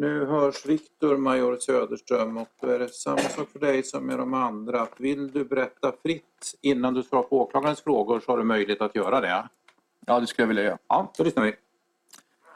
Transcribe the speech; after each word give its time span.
Nu 0.00 0.26
hörs 0.26 0.66
Viktor, 0.66 1.16
major 1.16 1.56
Söderström, 1.56 2.36
och 2.36 2.48
då 2.60 2.68
är 2.68 2.78
det 2.78 2.88
samma 2.88 3.18
sak 3.18 3.48
för 3.52 3.58
dig 3.58 3.82
som 3.82 4.06
med 4.06 4.18
de 4.18 4.34
andra. 4.34 4.86
Vill 4.96 5.30
du 5.30 5.44
berätta 5.44 5.92
fritt 6.02 6.54
innan 6.60 6.94
du 6.94 7.02
svarar 7.02 7.22
på 7.22 7.40
åklagarens 7.40 7.80
frågor 7.80 8.20
så 8.20 8.32
har 8.32 8.38
du 8.38 8.44
möjlighet 8.44 8.80
att 8.80 8.94
göra 8.94 9.20
det. 9.20 9.48
Ja, 10.06 10.20
det 10.20 10.26
skulle 10.26 10.42
jag 10.42 10.48
vilja 10.48 10.62
göra. 10.62 10.78
Ja, 10.88 11.12
då 11.16 11.24
lyssnar 11.24 11.44
vi. 11.44 11.54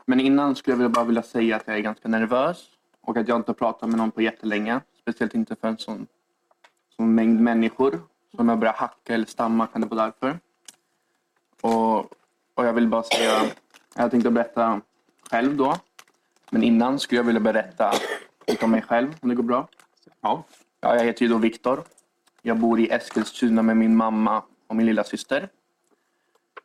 Men 0.07 0.20
innan 0.20 0.55
skulle 0.55 0.83
jag 0.83 0.93
bara 0.93 1.05
vilja 1.05 1.23
säga 1.23 1.57
att 1.57 1.62
jag 1.67 1.77
är 1.77 1.81
ganska 1.81 2.09
nervös 2.09 2.69
och 3.01 3.17
att 3.17 3.29
jag 3.29 3.37
inte 3.37 3.48
har 3.48 3.55
pratat 3.55 3.89
med 3.89 3.98
någon 3.98 4.11
på 4.11 4.23
jättelänge. 4.23 4.81
Speciellt 5.01 5.34
inte 5.34 5.56
för 5.56 5.69
en 5.69 5.79
sån, 5.79 6.06
sån 6.97 7.15
mängd 7.15 7.41
människor. 7.41 8.01
Så 8.31 8.39
om 8.39 8.48
jag 8.48 8.59
börjar 8.59 8.75
hacka 8.75 9.15
eller 9.15 9.27
stamma 9.27 9.67
kan 9.67 9.81
det 9.81 9.87
vara 9.87 10.05
därför. 10.05 10.39
Och, 11.61 11.98
och 12.55 12.67
jag 12.67 12.73
vill 12.73 12.89
bara 12.89 13.03
säga, 13.03 13.43
jag 13.97 14.11
tänkte 14.11 14.31
berätta 14.31 14.81
själv 15.31 15.56
då. 15.56 15.77
Men 16.52 16.62
innan 16.62 16.98
skulle 16.98 17.19
jag 17.19 17.24
vilja 17.24 17.41
berätta 17.41 17.92
lite 18.47 18.65
om 18.65 18.70
mig 18.70 18.83
själv, 18.83 19.15
om 19.20 19.29
det 19.29 19.34
går 19.34 19.42
bra. 19.42 19.69
Ja. 20.20 20.45
Ja, 20.80 20.97
jag 20.97 21.05
heter 21.05 21.23
ju 21.23 21.28
då 21.28 21.38
Viktor. 21.38 21.83
Jag 22.42 22.59
bor 22.59 22.81
i 22.81 22.89
Eskilstuna 22.91 23.62
med 23.62 23.77
min 23.77 23.97
mamma 23.97 24.42
och 24.67 24.77
min 24.77 24.86
lilla 24.86 25.05
syster. 25.05 25.48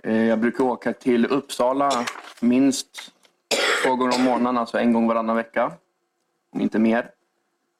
Eh, 0.04 0.26
Jag 0.26 0.40
brukar 0.40 0.64
åka 0.64 0.94
till 0.94 1.26
Uppsala 1.26 1.92
minst 2.42 3.12
två 3.84 3.96
gånger 3.96 4.16
om 4.18 4.24
månaden, 4.24 4.58
alltså 4.58 4.78
en 4.80 4.94
gång 4.94 5.08
varannan 5.08 5.36
vecka. 5.36 5.72
Om 6.50 6.62
inte 6.62 6.80
mer. 6.80 7.12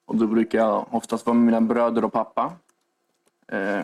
Och 0.06 0.16
då 0.16 0.28
brukar 0.28 0.58
jag 0.60 0.88
oftast 0.94 1.26
vara 1.26 1.34
med 1.34 1.46
mina 1.46 1.62
bröder 1.62 2.06
och 2.06 2.14
pappa. 2.14 2.54
Eh, 3.48 3.82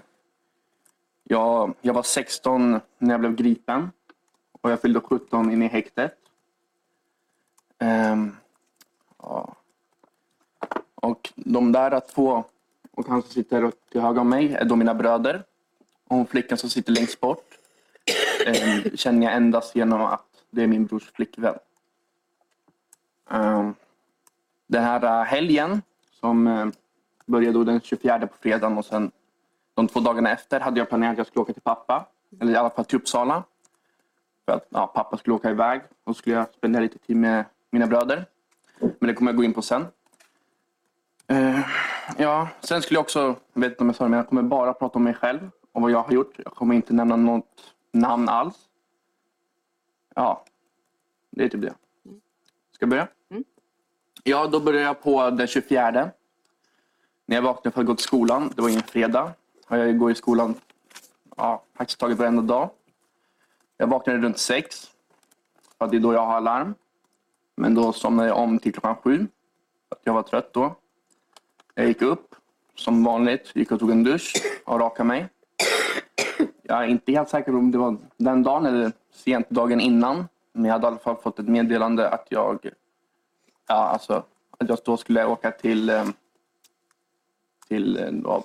Jag, 1.23 1.73
jag 1.81 1.93
var 1.93 2.03
16 2.03 2.79
när 2.97 3.13
jag 3.13 3.19
blev 3.19 3.35
gripen. 3.35 3.91
Och 4.61 4.71
jag 4.71 4.81
fyllde 4.81 4.99
17 4.99 5.51
inne 5.51 5.65
i 5.65 5.67
häktet. 5.67 6.15
Ehm, 7.83 8.35
ja. 9.21 9.55
Och 10.95 11.33
de 11.35 11.71
där 11.71 11.99
två, 11.99 12.43
och 12.91 13.07
han 13.07 13.21
som 13.21 13.31
sitter 13.31 13.71
till 13.91 14.01
höger 14.01 14.21
om 14.21 14.29
mig, 14.29 14.53
är 14.53 14.65
då 14.65 14.75
mina 14.75 14.93
bröder. 14.93 15.43
Och 16.07 16.15
hon 16.17 16.27
flickan 16.27 16.57
som 16.57 16.69
sitter 16.69 16.91
längst 16.91 17.19
bort 17.19 17.57
eh, 18.45 18.95
känner 18.95 19.25
jag 19.25 19.35
endast 19.35 19.75
genom 19.75 20.01
att 20.01 20.25
det 20.49 20.63
är 20.63 20.67
min 20.67 20.85
brors 20.85 21.11
flickvän. 21.11 21.55
Eh, 23.31 23.71
den 24.67 24.83
här 24.83 25.03
eh, 25.03 25.25
helgen 25.25 25.81
som 26.19 26.47
eh, 26.47 26.67
började 27.25 27.53
då 27.53 27.63
den 27.63 27.81
24 27.81 28.27
på 28.27 28.37
fredagen 28.39 28.77
och 28.77 28.85
sen 28.85 29.11
de 29.73 29.87
två 29.87 29.99
dagarna 29.99 30.31
efter 30.31 30.59
hade 30.59 30.79
jag 30.79 30.89
planerat 30.89 31.11
att 31.11 31.17
jag 31.17 31.27
skulle 31.27 31.41
åka 31.41 31.53
till 31.53 31.61
pappa. 31.61 32.05
Eller 32.39 32.53
i 32.53 32.55
alla 32.55 32.69
fall 32.69 32.85
till 32.85 32.97
Uppsala. 32.97 33.43
För 34.45 34.53
att 34.53 34.67
ja, 34.69 34.87
pappa 34.87 35.17
skulle 35.17 35.35
åka 35.35 35.49
iväg 35.49 35.81
och 36.03 36.17
skulle 36.17 36.35
jag 36.35 36.53
spendera 36.53 36.81
lite 36.83 36.97
tid 36.97 37.17
med 37.17 37.45
mina 37.73 37.87
bröder. 37.87 38.25
Men 38.79 39.07
det 39.07 39.13
kommer 39.13 39.31
jag 39.31 39.37
gå 39.37 39.43
in 39.43 39.53
på 39.53 39.61
sen. 39.61 39.85
Eh, 41.27 41.59
ja, 42.17 42.47
sen 42.61 42.81
skulle 42.81 42.97
jag 42.97 43.01
också, 43.01 43.35
jag 43.53 43.61
vet 43.61 43.71
inte 43.71 43.81
om 43.81 43.87
jag 43.87 43.95
sa 43.95 44.03
det, 44.03 44.09
men 44.09 44.17
jag 44.17 44.27
kommer 44.29 44.43
bara 44.43 44.73
prata 44.73 44.95
om 44.95 45.03
mig 45.03 45.13
själv 45.13 45.49
och 45.71 45.81
vad 45.81 45.91
jag 45.91 46.03
har 46.03 46.11
gjort. 46.11 46.33
Jag 46.37 46.53
kommer 46.53 46.75
inte 46.75 46.93
nämna 46.93 47.15
något 47.15 47.73
namn 47.91 48.29
alls. 48.29 48.55
Ja, 50.15 50.45
det 51.29 51.43
är 51.43 51.49
typ 51.49 51.61
det. 51.61 51.73
Ska 52.71 52.79
jag 52.79 52.89
börja? 52.89 53.07
Ja, 54.23 54.47
då 54.47 54.59
började 54.59 54.85
jag 54.85 55.01
på 55.01 55.29
den 55.29 55.47
24. 55.47 56.11
När 57.25 57.35
jag 57.35 57.41
vaknade 57.41 57.73
för 57.73 57.81
att 57.81 57.87
gå 57.87 57.95
till 57.95 58.03
skolan. 58.03 58.51
Det 58.55 58.61
var 58.61 58.69
ingen 58.69 58.81
fredag. 58.81 59.31
Och 59.67 59.77
jag 59.77 59.97
går 59.97 60.11
i 60.11 60.15
skolan 60.15 60.55
ja, 61.37 61.63
praktiskt 61.77 61.99
taget 61.99 62.17
varenda 62.17 62.41
dag. 62.41 62.69
Jag 63.77 63.87
vaknade 63.87 64.19
runt 64.19 64.37
sex. 64.37 64.91
För 65.77 65.87
det 65.87 65.97
är 65.97 65.99
då 65.99 66.13
jag 66.13 66.25
har 66.25 66.35
alarm. 66.35 66.75
Men 67.55 67.75
då 67.75 67.93
somnade 67.93 68.27
jag 68.27 68.37
om 68.37 68.59
till 68.59 68.73
klockan 68.73 68.95
sju. 68.95 69.27
För 69.89 69.95
att 69.95 70.01
jag 70.03 70.13
var 70.13 70.23
trött 70.23 70.53
då. 70.53 70.75
Jag 71.75 71.87
gick 71.87 72.01
upp 72.01 72.35
som 72.75 73.03
vanligt, 73.03 73.51
gick 73.55 73.71
och 73.71 73.79
tog 73.79 73.91
en 73.91 74.03
dusch 74.03 74.33
och 74.65 74.79
rakade 74.79 75.07
mig. 75.07 75.29
Jag 76.63 76.83
är 76.83 76.87
inte 76.87 77.11
helt 77.11 77.29
säker 77.29 77.51
på 77.51 77.57
om 77.57 77.71
det 77.71 77.77
var 77.77 77.97
den 78.17 78.43
dagen 78.43 78.65
eller 78.65 78.91
sent 79.11 79.49
dagen 79.49 79.79
innan. 79.79 80.27
Men 80.53 80.65
jag 80.65 80.71
hade 80.71 80.85
i 80.85 80.87
alla 80.87 80.97
fall 80.97 81.15
fått 81.15 81.39
ett 81.39 81.47
meddelande 81.47 82.09
att 82.09 82.27
jag, 82.29 82.69
ja, 83.67 83.75
alltså, 83.75 84.23
att 84.57 84.69
jag 84.69 84.77
då 84.85 84.97
skulle 84.97 85.25
åka 85.25 85.51
till, 85.51 85.89
eh, 85.89 86.05
till 87.67 87.97
eh, 87.97 88.11
då, 88.11 88.43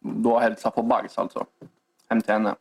då 0.00 0.38
hälsa 0.38 0.70
på 0.70 0.82
Bags 0.82 1.18
alltså. 1.18 1.46
Hem 2.08 2.22
till 2.22 2.32
henne. 2.32 2.54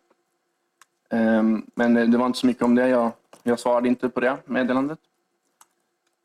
Ehm, 1.09 1.65
men 1.75 1.93
det 2.11 2.17
var 2.17 2.25
inte 2.25 2.39
så 2.39 2.47
mycket 2.47 2.63
om 2.63 2.75
det. 2.75 2.87
Jag, 2.87 3.11
jag 3.43 3.59
svarade 3.59 3.87
inte 3.87 4.09
på 4.09 4.19
det 4.19 4.37
meddelandet. 4.45 4.99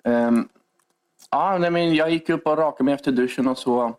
Um, 0.04 0.48
Ja, 1.30 1.58
nej, 1.58 1.70
men 1.70 1.94
jag 1.94 2.10
gick 2.10 2.30
upp 2.30 2.46
och 2.46 2.58
rakade 2.58 2.84
mig 2.84 2.94
efter 2.94 3.12
duschen 3.12 3.48
och 3.48 3.58
så 3.58 3.94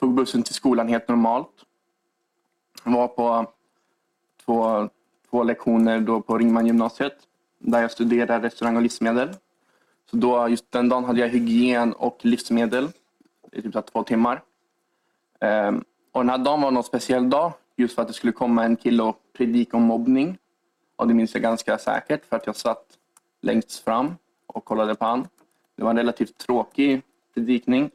tog 0.00 0.14
bussen 0.14 0.42
till 0.42 0.54
skolan 0.54 0.88
helt 0.88 1.08
normalt. 1.08 1.64
Var 2.84 3.08
på 3.08 3.46
två, 4.44 4.88
två 5.30 5.42
lektioner 5.42 6.00
då 6.00 6.20
på 6.20 6.38
Ringman 6.38 6.66
gymnasiet 6.66 7.16
där 7.58 7.80
jag 7.80 7.90
studerade 7.90 8.46
restaurang 8.46 8.76
och 8.76 8.82
livsmedel. 8.82 9.28
Så 10.10 10.16
då, 10.16 10.48
just 10.48 10.72
den 10.72 10.88
dagen 10.88 11.04
hade 11.04 11.20
jag 11.20 11.28
hygien 11.28 11.92
och 11.92 12.18
livsmedel 12.22 12.88
i 13.52 13.62
typ 13.62 13.72
så 13.72 13.82
två 13.82 14.02
timmar. 14.02 14.42
Um, 15.40 15.84
och 16.12 16.20
den 16.20 16.30
här 16.30 16.38
dagen 16.38 16.60
var 16.60 16.70
någon 16.70 16.84
speciell 16.84 17.30
dag 17.30 17.52
just 17.76 17.94
för 17.94 18.02
att 18.02 18.08
det 18.08 18.14
skulle 18.14 18.32
komma 18.32 18.64
en 18.64 18.76
kille 18.76 19.02
och 19.02 19.16
predika 19.32 19.76
om 19.76 19.82
mobbning. 19.82 20.38
Och 20.96 21.08
det 21.08 21.14
minns 21.14 21.34
jag 21.34 21.42
ganska 21.42 21.78
säkert 21.78 22.24
för 22.24 22.36
att 22.36 22.46
jag 22.46 22.56
satt 22.56 22.84
längst 23.40 23.84
fram 23.84 24.16
och 24.46 24.64
kollade 24.64 24.94
på 24.94 25.04
han. 25.04 25.26
Det 25.78 25.84
var 25.84 25.90
en 25.90 25.96
relativt 25.96 26.38
tråkig 26.38 27.02
predikning. 27.34 27.90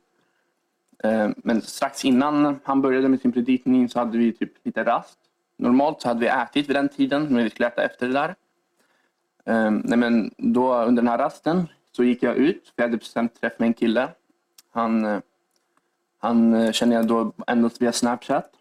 Eh, 1.03 1.29
men 1.37 1.61
strax 1.61 2.05
innan 2.05 2.59
han 2.63 2.81
började 2.81 3.09
med 3.09 3.21
sin 3.21 3.31
predikning 3.31 3.89
så 3.89 3.99
hade 3.99 4.17
vi 4.17 4.31
typ 4.31 4.65
lite 4.65 4.83
rast. 4.83 5.19
Normalt 5.57 6.01
så 6.01 6.07
hade 6.07 6.19
vi 6.19 6.27
ätit 6.27 6.69
vid 6.69 6.75
den 6.75 6.89
tiden, 6.89 7.23
men 7.23 7.43
vi 7.43 7.49
skulle 7.49 7.67
äta 7.67 7.83
efter 7.83 8.07
det 8.07 8.13
där. 8.13 8.35
Eh, 9.45 9.71
nej, 9.71 9.97
men 9.97 10.31
då 10.37 10.75
under 10.75 11.01
den 11.01 11.11
här 11.11 11.17
rasten 11.17 11.67
så 11.91 12.03
gick 12.03 12.23
jag 12.23 12.35
ut, 12.35 12.63
för 12.65 12.73
jag 12.75 12.83
hade 12.83 12.97
bestämt 12.97 13.41
träff 13.41 13.53
med 13.59 13.67
en 13.67 13.73
kille. 13.73 14.09
Han, 14.71 15.05
eh, 15.05 15.19
han 16.19 16.73
känner 16.73 16.95
jag 16.95 17.07
då 17.07 17.33
endast 17.47 17.81
via 17.81 17.91
Snapchat. 17.91 18.51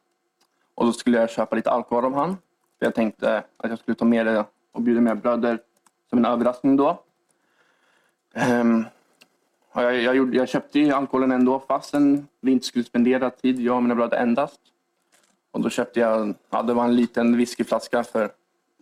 Och 0.75 0.87
då 0.87 0.93
skulle 0.93 1.19
jag 1.19 1.31
köpa 1.31 1.57
lite 1.57 1.71
alkohol 1.71 2.05
av 2.05 2.15
han. 2.15 2.37
För 2.79 2.87
jag 2.87 2.95
tänkte 2.95 3.45
att 3.57 3.71
jag 3.71 3.79
skulle 3.79 3.95
ta 3.95 4.05
med 4.05 4.27
det 4.27 4.45
och 4.73 4.83
bjuda 4.83 5.01
med 5.01 5.21
bröder 5.21 5.59
som 6.11 6.19
en 6.19 6.25
överraskning 6.25 6.77
då. 6.77 7.03
Ehm, 8.35 8.85
jag, 9.75 10.03
jag, 10.03 10.17
gjorde, 10.17 10.37
jag 10.37 10.49
köpte 10.49 10.79
ju 10.79 10.93
alkoholen 10.93 11.33
ändå 11.33 11.61
fastän 11.61 12.29
vi 12.41 12.53
inte 12.53 12.67
skulle 12.67 12.85
spendera 12.85 13.31
tid, 13.31 13.61
jag 13.61 13.77
och 13.77 13.83
mina 13.83 13.95
bröder 13.95 14.17
endast. 14.17 14.61
Och 15.51 15.61
då 15.61 15.71
köpte 15.71 16.01
jag, 16.01 16.35
ja, 16.51 16.63
det 16.63 16.75
var 16.75 16.85
en 16.85 16.97
liten 16.97 17.37
whiskyflaska 17.37 18.05
för 18.05 18.33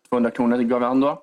200 0.08 0.30
kronor, 0.30 0.56
det 0.56 0.64
gav 0.64 0.82
jag 0.82 0.88
han 0.88 1.00
då. 1.00 1.22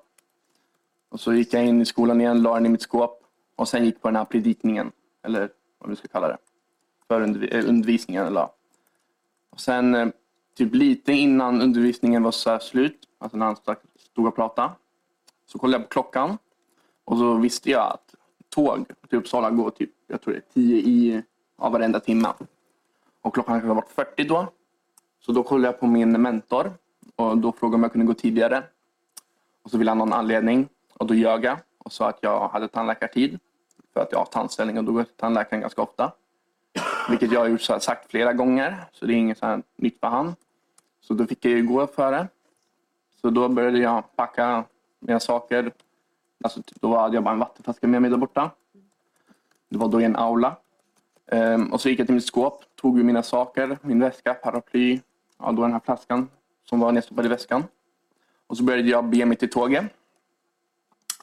Och 1.08 1.20
så 1.20 1.34
gick 1.34 1.54
jag 1.54 1.64
in 1.66 1.80
i 1.80 1.84
skolan 1.84 2.20
igen, 2.20 2.42
la 2.42 2.54
den 2.54 2.66
i 2.66 2.68
mitt 2.68 2.82
skåp 2.82 3.24
och 3.56 3.68
sen 3.68 3.84
gick 3.84 4.02
på 4.02 4.08
den 4.08 4.16
här 4.16 4.24
predikningen, 4.24 4.92
eller 5.22 5.50
vad 5.78 5.90
vi 5.90 5.96
ska 5.96 6.08
kalla 6.08 6.28
det. 6.28 6.36
För 7.08 7.20
undervi- 7.20 7.54
eh, 7.54 7.68
undervisningen 7.68 8.26
eller. 8.26 8.48
Och 9.50 9.60
sen 9.60 9.94
eh, 9.94 10.08
typ 10.54 10.74
lite 10.74 11.12
innan 11.12 11.62
undervisningen 11.62 12.22
var 12.22 12.30
så 12.30 12.58
slut, 12.58 13.08
alltså 13.18 13.36
när 13.36 13.46
han 13.46 13.56
stod 13.98 14.26
och 14.26 14.36
pratade, 14.36 14.72
så 15.46 15.58
kollade 15.58 15.82
jag 15.82 15.88
på 15.88 15.92
klockan 15.92 16.38
och 17.04 17.18
så 17.18 17.34
visste 17.34 17.70
jag 17.70 17.92
att 17.92 18.14
tåg 18.48 18.86
till 19.08 19.18
Uppsala 19.18 19.50
går 19.50 19.70
typ, 19.70 19.90
jag 20.06 20.20
tror 20.20 20.34
det 20.34 20.38
är 20.38 20.52
10 20.54 20.76
i 20.76 21.22
ja, 21.58 21.68
varenda 21.68 22.00
timme. 22.00 22.28
Och 23.22 23.34
klockan 23.34 23.54
hade 23.54 23.74
varit 23.74 23.88
40 23.88 24.24
då. 24.24 24.46
Så 25.20 25.32
då 25.32 25.42
kollade 25.42 25.68
jag 25.68 25.80
på 25.80 25.86
min 25.86 26.22
mentor 26.22 26.72
och 27.16 27.38
då 27.38 27.52
frågade 27.52 27.74
om 27.74 27.82
jag 27.82 27.92
kunde 27.92 28.06
gå 28.06 28.14
tidigare. 28.14 28.62
Och 29.62 29.70
så 29.70 29.78
ville 29.78 29.90
han 29.90 30.00
ha 30.00 30.06
en 30.06 30.12
anledning 30.12 30.68
och 30.94 31.06
då 31.06 31.14
ljög 31.14 31.44
jag 31.44 31.58
och 31.78 31.92
sa 31.92 32.08
att 32.08 32.18
jag 32.20 32.48
hade 32.48 32.68
tandläkartid. 32.68 33.38
För 33.92 34.00
att 34.00 34.12
jag 34.12 34.18
har 34.18 34.26
tandställning 34.26 34.78
och 34.78 34.84
då 34.84 34.92
går 34.92 35.00
jag 35.00 35.06
till 35.06 35.16
tandläkaren 35.16 35.60
ganska 35.60 35.82
ofta. 35.82 36.12
Vilket 37.10 37.32
jag 37.32 37.40
har 37.40 37.48
gjort 37.48 37.60
så 37.60 37.72
här, 37.72 37.80
sagt 37.80 38.10
flera 38.10 38.32
gånger, 38.32 38.84
så 38.92 39.06
det 39.06 39.12
är 39.12 39.16
inget 39.16 39.38
så 39.38 39.46
här 39.46 39.62
nytt 39.76 40.00
för 40.00 40.06
han. 40.06 40.34
Så 41.00 41.14
då 41.14 41.26
fick 41.26 41.44
jag 41.44 41.52
ju 41.52 41.66
gå 41.66 41.86
före. 41.86 42.28
Så 43.20 43.30
då 43.30 43.48
började 43.48 43.78
jag 43.78 44.16
packa 44.16 44.64
mina 45.00 45.20
saker. 45.20 45.72
Alltså, 46.44 46.62
typ, 46.62 46.80
då 46.80 46.96
hade 46.96 47.14
jag 47.14 47.24
bara 47.24 47.34
en 47.34 47.40
vattenflaska 47.40 47.86
med 47.86 48.02
mig 48.02 48.10
där 48.10 48.18
borta. 48.18 48.50
Det 49.68 49.78
var 49.78 49.88
då 49.88 50.00
i 50.00 50.04
en 50.04 50.16
aula. 50.16 50.56
Ehm, 51.26 51.72
och 51.72 51.80
så 51.80 51.88
gick 51.88 52.00
jag 52.00 52.06
till 52.06 52.14
mitt 52.14 52.26
skåp, 52.26 52.64
tog 52.74 53.04
mina 53.04 53.22
saker, 53.22 53.78
min 53.82 54.00
väska, 54.00 54.34
paraply, 54.34 55.00
ja, 55.38 55.52
då 55.52 55.62
den 55.62 55.72
här 55.72 55.80
flaskan 55.84 56.28
som 56.64 56.80
var 56.80 56.92
nedstoppad 56.92 57.26
i 57.26 57.28
väskan. 57.28 57.64
Och 58.46 58.56
så 58.56 58.64
började 58.64 58.88
jag 58.88 59.04
bege 59.04 59.26
mig 59.26 59.36
till 59.36 59.50
tåget. 59.50 59.84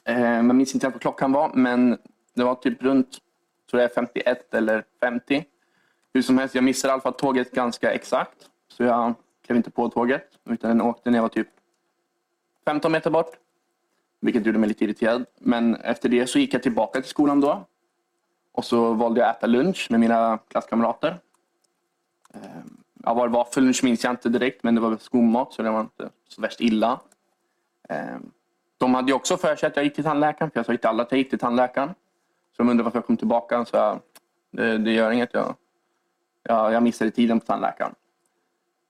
Ehm, 0.04 0.46
jag 0.46 0.56
minns 0.56 0.74
inte 0.74 0.88
vad 0.88 1.00
klockan 1.00 1.32
var, 1.32 1.50
men 1.54 1.98
det 2.34 2.44
var 2.44 2.54
typ 2.54 2.82
runt 2.82 3.18
tror 3.70 3.82
jag 3.82 3.92
51 3.92 4.54
eller 4.54 4.84
50. 5.00 5.44
Hur 6.12 6.22
som 6.22 6.38
helst, 6.38 6.54
jag 6.54 6.64
missade 6.64 6.90
i 6.90 6.92
alla 6.92 7.02
fall 7.02 7.12
tåget 7.12 7.50
ganska 7.50 7.92
exakt. 7.92 8.50
Så 8.68 8.82
jag 8.82 9.14
klev 9.46 9.56
inte 9.56 9.70
på 9.70 9.88
tåget, 9.88 10.28
utan 10.44 10.70
den 10.70 10.80
åkte 10.80 11.10
när 11.10 11.18
jag 11.18 11.22
var 11.22 11.28
typ 11.28 11.48
15 12.64 12.92
meter 12.92 13.10
bort. 13.10 13.36
Vilket 14.26 14.46
gjorde 14.46 14.58
mig 14.58 14.68
lite 14.68 14.84
irriterad. 14.84 15.24
Men 15.38 15.76
efter 15.76 16.08
det 16.08 16.26
så 16.26 16.38
gick 16.38 16.54
jag 16.54 16.62
tillbaka 16.62 17.00
till 17.00 17.10
skolan 17.10 17.40
då. 17.40 17.64
Och 18.52 18.64
så 18.64 18.92
valde 18.92 19.20
jag 19.20 19.30
att 19.30 19.36
äta 19.36 19.46
lunch 19.46 19.86
med 19.90 20.00
mina 20.00 20.38
klasskamrater. 20.48 21.18
Ehm, 22.34 22.76
ja, 23.04 23.14
vad 23.14 23.28
det 23.28 23.32
var 23.32 23.44
för 23.44 23.60
lunch 23.60 23.84
minns 23.84 24.04
jag 24.04 24.12
inte 24.12 24.28
direkt, 24.28 24.62
men 24.62 24.74
det 24.74 24.80
var 24.80 24.96
skolmat 24.96 25.52
så 25.52 25.62
det 25.62 25.70
var 25.70 25.80
inte 25.80 26.10
så 26.28 26.42
värst 26.42 26.60
illa. 26.60 27.00
Ehm, 27.88 28.30
de 28.78 28.94
hade 28.94 29.08
ju 29.08 29.14
också 29.14 29.36
för 29.36 29.56
sig 29.56 29.66
att 29.66 29.76
jag 29.76 29.84
gick 29.84 29.94
till 29.94 30.04
tandläkaren, 30.04 30.50
för 30.50 30.58
jag 30.58 30.66
sa 30.66 30.72
inte 30.72 30.88
alla 30.88 31.02
att 31.02 31.12
jag 31.12 31.18
gick 31.18 31.30
till 31.30 31.38
tandläkaren. 31.38 31.88
Så 32.56 32.62
de 32.62 32.68
undrade 32.68 32.84
varför 32.84 32.98
jag 32.98 33.06
kom 33.06 33.16
tillbaka. 33.16 33.64
Så 33.64 33.76
jag, 33.76 34.00
det, 34.50 34.78
det 34.78 34.92
gör 34.92 35.10
inget, 35.10 35.34
jag, 35.34 35.54
jag, 36.42 36.72
jag 36.72 36.82
missade 36.82 37.10
tiden 37.10 37.40
på 37.40 37.46
tandläkaren. 37.46 37.94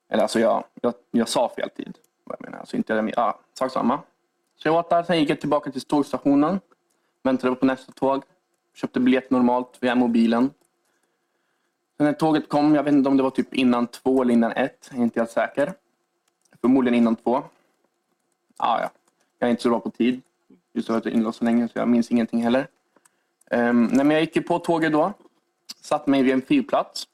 Eller 0.09 0.23
alltså 0.23 0.41
jag, 0.41 0.65
jag, 0.81 0.95
jag 1.11 1.29
sa 1.29 1.49
fel 1.49 1.71
tid. 1.71 1.99
Vad 2.25 2.37
jag 2.39 2.45
menar. 2.45 2.59
Alltså 2.59 2.77
inte, 2.77 3.13
ja, 3.17 3.39
sak 3.55 3.73
samma. 3.73 4.01
Så 4.57 4.69
jag 4.69 4.75
åt 4.75 4.91
där, 4.91 5.03
sen 5.03 5.19
gick 5.19 5.31
jag 5.31 5.41
tillbaka 5.41 5.71
till 5.71 5.83
tågstationen. 5.83 6.61
Väntade 7.23 7.55
på 7.55 7.67
nästa 7.67 7.93
tåg. 7.93 8.23
Köpte 8.75 9.01
biljett 9.01 9.31
normalt 9.31 9.79
via 9.81 9.95
mobilen. 9.95 10.51
Sen 11.97 12.07
när 12.07 12.13
tåget 12.13 12.49
kom, 12.49 12.75
jag 12.75 12.83
vet 12.83 12.93
inte 12.93 13.09
om 13.09 13.17
det 13.17 13.23
var 13.23 13.31
typ 13.31 13.55
innan 13.55 13.87
två 13.87 14.23
eller 14.23 14.35
innan 14.35 14.53
ett. 14.53 14.89
Jag 14.91 14.99
är 14.99 15.03
inte 15.03 15.21
helt 15.21 15.31
säker. 15.31 15.73
Förmodligen 16.61 16.99
innan 16.99 17.17
två. 17.17 17.43
Ah, 18.57 18.81
ja. 18.81 18.91
Jag 19.39 19.47
är 19.47 19.51
inte 19.51 19.63
så 19.63 19.69
bra 19.69 19.81
på 19.81 19.91
tid. 19.91 20.23
Just 20.73 20.87
för 20.89 20.99
att 20.99 21.05
jag 21.05 21.13
är 21.13 21.17
inlåst 21.17 21.39
så 21.39 21.45
länge 21.45 21.69
så 21.69 21.79
jag 21.79 21.89
minns 21.89 22.11
ingenting 22.11 22.43
heller. 22.43 22.69
Um, 23.51 23.85
nej, 23.85 24.05
men 24.05 24.11
jag 24.11 24.21
gick 24.21 24.37
ju 24.37 24.43
på 24.43 24.59
tåget 24.59 24.93
då. 24.93 25.13
Satt 25.81 26.07
mig 26.07 26.23
vid 26.23 26.33
en 26.33 26.43
fyrplats. 26.43 27.09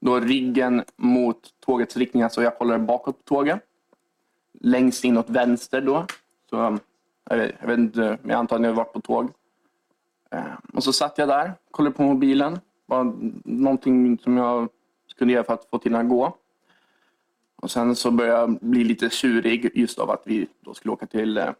Då 0.00 0.20
ryggen 0.20 0.84
mot 0.96 1.60
tågets 1.60 1.96
riktning, 1.96 2.22
alltså 2.22 2.42
jag 2.42 2.58
kollade 2.58 2.78
bakåt 2.78 3.24
på 3.24 3.34
tåget. 3.34 3.60
Längst 4.60 5.04
inåt 5.04 5.30
vänster 5.30 5.80
då. 5.80 6.06
Så, 6.50 6.56
um, 6.56 6.80
jag, 7.24 7.66
vet, 7.66 7.78
inte, 7.78 8.18
jag 8.22 8.32
antar 8.32 8.56
att 8.56 8.62
ni 8.62 8.68
har 8.68 8.74
varit 8.74 8.92
på 8.92 9.00
tåg. 9.00 9.30
Eh, 10.30 10.54
och 10.72 10.84
så 10.84 10.92
satt 10.92 11.18
jag 11.18 11.28
där, 11.28 11.52
kollade 11.70 11.96
på 11.96 12.02
mobilen. 12.02 12.58
Var 12.86 13.12
någonting 13.44 14.18
som 14.18 14.36
jag 14.36 14.68
skulle 15.06 15.32
göra 15.32 15.44
för 15.44 15.54
att 15.54 15.64
få 15.70 15.78
till 15.78 15.94
att 15.94 16.08
gå. 16.08 16.36
Och 17.56 17.70
sen 17.70 17.96
så 17.96 18.10
började 18.10 18.40
jag 18.40 18.58
bli 18.60 18.84
lite 18.84 19.10
tjurig 19.10 19.70
just 19.74 19.98
av 19.98 20.10
att 20.10 20.22
vi 20.24 20.48
då 20.60 20.74
skulle 20.74 20.92
åka 20.92 21.06
till 21.06 21.38
eh, 21.38 21.50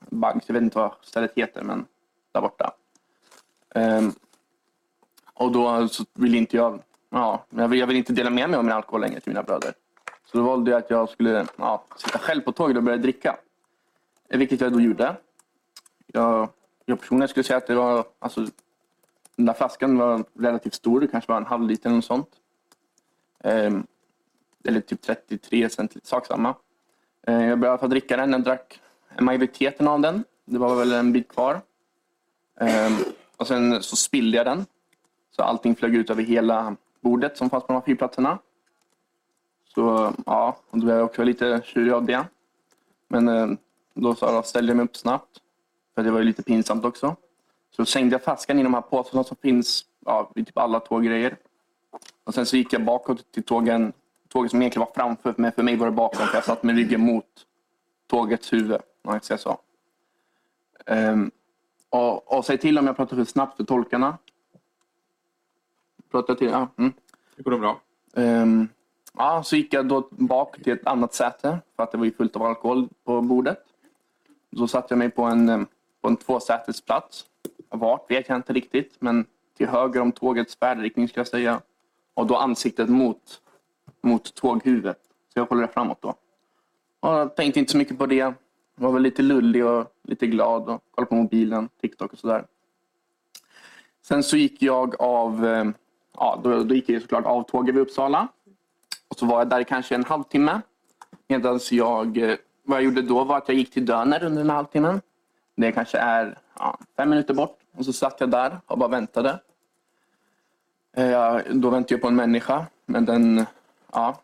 Banks. 0.00 0.48
Jag 0.48 0.54
vet 0.54 0.62
inte 0.62 0.78
vad 0.78 0.92
stället 1.02 1.32
heter, 1.34 1.62
men 1.62 1.84
där 2.32 2.40
borta. 2.40 2.72
Ehm, 3.74 4.12
och 5.34 5.52
då 5.52 5.88
så 5.88 6.04
ville 6.14 6.38
inte 6.38 6.56
jag, 6.56 6.82
ja, 7.10 7.44
jag 7.50 7.68
vill, 7.68 7.80
jag 7.80 7.86
vill 7.86 7.96
inte 7.96 8.12
dela 8.12 8.30
med 8.30 8.50
mig 8.50 8.58
av 8.58 8.64
min 8.64 8.72
alkohol 8.72 9.00
längre 9.00 9.20
till 9.20 9.30
mina 9.30 9.42
bröder. 9.42 9.72
Så 10.24 10.38
då 10.38 10.44
valde 10.44 10.70
jag 10.70 10.78
att 10.78 10.90
jag 10.90 11.08
skulle 11.08 11.46
ja, 11.56 11.84
sitta 11.96 12.18
själv 12.18 12.40
på 12.40 12.52
tåget 12.52 12.76
och 12.76 12.82
börja 12.82 12.98
dricka. 12.98 13.36
Vilket 14.28 14.60
jag 14.60 14.72
då 14.72 14.80
gjorde. 14.80 15.16
Jag, 16.06 16.48
jag 16.84 17.00
personligen 17.00 17.28
skulle 17.28 17.44
säga 17.44 17.56
att 17.56 17.66
det 17.66 17.74
var, 17.74 18.04
alltså, 18.18 18.46
den 19.36 19.46
där 19.46 19.52
flaskan 19.54 19.98
var 19.98 20.24
relativt 20.34 20.74
stor, 20.74 21.00
det 21.00 21.08
kanske 21.08 21.32
var 21.32 21.36
en 21.36 21.46
halv 21.46 21.68
liter 21.68 21.86
eller 21.88 21.96
något 21.96 22.04
sånt. 22.04 22.28
Ehm, 23.44 23.86
eller 24.64 24.80
typ 24.80 25.02
33 25.02 25.68
centiliter, 25.68 26.08
sak 26.08 26.26
samma. 26.26 26.54
Eh, 27.26 27.34
Jag 27.46 27.58
började 27.58 27.66
i 27.66 27.68
alla 27.68 27.78
fall 27.78 27.90
dricka 27.90 28.16
den, 28.16 28.32
jag 28.32 28.42
drack 28.42 28.80
majoriteten 29.20 29.88
av 29.88 30.00
den. 30.00 30.24
Det 30.44 30.58
var 30.58 30.76
väl 30.76 30.92
en 30.92 31.12
bit 31.12 31.28
kvar. 31.28 31.60
Ehm, 32.60 32.92
och 33.36 33.46
sen 33.46 33.82
så 33.82 33.96
spillde 33.96 34.36
jag 34.36 34.46
den. 34.46 34.66
Så 35.30 35.42
allting 35.42 35.76
flög 35.76 35.94
ut 35.94 36.10
över 36.10 36.22
hela 36.22 36.76
bordet 37.00 37.36
som 37.36 37.50
fanns 37.50 37.64
på 37.64 37.72
de 37.72 37.78
här 37.78 37.86
fyrplatserna. 37.86 38.38
Så 39.74 40.12
ja, 40.26 40.56
och 40.70 40.78
då 40.78 40.84
blev 40.84 40.96
jag 40.96 41.04
också 41.04 41.24
lite 41.24 41.60
tjurig 41.64 41.92
av 41.92 42.04
det. 42.04 42.24
Men 43.08 43.28
eh, 43.28 43.48
då 44.02 44.14
så 44.14 44.42
ställde 44.42 44.70
jag 44.70 44.76
mig 44.76 44.84
upp 44.84 44.96
snabbt. 44.96 45.38
För 45.94 46.02
det 46.02 46.10
var 46.10 46.18
ju 46.18 46.24
lite 46.24 46.42
pinsamt 46.42 46.84
också. 46.84 47.16
Så 47.76 47.84
slängde 47.84 48.14
jag 48.14 48.24
flaskan 48.24 48.58
i 48.58 48.62
de 48.62 48.74
här 48.74 48.80
påsarna 48.80 49.24
som 49.24 49.36
finns 49.36 49.84
ja, 50.06 50.30
vid 50.34 50.46
typ 50.46 50.58
alla 50.58 50.80
tåggrejer. 50.80 51.36
Och 52.24 52.34
sen 52.34 52.46
så 52.46 52.56
gick 52.56 52.72
jag 52.72 52.84
bakåt 52.84 53.32
till 53.32 53.42
tågen, 53.42 53.92
tåget 54.28 54.50
som 54.50 54.62
egentligen 54.62 54.86
var 54.86 55.02
framför, 55.02 55.34
men 55.36 55.52
för 55.52 55.62
mig 55.62 55.76
var 55.76 55.86
det 55.86 55.92
bakom 55.92 56.26
för 56.26 56.34
jag 56.34 56.44
satt 56.44 56.62
med 56.62 56.76
ryggen 56.76 57.00
mot 57.00 57.24
tågets 58.06 58.52
huvud. 58.52 58.80
Om 59.04 59.14
jag 59.14 59.24
säger 59.24 59.38
så. 59.38 59.58
Ehm, 60.86 61.30
och, 61.90 62.38
och 62.38 62.44
säg 62.44 62.58
till 62.58 62.78
om 62.78 62.86
jag 62.86 62.96
pratar 62.96 63.16
för 63.16 63.24
snabbt 63.24 63.56
för 63.56 63.64
tolkarna. 63.64 64.18
Pratar 66.10 66.34
till, 66.34 66.48
ja. 66.48 66.68
Mm. 66.76 66.92
Det 67.36 67.42
går 67.42 67.58
bra. 67.58 67.80
Ehm, 68.14 68.68
ja, 69.14 69.42
så 69.42 69.56
gick 69.56 69.74
jag 69.74 69.86
då 69.86 70.08
bak 70.10 70.56
till 70.62 70.72
ett 70.72 70.86
annat 70.86 71.14
säte 71.14 71.58
för 71.76 71.82
att 71.82 71.92
det 71.92 71.98
var 71.98 72.04
ju 72.04 72.12
fullt 72.12 72.36
av 72.36 72.42
alkohol 72.42 72.88
på 73.04 73.20
bordet. 73.20 73.67
Då 74.50 74.68
satte 74.68 74.86
jag 74.90 74.98
mig 74.98 75.10
på 75.10 75.22
en, 75.22 75.48
eh, 75.48 75.60
på 76.00 76.08
en 76.08 76.16
tvåsätesplats. 76.16 77.26
Vart 77.68 78.10
vet 78.10 78.28
jag 78.28 78.36
inte 78.36 78.52
riktigt, 78.52 78.96
men 78.98 79.26
till 79.56 79.68
höger 79.68 80.00
om 80.00 80.12
tågets 80.12 80.56
färdriktning 80.56 81.08
ska 81.08 81.20
jag 81.20 81.28
säga. 81.28 81.60
Och 82.14 82.26
då 82.26 82.36
ansiktet 82.36 82.88
mot, 82.88 83.40
mot 84.02 84.34
tåghuvudet. 84.34 84.98
Så 85.32 85.38
jag 85.38 85.48
kollade 85.48 85.72
framåt 85.72 86.02
då. 86.02 86.14
Och 87.00 87.10
jag 87.10 87.36
tänkte 87.36 87.60
inte 87.60 87.72
så 87.72 87.78
mycket 87.78 87.98
på 87.98 88.06
det. 88.06 88.34
Var 88.74 88.92
väl 88.92 89.02
lite 89.02 89.22
lullig 89.22 89.66
och 89.66 89.86
lite 90.02 90.26
glad 90.26 90.68
och 90.68 90.82
kollade 90.90 91.08
på 91.08 91.14
mobilen, 91.14 91.68
TikTok 91.80 92.12
och 92.12 92.18
sådär. 92.18 92.46
Sen 94.02 94.22
så 94.22 94.36
gick 94.36 94.62
jag 94.62 95.00
av, 95.00 95.46
eh, 95.46 95.64
ja 96.14 96.40
då, 96.44 96.62
då 96.62 96.74
gick 96.74 96.88
jag 96.88 97.02
såklart 97.02 97.26
av 97.26 97.42
tåget 97.42 97.74
vid 97.74 97.82
Uppsala. 97.82 98.28
Och 99.08 99.16
så 99.16 99.26
var 99.26 99.38
jag 99.38 99.48
där 99.48 99.60
i 99.60 99.64
kanske 99.64 99.94
en 99.94 100.04
halvtimme. 100.04 100.60
Medan 101.28 101.60
jag, 101.70 102.16
eh, 102.16 102.36
vad 102.68 102.78
jag 102.78 102.84
gjorde 102.84 103.02
då 103.02 103.24
var 103.24 103.36
att 103.36 103.48
jag 103.48 103.56
gick 103.56 103.70
till 103.70 103.86
Döner 103.86 104.24
under 104.24 104.42
den 104.42 104.50
halvtimme. 104.50 104.86
halvtimmen. 104.88 105.00
Det 105.56 105.72
kanske 105.72 105.98
är 105.98 106.38
ja, 106.58 106.78
fem 106.96 107.10
minuter 107.10 107.34
bort. 107.34 107.58
Och 107.76 107.84
så 107.84 107.92
satt 107.92 108.20
jag 108.20 108.30
där 108.30 108.60
och 108.66 108.78
bara 108.78 108.88
väntade. 108.88 109.40
Eh, 110.96 111.38
Då 111.52 111.70
väntade 111.70 111.94
jag 111.94 112.00
på 112.00 112.08
en 112.08 112.16
människa. 112.16 112.66
Men 112.86 113.04
den, 113.04 113.46
ja. 113.92 114.20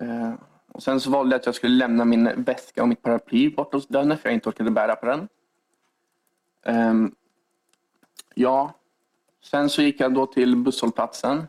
Eh, 0.00 0.32
Och 0.72 0.82
sen 0.82 1.00
så 1.00 1.10
valde 1.10 1.34
jag 1.34 1.40
att 1.40 1.46
jag 1.46 1.54
skulle 1.54 1.74
lämna 1.76 2.04
min 2.04 2.44
väska 2.44 2.82
och 2.82 2.88
mitt 2.88 3.02
paraply 3.02 3.50
bort 3.50 3.72
hos 3.74 3.86
Döner 3.88 4.16
för 4.16 4.28
jag 4.28 4.34
inte 4.34 4.48
orkade 4.48 4.70
bära 4.70 4.96
på 4.96 5.06
den. 5.06 5.28
Ehm, 6.64 7.14
ja, 8.34 8.72
sen 9.42 9.68
så 9.70 9.82
gick 9.82 10.00
jag 10.00 10.14
då 10.14 10.26
till 10.26 10.56
busshållplatsen 10.56 11.48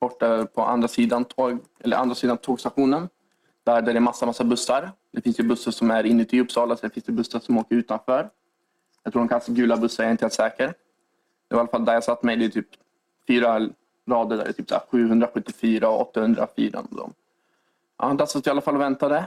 borta 0.00 0.46
på 0.46 0.62
andra 0.62 0.88
sidan, 0.88 1.24
tåg, 1.24 1.58
eller 1.80 1.96
andra 1.96 2.14
sidan 2.14 2.36
tågstationen. 2.36 3.08
Där, 3.64 3.82
där 3.82 3.92
det 3.92 3.98
är 3.98 4.00
massa, 4.00 4.26
massa 4.26 4.44
bussar. 4.44 4.92
Det 5.10 5.20
finns 5.20 5.40
ju 5.40 5.44
bussar 5.44 5.70
som 5.72 5.90
är 5.90 6.06
inuti 6.06 6.40
Uppsala, 6.40 6.76
sen 6.76 6.90
finns 6.90 7.06
det 7.06 7.12
bussar 7.12 7.40
som 7.40 7.58
åker 7.58 7.76
utanför. 7.76 8.30
Jag 9.02 9.12
tror 9.12 9.22
de 9.22 9.28
kallas 9.28 9.46
gula 9.46 9.76
bussar, 9.76 10.04
jag 10.04 10.08
är 10.08 10.12
inte 10.12 10.24
helt 10.24 10.34
säker. 10.34 10.74
Det 11.48 11.54
var 11.54 11.58
i 11.58 11.60
alla 11.60 11.70
fall 11.70 11.84
där 11.84 11.92
jag 11.92 12.04
satt 12.04 12.22
mig. 12.22 12.36
Det 12.36 12.44
är 12.44 12.48
typ 12.48 12.68
fyra 13.26 13.68
rader 14.06 14.36
där, 14.36 14.44
det 14.44 14.50
är 14.50 14.52
typ 14.52 14.68
så 14.68 14.74
här 14.74 14.82
774 14.90 15.88
och 15.88 16.00
804. 16.00 16.80
Och 16.80 16.96
dem. 16.96 17.12
Ja, 17.98 18.14
där 18.14 18.26
satt 18.26 18.46
jag 18.46 18.50
i 18.50 18.54
alla 18.54 18.60
fall 18.60 18.74
och 18.74 18.80
väntade. 18.80 19.26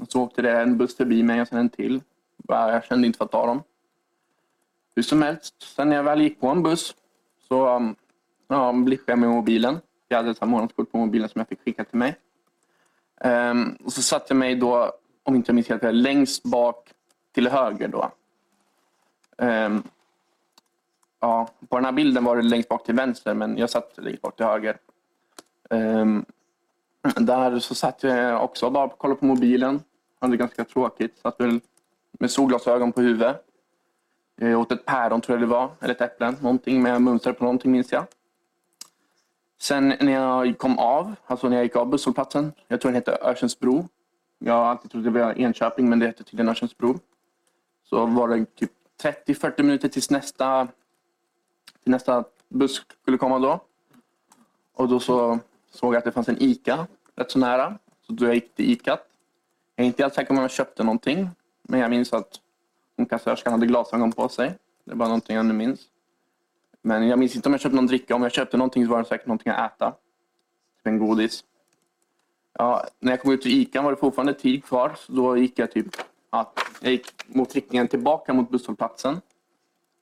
Och 0.00 0.12
så 0.12 0.22
åkte 0.22 0.42
det 0.42 0.60
en 0.60 0.78
buss 0.78 0.96
förbi 0.96 1.22
mig 1.22 1.40
och 1.40 1.48
sen 1.48 1.58
en 1.58 1.68
till. 1.68 2.02
Jag 2.48 2.84
kände 2.84 3.06
inte 3.06 3.16
för 3.16 3.24
att 3.24 3.30
ta 3.30 3.46
dem. 3.46 3.62
Hur 4.94 5.02
som 5.02 5.22
helst, 5.22 5.54
sen 5.76 5.88
när 5.88 5.96
jag 5.96 6.02
väl 6.02 6.20
gick 6.20 6.40
på 6.40 6.48
en 6.48 6.62
buss 6.62 6.94
så 7.48 7.76
um, 7.76 7.96
ja, 8.48 8.72
blippade 8.72 9.12
jag 9.12 9.18
med 9.18 9.28
mobilen. 9.28 9.78
Jag 10.08 10.16
hade 10.16 10.30
ett 10.30 10.40
månadskort 10.40 10.92
på 10.92 10.98
mobilen 10.98 11.28
som 11.28 11.38
jag 11.38 11.48
fick 11.48 11.60
skicka 11.64 11.84
till 11.84 11.98
mig. 11.98 12.16
Ehm, 13.20 13.76
och 13.84 13.92
så 13.92 14.02
satte 14.02 14.26
jag 14.28 14.36
mig 14.36 14.54
då, 14.54 14.92
om 15.22 15.34
inte 15.34 15.50
jag 15.50 15.54
minns 15.54 15.68
helt 15.68 15.82
fel, 15.82 16.02
längst 16.02 16.42
bak 16.42 16.92
till 17.34 17.48
höger 17.48 17.88
då. 17.88 18.10
Ehm, 19.38 19.82
ja, 21.20 21.50
på 21.68 21.76
den 21.76 21.84
här 21.84 21.92
bilden 21.92 22.24
var 22.24 22.36
det 22.36 22.42
längst 22.42 22.68
bak 22.68 22.84
till 22.84 22.94
vänster, 22.94 23.34
men 23.34 23.58
jag 23.58 23.70
satt 23.70 23.92
längst 23.96 24.22
bak 24.22 24.36
till 24.36 24.46
höger. 24.46 24.76
Ehm, 25.70 26.24
där 27.16 27.58
så 27.58 27.74
satt 27.74 28.02
jag 28.02 28.44
också 28.44 28.66
och 28.66 28.72
bara 28.72 28.88
kollade 28.88 29.20
på 29.20 29.26
mobilen. 29.26 29.82
Hade 30.20 30.32
det 30.32 30.36
ganska 30.36 30.64
tråkigt. 30.64 31.18
Satt 31.18 31.40
väl 31.40 31.60
med 32.12 32.30
solglasögon 32.30 32.92
på 32.92 33.00
huvudet. 33.00 33.44
Jag 34.40 34.60
åt 34.60 34.72
ett 34.72 34.84
päron 34.84 35.20
tror 35.20 35.38
jag 35.38 35.48
det 35.48 35.52
var, 35.52 35.70
eller 35.80 35.94
ett 35.94 36.00
äpple. 36.00 36.34
Någonting 36.40 36.82
med 36.82 37.02
mönster 37.02 37.32
på 37.32 37.44
någonting 37.44 37.72
minns 37.72 37.92
jag. 37.92 38.04
Sen 39.60 39.88
när 39.88 40.12
jag 40.12 40.58
kom 40.58 40.78
av, 40.78 41.14
alltså 41.26 41.48
när 41.48 41.56
jag 41.56 41.64
gick 41.64 41.76
av 41.76 41.88
busshållplatsen, 41.88 42.52
jag 42.68 42.80
tror 42.80 42.92
den 42.92 42.94
hette 42.94 43.18
Örsundsbro. 43.22 43.88
Jag 44.38 44.52
har 44.52 44.64
alltid 44.64 44.90
trott 44.90 45.04
det 45.04 45.10
var 45.10 45.38
Enköping, 45.38 45.88
men 45.88 45.98
det 45.98 46.06
hette 46.06 46.24
tydligen 46.24 46.48
Örsundsbro. 46.48 46.98
Så 47.84 48.06
var 48.06 48.28
det 48.28 48.44
typ 48.54 48.72
30-40 49.02 49.62
minuter 49.62 49.88
tills 49.88 50.10
nästa, 50.10 50.68
till 51.82 51.90
nästa 51.90 52.24
buss 52.48 52.82
skulle 53.02 53.18
komma 53.18 53.38
då. 53.38 53.60
Och 54.74 54.88
då 54.88 55.00
så 55.00 55.38
såg 55.70 55.94
jag 55.94 55.98
att 55.98 56.04
det 56.04 56.12
fanns 56.12 56.28
en 56.28 56.42
ICA 56.42 56.86
rätt 57.14 57.30
så 57.30 57.38
nära. 57.38 57.78
Så 58.06 58.12
då 58.12 58.26
jag 58.26 58.34
gick 58.34 58.54
till 58.54 58.70
ICA. 58.70 58.98
Jag 59.76 59.84
är 59.84 59.86
inte 59.86 60.02
helt 60.02 60.14
säker 60.14 60.28
på 60.28 60.34
om 60.34 60.40
jag 60.40 60.50
köpte 60.50 60.84
någonting. 60.84 61.30
Men 61.62 61.80
jag 61.80 61.90
minns 61.90 62.12
att 62.12 62.40
hon 62.96 63.06
kassörskan 63.06 63.52
hade 63.52 63.66
glasögon 63.66 64.12
på 64.12 64.28
sig. 64.28 64.54
Det 64.84 64.90
är 64.90 64.96
bara 64.96 65.08
någonting 65.08 65.36
jag 65.36 65.46
nu 65.46 65.54
minns. 65.54 65.80
Men 66.82 67.08
jag 67.08 67.18
minns 67.18 67.36
inte 67.36 67.48
om 67.48 67.52
jag 67.52 67.60
köpte 67.60 67.76
någon 67.76 67.86
dricka. 67.86 68.14
Om 68.14 68.22
jag 68.22 68.32
köpte 68.32 68.56
någonting 68.56 68.84
så 68.84 68.90
var 68.90 68.98
det 68.98 69.04
säkert 69.04 69.26
någonting 69.26 69.52
att 69.52 69.72
äta. 69.72 69.90
Typ 69.90 70.86
en 70.86 70.98
godis. 70.98 71.44
Ja, 72.52 72.84
när 72.98 73.12
jag 73.12 73.20
kom 73.20 73.32
ut 73.32 73.42
till 73.42 73.60
ICA 73.60 73.82
var 73.82 73.90
det 73.90 73.96
fortfarande 73.96 74.34
tid 74.34 74.64
kvar. 74.64 74.94
Så 74.96 75.12
då 75.12 75.36
gick 75.36 75.58
jag 75.58 75.72
typ 75.72 75.86
ja, 76.30 76.52
jag 76.80 76.92
gick 76.92 77.12
mot 77.26 77.54
riktningen 77.54 77.88
tillbaka 77.88 78.32
mot 78.32 78.50
busshållplatsen. 78.50 79.20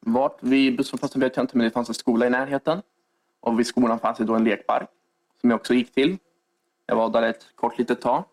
Vart 0.00 0.42
vid 0.42 0.76
busshållplatsen 0.76 1.20
vet 1.20 1.36
jag 1.36 1.42
inte, 1.42 1.56
men 1.56 1.64
det 1.64 1.70
fanns 1.70 1.88
en 1.88 1.94
skola 1.94 2.26
i 2.26 2.30
närheten. 2.30 2.82
Och 3.40 3.58
vid 3.58 3.66
skolan 3.66 3.98
fanns 3.98 4.18
det 4.18 4.24
då 4.24 4.34
en 4.34 4.44
lekpark 4.44 4.88
som 5.40 5.50
jag 5.50 5.56
också 5.60 5.74
gick 5.74 5.92
till. 5.94 6.18
Jag 6.86 6.96
var 6.96 7.08
där 7.10 7.22
ett 7.22 7.46
kort 7.54 7.78
litet 7.78 8.00
tag. 8.00 8.24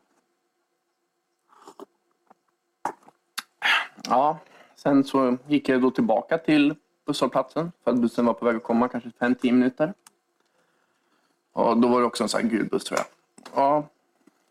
Ja, 4.09 4.39
sen 4.75 5.03
så 5.03 5.37
gick 5.47 5.69
jag 5.69 5.81
då 5.81 5.91
tillbaka 5.91 6.37
till 6.37 6.75
busshållplatsen 7.05 7.71
för 7.83 7.91
att 7.91 7.97
bussen 7.97 8.25
var 8.25 8.33
på 8.33 8.45
väg 8.45 8.55
att 8.55 8.63
komma, 8.63 8.87
kanske 8.87 9.09
5-10 9.09 9.51
minuter. 9.51 9.93
Och 11.53 11.77
då 11.77 11.87
var 11.87 11.99
det 11.99 12.05
också 12.05 12.23
en 12.23 12.29
sån 12.29 12.41
här 12.41 12.49
gul 12.49 12.69
buss 12.69 12.83
tror 12.83 12.99
jag. 12.99 13.07
Ja, 13.55 13.87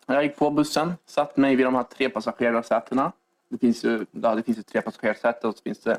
jag 0.07 0.25
gick 0.25 0.37
på 0.37 0.51
bussen, 0.51 0.95
satt 1.07 1.37
mig 1.37 1.57
vid 1.57 1.67
de 1.67 1.75
här 1.75 1.83
tre 1.83 2.09
passagerarsätena. 2.09 3.13
Det 3.49 3.59
finns 3.59 3.85
ju, 3.85 4.07
ja, 4.11 4.35
det 4.35 4.43
finns 4.43 4.59
ju 4.59 4.63
tre 4.63 4.83
passagerarsäten 4.83 5.51
och 5.51 5.57
så 5.57 5.63
finns 5.63 5.79
det 5.79 5.99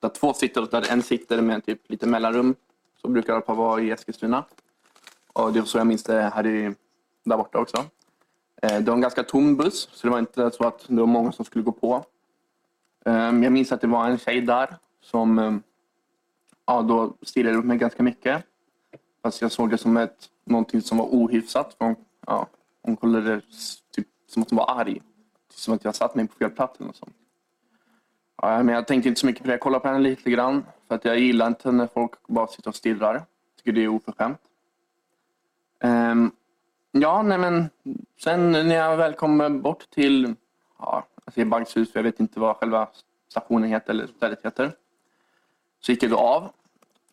där 0.00 0.08
två 0.08 0.34
sitter 0.34 0.62
och 0.62 0.68
där 0.68 0.92
en 0.92 1.02
sitter 1.02 1.42
med 1.42 1.66
typ 1.66 1.90
lite 1.90 2.06
mellanrum. 2.06 2.54
Så 3.02 3.08
brukar 3.08 3.34
det 3.34 3.52
vara 3.52 3.80
i 3.80 3.90
Eskilstuna. 3.90 4.44
Och 5.32 5.52
det 5.52 5.60
var 5.60 5.66
så 5.66 5.78
jag 5.78 5.86
minns 5.86 6.02
det 6.02 6.20
här 6.34 6.46
i, 6.46 6.74
där 7.24 7.36
borta 7.36 7.58
också. 7.58 7.76
Eh, 8.62 8.78
det 8.78 8.90
var 8.90 8.94
en 8.94 9.00
ganska 9.00 9.22
tom 9.22 9.56
buss, 9.56 9.88
så 9.92 10.06
det 10.06 10.10
var 10.10 10.18
inte 10.18 10.50
så 10.50 10.66
att 10.66 10.84
det 10.88 11.00
var 11.00 11.06
många 11.06 11.32
som 11.32 11.44
skulle 11.44 11.64
gå 11.64 11.72
på. 11.72 12.04
Ehm, 13.04 13.42
jag 13.42 13.52
minns 13.52 13.72
att 13.72 13.80
det 13.80 13.86
var 13.86 14.06
en 14.06 14.18
tjej 14.18 14.40
där 14.40 14.76
som 15.00 15.38
ehm, 15.38 15.62
ja, 16.66 16.82
då 16.82 17.16
stirrade 17.22 17.56
upp 17.56 17.64
mig 17.64 17.78
ganska 17.78 18.02
mycket. 18.02 18.44
Fast 19.22 19.42
jag 19.42 19.52
såg 19.52 19.70
det 19.70 19.78
som 19.78 19.96
ett, 19.96 20.28
någonting 20.44 20.82
som 20.82 20.98
var 20.98 21.06
ohyfsat. 21.06 21.76
Hon, 21.78 21.96
ja, 22.26 22.46
hon 22.82 22.96
kollade 22.96 23.40
typ, 23.96 24.06
som 24.26 24.42
att 24.42 24.50
hon 24.50 24.56
var 24.56 24.80
arg. 24.80 24.94
Typ 24.94 25.58
som 25.58 25.74
att 25.74 25.84
jag 25.84 25.94
satt 25.94 26.14
mig 26.14 26.28
på 26.28 26.34
fel 26.34 26.50
plats 26.50 26.78
eller 26.78 26.86
något 26.86 26.96
sånt. 26.96 27.16
Ja, 28.42 28.62
men 28.62 28.74
jag 28.74 28.86
tänkte 28.86 29.08
inte 29.08 29.20
så 29.20 29.26
mycket 29.26 29.42
på 29.42 29.46
det. 29.46 29.52
Jag 29.52 29.60
kollade 29.60 29.82
på 29.82 29.88
henne 29.88 30.00
lite 30.00 30.30
grann. 30.30 30.64
För 30.88 30.94
att 30.94 31.04
jag 31.04 31.18
gillar 31.18 31.46
inte 31.46 31.72
när 31.72 31.86
folk 31.86 32.26
bara 32.26 32.46
sitter 32.46 32.68
och 32.68 32.74
stirrar. 32.74 33.14
Jag 33.14 33.24
tycker 33.56 33.72
det 33.72 33.84
är 33.84 33.88
oförskämt. 33.88 34.40
Um, 35.84 36.32
ja, 36.90 37.22
nej 37.22 37.38
men 37.38 37.70
sen 38.20 38.52
när 38.52 38.74
jag 38.74 38.96
väl 38.96 39.12
kom 39.12 39.62
bort 39.62 39.90
till 39.90 40.34
ja, 40.78 41.06
jag 41.34 41.48
Bankshus, 41.48 41.92
för 41.92 41.98
jag 41.98 42.04
vet 42.04 42.20
inte 42.20 42.40
vad 42.40 42.56
själva 42.56 42.88
stationen 43.28 43.70
heter 43.70 43.90
eller 43.90 44.06
stället 44.06 44.44
heter. 44.44 44.72
Så 45.84 45.92
gick 45.92 46.02
jag 46.02 46.10
då 46.10 46.18
av. 46.18 46.50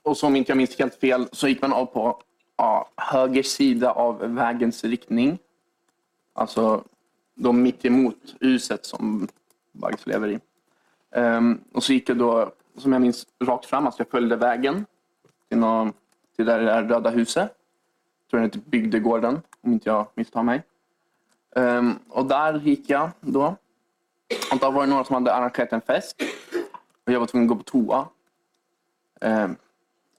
Och 0.01 0.17
som 0.17 0.35
inte 0.35 0.51
jag 0.51 0.57
minns 0.57 0.79
helt 0.79 0.95
fel 0.95 1.27
så 1.31 1.47
gick 1.47 1.61
man 1.61 1.73
av 1.73 1.85
på 1.85 2.21
ja, 2.57 2.89
höger 2.95 3.43
sida 3.43 3.91
av 3.91 4.19
vägens 4.19 4.83
riktning. 4.83 5.39
Alltså 6.33 6.83
då 7.35 7.51
mitt 7.51 7.85
emot 7.85 8.35
huset 8.39 8.85
som 8.85 9.27
Baggs 9.71 10.07
lever 10.07 10.27
i. 10.27 10.39
Um, 11.19 11.63
och 11.73 11.83
så 11.83 11.93
gick 11.93 12.09
jag 12.09 12.17
då, 12.17 12.51
som 12.77 12.93
jag 12.93 13.01
minns, 13.01 13.27
rakt 13.43 13.65
fram. 13.65 13.85
Alltså 13.85 14.01
jag 14.01 14.09
följde 14.09 14.35
vägen 14.35 14.85
till, 15.49 15.57
någon, 15.57 15.93
till 16.35 16.45
där 16.45 16.59
det 16.59 16.65
där 16.65 16.83
röda 16.83 17.09
huset. 17.09 17.51
Jag 18.23 18.29
tror 18.29 18.39
det 18.39 18.45
heter 18.45 18.59
typ 18.59 18.67
Bygdegården, 18.67 19.41
om 19.61 19.73
inte 19.73 19.89
jag 19.89 20.07
misstar 20.15 20.43
mig. 20.43 20.63
Um, 21.55 21.99
och 22.09 22.25
där 22.25 22.59
gick 22.59 22.89
jag 22.89 23.09
då. 23.19 23.55
Och 24.51 24.59
då 24.59 24.71
var 24.71 24.81
det 24.81 24.89
några 24.89 25.03
som 25.03 25.13
hade 25.13 25.33
arrangerat 25.33 25.73
en 25.73 25.81
fest. 25.81 26.21
Och 27.05 27.13
jag 27.13 27.19
var 27.19 27.27
tvungen 27.27 27.51
att 27.51 27.57
gå 27.57 27.63
på 27.63 27.63
toa. 27.63 28.07
Eh, 29.21 29.47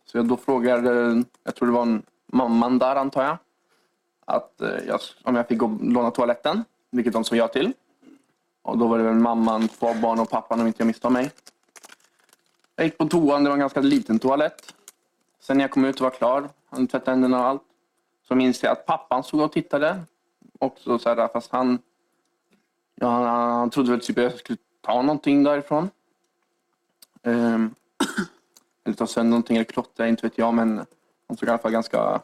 så 0.05 0.19
jag 0.19 0.29
då 0.29 0.37
frågade, 0.37 0.91
eh, 0.91 1.23
jag 1.45 1.55
tror 1.55 1.67
det 1.67 1.75
var 1.75 1.83
en 1.83 2.03
mamman 2.27 2.79
där 2.79 2.97
antar 2.97 3.25
jag, 3.25 3.37
att 4.25 4.61
eh, 4.61 4.79
jag, 4.87 5.01
om 5.23 5.37
jag 5.37 5.49
fick 5.49 5.59
gå 5.59 5.79
låna 5.83 6.11
toaletten, 6.11 6.65
vilket 6.91 7.13
de 7.13 7.25
sa 7.25 7.37
ja 7.37 7.49
till. 7.49 7.73
Och 8.63 8.79
då 8.79 8.87
var 8.87 8.99
det 8.99 9.05
väl 9.05 9.15
mamman, 9.15 9.69
två 9.69 9.95
barn 9.95 10.21
och 10.21 10.31
pappan 10.31 10.61
om 10.61 10.67
inte 10.67 10.81
jag 10.81 10.87
misstar 10.87 11.11
mig. 11.11 11.31
Jag 12.77 12.85
gick 12.85 12.99
på 12.99 13.09
toan, 13.09 13.45
det 13.45 13.51
var 13.51 13.57
en 13.57 13.61
ganska 13.61 13.81
liten 13.81 14.19
toalett. 14.19 14.75
Sen 15.41 15.57
när 15.57 15.65
jag 15.65 15.71
kom 15.71 15.85
ut 15.85 15.97
och 15.97 16.05
var 16.05 16.11
klar, 16.11 16.49
han 16.69 16.87
tvättade 16.87 17.11
händerna 17.11 17.41
och 17.41 17.47
allt, 17.47 17.63
så 18.29 18.35
minns 18.35 18.63
jag 18.63 18.73
att 18.73 18.87
pappan 18.87 19.25
stod 19.25 19.41
och 19.41 19.53
tittade. 19.53 20.01
Också 20.59 20.99
så 20.99 21.09
här, 21.09 21.29
fast 21.29 21.53
han, 21.53 21.79
ja, 22.95 23.09
han, 23.09 23.51
han 23.51 23.71
trodde 23.71 23.91
väl 23.91 24.01
typ 24.01 24.19
att 24.19 24.25
jag 24.25 24.39
skulle 24.39 24.59
ta 24.81 25.03
någonting 25.03 25.43
därifrån. 25.43 25.91
Um, 27.23 27.75
eller 28.85 28.97
ta 28.97 29.07
sönder 29.07 29.31
någonting 29.31 29.57
eller 29.57 29.65
klottra, 29.65 30.09
inte 30.09 30.27
vet 30.27 30.39
jag. 30.39 30.55
Men 30.55 30.87
han 31.29 31.37
såg 31.37 31.49
i 31.49 31.51
alla 31.51 31.59
fall 31.59 31.73
ganska, 31.73 32.23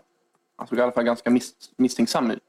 han 0.56 0.66
såg 0.66 0.78
i 0.78 0.82
alla 0.82 0.92
fall 0.92 1.04
ganska 1.04 1.30
mis, 1.30 1.54
misstänksam 1.76 2.30
ut. 2.30 2.44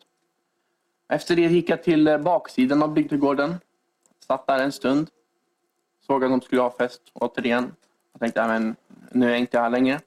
Efter 1.09 1.35
det 1.35 1.41
gick 1.41 1.69
jag 1.69 1.83
till 1.83 2.07
eh, 2.07 2.17
baksidan 2.17 2.83
av 2.83 2.93
bygdegården 2.93 3.55
Satt 4.29 4.47
där 4.47 4.59
en 4.59 4.71
stund. 4.71 5.09
Såg 6.07 6.23
att 6.23 6.29
de 6.29 6.41
skulle 6.41 6.61
ha 6.61 6.71
fest 6.71 7.01
återigen. 7.13 7.75
Jag 8.13 8.19
tänkte, 8.19 8.47
men 8.47 8.75
nu 9.11 9.25
är 9.25 9.29
jag 9.29 9.39
inte 9.39 9.59
här 9.59 9.69
längre. 9.69 10.01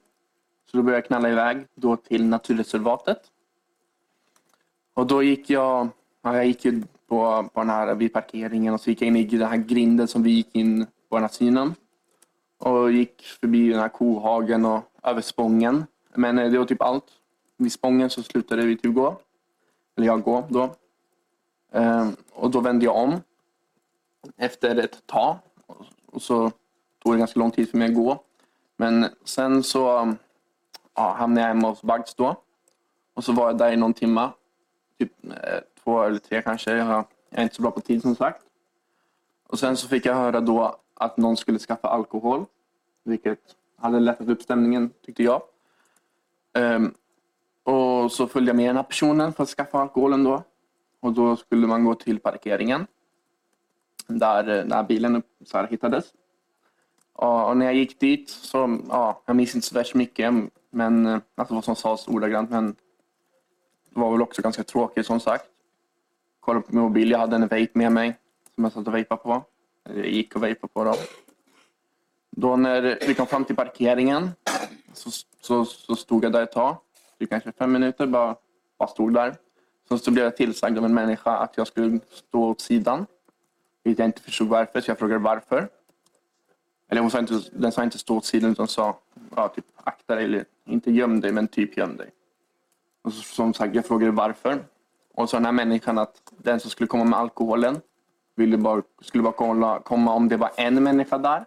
Så 0.71 0.77
då 0.77 0.83
började 0.83 0.97
jag 0.97 1.05
knalla 1.05 1.29
iväg 1.29 1.67
då 1.75 1.97
till 1.97 2.25
naturreservatet. 2.25 3.19
Och 4.93 5.07
då 5.07 5.23
gick 5.23 5.49
jag, 5.49 5.89
ja, 6.21 6.35
jag 6.35 6.45
gick 6.45 6.65
ju 6.65 6.83
på, 7.07 7.49
på 7.53 7.59
den 7.59 7.69
här 7.69 7.95
vid 7.95 8.13
parkeringen 8.13 8.73
och 8.73 8.81
så 8.81 8.89
gick 8.89 9.01
jag 9.01 9.07
in 9.07 9.15
i 9.15 9.23
den 9.23 9.47
här 9.47 9.57
grinden 9.57 10.07
som 10.07 10.23
vi 10.23 10.31
gick 10.31 10.55
in 10.55 10.85
på 11.09 11.15
den 11.15 11.23
här 11.23 11.29
synen. 11.29 11.75
Och 12.63 12.91
gick 12.91 13.21
förbi 13.21 13.69
den 13.69 13.79
här 13.79 13.89
kohagen 13.89 14.65
och 14.65 14.83
över 15.03 15.21
Spången. 15.21 15.85
Men 16.15 16.39
eh, 16.39 16.51
det 16.51 16.57
var 16.57 16.65
typ 16.65 16.81
allt. 16.81 17.05
Vid 17.57 17.71
Spången 17.71 18.09
så 18.09 18.23
slutade 18.23 18.65
vi 18.65 18.77
typ 18.77 18.95
gå. 18.95 19.17
Eller 19.97 20.07
jag 20.07 20.23
gå 20.23 20.43
då. 20.49 20.75
Ehm, 21.71 22.15
och 22.31 22.51
då 22.51 22.59
vände 22.59 22.85
jag 22.85 22.95
om 22.95 23.21
efter 24.37 24.75
ett 24.75 25.07
tag. 25.07 25.37
Och 26.05 26.21
så 26.21 26.51
tog 27.03 27.13
det 27.13 27.17
ganska 27.17 27.39
lång 27.39 27.51
tid 27.51 27.69
för 27.69 27.77
mig 27.77 27.87
att 27.87 27.95
gå. 27.95 28.23
Men 28.77 29.05
sen 29.25 29.63
så 29.63 30.15
ja, 30.95 31.15
hamnade 31.17 31.41
jag 31.41 31.47
hemma 31.47 31.69
hos 31.69 31.81
Bugs 31.81 32.15
då. 32.15 32.35
Och 33.13 33.23
så 33.23 33.31
var 33.31 33.47
jag 33.47 33.57
där 33.57 33.71
i 33.71 33.77
någon 33.77 33.93
timme. 33.93 34.29
Typ 34.99 35.25
eh, 35.25 35.59
två 35.83 36.03
eller 36.03 36.19
tre 36.19 36.41
kanske. 36.41 36.71
Jag 36.71 37.05
är 37.29 37.43
inte 37.43 37.55
så 37.55 37.61
bra 37.61 37.71
på 37.71 37.81
tid 37.81 38.01
som 38.01 38.15
sagt. 38.15 38.43
Och 39.47 39.59
sen 39.59 39.77
så 39.77 39.87
fick 39.87 40.05
jag 40.05 40.15
höra 40.15 40.41
då 40.41 40.82
att 40.93 41.17
någon 41.17 41.37
skulle 41.37 41.59
skaffa 41.59 41.87
alkohol. 41.87 42.45
Vilket 43.03 43.39
hade 43.75 43.99
lättat 43.99 44.27
upp 44.27 44.41
stämningen 44.41 44.91
tyckte 45.05 45.23
jag. 45.23 45.41
Um, 46.53 46.93
och 47.63 48.11
så 48.11 48.27
följde 48.27 48.49
jag 48.49 48.55
med 48.55 48.69
den 48.69 48.75
här 48.75 48.83
personen 48.83 49.33
för 49.33 49.43
att 49.43 49.49
skaffa 49.49 49.79
alkoholen 49.79 50.23
då. 50.23 50.43
Och 50.99 51.13
då 51.13 51.35
skulle 51.35 51.67
man 51.67 51.83
gå 51.83 51.95
till 51.95 52.19
parkeringen 52.19 52.87
där, 54.07 54.43
den 54.43 54.69
där 54.69 54.83
bilen 54.83 55.23
så 55.45 55.57
här 55.57 55.67
hittades. 55.67 56.13
Och, 57.13 57.57
när 57.57 57.65
jag 57.65 57.75
gick 57.75 57.99
dit 57.99 58.29
så, 58.29 58.79
ja, 58.89 59.21
jag 59.25 59.35
minns 59.35 59.55
inte 59.55 59.67
så 59.67 59.75
värst 59.75 59.95
mycket, 59.95 60.33
men 60.69 61.05
eh, 61.05 61.19
alltså 61.35 61.55
vad 61.55 61.63
som 61.63 61.75
sades 61.75 62.07
ordagrant, 62.07 62.49
men 62.49 62.75
det 63.89 63.99
var 63.99 64.11
väl 64.11 64.21
också 64.21 64.41
ganska 64.41 64.63
tråkigt 64.63 65.05
som 65.05 65.19
sagt. 65.19 65.45
Kollade 66.39 66.65
på 66.65 66.75
min 66.75 66.83
mobil, 66.83 67.11
jag 67.11 67.19
hade 67.19 67.35
en 67.35 67.41
vape 67.41 67.69
med 67.73 67.91
mig 67.91 68.15
som 68.55 68.63
jag 68.63 68.73
satt 68.73 68.87
och 68.87 68.93
vejpade 68.93 69.21
på. 69.21 69.43
Gick 69.89 70.35
och 70.35 70.43
vejpade 70.43 70.73
på 70.73 70.83
dem. 70.83 70.95
Då 72.31 72.55
när 72.55 72.99
vi 73.07 73.13
kom 73.13 73.27
fram 73.27 73.45
till 73.45 73.55
parkeringen 73.55 74.29
så, 74.93 75.09
så, 75.41 75.65
så 75.65 75.95
stod 75.95 76.23
jag 76.23 76.31
där 76.31 76.43
ett 76.43 76.51
tag, 76.51 76.77
Det 77.17 77.25
kanske 77.25 77.51
fem 77.51 77.71
minuter, 77.71 78.07
bara, 78.07 78.35
bara 78.77 78.89
stod 78.89 79.13
där. 79.13 79.35
Sen 79.89 79.99
så 79.99 80.11
blev 80.11 80.25
jag 80.25 80.37
tillsagd 80.37 80.77
av 80.77 80.85
en 80.85 80.93
människa 80.93 81.37
att 81.37 81.57
jag 81.57 81.67
skulle 81.67 81.99
stå 82.09 82.43
åt 82.43 82.61
sidan 82.61 83.05
vilket 83.83 83.99
jag 83.99 84.07
inte 84.07 84.21
förstod 84.21 84.47
varför, 84.47 84.81
så 84.81 84.91
jag 84.91 84.99
frågade 84.99 85.19
varför. 85.19 85.69
Eller 86.89 87.01
hon 87.01 87.11
sa 87.11 87.19
inte, 87.19 87.41
den 87.51 87.71
sa 87.71 87.83
inte 87.83 87.97
stå 87.97 88.17
åt 88.17 88.25
sidan 88.25 88.51
utan 88.51 88.67
sa 88.67 88.99
ja, 89.35 89.47
typ 89.47 89.65
akta 89.75 90.15
dig, 90.15 90.25
eller 90.25 90.45
inte 90.65 90.91
göm 90.91 91.19
dig, 91.19 91.31
men 91.31 91.47
typ 91.47 91.77
göm 91.77 91.97
dig. 91.97 92.09
Och 93.01 93.13
så, 93.13 93.21
som 93.21 93.53
sagt, 93.53 93.75
jag 93.75 93.85
frågade 93.85 94.11
varför. 94.11 94.65
Och 95.13 95.29
så 95.29 95.37
den 95.37 95.45
här 95.45 95.51
människan 95.51 95.97
att 95.97 96.33
den 96.37 96.59
som 96.59 96.69
skulle 96.69 96.87
komma 96.87 97.03
med 97.03 97.19
alkoholen 97.19 97.81
ville 98.35 98.57
bara, 98.57 98.81
skulle 99.01 99.23
bara 99.23 99.33
kolla 99.33 99.79
komma 99.79 100.13
om 100.13 100.29
det 100.29 100.37
var 100.37 100.51
en 100.57 100.83
människa 100.83 101.17
där. 101.17 101.45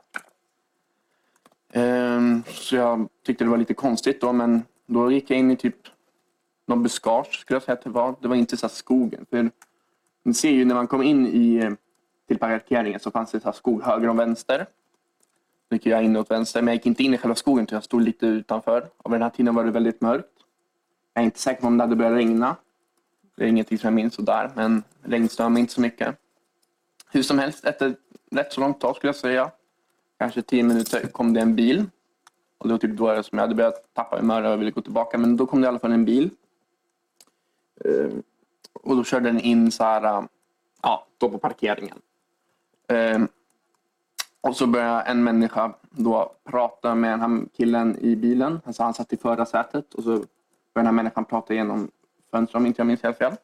Ehm, 1.73 2.43
så 2.47 2.77
jag 2.77 3.09
tyckte 3.27 3.45
det 3.45 3.51
var 3.51 3.57
lite 3.57 3.75
konstigt 3.75 4.21
då, 4.21 4.33
men 4.33 4.63
då 4.87 5.11
gick 5.11 5.31
jag 5.31 5.39
in 5.39 5.51
i 5.51 5.57
typ 5.57 5.77
någon 6.67 6.83
buskage, 6.83 7.41
skulle 7.41 7.57
jag 7.57 7.63
säga 7.63 7.75
att 7.75 7.85
det 7.85 7.91
var. 7.91 8.15
Det 8.21 8.29
var 8.29 8.37
inte 8.37 8.57
så 8.57 8.69
skogen. 8.69 9.27
För 9.31 9.51
ni 10.23 10.35
ser 10.35 10.51
ju 10.51 10.65
när 10.65 10.75
man 10.75 10.87
kom 10.87 11.03
in 11.03 11.27
i 11.27 11.57
eh, 11.57 11.71
till 12.29 12.39
parkeringen 12.39 13.01
så 13.01 13.11
fanns 13.11 13.31
det 13.31 13.41
så 13.41 13.53
skog 13.53 13.83
höger 13.83 14.09
och 14.09 14.19
vänster. 14.19 14.67
Då 15.69 15.77
gick 15.77 15.87
jag 15.87 16.05
in 16.05 16.17
åt 16.17 16.31
vänster, 16.31 16.63
men 16.63 16.67
jag 16.69 16.75
gick 16.75 16.87
inte 16.87 17.03
in 17.03 17.15
i 17.15 17.19
själva 17.19 17.35
skogen 17.35 17.65
utan 17.65 17.77
jag 17.77 17.85
stod 17.85 18.03
lite 18.03 18.27
utanför. 18.27 18.89
Och 18.97 19.13
vid 19.13 19.15
den 19.15 19.23
här 19.23 19.31
tiden 19.31 19.55
var 19.55 19.65
det 19.65 19.71
väldigt 19.71 20.01
mörkt. 20.01 20.29
Jag 21.15 21.23
är 21.23 21.25
inte 21.25 21.39
säker 21.39 21.61
på 21.61 21.67
om 21.67 21.77
det 21.77 21.85
hade 21.85 21.97
börjat 21.97 22.15
regna. 22.15 22.57
Det 23.37 23.45
är 23.45 23.49
ingenting 23.49 23.79
som 23.79 23.87
jag 23.87 23.95
minns 23.95 24.15
sådär, 24.15 24.51
men 24.55 24.83
regn 25.03 25.29
stör 25.29 25.49
mig 25.49 25.61
inte 25.61 25.73
så 25.73 25.81
mycket. 25.81 26.17
Hur 27.17 27.23
som 27.23 27.39
helst, 27.39 27.65
efter 27.65 27.97
rätt 28.31 28.53
så 28.53 28.61
långt 28.61 28.81
tag 28.81 28.97
skulle 28.97 29.09
jag 29.09 29.17
säga, 29.17 29.51
kanske 30.19 30.43
tio 30.43 30.63
minuter, 30.63 31.07
kom 31.07 31.33
det 31.33 31.41
en 31.41 31.57
bil. 31.57 31.85
Och 32.59 32.69
det 32.69 32.75
var 32.75 32.79
typ 32.79 32.97
då 32.97 33.23
som 33.23 33.39
jag 33.39 33.43
hade 33.43 33.55
börjat 33.55 33.95
tappa 33.95 34.17
humör 34.17 34.43
och 34.43 34.61
ville 34.61 34.71
gå 34.71 34.81
tillbaka. 34.81 35.19
Men 35.19 35.37
då 35.37 35.47
kom 35.47 35.61
det 35.61 35.65
i 35.65 35.69
alla 35.69 35.79
fall 35.79 35.93
en 35.93 36.05
bil. 36.05 36.31
Eh, 37.85 38.11
och 38.73 38.97
då 38.97 39.05
körde 39.05 39.29
den 39.29 39.41
in 39.41 39.73
så 39.73 39.85
här, 39.85 40.05
eh, 40.05 40.25
ja, 40.83 41.07
då 41.19 41.31
på 41.31 41.39
parkeringen. 41.39 41.99
Eh, 42.89 43.23
och 44.41 44.57
så 44.57 44.67
började 44.67 45.03
en 45.03 45.25
människa 45.25 45.73
då 45.91 46.33
prata 46.45 46.95
med 46.95 47.11
den 47.11 47.21
här 47.21 47.47
killen 47.57 47.99
i 48.01 48.17
bilen. 48.17 48.61
Alltså 48.65 48.83
han 48.83 48.95
satt 48.95 49.13
i 49.13 49.17
förarsätet 49.17 49.95
och 49.95 50.03
så 50.03 50.11
började 50.11 50.27
den 50.75 50.87
här 50.87 50.93
människan 50.93 51.25
prata 51.25 51.55
genom 51.55 51.91
fönstret 52.31 52.61
om 52.61 52.67
inte 52.67 52.81
jag 52.81 52.87
minns 52.87 53.03
helt 53.03 53.19
fel. 53.19 53.35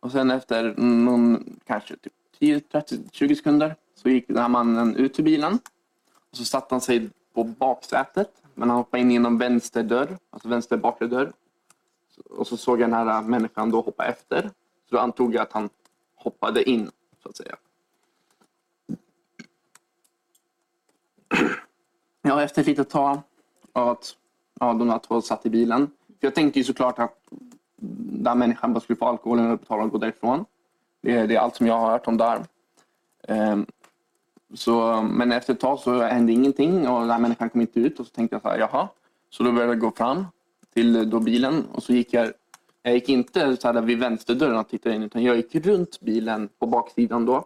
Och 0.00 0.12
sen 0.12 0.30
efter 0.30 0.74
någon, 0.76 1.60
kanske 1.66 1.96
typ 1.96 2.12
10-20 2.40 3.34
sekunder 3.34 3.76
så 3.94 4.08
gick 4.08 4.28
den 4.28 4.36
här 4.36 4.48
mannen 4.48 4.96
ut 4.96 5.18
ur 5.18 5.22
bilen. 5.22 5.58
Och 6.30 6.36
så 6.36 6.44
satte 6.44 6.74
han 6.74 6.80
sig 6.80 7.10
på 7.34 7.44
baksätet. 7.44 8.42
Men 8.54 8.68
han 8.70 8.78
hoppade 8.78 9.00
in 9.00 9.10
genom 9.10 9.38
vänster 9.38 9.82
dörr, 9.82 10.18
alltså 10.30 10.48
vänster 10.48 10.76
bakre 10.76 11.06
dörr. 11.06 11.32
Och 12.24 12.46
så 12.46 12.56
såg 12.56 12.80
jag 12.80 12.90
den 12.90 13.08
här 13.08 13.22
människan 13.22 13.70
då 13.70 13.80
hoppa 13.80 14.06
efter. 14.06 14.42
Så 14.88 14.96
då 14.96 14.98
antog 14.98 15.34
jag 15.34 15.42
att 15.42 15.52
han 15.52 15.68
hoppade 16.14 16.70
in, 16.70 16.90
så 17.22 17.28
att 17.28 17.36
säga. 17.36 17.56
Ja, 22.22 22.42
efter 22.42 22.60
ett 22.60 22.66
litet 22.66 22.90
tag 22.90 23.20
att 23.72 24.16
ja, 24.60 24.72
de 24.72 24.88
där 24.88 24.98
två 24.98 25.22
satt 25.22 25.46
i 25.46 25.50
bilen. 25.50 25.90
För 26.20 26.26
jag 26.26 26.34
tänkte 26.34 26.58
ju 26.58 26.64
såklart 26.64 26.98
att 26.98 27.18
den 28.22 28.38
människan 28.38 28.72
bara 28.72 28.80
skulle 28.80 28.96
få 28.96 29.06
alkoholen 29.06 29.50
och 29.50 29.58
betala 29.58 29.82
och 29.82 29.90
gå 29.90 29.98
därifrån. 29.98 30.44
Det 31.00 31.16
är, 31.16 31.26
det 31.26 31.34
är 31.34 31.40
allt 31.40 31.56
som 31.56 31.66
jag 31.66 31.78
har 31.78 31.90
hört 31.90 32.06
om 32.06 32.16
där. 32.16 32.44
Ehm, 33.28 33.66
så, 34.54 35.02
men 35.02 35.32
efter 35.32 35.52
ett 35.52 35.60
tag 35.60 35.78
så 35.78 36.02
hände 36.02 36.32
ingenting 36.32 36.88
och 36.88 37.00
den 37.00 37.10
här 37.10 37.18
människan 37.18 37.50
kom 37.50 37.60
inte 37.60 37.80
ut 37.80 38.00
och 38.00 38.06
så 38.06 38.12
tänkte 38.12 38.34
jag 38.34 38.42
så 38.42 38.48
här, 38.48 38.58
jaha. 38.58 38.88
Så 39.30 39.42
då 39.42 39.52
började 39.52 39.72
jag 39.72 39.80
gå 39.80 39.90
fram 39.90 40.26
till 40.74 40.96
eh, 40.96 41.02
då 41.02 41.20
bilen 41.20 41.66
och 41.72 41.82
så 41.82 41.92
gick 41.92 42.12
jag, 42.12 42.32
jag 42.82 42.94
gick 42.94 43.08
inte 43.08 43.56
så 43.56 43.72
här 43.72 43.80
vid 43.80 43.98
vänsterdörren 43.98 44.58
och 44.58 44.68
tittade 44.68 44.94
in 44.94 45.02
utan 45.02 45.22
jag 45.22 45.36
gick 45.36 45.54
runt 45.54 46.00
bilen 46.00 46.48
på 46.58 46.66
baksidan 46.66 47.26
då. 47.26 47.44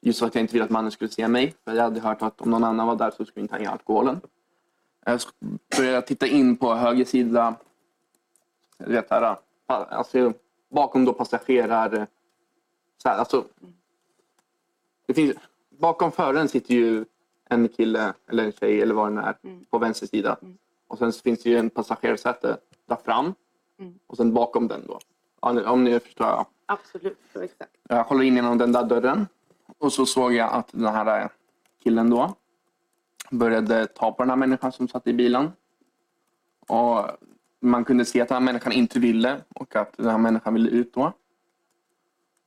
Just 0.00 0.18
för 0.18 0.26
att 0.26 0.34
jag 0.34 0.42
inte 0.42 0.52
ville 0.52 0.64
att 0.64 0.70
mannen 0.70 0.90
skulle 0.90 1.10
se 1.10 1.28
mig. 1.28 1.54
För 1.64 1.74
jag 1.74 1.82
hade 1.82 2.00
hört 2.00 2.22
att 2.22 2.40
om 2.40 2.50
någon 2.50 2.64
annan 2.64 2.86
var 2.86 2.96
där 2.96 3.10
så 3.10 3.24
skulle 3.24 3.42
inte 3.42 3.54
han 3.54 3.62
ge 3.62 3.68
alkoholen. 3.68 4.20
Jag 5.04 5.20
började 5.76 6.06
titta 6.06 6.26
in 6.26 6.56
på 6.56 6.74
höger 6.74 7.04
sida. 7.04 7.54
Jag 8.78 8.86
vet 8.86 9.10
här, 9.10 9.22
eh, 9.22 9.36
alltså, 9.66 10.32
bakom 10.70 11.04
då 11.04 11.12
passagerar... 11.12 11.94
Eh, 11.98 12.04
så 13.02 13.08
här, 13.08 13.18
alltså, 13.18 13.44
det 15.06 15.14
finns, 15.14 15.36
bakom 15.70 16.12
föraren 16.12 16.48
sitter 16.48 16.74
ju 16.74 17.04
en 17.48 17.68
kille 17.68 18.14
eller 18.28 18.44
en 18.44 18.52
tjej 18.52 18.82
eller 18.82 18.94
vad 18.94 19.12
det 19.12 19.20
är 19.20 19.36
mm. 19.42 19.64
på 19.70 19.78
vänster 19.78 20.06
sida. 20.06 20.36
Mm. 20.42 20.58
Och 20.88 20.98
sen 20.98 21.12
finns 21.12 21.42
det 21.42 21.50
ju 21.50 21.56
en 21.58 21.70
passagerarsäte 21.70 22.58
där 22.88 22.96
fram. 22.96 23.34
Mm. 23.78 23.98
Och 24.06 24.16
sen 24.16 24.34
bakom 24.34 24.68
den 24.68 24.86
då. 24.86 24.98
Om 25.40 25.84
ni 25.84 26.00
förstår. 26.00 26.44
Absolut, 26.66 27.18
exakt. 27.34 27.76
Jag 27.88 28.04
håller 28.04 28.22
in 28.22 28.36
genom 28.36 28.58
den 28.58 28.72
där 28.72 28.84
dörren. 28.84 29.26
Och 29.78 29.92
så 29.92 30.06
såg 30.06 30.32
jag 30.32 30.52
att 30.52 30.68
den 30.72 30.94
här 30.94 31.28
killen 31.82 32.10
då 32.10 32.34
började 33.30 33.86
ta 33.86 34.12
på 34.12 34.22
den 34.22 34.30
här 34.30 34.36
människan 34.36 34.72
som 34.72 34.88
satt 34.88 35.06
i 35.06 35.12
bilen. 35.12 35.52
Och 36.68 37.06
man 37.60 37.84
kunde 37.84 38.04
se 38.04 38.20
att 38.20 38.28
den 38.28 38.36
här 38.36 38.44
människan 38.44 38.72
inte 38.72 38.98
ville 38.98 39.40
och 39.54 39.76
att 39.76 39.96
den 39.96 40.10
här 40.10 40.18
människan 40.18 40.54
ville 40.54 40.70
ut 40.70 40.94
då. 40.94 41.12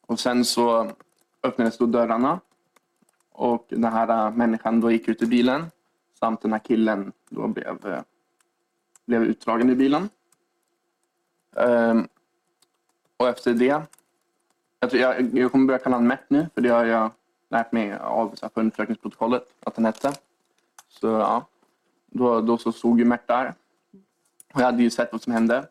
Och 0.05 0.19
sen 0.19 0.45
så 0.45 0.91
öppnades 1.43 1.77
då 1.77 1.85
dörrarna 1.85 2.39
och 3.31 3.65
den 3.69 3.83
här 3.83 4.27
äh, 4.27 4.35
människan 4.35 4.81
då 4.81 4.91
gick 4.91 5.07
ut 5.07 5.21
ur 5.21 5.27
bilen 5.27 5.65
samt 6.19 6.41
den 6.41 6.51
här 6.51 6.59
killen 6.59 7.11
då 7.29 7.47
blev, 7.47 7.87
äh, 7.87 8.01
blev 9.05 9.23
utdragen 9.23 9.69
ur 9.69 9.75
bilen. 9.75 10.09
Um, 11.55 12.07
och 13.17 13.27
efter 13.27 13.53
det 13.53 13.83
jag, 14.79 14.89
tror 14.89 15.01
jag, 15.01 15.37
jag 15.37 15.51
kommer 15.51 15.65
börja 15.65 15.79
kalla 15.79 15.95
honom 15.95 16.07
Matt 16.07 16.25
nu, 16.27 16.47
för 16.53 16.61
det 16.61 16.69
har 16.69 16.85
jag 16.85 17.11
lärt 17.49 17.71
mig 17.71 17.97
av 17.97 18.35
så 18.35 18.49
förundersökningsprotokollet 18.49 19.53
att 19.59 19.75
han 19.75 19.85
hette. 19.85 20.13
Så 20.89 21.07
ja, 21.07 21.47
då, 22.05 22.41
då 22.41 22.57
så 22.57 22.71
stod 22.71 22.99
ju 22.99 23.05
Mert 23.05 23.27
där. 23.27 23.53
Och 24.53 24.61
jag 24.61 24.65
hade 24.65 24.83
ju 24.83 24.89
sett 24.89 25.11
vad 25.11 25.21
som 25.21 25.33
hände. 25.33 25.67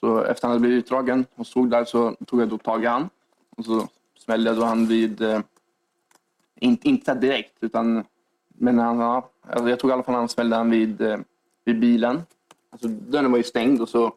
Så 0.00 0.22
efter 0.24 0.48
han 0.48 0.50
hade 0.50 0.60
blivit 0.60 0.84
utdragen 0.84 1.26
och 1.34 1.46
stod 1.46 1.70
där 1.70 1.84
så 1.84 2.16
tog 2.26 2.40
jag 2.40 2.48
då 2.48 2.58
tag 2.58 2.84
i 2.84 2.86
han. 2.86 3.10
Och 3.58 3.64
så 3.64 3.88
smällde 4.18 4.50
jag 4.50 4.56
då 4.56 4.64
han 4.64 4.86
vid, 4.86 5.22
eh, 5.22 5.40
inte, 6.60 6.88
inte 6.88 7.14
direkt, 7.14 7.56
utan 7.60 8.04
men 8.48 8.78
han, 8.78 8.98
ja, 8.98 9.30
alltså 9.42 9.68
jag 9.68 9.80
tog 9.80 9.90
i 9.90 9.92
alla 9.92 10.02
fall 10.02 10.14
han 10.14 10.28
smällde 10.28 10.56
han 10.56 10.70
vid, 10.70 11.00
eh, 11.00 11.18
vid 11.64 11.80
bilen. 11.80 12.22
Alltså 12.70 12.88
dörren 12.88 13.30
var 13.30 13.38
ju 13.38 13.44
stängd 13.44 13.80
och 13.80 13.88
så 13.88 14.12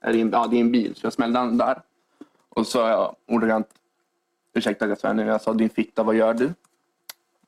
är 0.00 0.12
det 0.12 0.20
en, 0.20 0.30
ja, 0.30 0.46
det 0.46 0.56
är 0.56 0.60
en 0.60 0.72
bil, 0.72 0.94
så 0.94 1.06
jag 1.06 1.12
smällde 1.12 1.38
han 1.38 1.58
där. 1.58 1.82
Och 2.48 2.66
så 2.66 2.70
sa 2.70 2.88
jag 2.88 3.16
ordagrant, 3.26 3.66
ursäkta 4.54 4.84
att 4.84 4.88
jag 4.88 4.98
svär 4.98 5.14
nu, 5.14 5.26
jag 5.26 5.42
sa 5.42 5.54
din 5.54 5.70
fitta, 5.70 6.02
vad 6.02 6.14
gör 6.14 6.34
du? 6.34 6.54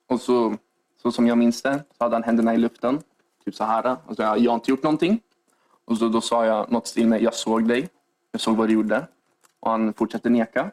Och 0.06 0.20
så, 0.20 0.56
så 1.02 1.12
som 1.12 1.26
jag 1.26 1.38
minns 1.38 1.62
det, 1.62 1.84
så 1.98 2.04
hade 2.04 2.16
han 2.16 2.22
händerna 2.22 2.54
i 2.54 2.58
luften, 2.58 3.02
typ 3.44 3.54
så 3.54 3.64
här. 3.64 3.96
Och 4.06 4.16
så 4.16 4.22
jag, 4.22 4.38
jag 4.38 4.50
har 4.50 4.54
inte 4.54 4.70
gjort 4.70 4.82
någonting. 4.82 5.20
Och 5.84 5.98
så, 5.98 6.08
då 6.08 6.20
sa 6.20 6.46
jag 6.46 6.72
något 6.72 6.86
stil 6.86 7.08
med, 7.08 7.22
jag 7.22 7.34
såg 7.34 7.68
dig, 7.68 7.88
jag 8.32 8.40
såg 8.40 8.56
vad 8.56 8.68
du 8.68 8.74
gjorde. 8.74 9.06
Och 9.60 9.70
han 9.70 9.92
fortsatte 9.92 10.30
neka. 10.30 10.70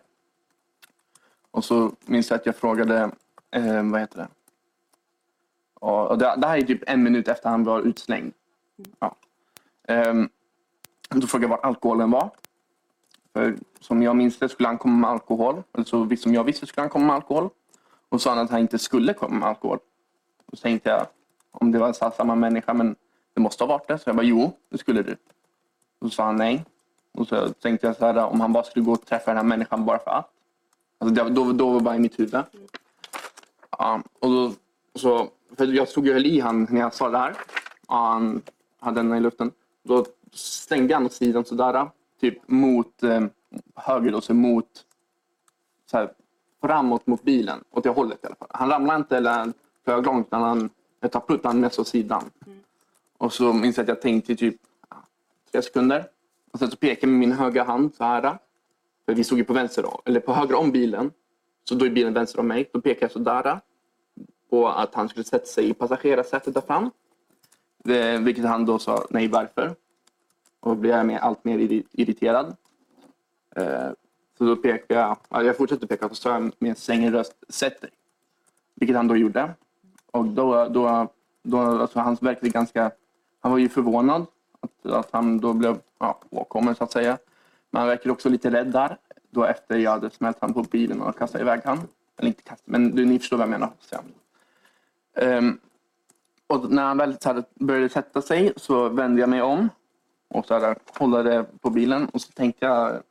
Och 1.55 1.65
så 1.65 1.91
minns 2.05 2.29
jag 2.29 2.39
att 2.39 2.45
jag 2.45 2.55
frågade, 2.55 3.11
eh, 3.51 3.83
vad 3.83 3.99
heter 3.99 4.17
det? 4.17 4.27
Och 5.73 6.17
det, 6.17 6.35
det 6.37 6.47
här 6.47 6.57
är 6.57 6.61
typ 6.61 6.83
en 6.87 7.03
minut 7.03 7.27
efter 7.27 7.49
han 7.49 7.63
var 7.63 7.81
utslängd. 7.81 8.33
Ja. 8.99 9.15
Um, 9.87 10.29
då 11.09 11.27
frågade 11.27 11.53
jag 11.53 11.57
var 11.57 11.69
alkoholen 11.69 12.11
var. 12.11 12.29
För 13.33 13.55
som 13.79 14.03
jag 14.03 14.15
minns 14.15 14.39
det 14.39 14.49
skulle 14.49 14.67
han 14.67 14.77
komma 14.77 14.97
med 14.97 15.09
alkohol. 15.09 15.63
Eller 15.73 15.85
så 15.85 16.15
som 16.15 16.33
jag 16.33 16.43
visste 16.43 16.65
skulle 16.65 16.83
han 16.83 16.89
komma 16.89 17.05
med 17.05 17.15
alkohol. 17.15 17.49
Och 18.09 18.21
sa 18.21 18.29
han 18.29 18.39
att 18.39 18.51
han 18.51 18.59
inte 18.59 18.79
skulle 18.79 19.13
komma 19.13 19.35
med 19.39 19.47
alkohol. 19.47 19.79
Och 20.45 20.57
så 20.57 20.61
tänkte 20.61 20.89
jag 20.89 21.07
om 21.51 21.71
det 21.71 21.79
var 21.79 22.11
samma 22.11 22.35
människa, 22.35 22.73
men 22.73 22.95
det 23.33 23.41
måste 23.41 23.63
ha 23.63 23.67
varit 23.67 23.87
det. 23.87 23.97
Så 23.97 24.09
jag 24.09 24.15
bara, 24.15 24.25
jo, 24.25 24.57
det 24.69 24.77
skulle 24.77 25.01
du. 25.01 25.15
Och 25.99 26.09
så 26.09 26.15
sa 26.15 26.25
han 26.25 26.35
nej. 26.35 26.65
Och 27.11 27.27
så 27.27 27.49
tänkte 27.49 27.87
jag 27.87 27.95
så 27.95 28.05
här, 28.05 28.25
om 28.25 28.41
han 28.41 28.53
bara 28.53 28.63
skulle 28.63 28.85
gå 28.85 28.91
och 28.91 29.05
träffa 29.05 29.31
den 29.31 29.37
här 29.37 29.43
människan 29.43 29.85
bara 29.85 29.99
för 29.99 30.11
att. 30.11 30.34
Alltså 30.97 31.15
det, 31.15 31.29
då, 31.29 31.51
då 31.51 31.69
var 31.69 31.79
bara 31.79 31.95
i 31.95 31.99
mitt 31.99 32.19
huvud. 32.19 32.43
Ja, 33.71 34.01
och 34.19 34.29
då, 34.29 34.53
så, 34.95 35.29
för 35.57 35.65
jag 35.65 35.87
stod 35.87 36.07
och 36.07 36.13
höll 36.13 36.25
i 36.25 36.39
han 36.39 36.67
när 36.69 36.81
jag 36.81 36.93
sa 36.93 37.09
det 37.09 37.17
här. 37.17 37.35
Ja, 37.87 37.95
han 37.95 38.41
hade 38.79 39.01
den 39.01 39.13
i 39.13 39.19
luften. 39.19 39.51
Då 39.83 40.05
stängde 40.33 40.93
han 40.93 41.05
åt 41.05 41.13
sidan 41.13 41.45
sådär 41.45 41.89
typ 42.21 42.47
mot 42.47 43.03
eh, 43.03 43.21
höger, 43.75 44.11
då, 44.11 44.21
så 44.21 44.33
mot 44.33 44.85
så 45.91 45.97
här, 45.97 46.13
framåt 46.61 47.07
mot 47.07 47.23
bilen, 47.23 47.63
åt 47.71 47.83
det 47.83 47.89
hållet 47.89 48.23
i 48.23 48.27
alla 48.27 48.35
fall. 48.35 48.47
Han 48.51 48.69
ramlade 48.69 48.97
inte 48.97 49.17
eller 49.17 49.53
flög 49.83 50.05
långt, 50.05 50.27
utan 50.27 50.41
han 50.41 50.69
tar 51.11 51.19
pruttade 51.19 51.59
mest 51.59 51.79
åt 51.79 51.87
sidan. 51.87 52.23
Mm. 52.45 52.59
Och 53.17 53.33
så 53.33 53.53
minns 53.53 53.77
jag 53.77 53.83
att 53.83 53.87
jag 53.87 54.01
tänkte 54.01 54.33
i 54.33 54.35
typ 54.35 54.55
tre 55.51 55.61
sekunder. 55.61 56.05
Och 56.51 56.59
sen 56.59 56.71
så 56.71 56.77
pekade 56.77 56.99
jag 57.01 57.09
med 57.09 57.19
min 57.19 57.31
högra 57.31 57.63
hand 57.63 57.95
så 57.95 58.03
här. 58.03 58.37
För 59.05 59.13
vi 59.13 59.23
stod 59.23 59.37
ju 59.37 59.43
på 59.43 59.53
vänster, 59.53 59.85
eller 60.05 60.19
på 60.19 60.33
höger 60.33 60.55
om 60.55 60.71
bilen. 60.71 61.11
Så 61.63 61.75
då 61.75 61.85
är 61.85 61.89
bilen 61.89 62.13
vänster 62.13 62.39
om 62.39 62.47
mig. 62.47 62.69
Då 62.73 62.81
pekade 62.81 63.03
jag 63.03 63.11
sådär 63.11 63.47
eh, 63.47 63.57
på 64.49 64.67
att 64.67 64.95
han 64.95 65.09
skulle 65.09 65.23
sätta 65.23 65.45
sig 65.45 65.69
i 65.69 65.73
passagerarsätet 65.73 66.53
där 66.53 66.61
fram. 66.61 66.91
Det, 67.83 68.17
vilket 68.17 68.45
han 68.45 68.65
då 68.65 68.79
sa 68.79 69.05
nej 69.09 69.27
varför. 69.27 69.75
Och 70.59 70.69
då 70.69 70.75
blev 70.75 71.11
jag 71.11 71.21
allt 71.21 71.45
mer 71.45 71.83
irriterad. 71.91 72.55
Eh, 73.55 73.89
så 74.37 74.45
då 74.45 74.55
pekade 74.55 74.99
jag, 75.29 75.45
jag 75.45 75.57
fortsatte 75.57 75.87
peka 75.87 76.07
då 76.07 76.15
sa 76.15 76.33
jag 76.33 76.51
med 76.59 76.77
sängen 76.77 77.13
röst, 77.13 77.33
sätt 77.49 77.81
dig. 77.81 77.89
Vilket 78.75 78.95
han 78.95 79.07
då 79.07 79.15
gjorde. 79.15 79.53
Och 80.11 80.25
då, 80.25 80.65
då, 80.67 81.07
då 81.43 81.57
alltså 81.59 81.99
han 81.99 82.17
verkade 82.21 82.49
ganska, 82.49 82.91
han 83.39 83.51
var 83.51 83.59
ju 83.59 83.69
förvånad 83.69 84.25
att, 84.59 84.91
att 84.91 85.09
han 85.11 85.39
då 85.39 85.53
blev 85.53 85.79
ja, 85.99 86.19
påkommen 86.29 86.75
så 86.75 86.83
att 86.83 86.91
säga. 86.91 87.17
Men 87.75 87.87
han 87.87 88.11
också 88.11 88.29
lite 88.29 88.51
rädd 88.51 88.67
där. 88.67 88.97
Då 89.29 89.43
efter 89.43 89.77
jag 89.77 89.91
hade 89.91 90.09
smält 90.09 90.37
han 90.41 90.53
på 90.53 90.63
bilen 90.63 91.01
och 91.01 91.17
kastat 91.17 91.41
iväg 91.41 91.61
han. 91.65 91.79
Eller 92.17 92.27
inte 92.27 92.41
kastat, 92.41 92.67
men 92.67 92.83
ni 92.83 93.19
förstår 93.19 93.37
vad 93.37 93.43
jag 93.43 93.49
menar. 93.49 93.71
Um, 95.37 95.59
och 96.47 96.71
när 96.71 96.83
han 96.83 96.97
väl 96.97 97.17
började 97.55 97.89
sätta 97.89 98.21
sig 98.21 98.53
så 98.55 98.89
vände 98.89 99.21
jag 99.21 99.29
mig 99.29 99.41
om 99.41 99.69
och 100.27 100.45
så 100.45 100.59
här, 100.59 100.75
kollade 100.93 101.45
på 101.61 101.69
bilen 101.69 102.05
och 102.05 102.21
så 102.21 102.31
tänkte 102.31 102.65
jag, 102.65 103.01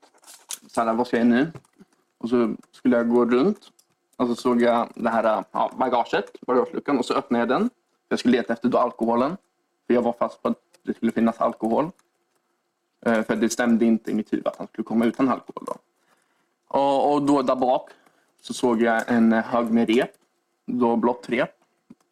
så 0.67 0.81
här, 0.81 0.95
vad 0.95 1.07
ska 1.07 1.17
jag 1.17 1.27
göra 1.27 1.37
nu? 1.37 1.53
Och 2.19 2.29
så 2.29 2.55
skulle 2.71 2.97
jag 2.97 3.09
gå 3.09 3.25
runt 3.25 3.71
och 4.17 4.27
så 4.29 4.35
såg 4.35 4.63
jag 4.63 4.89
det 4.95 5.11
här 5.11 5.45
ja, 5.53 5.71
bagaget, 5.77 6.41
bagageluckan 6.41 6.99
och 6.99 7.05
så 7.05 7.15
öppnade 7.15 7.43
jag 7.43 7.49
den. 7.49 7.71
Jag 8.09 8.19
skulle 8.19 8.37
leta 8.37 8.53
efter 8.53 8.69
då 8.69 8.79
alkoholen. 8.79 9.37
För 9.87 9.95
jag 9.95 10.03
var 10.03 10.13
fast 10.13 10.43
på 10.43 10.49
att 10.49 10.59
det 10.83 10.95
skulle 10.95 11.13
finnas 11.13 11.41
alkohol. 11.41 11.91
Eh, 13.07 13.23
För 13.23 13.37
det 13.37 13.49
stämde 13.49 13.85
inte 13.85 14.11
i 14.11 14.15
mitt 14.15 14.33
huvud 14.33 14.47
att 14.47 14.57
han 14.57 14.67
skulle 14.67 14.85
komma 14.85 15.05
utan 15.05 15.29
alkohol. 15.29 15.65
Då. 15.67 15.77
Och, 16.69 17.13
och 17.13 17.23
då 17.23 17.43
där 17.43 17.57
bak 17.57 17.91
så 18.41 18.55
såg 18.55 18.83
jag 18.83 19.03
en 19.07 19.33
hög 19.33 19.71
med 19.71 19.89
rep. 19.89 20.11
Då 20.67 20.97
blått 20.97 21.29
rep. 21.29 21.51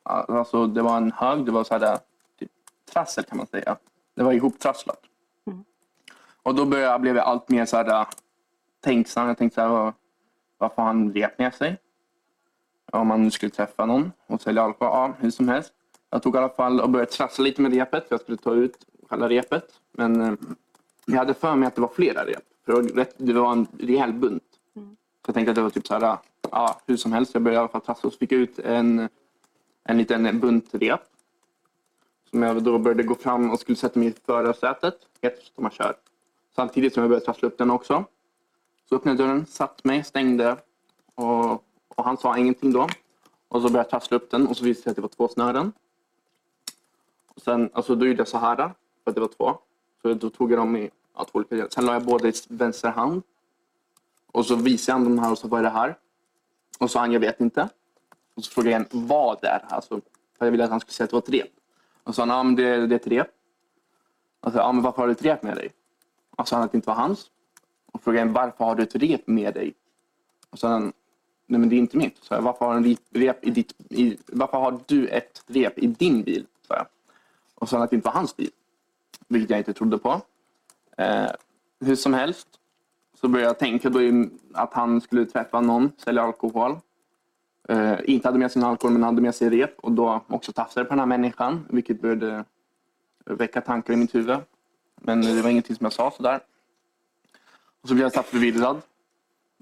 Alltså 0.03 0.67
det 0.67 0.83
var 0.83 0.97
en 0.97 1.13
hög, 1.13 1.45
det 1.47 1.53
var 1.53 1.65
så 1.65 1.79
här, 1.79 1.99
typ, 2.39 2.51
trassel 2.93 3.25
kan 3.25 3.37
man 3.39 3.47
säga. 3.47 3.77
Det 4.15 4.23
var 4.23 4.33
ihoptrasslat. 4.33 5.01
Och 6.43 6.55
då 6.55 6.65
började, 6.65 6.99
blev 6.99 7.17
jag 7.17 7.25
allt 7.27 7.49
mer 7.49 7.65
så 7.65 7.77
här, 7.77 8.07
tänksam. 8.81 9.29
Jag 9.29 9.39
tänkte 9.39 9.55
så 9.55 9.61
här, 9.61 9.93
varför 10.59 10.77
har 10.77 10.85
han 10.85 11.13
rep 11.13 11.39
med 11.39 11.55
sig? 11.55 11.79
Om 12.93 13.07
man 13.07 13.23
nu 13.23 13.31
skulle 13.31 13.51
träffa 13.51 13.87
någon 13.87 14.13
och 14.27 14.41
sälja 14.41 14.63
alkohol, 14.63 14.93
ja, 14.93 15.15
hur 15.19 15.31
som 15.31 15.49
helst. 15.49 15.73
Jag 16.11 16.23
tog 16.23 16.35
i 16.35 16.39
alla 16.39 16.49
fall 16.49 16.81
och 16.81 16.91
började 16.91 17.11
trassla 17.11 17.45
lite 17.45 17.63
med 17.63 17.75
repet. 17.75 18.09
för 18.09 18.15
Jag 18.15 18.21
skulle 18.21 18.39
ta 18.39 18.55
ut 18.55 18.87
själva 19.09 19.29
repet. 19.29 19.65
Men 19.93 20.21
eh, 20.21 20.35
jag 21.07 21.19
hade 21.19 21.35
för 21.35 21.57
mig 21.57 21.67
att 21.67 21.75
det 21.75 21.81
var 21.81 21.89
flera 21.89 22.27
rep. 22.27 22.43
För 22.65 22.83
det 23.17 23.33
var, 23.33 23.53
en 23.53 23.67
rejäl 23.79 24.13
bunt. 24.13 24.43
Så 24.75 25.29
jag 25.29 25.35
tänkte 25.35 25.51
att 25.51 25.57
det 25.57 25.63
var 25.63 25.71
typ 25.71 25.87
så 25.87 25.95
här, 25.95 26.19
ja, 26.51 26.81
hur 26.87 26.97
som 26.97 27.13
helst. 27.13 27.35
Jag 27.35 27.43
började 27.43 27.57
i 27.57 27.61
alla 27.61 27.69
fall 27.69 27.81
trassla 27.81 28.09
och 28.09 28.15
fick 28.15 28.33
ut 28.33 28.59
en, 28.59 29.09
en 29.85 29.99
liten 29.99 30.41
bunt 30.41 30.69
rep. 30.73 31.01
Som 32.31 32.43
jag 32.43 32.63
då 32.63 32.79
började 32.79 33.03
gå 33.03 33.15
fram 33.15 33.51
och 33.51 33.61
skulle 33.61 33.77
sätta 33.77 33.99
mig 33.99 34.09
i 34.09 34.15
förarsätet. 34.27 34.95
Helt 35.23 35.43
som 35.55 35.63
man 35.63 35.71
kör. 35.71 35.95
Samtidigt 36.57 36.95
som 36.95 37.01
jag 37.01 37.11
började 37.11 37.25
trassla 37.25 37.49
upp 37.49 37.59
den 37.59 37.71
också. 37.71 38.05
Så 38.89 38.97
öppnade 38.97 39.23
jag 39.23 39.29
dörren, 39.29 39.47
satt 39.47 39.85
mig, 39.85 40.05
stängde. 40.05 40.57
Och, 41.15 41.53
och 41.89 42.05
han 42.05 42.17
sa 42.17 42.39
ingenting 42.39 42.73
då. 42.73 42.89
Och 43.49 43.63
så 43.63 43.69
började 43.69 43.79
jag 43.79 43.91
trassla 43.91 44.17
upp 44.17 44.31
den 44.31 44.47
och 44.47 44.57
så 44.57 44.65
visade 44.65 44.81
det 44.81 44.83
sig 44.83 44.91
att 44.91 44.97
det 44.97 45.03
var 45.03 45.09
två 45.09 45.29
snören. 45.29 45.73
Och 47.35 47.43
sen, 47.43 47.71
alltså 47.73 47.95
då 47.95 48.07
gjorde 48.07 48.21
jag 48.21 48.29
så 48.29 48.39
här, 48.39 48.57
för 48.57 49.11
att 49.11 49.15
det 49.15 49.21
var 49.21 49.29
två. 49.29 49.59
Så 50.03 50.15
då 50.15 50.31
tog 50.31 50.53
jag 50.53 50.59
dem 50.59 50.77
i 50.77 50.91
ja, 51.17 51.25
två 51.25 51.39
olika 51.39 51.55
delar. 51.55 51.69
Sen 51.71 51.87
la 51.87 51.93
jag 51.93 52.05
båda 52.05 52.29
i 52.29 52.33
vänster 52.49 52.89
hand. 52.89 53.23
Och 54.33 54.47
så 54.47 54.57
visade 54.57 54.99
han 54.99 55.05
de 55.05 55.19
här 55.19 55.31
och 55.31 55.39
så 55.39 55.49
vad 55.49 55.61
är 55.61 55.65
det 55.65 55.71
här? 55.71 55.99
Och 56.79 56.91
så 56.91 56.99
han, 56.99 57.13
jag 57.13 57.21
vet 57.21 57.41
inte. 57.41 57.69
Och 58.35 58.45
så 58.45 58.51
frågade 58.51 58.71
jag 58.71 58.81
igen, 58.81 59.09
vad 59.09 59.39
det 59.41 59.49
är. 59.49 59.65
Alltså, 59.69 60.01
för 60.39 60.47
jag 60.47 60.51
ville 60.51 60.65
att 60.65 60.71
han 60.71 60.81
skulle 60.81 60.93
säga 60.93 61.05
att 61.05 61.11
det 61.11 61.15
var 61.15 61.23
ett 61.23 61.29
rep. 61.29 61.51
Och 62.03 62.15
så 62.15 62.17
sa 62.17 62.23
han, 62.23 62.37
ja 62.37 62.43
men 62.43 62.57
det, 62.57 62.87
det 62.87 62.95
är 62.95 62.97
ett 62.97 63.07
rep. 63.07 63.29
Och 64.41 64.53
så, 64.53 64.59
ja 64.59 64.73
men 64.73 64.83
varför 64.83 65.03
har 65.03 65.07
du 65.07 65.13
ett 65.13 65.25
rep 65.25 65.43
med 65.43 65.57
dig? 65.57 65.73
Och 66.31 66.49
så 66.49 66.51
sa 66.51 66.57
han 66.57 66.65
att 66.65 66.73
det 66.73 66.77
inte 66.77 66.89
var 66.89 66.95
hans. 66.95 67.31
Och 67.93 68.03
frågade 68.03 68.23
igen, 68.23 68.33
varför 68.33 68.65
har 68.65 68.75
du 68.75 68.83
ett 68.83 68.95
rep 68.95 69.27
med 69.27 69.55
dig? 69.55 69.75
Och 70.51 70.59
så 70.59 70.67
sa 70.67 70.69
han, 70.69 70.93
nej 71.47 71.61
men 71.61 71.69
det 71.69 71.77
är 71.77 71.79
inte 71.79 71.97
mitt. 71.97 72.19
Så 72.25 72.35
jag, 72.35 72.43
varför 72.43 72.67
har, 72.67 72.75
en 72.75 72.97
rep 73.11 73.45
i 73.45 73.51
ditt, 73.51 73.75
i, 73.91 74.19
varför 74.27 74.59
har 74.59 74.81
du 74.87 75.09
ett 75.09 75.45
rep 75.47 75.79
i 75.79 75.87
din 75.87 76.23
bil? 76.23 76.47
Så 76.67 76.75
jag. 76.75 76.87
Och 77.55 77.69
så 77.69 77.71
sa 77.71 77.77
han 77.77 77.85
att 77.85 77.91
det 77.91 77.97
inte 77.97 78.09
var 78.09 78.15
hans 78.15 78.37
bil. 78.37 78.51
Vilket 79.29 79.51
jag 79.51 79.61
inte 79.61 79.73
trodde 79.73 79.99
på. 79.99 80.21
Eh, 80.97 81.31
hur 81.81 81.97
som 81.97 82.15
helst 82.15 82.49
så 83.21 83.29
började 83.29 83.49
jag 83.49 83.59
tänka 83.59 83.91
då 83.91 84.01
att 84.55 84.75
han 84.75 85.01
skulle 85.01 85.27
träffa 85.27 85.61
någon, 85.61 85.93
sälja 85.99 86.23
alkohol. 86.23 86.79
Eh, 87.69 87.99
inte 88.05 88.29
hade 88.29 88.39
med 88.39 88.53
sig 88.53 88.63
någon 88.63 88.71
alkohol 88.71 88.93
men 88.93 89.03
hade 89.03 89.23
med 89.23 89.35
sig 89.35 89.51
rep 89.51 89.79
och 89.79 89.93
då 89.93 90.21
också 90.29 90.53
tafsade 90.53 90.85
på 90.85 90.91
den 90.91 90.99
här 90.99 91.07
människan. 91.07 91.67
Vilket 91.71 92.01
började 92.01 92.45
väcka 93.25 93.61
tankar 93.61 93.95
i 93.95 93.97
mitt 93.97 94.15
huvud. 94.15 94.39
Men 95.01 95.21
det 95.21 95.43
var 95.43 95.51
ingenting 95.51 95.77
som 95.77 95.85
jag 95.85 95.93
sa 95.93 96.11
sådär. 96.11 96.41
Och 97.83 97.89
så 97.89 97.95
blev 97.95 98.05
jag 98.05 98.13
snabbt 98.13 98.29
förvirrad. 98.29 98.83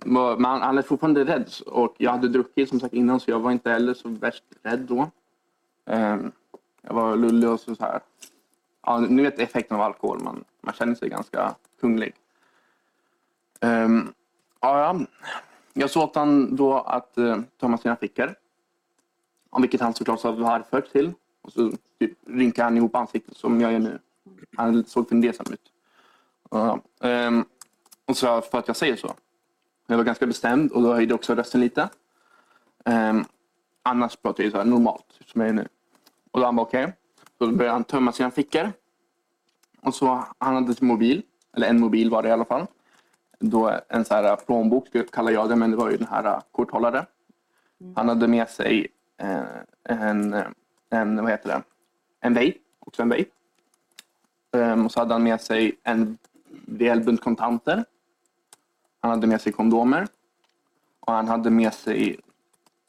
Men 0.05 0.45
han, 0.45 0.75
lät 0.75 0.87
fortfarande 0.87 1.25
rädd 1.25 1.51
och 1.67 1.95
jag 1.99 2.11
hade 2.11 2.29
druckit 2.29 2.69
som 2.69 2.81
sagt 2.81 2.95
innan 2.95 3.21
så 3.21 3.31
jag 3.31 3.41
var 3.41 3.53
inte 3.53 3.71
heller 3.71 3.95
så 3.95 4.09
värst 4.09 4.45
rädd 4.63 4.81
då. 4.81 5.11
Eh, 5.87 6.17
jag 6.83 6.95
var 6.95 7.17
lullig 7.17 7.51
och 7.51 7.61
så, 7.61 7.75
så 7.75 7.85
här. 7.85 8.01
Ja, 8.87 8.99
ni 8.99 9.23
vet 9.23 9.39
effekten 9.39 9.77
av 9.77 9.83
alkohol, 9.83 10.21
man, 10.23 10.45
man 10.61 10.75
känner 10.75 10.95
sig 10.95 11.09
ganska 11.09 11.55
kunglig. 11.81 12.15
Um, 13.61 13.71
ehm, 13.71 14.13
ja, 14.61 15.01
jag 15.73 15.91
såg 15.91 16.03
åt 16.03 16.15
han 16.15 16.57
då 16.57 16.79
att 16.79 17.19
eh, 17.19 17.25
uh, 17.25 17.41
tömma 17.61 17.79
sina 17.79 17.97
fickor. 17.97 18.35
Om 19.51 19.63
vilket 19.63 19.81
han 19.81 19.95
såklart 19.95 20.21
sa 20.21 20.33
varför 20.33 20.81
till. 20.81 21.13
Och 21.43 21.53
så 21.53 21.73
typ, 21.99 22.13
rynkade 22.27 22.65
han 22.65 22.77
ihop 22.77 22.97
ansiktet 22.97 23.37
som 23.37 23.61
jag 23.61 23.73
gör 23.73 23.79
nu. 23.79 23.99
Han 24.57 24.85
såg 24.85 25.09
fundersam 25.09 25.47
ut. 25.53 25.73
Uh, 26.55 26.77
um, 27.01 27.45
och 28.07 28.17
så 28.17 28.27
sa 28.27 28.41
för 28.41 28.59
att 28.59 28.69
jag 28.69 28.77
säger 28.77 28.97
så. 28.97 29.15
Jag 29.87 29.97
var 29.97 30.05
ganska 30.05 30.27
bestämd 30.27 30.73
och 30.73 30.83
då 30.83 30.95
höjde 30.95 31.13
jag 31.13 31.19
också 31.19 31.35
rösten 31.35 31.61
lite. 31.61 31.89
Um, 32.85 33.25
annars 33.83 34.17
pratar 34.17 34.45
jag 34.45 34.53
så 34.53 34.59
här 34.59 34.65
normalt, 34.65 35.21
som 35.27 35.41
jag 35.41 35.51
är 35.51 35.55
nu. 35.55 35.69
Och 36.31 36.41
då 36.41 36.47
han 36.47 36.57
bara 36.57 36.67
okej. 36.67 36.93
Så 37.41 37.47
då 37.47 37.53
började 37.53 37.73
han 37.73 37.85
tömma 37.85 38.13
sina 38.13 38.31
fickor. 38.31 38.73
Och 39.81 39.95
så 39.95 40.25
han 40.39 40.55
hade 40.55 40.75
sin 40.75 40.89
mobil, 40.89 41.23
eller 41.57 41.69
en 41.69 41.81
mobil 41.81 42.11
var 42.11 42.23
det 42.23 42.29
i 42.29 42.33
alla 42.33 42.45
fall. 42.45 42.67
Då 43.39 43.81
en 43.89 44.05
så 44.05 44.15
här 44.15 44.37
plånbok 44.37 44.87
kallar 45.13 45.33
jag 45.33 45.49
det, 45.49 45.57
men 45.57 45.71
det 45.71 45.77
var 45.77 45.91
ju 45.91 45.97
den 45.97 46.07
här 46.07 46.25
äh, 46.25 46.41
korthållare. 46.53 47.07
Han 47.97 48.09
hade 48.09 48.29
med 48.29 48.51
sig 48.51 48.87
eh, 49.17 49.43
en, 49.85 50.35
en, 50.91 51.17
vad 51.17 51.31
heter 51.31 51.49
det, 51.49 51.63
en 52.21 52.35
vape, 52.35 52.59
också 52.79 53.03
en 53.03 53.09
vape. 53.09 53.25
Ehm, 54.53 54.87
och 54.87 54.93
så 54.93 55.01
hade 55.01 55.15
han 55.15 55.23
med 55.23 55.41
sig 55.41 55.79
en 55.83 56.19
rejäl 56.79 57.05
bunt 57.05 57.21
kontanter. 57.21 57.85
Han 59.01 59.11
hade 59.11 59.27
med 59.27 59.41
sig 59.41 59.53
kondomer. 59.53 60.09
Och 61.01 61.13
han 61.13 61.29
hade 61.29 61.51
med 61.51 61.75
sig, 61.75 62.21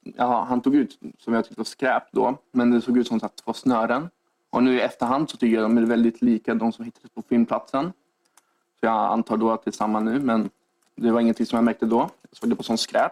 ja 0.02 0.46
han 0.50 0.62
tog 0.62 0.76
ut 0.76 1.00
som 1.18 1.34
jag 1.34 1.46
tyckte 1.46 1.60
var 1.60 1.66
skräp 1.66 2.04
då, 2.12 2.38
men 2.52 2.72
det 2.72 2.82
såg 2.82 2.98
ut 2.98 3.08
som 3.08 3.20
att 3.24 3.36
två 3.36 3.54
snören. 3.54 4.10
Och 4.52 4.64
nu 4.64 4.76
i 4.76 4.82
efterhand 4.82 5.30
så 5.30 5.38
tycker 5.38 5.56
jag 5.56 5.64
de 5.64 5.78
är 5.78 5.82
väldigt 5.82 6.22
lika 6.22 6.56
de 6.56 6.72
som 6.72 6.86
hittades 6.86 7.12
på 7.12 7.22
filmplatsen. 7.22 7.94
Så 8.80 8.86
jag 8.86 9.12
antar 9.12 9.38
då 9.38 9.52
att 9.52 9.64
det 9.64 9.70
är 9.70 9.72
samma 9.72 10.00
nu, 10.00 10.20
men 10.20 10.50
det 10.96 11.12
var 11.12 11.22
ingenting 11.22 11.46
som 11.46 11.56
jag 11.56 11.64
märkte 11.64 11.86
då. 11.86 12.10
Jag 12.30 12.38
såg 12.38 12.50
det 12.50 12.56
på 12.56 12.64
sån 12.64 12.78
skräp. 12.78 13.12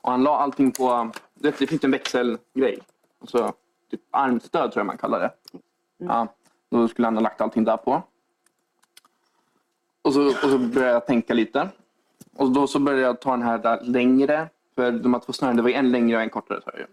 Och 0.00 0.10
han 0.10 0.22
la 0.22 0.38
allting 0.38 0.72
på, 0.72 1.10
det, 1.34 1.52
finns 1.52 1.84
en 1.84 1.90
växelgrej. 1.90 2.78
Alltså, 3.20 3.52
typ 3.90 4.00
armstöd 4.10 4.72
tror 4.72 4.80
jag 4.80 4.86
man 4.86 4.98
kallar 4.98 5.20
det. 5.20 5.30
Ja, 5.96 6.26
då 6.70 6.88
skulle 6.88 7.06
han 7.06 7.14
ha 7.16 7.22
lagt 7.22 7.40
allting 7.40 7.64
där 7.64 7.76
på. 7.76 8.02
Och 10.02 10.12
så, 10.12 10.26
och 10.26 10.50
så 10.50 10.58
började 10.58 10.92
jag 10.92 11.06
tänka 11.06 11.34
lite. 11.34 11.68
Och 12.36 12.50
då 12.50 12.66
så 12.66 12.78
började 12.78 13.02
jag 13.02 13.20
ta 13.20 13.30
den 13.30 13.42
här 13.42 13.58
där 13.58 13.80
längre. 13.80 14.48
För 14.74 14.92
de 14.92 15.14
här 15.14 15.20
två 15.20 15.32
snören, 15.32 15.56
det 15.56 15.62
var 15.62 15.70
en 15.70 15.92
längre 15.92 16.16
och 16.16 16.22
en 16.22 16.30
kortare. 16.30 16.60
ju. 16.78 16.86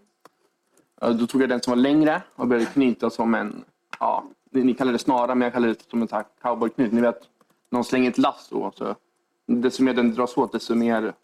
Ja, 1.00 1.12
Då 1.12 1.26
tog 1.26 1.42
jag 1.42 1.48
den 1.48 1.62
som 1.62 1.70
var 1.70 1.76
längre 1.76 2.22
och 2.34 2.46
började 2.46 2.70
knyta 2.70 3.10
som 3.10 3.34
en, 3.34 3.64
ja, 4.00 4.24
ni 4.50 4.64
ni 4.64 4.74
kallar 4.74 4.92
det 4.92 4.98
snara 4.98 5.34
men 5.34 5.46
jag 5.46 5.52
kallar 5.52 5.68
det 5.68 5.90
som 5.90 6.02
en 6.02 6.08
cowboyknut. 6.08 6.42
cowboyknyt. 6.42 6.92
Ni 6.92 7.00
vet, 7.00 7.28
någon 7.70 7.84
slänger 7.84 8.10
ett 8.10 8.18
lasso. 8.18 8.72
Så, 8.74 8.94
desto 9.46 9.82
mer 9.82 9.94
den 9.94 10.14
dras 10.14 10.36
åt 10.36 10.52
desto 10.52 10.74
mer 10.74 11.14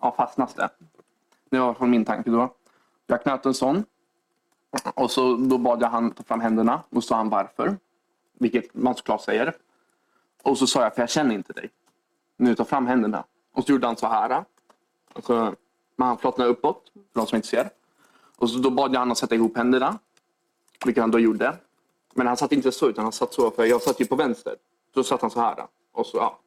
ja, 0.00 0.14
fastnas 0.16 0.54
det. 0.54 0.68
Det 1.50 1.58
var 1.58 1.74
från 1.74 1.90
min 1.90 2.04
tanke 2.04 2.30
då. 2.30 2.54
Jag 3.06 3.22
knöt 3.22 3.46
en 3.46 3.54
sån. 3.54 3.84
Och 4.94 5.10
så 5.10 5.36
då 5.36 5.58
bad 5.58 5.82
jag 5.82 5.88
han 5.88 6.10
ta 6.10 6.22
fram 6.22 6.40
händerna 6.40 6.82
och 6.90 7.04
sa 7.04 7.16
han 7.16 7.28
varför. 7.28 7.76
Vilket 8.32 8.74
man 8.74 8.94
såklart 8.94 9.22
säger. 9.22 9.54
Och 10.42 10.58
så 10.58 10.66
sa 10.66 10.82
jag, 10.82 10.94
för 10.94 11.02
jag 11.02 11.10
känner 11.10 11.34
inte 11.34 11.52
dig. 11.52 11.70
Nu 12.36 12.54
ta 12.54 12.64
fram 12.64 12.86
händerna. 12.86 13.24
Och 13.52 13.64
så 13.64 13.72
gjorde 13.72 13.86
han 13.86 13.96
så 13.96 14.06
här. 14.06 14.44
Men 15.14 15.56
med 15.96 16.08
handflatorna 16.08 16.44
uppåt, 16.44 16.90
för 16.94 17.20
de 17.20 17.26
som 17.26 17.36
inte 17.36 17.48
ser. 17.48 17.70
Och 18.36 18.50
så 18.50 18.58
då 18.58 18.70
bad 18.70 18.94
jag 18.94 18.98
honom 18.98 19.12
att 19.12 19.18
sätta 19.18 19.34
ihop 19.34 19.56
händerna. 19.56 19.98
Vilket 20.84 21.02
han 21.02 21.10
då 21.10 21.18
gjorde. 21.18 21.56
Men 22.14 22.26
han 22.26 22.36
satt 22.36 22.52
inte 22.52 22.72
så, 22.72 22.88
utan 22.88 23.04
han 23.04 23.12
satt 23.12 23.34
så. 23.34 23.50
För 23.50 23.64
jag 23.64 23.82
satt 23.82 24.00
ju 24.00 24.06
på 24.06 24.16
vänster. 24.16 24.54
Så 24.94 25.04
satt 25.04 25.22
han 25.22 25.30
så 25.30 25.40
här. 25.40 25.66
Och 25.92 26.06
så, 26.06 26.16
ja. 26.16 26.38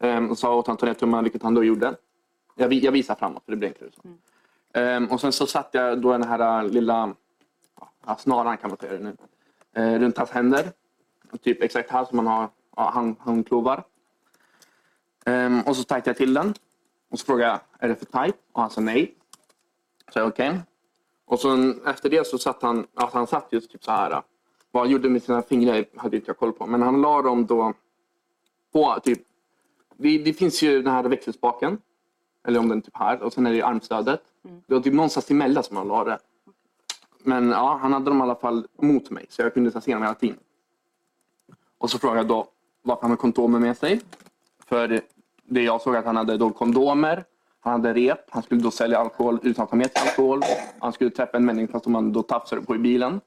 Ehm, 0.00 0.30
och 0.30 0.38
sa 0.38 0.54
åt 0.54 0.82
ner 0.82 0.94
tummarna, 0.94 1.22
vilket 1.22 1.42
han 1.42 1.54
då 1.54 1.64
gjorde. 1.64 1.96
Jag, 2.54 2.72
jag 2.72 2.92
visar 2.92 3.14
framåt, 3.14 3.44
för 3.44 3.52
det 3.52 3.56
blir 3.56 3.68
enklare 3.68 3.90
så. 4.02 4.08
Ehm, 4.78 5.06
och 5.06 5.20
sen 5.20 5.32
så 5.32 5.46
satte 5.46 5.78
jag 5.78 6.00
då 6.00 6.12
den 6.12 6.22
här 6.22 6.64
äh, 6.64 6.70
lilla 6.70 7.14
ja, 8.06 8.16
snaran 8.16 8.56
kan 8.56 8.70
man 8.70 8.78
säga 8.78 8.92
det 8.92 8.98
nu. 8.98 9.16
Eh, 9.72 9.98
runt 9.98 10.18
hans 10.18 10.30
händer. 10.30 10.72
Typ 11.42 11.62
exakt 11.62 11.90
här 11.90 12.04
som 12.04 12.16
man 12.16 12.26
har 12.26 12.48
ja, 12.76 12.90
hand, 12.90 13.16
handklovar. 13.20 13.84
Ehm, 15.26 15.60
och 15.60 15.76
så 15.76 15.84
tajtade 15.84 16.10
jag 16.10 16.16
till 16.16 16.34
den. 16.34 16.54
Och 17.10 17.18
så 17.18 17.26
frågade 17.26 17.50
jag, 17.50 17.60
är 17.78 17.88
det 17.88 17.96
för 17.96 18.06
tajt? 18.06 18.36
Och 18.52 18.60
han 18.60 18.70
sa 18.70 18.80
nej. 18.80 19.14
Så 20.12 20.18
jag 20.18 20.28
okej. 20.28 20.60
Och 21.24 21.40
så 21.40 21.74
efter 21.86 22.10
det 22.10 22.26
så 22.26 22.38
satt 22.38 22.62
han, 22.62 22.86
alltså 22.94 23.18
han 23.18 23.26
satt 23.26 23.48
just 23.50 23.70
typ 23.70 23.84
så 23.84 23.90
här. 23.90 24.22
Vad 24.70 24.82
han 24.82 24.90
gjorde 24.92 25.08
med 25.08 25.22
sina 25.22 25.42
fingrar 25.42 25.84
hade 25.96 26.16
inte 26.16 26.30
jag 26.30 26.38
koll 26.38 26.52
på. 26.52 26.66
Men 26.66 26.82
han 26.82 27.00
la 27.00 27.22
dem 27.22 27.46
då 27.46 27.72
på 28.72 29.00
typ, 29.04 29.18
det, 29.96 30.18
det 30.18 30.32
finns 30.32 30.62
ju 30.62 30.82
den 30.82 30.92
här 30.92 31.02
växelspaken. 31.02 31.78
Eller 32.46 32.60
om 32.60 32.68
den 32.68 32.78
är 32.78 32.82
typ 32.82 32.96
här. 32.96 33.22
Och 33.22 33.32
sen 33.32 33.46
är 33.46 33.52
det 33.52 33.62
armstödet. 33.62 34.22
Det 34.66 34.74
var 34.74 34.80
typ 34.80 34.94
någonstans 34.94 35.30
emellan 35.30 35.64
som 35.64 35.76
han 35.76 35.88
la 35.88 36.04
det. 36.04 36.18
Men 37.22 37.50
ja, 37.50 37.78
han 37.82 37.92
hade 37.92 38.04
dem 38.04 38.18
i 38.18 38.22
alla 38.22 38.34
fall 38.34 38.66
mot 38.82 39.10
mig 39.10 39.26
så 39.28 39.42
jag 39.42 39.54
kunde 39.54 39.80
se 39.80 39.92
dem 39.92 40.02
hela 40.02 40.14
tiden. 40.14 40.38
Och 41.78 41.90
så 41.90 41.98
frågade 41.98 42.20
jag 42.20 42.28
då 42.28 42.46
varför 42.82 43.02
han 43.02 43.10
hade 43.10 43.20
kondomer 43.20 43.58
med 43.58 43.76
sig. 43.76 44.00
För 44.66 45.00
det 45.44 45.62
jag 45.62 45.80
såg 45.80 45.96
att 45.96 46.04
han 46.04 46.16
hade 46.16 46.36
då 46.36 46.50
kondomer, 46.50 47.24
han 47.60 47.72
hade 47.72 47.94
rep, 47.94 48.30
han 48.30 48.42
skulle 48.42 48.60
då 48.60 48.70
sälja 48.70 48.98
alkohol 48.98 49.38
utan 49.42 49.62
att 49.62 49.70
ta 49.70 49.76
med 49.76 49.90
sig 49.90 50.08
alkohol. 50.08 50.40
Han 50.78 50.92
skulle 50.92 51.10
träffa 51.10 51.36
en 51.36 51.44
människa 51.44 51.80
som 51.80 51.94
han 51.94 52.12
då 52.12 52.22
tafsade 52.22 52.62
på 52.62 52.74
i 52.74 52.78
bilen. 52.78 53.20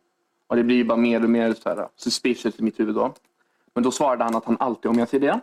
Och 0.52 0.58
det 0.58 0.64
blir 0.64 0.76
ju 0.76 0.84
bara 0.84 0.98
mer 0.98 1.24
och 1.24 1.30
mer 1.30 1.54
så 1.54 1.70
här, 1.70 1.80
uh, 1.80 1.86
suspicious 1.96 2.60
i 2.60 2.64
mitt 2.64 2.80
huvud 2.80 2.96
då. 2.96 3.14
Men 3.74 3.84
då 3.84 3.92
svarade 3.92 4.24
han 4.24 4.36
att 4.36 4.46
han 4.46 4.58
alltid 4.60 4.90
har 4.90 4.96
med 4.96 5.10
sig 5.10 5.20
det. 5.20 5.40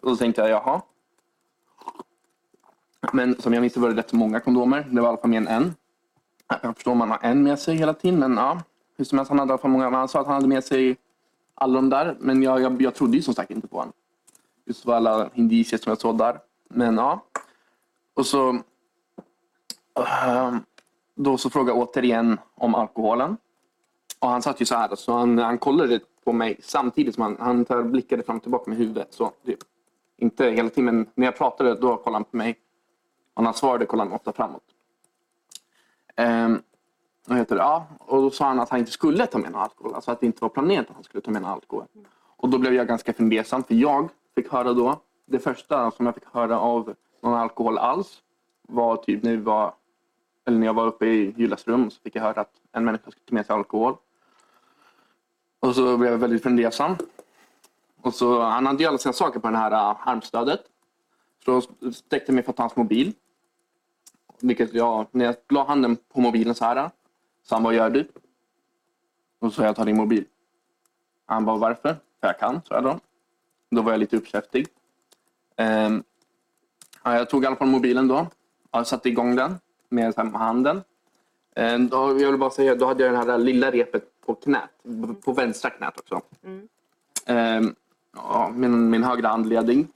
Och 0.00 0.10
då 0.10 0.16
tänkte 0.16 0.40
jag, 0.40 0.50
jaha. 0.50 0.82
Men 3.12 3.40
som 3.40 3.52
jag 3.52 3.60
minns 3.60 3.76
var 3.76 3.88
det 3.88 3.96
rätt 3.96 4.10
så 4.10 4.16
många 4.16 4.40
kondomer. 4.40 4.86
Det 4.90 5.00
var 5.00 5.08
i 5.08 5.10
alla 5.10 5.18
fall 5.18 5.30
mer 5.30 5.36
än 5.36 5.48
en. 5.48 5.74
Jag 6.62 6.74
förstår 6.74 6.92
om 6.92 6.98
man 6.98 7.10
har 7.10 7.18
en 7.22 7.42
med 7.42 7.58
sig 7.58 7.76
hela 7.76 7.94
tiden, 7.94 8.20
men 8.20 8.36
ja. 8.36 8.62
Hur 8.96 9.04
som 9.04 9.18
helst, 9.18 9.28
han 9.28 9.38
hade 9.38 9.50
i 9.50 9.52
alla 9.52 9.62
fall 9.62 9.70
många. 9.70 9.90
Men 9.90 9.98
han 9.98 10.08
sa 10.08 10.20
att 10.20 10.26
han 10.26 10.34
hade 10.34 10.48
med 10.48 10.64
sig 10.64 10.96
alla 11.54 11.74
de 11.74 11.90
där. 11.90 12.16
Men 12.20 12.42
jag, 12.42 12.60
jag, 12.60 12.82
jag 12.82 12.94
trodde 12.94 13.16
ju 13.16 13.22
som 13.22 13.34
sagt 13.34 13.50
inte 13.50 13.68
på 13.68 13.78
honom. 13.78 13.92
Just 14.64 14.82
för 14.82 14.92
alla 14.92 15.30
indicier 15.34 15.78
som 15.78 15.90
jag 15.90 16.00
såg 16.00 16.18
där. 16.18 16.38
Men 16.68 16.96
ja. 16.96 17.24
Och 18.14 18.26
så... 18.26 18.58
Ehm, 20.24 20.60
då 21.14 21.38
så 21.38 21.50
frågade 21.50 21.78
jag 21.78 21.88
återigen 21.88 22.38
om 22.54 22.74
alkoholen. 22.74 23.36
Och 24.22 24.28
han 24.28 24.42
satt 24.42 24.60
ju 24.60 24.64
så 24.64 24.74
här, 24.74 24.94
så 24.94 25.12
han, 25.12 25.38
han 25.38 25.58
kollade 25.58 26.00
på 26.24 26.32
mig 26.32 26.56
samtidigt 26.62 27.14
som 27.14 27.22
han, 27.22 27.36
han 27.40 27.64
tar- 27.64 27.82
blickade 27.82 28.22
fram 28.22 28.36
och 28.36 28.42
tillbaka 28.42 28.70
med 28.70 28.78
huvudet. 28.78 29.14
Så, 29.14 29.32
typ. 29.44 29.58
Inte 30.16 30.50
hela 30.50 30.68
tiden, 30.68 30.84
men 30.84 31.06
när 31.14 31.26
jag 31.26 31.36
pratade 31.36 31.74
då 31.74 31.96
kollade 31.96 32.16
han 32.16 32.24
på 32.24 32.36
mig. 32.36 32.58
Och 33.34 33.42
när 33.42 33.48
han 33.48 33.54
svarade 33.54 33.86
kollade 33.86 34.10
han 34.10 34.16
ofta 34.16 34.32
framåt. 34.32 34.62
Ehm, 36.16 36.62
och, 37.28 37.36
heter 37.36 37.56
det? 37.56 37.62
Ja, 37.62 37.86
och 37.98 38.22
då 38.22 38.30
sa 38.30 38.44
han 38.44 38.60
att 38.60 38.68
han 38.68 38.78
inte 38.78 38.92
skulle 38.92 39.26
ta 39.26 39.38
med 39.38 39.52
någon 39.52 39.62
alkohol. 39.62 39.94
Alltså 39.94 40.10
att 40.10 40.20
det 40.20 40.26
inte 40.26 40.38
var 40.42 40.48
planerat 40.48 40.90
att 40.90 40.94
han 40.94 41.04
skulle 41.04 41.22
ta 41.22 41.30
med 41.30 41.42
någon 41.42 41.50
alkohol. 41.50 41.84
Och 42.36 42.48
då 42.48 42.58
blev 42.58 42.74
jag 42.74 42.88
ganska 42.88 43.12
fundersam 43.12 43.62
för 43.62 43.74
jag 43.74 44.08
fick 44.34 44.52
höra 44.52 44.72
då, 44.72 45.00
det 45.26 45.38
första 45.38 45.90
som 45.90 46.06
jag 46.06 46.14
fick 46.14 46.24
höra 46.32 46.60
av 46.60 46.94
någon 47.22 47.34
alkohol 47.34 47.78
alls 47.78 48.22
var 48.62 48.96
typ 48.96 49.22
när, 49.22 49.30
vi 49.30 49.36
var, 49.36 49.74
eller 50.46 50.58
när 50.58 50.66
jag 50.66 50.74
var 50.74 50.86
uppe 50.86 51.06
i 51.06 51.34
Julas 51.36 51.66
rum 51.66 51.90
så 51.90 52.00
fick 52.00 52.16
jag 52.16 52.22
höra 52.22 52.40
att 52.40 52.52
en 52.72 52.84
människa 52.84 53.10
skulle 53.10 53.26
ta 53.26 53.34
med 53.34 53.46
sig 53.46 53.54
alkohol. 53.54 53.96
Och 55.62 55.74
så 55.74 55.96
blev 55.96 56.12
jag 56.12 56.18
väldigt 56.18 56.42
fundersam. 56.42 56.96
Och 58.00 58.14
så, 58.14 58.40
han 58.40 58.66
hade 58.66 58.82
ju 58.82 58.88
alla 58.88 58.98
sina 58.98 59.12
saker 59.12 59.40
på 59.40 59.50
det 59.50 59.56
här 59.56 59.70
äh, 59.70 60.08
armstödet. 60.08 60.60
Så 61.44 61.62
jag 61.80 61.94
sträckte 61.94 62.32
mig 62.32 62.44
för 62.44 62.50
att 62.50 62.56
ta 62.56 62.62
hans 62.62 62.76
mobil. 62.76 63.12
Vilket 64.40 64.74
jag, 64.74 65.06
när 65.10 65.24
jag 65.24 65.34
la 65.48 65.64
handen 65.64 65.96
på 65.96 66.20
mobilen 66.20 66.54
så 66.54 66.64
här. 66.64 66.76
Äh, 66.76 66.88
så 67.42 67.54
han, 67.54 67.62
vad 67.62 67.74
gör 67.74 67.90
du? 67.90 68.08
Och 69.38 69.52
så 69.52 69.56
sa 69.56 69.62
jag, 69.62 69.68
jag 69.68 69.76
tar 69.76 69.84
din 69.84 69.96
mobil. 69.96 70.24
Han 71.26 71.44
bara, 71.44 71.56
varför? 71.56 71.96
För 72.20 72.26
jag 72.26 72.38
kan, 72.38 72.60
sa 72.68 72.74
jag 72.74 72.84
då. 72.84 73.00
Då 73.70 73.82
var 73.82 73.92
jag 73.92 73.98
lite 73.98 74.16
uppkäftig. 74.16 74.66
Ehm, 75.56 76.02
ja, 77.04 77.16
jag 77.16 77.30
tog 77.30 77.44
i 77.44 77.46
alla 77.46 77.56
fall 77.56 77.68
mobilen 77.68 78.08
då. 78.08 78.26
Jag 78.70 78.86
satte 78.86 79.08
igång 79.08 79.36
den 79.36 79.58
med 79.88 80.14
med 80.16 80.32
handen. 80.32 80.82
Ehm, 81.56 81.88
då, 81.88 82.20
jag 82.20 82.30
vill 82.30 82.40
bara 82.40 82.50
säga, 82.50 82.74
då 82.74 82.86
hade 82.86 83.04
jag 83.04 83.12
det 83.12 83.32
här 83.32 83.38
lilla 83.38 83.70
repet 83.70 84.11
på 84.26 84.34
knät. 84.34 84.70
På 85.24 85.32
vänstra 85.32 85.70
knät 85.70 85.98
också. 85.98 86.20
Ehm, 87.26 87.74
ja, 88.16 88.50
min, 88.54 88.90
min 88.90 89.04
högra 89.04 89.28
handledning. 89.28 89.88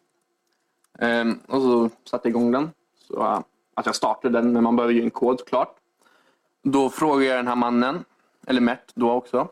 Ehm, 0.99 1.39
och 1.47 1.62
så 1.62 1.91
satte 2.05 2.29
jag 2.29 2.31
igång 2.31 2.53
den. 2.53 2.71
Så 2.99 3.43
att 3.75 3.87
jag 3.87 3.95
startade 3.95 4.41
den, 4.41 4.53
men 4.53 4.62
man 4.62 4.77
behöver 4.77 4.95
ju 4.95 5.03
en 5.03 5.11
kod 5.11 5.39
såklart. 5.39 5.77
Då 6.62 6.91
frågade 6.91 7.25
jag 7.25 7.39
den 7.39 7.49
här 7.49 7.57
mannen, 7.57 8.05
eller 8.47 8.61
Mert 8.61 8.95
då 8.95 9.12
också, 9.12 9.49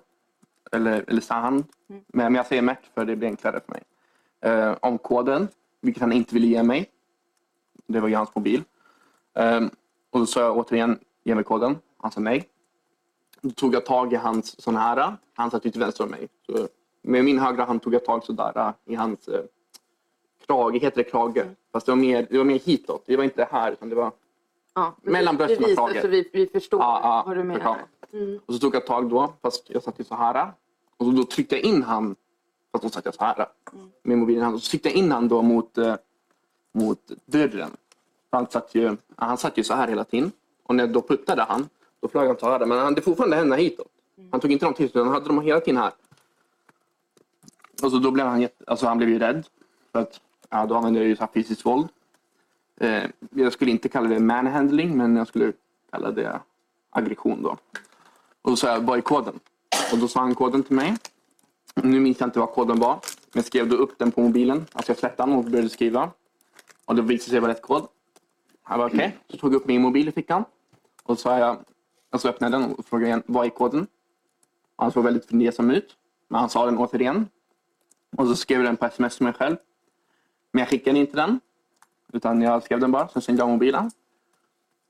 eller, 0.73 1.05
eller 1.09 1.21
Sahand. 1.21 1.65
Men, 1.87 2.05
men 2.07 2.35
jag 2.35 2.47
säger 2.47 2.63
Mert 2.63 2.87
för 2.95 3.05
det 3.05 3.17
blir 3.17 3.29
enklare 3.29 3.61
för 3.61 3.73
mig. 3.73 3.83
Eh, 4.41 4.77
om 4.81 4.99
koden, 4.99 5.49
vilket 5.81 6.01
han 6.01 6.13
inte 6.13 6.35
ville 6.35 6.47
ge 6.47 6.63
mig. 6.63 6.91
Det 7.87 8.01
var 8.01 8.09
ju 8.09 8.15
hans 8.15 8.35
mobil. 8.35 8.65
Ehm, 9.35 9.71
och 10.11 10.21
då 10.21 10.27
sa 10.27 10.41
jag 10.41 10.59
återigen, 10.59 10.99
ge 11.25 11.35
mig 11.35 11.45
koden. 11.45 11.79
Han 11.99 12.11
sa 12.11 12.21
nej. 12.21 12.49
Tog 13.55 13.75
jag 13.75 13.87
tag 13.87 14.13
i 14.13 14.17
hans 14.17 14.61
sån 14.63 14.77
här. 14.77 15.17
Han 15.35 15.51
satt 15.51 15.67
ju 15.67 15.71
till 15.71 15.81
vänster 15.81 16.05
om 16.05 16.11
mig. 16.11 16.29
Så 16.47 16.69
med 17.03 17.25
min 17.25 17.39
högra 17.39 17.65
hand 17.65 17.83
tog 17.83 17.95
jag 17.95 18.05
tag 18.05 18.25
sådär 18.25 18.73
i 18.85 18.95
hans 18.95 19.29
eh, 19.29 19.45
krage, 20.47 20.75
heter 20.83 20.97
det 20.97 21.11
krage? 21.11 21.45
Fast 21.73 21.87
det 21.87 21.93
var, 21.93 21.97
mer, 21.97 22.27
det 22.31 22.39
var 22.39 22.45
mer 22.45 22.59
hitåt. 22.59 23.03
Det 23.07 23.17
var 23.17 23.25
inte 23.25 23.49
här 23.51 23.73
utan 23.73 23.89
det 23.89 23.95
var 23.95 24.13
Ja, 24.75 24.95
Mellan 25.03 25.37
brösten 25.37 25.65
och 25.65 25.71
kragen. 25.77 26.03
Så 26.03 26.09
vi, 26.09 26.31
vi 26.33 26.47
förstår 26.47 26.81
Ja, 26.81 27.01
ja, 27.03 27.25
vad 27.27 27.37
du 27.37 27.45
menar. 27.45 27.77
förstår. 28.01 28.41
Och 28.47 28.55
så 28.55 28.61
tog 28.61 28.75
jag 28.75 28.87
tag 28.87 29.11
då, 29.11 29.33
fast 29.43 29.71
jag 29.71 29.83
satt 29.83 30.01
ju 30.01 30.05
så 30.05 30.15
här. 30.15 30.53
Och 30.97 31.07
så 31.07 31.13
då 31.13 31.25
tryckte 31.25 31.55
jag 31.57 31.65
in 31.65 31.83
han, 31.83 32.17
fast 32.73 32.83
då 32.85 32.91
satt 32.91 33.05
jag 33.05 33.15
så 33.15 33.25
här. 33.25 33.47
Med 34.03 34.19
mobilen 34.19 34.41
i 34.41 34.43
handen. 34.43 34.55
Och 34.57 34.63
så 34.63 34.71
tryckte 34.71 34.89
jag 34.89 34.97
in 34.97 35.13
han 35.13 35.29
då 35.29 35.43
mot, 35.43 35.79
eh, 35.79 35.95
mot 36.73 37.11
dörren. 37.27 37.71
Han 38.31 38.47
satt, 38.47 38.75
ju, 38.75 38.97
han 39.17 39.39
satt 39.39 39.59
ju 39.59 39.65
så 39.65 39.75
här 39.75 39.89
hela 39.89 40.05
tiden. 40.05 40.33
Och 40.63 40.75
när 40.75 40.85
jag 40.85 40.93
då 40.93 41.03
puttade 41.03 41.43
han, 41.43 41.69
då 42.13 42.19
han 42.19 42.39
så 42.39 42.51
här. 42.51 42.59
Men 42.59 42.71
han 42.71 42.87
hade 42.87 43.03
fortfarande 43.03 43.37
händerna 43.37 43.63
hitåt. 43.63 43.89
Han 44.31 44.41
tog 44.41 44.53
inte 44.53 44.65
dem 44.65 44.75
till 44.75 44.91
sig, 44.91 45.03
han 45.03 45.13
hade 45.13 45.27
dem 45.27 45.41
hela 45.41 45.61
tiden 45.61 45.81
här. 45.81 45.93
Och 47.83 47.91
så 47.91 47.99
då 47.99 48.11
blev 48.11 48.27
han, 48.27 48.41
jätte, 48.41 48.65
alltså 48.67 48.87
han 48.87 48.99
blev 48.99 49.11
ju 49.11 49.19
rädd. 49.19 49.47
För 49.93 49.99
att 49.99 50.21
ja, 50.51 50.67
då 50.67 50.75
använde 50.75 50.99
jag 50.99 51.09
ju 51.09 51.17
så 51.17 51.21
här 51.21 51.31
fysiskt 51.35 51.67
våld. 51.67 51.89
Eh, 52.81 53.03
jag 53.31 53.53
skulle 53.53 53.71
inte 53.71 53.89
kalla 53.89 54.09
det 54.09 54.21
manhandling, 54.21 54.97
men 54.97 55.17
jag 55.17 55.27
skulle 55.27 55.53
kalla 55.91 56.11
det 56.11 56.41
aggression 56.91 57.43
då. 57.43 57.57
Och 58.43 58.51
då 58.51 58.57
sa 58.57 58.69
jag, 58.69 58.81
vad 58.81 58.99
är 58.99 59.03
koden? 59.03 59.41
Och 59.93 59.99
då 59.99 60.09
sa 60.09 60.21
han 60.21 60.35
koden 60.35 60.63
till 60.63 60.77
mig. 60.77 60.97
Nu 61.75 62.01
minns 62.01 62.21
jag 62.21 62.27
inte 62.27 62.39
vad 62.39 62.51
koden 62.51 62.81
var. 62.81 62.93
Men 62.93 63.01
jag 63.33 63.45
skrev 63.45 63.69
då 63.69 63.77
upp 63.77 63.99
den 63.99 64.13
på 64.13 64.21
mobilen. 64.21 64.67
Alltså 64.73 64.93
jag 64.93 64.99
släppte 64.99 65.23
den 65.23 65.33
och 65.33 65.45
började 65.45 65.69
skriva. 65.69 66.11
Och 66.85 66.97
det 66.97 67.03
visade 67.03 67.31
sig 67.31 67.41
vara 67.41 67.53
rätt 67.53 67.63
kod. 67.63 67.87
Jag 68.69 68.79
var 68.79 68.87
okej. 68.87 69.19
Så 69.31 69.37
tog 69.37 69.53
jag 69.53 69.61
upp 69.61 69.67
min 69.67 69.83
mobil 69.83 70.09
i 70.09 70.13
fickan. 70.13 70.45
Och 71.03 71.19
så 71.19 71.23
sa 71.23 71.39
jag, 71.39 71.57
och 72.15 72.21
så 72.21 72.29
öppnade 72.29 72.57
jag 72.57 72.63
den 72.63 72.75
och 72.75 72.85
frågade 72.85 73.07
igen, 73.07 73.23
vad 73.27 73.47
är 73.47 73.51
koden? 73.51 73.87
Han 74.77 74.93
såg 74.93 75.05
väldigt 75.05 75.27
fundersam 75.27 75.71
ut. 75.71 75.97
Men 76.29 76.41
han 76.41 76.51
sa 76.51 76.65
den 76.65 76.79
återigen. 76.79 77.29
Och 78.17 78.27
så 78.27 78.37
skrev 78.37 78.59
jag 78.59 78.69
den 78.69 78.77
på 78.77 78.87
sms 78.87 79.17
till 79.17 79.25
mig 79.25 79.33
själv. 79.33 79.57
Men 80.53 80.61
jag 80.61 80.69
skickade 80.69 80.99
inte 80.99 81.17
den. 81.17 81.41
Utan 82.13 82.43
jag 82.43 82.63
skrev 82.63 82.81
den 82.81 82.93
bara, 82.93 83.09
sen 83.09 83.23
sände 83.23 83.43
jag 83.43 83.49
mobilen. 83.49 83.91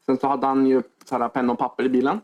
Sen 0.06 0.18
så 0.18 0.28
hade 0.28 0.46
han 0.46 0.66
ju 0.66 0.82
så 1.04 1.18
här 1.18 1.28
penna 1.28 1.52
och 1.52 1.58
papper 1.58 1.84
i 1.84 1.88
bilen. 1.88 2.20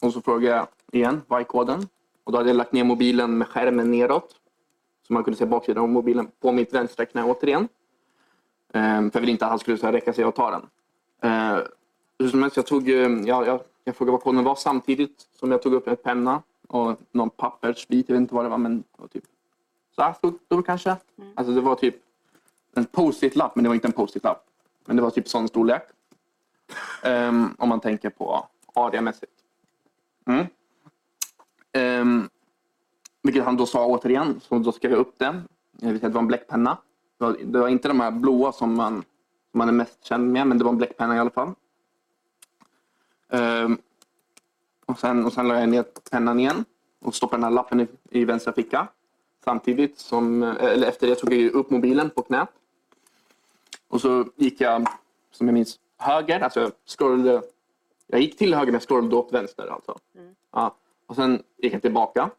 Och 0.00 0.12
så 0.12 0.20
frågade 0.20 0.56
jag 0.56 0.66
igen, 0.92 1.22
vad 1.26 1.40
är 1.40 1.44
koden? 1.44 1.88
Och 2.24 2.32
då 2.32 2.38
hade 2.38 2.50
jag 2.50 2.56
lagt 2.56 2.72
ner 2.72 2.84
mobilen 2.84 3.38
med 3.38 3.48
skärmen 3.48 3.90
neråt. 3.90 4.36
Så 5.06 5.12
man 5.12 5.24
kunde 5.24 5.38
se 5.38 5.46
baksidan 5.46 5.82
av 5.82 5.88
mobilen 5.88 6.30
på 6.40 6.52
mitt 6.52 6.74
vänstra 6.74 7.06
knä 7.06 7.22
återigen. 7.24 7.68
Ehm, 8.72 9.10
för 9.10 9.18
jag 9.18 9.20
ville 9.20 9.32
inte 9.32 9.44
att 9.44 9.50
han 9.50 9.58
skulle 9.58 9.78
så 9.78 9.86
här 9.86 9.92
räcka 9.92 10.12
sig 10.12 10.24
och 10.24 10.34
ta 10.34 10.50
den. 10.50 10.66
Ehm, 11.22 11.60
hur 12.18 12.28
som 12.28 12.42
helst, 12.42 12.56
jag, 12.56 12.66
tog, 12.66 12.88
jag, 12.88 13.46
jag, 13.46 13.60
jag 13.84 13.96
frågade 13.96 14.12
vad 14.12 14.22
koden 14.22 14.44
var 14.44 14.54
samtidigt 14.54 15.26
som 15.38 15.50
jag 15.50 15.62
tog 15.62 15.74
upp 15.74 15.88
en 15.88 15.96
penna 15.96 16.42
och 16.68 17.00
någon 17.12 17.30
pappersbit. 17.30 18.08
Jag 18.08 18.14
vet 18.14 18.20
inte 18.20 18.34
vad 18.34 18.44
det 18.44 18.48
var, 18.48 18.58
men 18.58 18.78
det 18.78 18.84
var 18.96 19.08
typ 19.08 19.24
så 19.94 20.02
här 20.02 20.12
stort 20.12 20.40
då 20.48 20.62
kanske. 20.62 20.96
Alltså 21.34 21.54
det 21.54 21.60
var 21.60 21.74
typ 21.74 21.96
en 22.74 22.84
post-it-lapp, 22.84 23.56
men 23.56 23.62
det 23.62 23.68
var 23.68 23.74
inte 23.74 23.88
en 23.88 23.92
post-it-lapp. 23.92 24.46
Men 24.86 24.96
det 24.96 25.02
var 25.02 25.10
typ 25.10 25.28
sån 25.28 25.48
storlek. 25.48 25.82
Ehm, 27.02 27.54
om 27.58 27.68
man 27.68 27.80
tänker 27.80 28.10
på 28.10 28.46
areamässigt. 28.74 29.32
Mm. 30.26 30.46
Ehm, 31.72 32.28
vilket 33.22 33.44
han 33.44 33.56
då 33.56 33.66
sa 33.66 33.86
återigen, 33.86 34.40
så 34.40 34.58
då 34.58 34.72
skrev 34.72 34.90
jag 34.90 35.00
upp 35.00 35.18
det. 35.18 35.42
Jag 35.80 35.92
vet 35.92 36.04
att 36.04 36.10
det 36.10 36.14
var 36.14 36.20
en 36.20 36.26
bläckpenna. 36.26 36.78
Det 37.18 37.24
var, 37.24 37.36
det 37.44 37.58
var 37.58 37.68
inte 37.68 37.88
de 37.88 38.00
här 38.00 38.10
blåa 38.10 38.52
som 38.52 38.74
man, 38.74 38.94
som 39.50 39.58
man 39.58 39.68
är 39.68 39.72
mest 39.72 40.04
känd 40.04 40.32
med, 40.32 40.46
men 40.46 40.58
det 40.58 40.64
var 40.64 40.70
en 40.70 40.78
bläckpenna 40.78 41.16
i 41.16 41.18
alla 41.18 41.30
fall. 41.30 41.54
Ehm, 43.30 43.78
och, 44.86 44.98
sen, 44.98 45.26
och 45.26 45.32
sen 45.32 45.48
la 45.48 45.60
jag 45.60 45.68
ner 45.68 45.84
pennan 46.10 46.40
igen 46.40 46.64
och 47.00 47.14
stoppade 47.14 47.36
den 47.36 47.44
här 47.44 47.50
lappen 47.50 47.80
i, 47.80 47.86
i 48.10 48.24
vänstra 48.24 48.52
ficka. 48.52 48.88
Samtidigt 49.44 49.98
som, 49.98 50.42
eller 50.42 50.88
efter 50.88 51.06
det 51.06 51.14
tog 51.14 51.32
jag 51.32 51.52
upp 51.52 51.70
mobilen 51.70 52.10
på 52.10 52.22
knät. 52.22 52.48
Och 53.88 54.00
så 54.00 54.24
gick 54.36 54.60
jag, 54.60 54.88
som 55.30 55.48
jag 55.48 55.54
minns, 55.54 55.78
höger. 55.96 56.40
Alltså 56.40 56.60
jag 56.60 56.72
scrollade. 56.86 57.42
Jag 58.06 58.20
gick 58.20 58.38
till 58.38 58.54
höger 58.54 58.66
men 58.66 58.74
jag 58.74 58.88
scrollade 58.88 59.16
åt 59.16 59.32
vänster. 59.32 59.66
Alltså. 59.66 59.98
Ja. 60.52 60.74
Och 61.06 61.16
sen 61.16 61.42
gick 61.56 61.74
jag 61.74 61.82
tillbaka. 61.82 62.30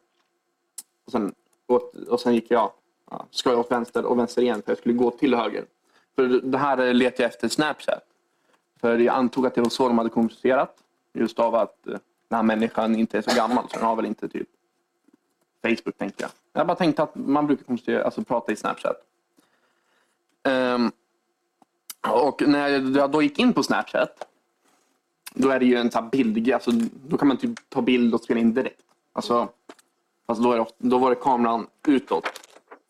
Och 1.04 1.12
sen, 1.12 1.34
åt, 1.66 1.94
och 1.94 2.20
sen 2.20 2.34
gick 2.34 2.50
jag 2.50 2.72
ja, 3.10 3.26
scrollade 3.30 3.60
åt 3.60 3.70
vänster 3.70 4.04
och 4.04 4.18
vänster 4.18 4.42
igen 4.42 4.62
för 4.62 4.70
jag 4.70 4.78
skulle 4.78 4.94
gå 4.94 5.10
till 5.10 5.34
höger. 5.34 5.64
För 6.14 6.28
det 6.28 6.58
här 6.58 6.94
letade 6.94 7.22
jag 7.22 7.30
efter 7.30 7.48
Snapchat. 7.48 8.02
För 8.80 8.98
jag 8.98 9.14
antog 9.14 9.46
att 9.46 9.54
det 9.54 9.60
var 9.60 9.68
så 9.68 9.88
de 9.88 9.98
hade 9.98 10.10
kommunicerat. 10.10 10.81
Just 11.12 11.38
av 11.38 11.54
att 11.54 11.86
eh, 11.86 11.92
den 12.28 12.36
här 12.36 12.42
människan 12.42 12.96
inte 12.96 13.18
är 13.18 13.22
så 13.22 13.36
gammal 13.36 13.68
så 13.68 13.76
den 13.76 13.86
har 13.86 13.96
väl 13.96 14.06
inte 14.06 14.28
typ 14.28 14.48
Facebook 15.62 15.98
tänkte 15.98 16.22
jag. 16.22 16.30
Jag 16.52 16.66
bara 16.66 16.76
tänkte 16.76 17.02
att 17.02 17.14
man 17.14 17.46
brukar 17.46 18.00
alltså 18.00 18.24
prata 18.24 18.52
i 18.52 18.56
Snapchat. 18.56 18.96
Um, 20.44 20.92
och 22.08 22.42
när 22.48 22.68
jag 22.98 23.10
då 23.10 23.22
gick 23.22 23.38
in 23.38 23.52
på 23.52 23.62
Snapchat 23.62 24.28
då 25.34 25.48
är 25.48 25.58
det 25.58 25.66
ju 25.66 25.76
en 25.76 25.90
sån 25.90 26.02
här 26.02 26.10
bild, 26.10 26.52
alltså, 26.52 26.70
då 27.08 27.16
kan 27.16 27.28
man 27.28 27.36
typ 27.36 27.68
ta 27.68 27.82
bild 27.82 28.14
och 28.14 28.20
spela 28.20 28.40
in 28.40 28.54
direkt. 28.54 28.82
Alltså, 29.12 29.48
alltså 30.26 30.44
då, 30.44 30.52
är 30.52 30.56
det 30.56 30.62
ofta, 30.62 30.74
då 30.78 30.98
var 30.98 31.10
det 31.10 31.16
kameran 31.16 31.66
utåt. 31.86 32.24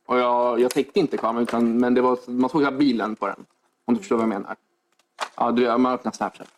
Och 0.07 0.19
jag, 0.19 0.61
jag 0.61 0.71
täckte 0.71 1.01
inte 1.01 1.17
kameran, 1.17 1.43
utan, 1.43 1.79
men 1.79 1.95
det 1.95 2.01
var, 2.01 2.19
man 2.31 2.51
såg 2.51 2.63
hela 2.63 2.77
bilen 2.77 3.17
på 3.17 3.27
den. 3.27 3.47
Om 3.85 3.95
du 3.95 4.01
förstår 4.01 4.17
vad 4.17 4.23
jag 4.23 4.29
menar. 4.29 4.57
Ja, 5.37 5.51
du, 5.51 5.79
man 5.79 5.93
öppnar 5.93 6.13
Snapchat. 6.13 6.49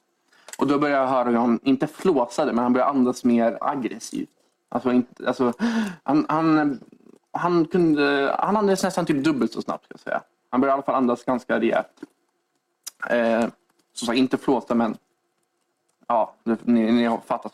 Och 0.59 0.67
då 0.67 0.79
började 0.79 1.03
jag 1.03 1.09
höra 1.09 1.29
hur 1.29 1.37
han, 1.37 1.61
inte 1.63 1.87
flåsade, 1.87 2.53
men 2.53 2.63
han 2.63 2.73
började 2.73 2.91
andas 2.91 3.25
mer 3.25 3.59
aggressivt. 3.61 4.29
Alltså, 4.69 4.93
inte, 4.93 5.27
alltså, 5.29 5.53
han, 6.03 6.27
han, 6.29 6.81
han, 7.33 7.65
kunde, 7.65 8.37
han 8.39 8.57
andades 8.57 8.83
nästan 8.83 9.07
typ 9.07 9.25
dubbelt 9.25 9.53
så 9.53 9.63
snabbt. 9.63 9.85
Ska 9.85 9.93
jag 9.95 10.01
säga. 10.01 10.23
Han 10.51 10.61
började 10.61 10.73
i 10.73 10.75
alla 10.75 10.83
fall 10.83 10.95
andas 10.95 11.25
ganska 11.25 11.61
rejält. 11.61 12.03
Eh, 13.11 13.47
som 13.93 14.07
sagt, 14.07 14.19
inte 14.19 14.39
flåsa 14.39 14.75
men 14.75 14.97
ja, 16.07 16.35
ni, 16.45 16.93
ni, 16.93 17.19
fattat, 17.27 17.53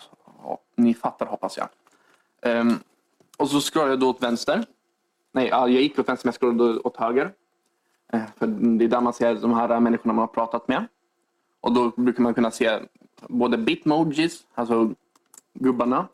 ni 0.77 0.95
fattar 0.95 1.27
hoppas 1.27 1.59
jag. 1.59 1.69
Eh, 2.43 2.65
och 3.39 3.49
så 3.49 3.61
scrollade 3.61 3.93
jag 3.93 4.01
då 4.01 4.11
åt 4.11 4.23
vänster. 4.23 4.65
Nej, 5.33 5.49
jag 5.49 5.71
gick 5.71 5.99
åt 5.99 6.09
vänster 6.09 6.27
men 6.27 6.33
jag 6.33 6.41
scrollade 6.41 6.81
åt 6.81 6.97
höger. 6.97 7.33
Eh, 8.13 8.23
för 8.37 8.47
det 8.47 8.85
är 8.85 8.89
där 8.89 9.01
man 9.01 9.13
ser 9.13 9.35
de 9.35 9.55
här 9.55 9.81
människorna 9.81 10.15
man 10.15 10.23
har 10.23 10.27
pratat 10.27 10.69
med. 10.69 10.87
Och 11.61 11.73
då 11.73 11.93
brukar 11.97 12.23
man 12.23 12.35
kunna 12.35 12.51
se 12.51 12.79
både 13.29 13.59
bitmojis, 13.59 14.47
alltså 14.55 14.95
gubbarna, 15.53 16.09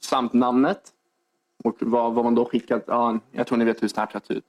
samt 0.00 0.32
namnet. 0.32 0.92
Och 1.64 1.76
vad, 1.80 2.14
vad 2.14 2.24
man 2.24 2.34
då 2.34 2.44
skickat. 2.44 2.84
Ja, 2.86 3.18
jag 3.30 3.46
tror 3.46 3.58
ni 3.58 3.64
vet 3.64 3.82
hur 3.82 3.88
Snapchat 3.88 4.26
ser 4.26 4.34
ut. 4.34 4.44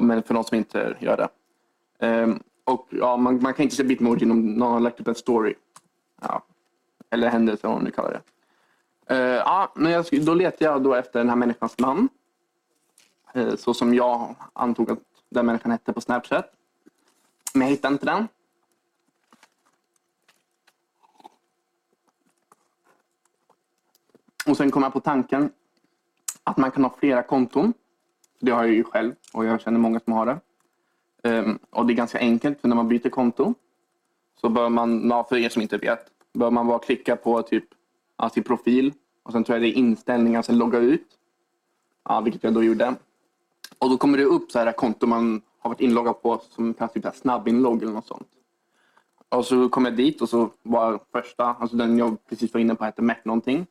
Men 0.00 0.22
för 0.22 0.34
de 0.34 0.44
som 0.44 0.56
inte 0.56 0.96
gör 1.00 1.16
det. 1.16 1.28
Um, 2.06 2.42
och 2.64 2.86
ja, 2.90 3.16
man, 3.16 3.42
man, 3.42 3.54
kan 3.54 3.62
inte 3.62 3.76
se 3.76 3.84
bitmoji 3.84 4.30
om 4.30 4.46
någon 4.54 4.72
har 4.72 4.80
lagt 4.80 5.00
upp 5.00 5.08
en 5.08 5.14
story. 5.14 5.54
Ja. 6.22 6.42
Eller 7.10 7.28
händelse, 7.28 7.66
om 7.66 7.84
ni 7.84 7.90
kallar 7.90 8.10
det. 8.10 8.22
Uh, 9.14 9.20
ja, 9.20 9.72
men 9.74 9.92
jag, 9.92 10.04
då 10.24 10.34
letar 10.34 10.66
jag 10.66 10.82
då 10.82 10.94
efter 10.94 11.18
den 11.18 11.28
här 11.28 11.36
människans 11.36 11.78
namn. 11.78 12.08
Uh, 13.36 13.56
så 13.56 13.74
som 13.74 13.94
jag 13.94 14.34
antog 14.52 14.90
att 14.90 14.98
den 15.28 15.46
människan 15.46 15.70
hette 15.70 15.92
på 15.92 16.00
Snapchat. 16.00 16.52
Men 17.54 17.62
jag 17.62 17.68
hittade 17.68 17.92
inte 17.92 18.06
den. 18.06 18.28
Och 24.46 24.56
sen 24.56 24.70
kom 24.70 24.82
jag 24.82 24.92
på 24.92 25.00
tanken 25.00 25.50
att 26.44 26.56
man 26.56 26.70
kan 26.70 26.84
ha 26.84 26.94
flera 26.98 27.22
konton. 27.22 27.72
Det 28.40 28.50
har 28.50 28.64
jag 28.64 28.74
ju 28.74 28.84
själv 28.84 29.14
och 29.32 29.44
jag 29.44 29.60
känner 29.60 29.78
många 29.78 30.00
som 30.00 30.12
har 30.12 30.26
det. 30.26 30.40
Um, 31.22 31.58
och 31.70 31.86
det 31.86 31.92
är 31.92 31.94
ganska 31.94 32.18
enkelt 32.18 32.60
för 32.60 32.68
när 32.68 32.76
man 32.76 32.88
byter 32.88 33.08
konto 33.08 33.54
så 34.40 34.48
bör 34.48 34.68
man, 34.68 35.08
ja, 35.10 35.26
för 35.28 35.36
er 35.36 35.48
som 35.48 35.62
inte 35.62 35.78
vet, 35.78 36.06
bör 36.32 36.50
man 36.50 36.66
bara 36.66 36.78
klicka 36.78 37.16
på 37.16 37.42
typ 37.42 37.64
ja, 38.16 38.30
sin 38.30 38.42
profil 38.42 38.92
och 39.22 39.32
sen 39.32 39.44
tror 39.44 39.56
jag 39.56 39.62
det 39.62 39.68
är 39.68 39.78
inställningar, 39.78 40.42
sen 40.42 40.58
logga 40.58 40.78
ut. 40.78 41.06
Ja, 42.04 42.20
vilket 42.20 42.44
jag 42.44 42.54
då 42.54 42.62
gjorde. 42.62 42.94
Och 43.78 43.90
då 43.90 43.96
kommer 43.96 44.18
det 44.18 44.24
upp 44.24 44.50
så 44.52 44.58
här 44.58 44.72
konto 44.72 45.06
man 45.06 45.42
har 45.58 45.70
varit 45.70 45.80
inloggad 45.80 46.22
på 46.22 46.42
som 46.50 46.74
kanske 46.74 47.00
typ 47.00 47.14
snabbinlogg 47.14 47.82
eller 47.82 47.92
något 47.92 48.06
sånt. 48.06 48.28
Och 49.28 49.46
så 49.46 49.68
kom 49.68 49.84
jag 49.84 49.96
dit 49.96 50.22
och 50.22 50.28
så 50.28 50.50
var 50.62 51.00
första, 51.12 51.44
alltså 51.44 51.76
den 51.76 51.98
jag 51.98 52.28
precis 52.28 52.52
var 52.54 52.60
inne 52.60 52.74
på 52.74 52.84
hette 52.84 53.02
Mätt 53.02 53.24
någonting. 53.24 53.66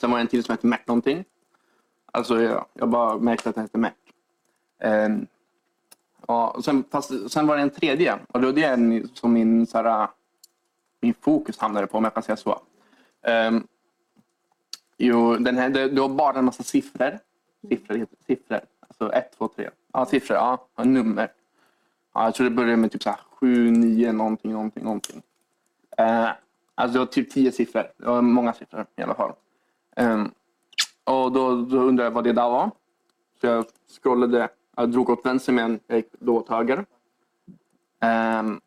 Sen 0.00 0.10
var 0.10 0.18
det 0.18 0.22
en 0.22 0.28
till 0.28 0.44
som 0.44 0.52
hette 0.52 0.66
Mac 0.66 0.78
någonting. 0.86 1.24
Alltså 2.12 2.42
jag, 2.42 2.66
jag 2.72 2.88
bara 2.88 3.18
märkte 3.18 3.48
att 3.48 3.54
den 3.54 3.64
hette 3.64 3.78
Mac. 3.78 3.90
Um, 4.84 5.26
ja, 6.26 6.50
och 6.50 6.64
sen, 6.64 6.84
fast, 6.90 7.30
sen 7.30 7.46
var 7.46 7.56
det 7.56 7.62
en 7.62 7.70
tredje 7.70 8.18
och 8.28 8.40
det 8.40 8.46
var 8.46 8.52
det 8.52 9.02
som 9.14 9.32
min, 9.32 9.66
så 9.66 9.82
här, 9.82 10.08
min 11.00 11.14
fokus 11.14 11.58
hamnade 11.58 11.86
på 11.86 11.98
om 11.98 12.04
jag 12.04 12.14
kan 12.14 12.22
säga 12.22 12.36
så. 12.36 12.60
Um, 13.48 13.66
jo, 14.96 15.36
den 15.36 15.56
här, 15.56 15.68
det, 15.68 15.88
det 15.88 16.00
var 16.00 16.08
bara 16.08 16.38
en 16.38 16.44
massa 16.44 16.62
siffror. 16.62 17.18
Siffror 17.68 17.96
heter 17.96 18.16
siffror. 18.26 18.60
Alltså 18.80 19.12
1, 19.12 19.38
2, 19.38 19.48
3. 19.48 19.70
Ja, 19.92 20.06
siffror. 20.06 20.36
Ja, 20.36 20.66
nummer. 20.84 21.32
Ja, 22.14 22.24
jag 22.24 22.34
tror 22.34 22.44
det 22.44 22.56
började 22.56 22.76
med 22.76 22.92
typ 22.92 23.02
så 23.02 23.10
här 23.10 23.20
7, 23.30 23.70
9 23.70 24.12
någonting, 24.12 24.52
någonting, 24.52 24.84
någonting. 24.84 25.22
Uh, 26.00 26.30
alltså 26.74 26.92
det 26.92 26.98
var 26.98 27.06
typ 27.06 27.30
10 27.30 27.52
siffror. 27.52 27.92
Det 27.96 28.06
var 28.06 28.22
många 28.22 28.52
siffror 28.52 28.86
i 28.96 29.02
alla 29.02 29.14
fall. 29.14 29.32
Um, 29.96 30.30
och 31.04 31.32
då, 31.32 31.56
då 31.62 31.76
undrade 31.76 32.06
jag 32.06 32.10
vad 32.10 32.24
det 32.24 32.32
där 32.32 32.50
var. 32.50 32.70
Så 33.40 33.46
jag 33.46 33.64
scrollade, 34.02 34.48
jag 34.76 34.90
drog 34.90 35.10
åt 35.10 35.26
vänster 35.26 35.52
men 35.52 35.80
jag 35.86 35.96
gick 35.96 36.12
då 36.12 36.36
åt 36.36 36.48
höger. 36.48 36.84
Um, 38.40 38.60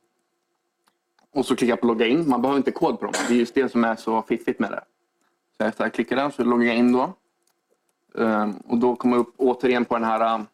och 1.31 1.45
så 1.45 1.55
klickade 1.55 1.71
jag 1.71 1.81
på 1.81 1.87
logga 1.87 2.07
in. 2.07 2.29
Man 2.29 2.41
behöver 2.41 2.57
inte 2.57 2.71
kod 2.71 2.99
på 2.99 3.05
dem. 3.05 3.13
Det 3.27 3.33
är 3.33 3.37
just 3.37 3.55
det 3.55 3.69
som 3.69 3.83
är 3.83 3.95
så 3.95 4.21
fiffigt 4.21 4.59
med 4.59 4.71
det. 4.71 4.83
Så 5.57 5.63
efter 5.63 5.83
jag 5.83 5.93
klickade 5.93 6.31
så 6.31 6.43
loggade 6.43 6.65
jag 6.65 6.77
in 6.77 6.91
då. 6.91 7.13
Um, 8.13 8.57
och 8.57 8.77
då 8.77 8.95
kom 8.95 9.11
jag 9.11 9.19
upp 9.19 9.33
återigen 9.37 9.85
på 9.85 9.95
den 9.95 10.03
här, 10.03 10.45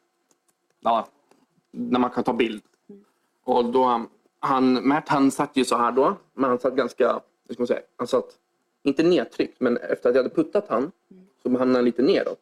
ja, 0.79 1.07
när 1.71 1.99
man 1.99 2.09
kan 2.09 2.23
ta 2.23 2.33
bild. 2.33 2.61
Och 3.43 3.65
då, 3.65 4.05
han, 4.39 4.73
Mert 4.73 5.09
han 5.09 5.31
satt 5.31 5.57
ju 5.57 5.65
så 5.65 5.77
här 5.77 5.91
då, 5.91 6.17
men 6.33 6.49
han 6.49 6.59
satt 6.59 6.75
ganska, 6.75 7.19
hur 7.47 7.53
ska 7.53 7.61
man 7.61 7.67
säga, 7.67 7.81
han 7.97 8.07
satt 8.07 8.25
inte 8.83 9.03
nedtryckt, 9.03 9.59
men 9.59 9.77
efter 9.77 10.09
att 10.09 10.15
jag 10.15 10.23
hade 10.23 10.35
puttat 10.35 10.65
han 10.69 10.91
så 11.43 11.49
hamnade 11.49 11.77
han 11.77 11.85
lite 11.85 12.01
neråt. 12.01 12.39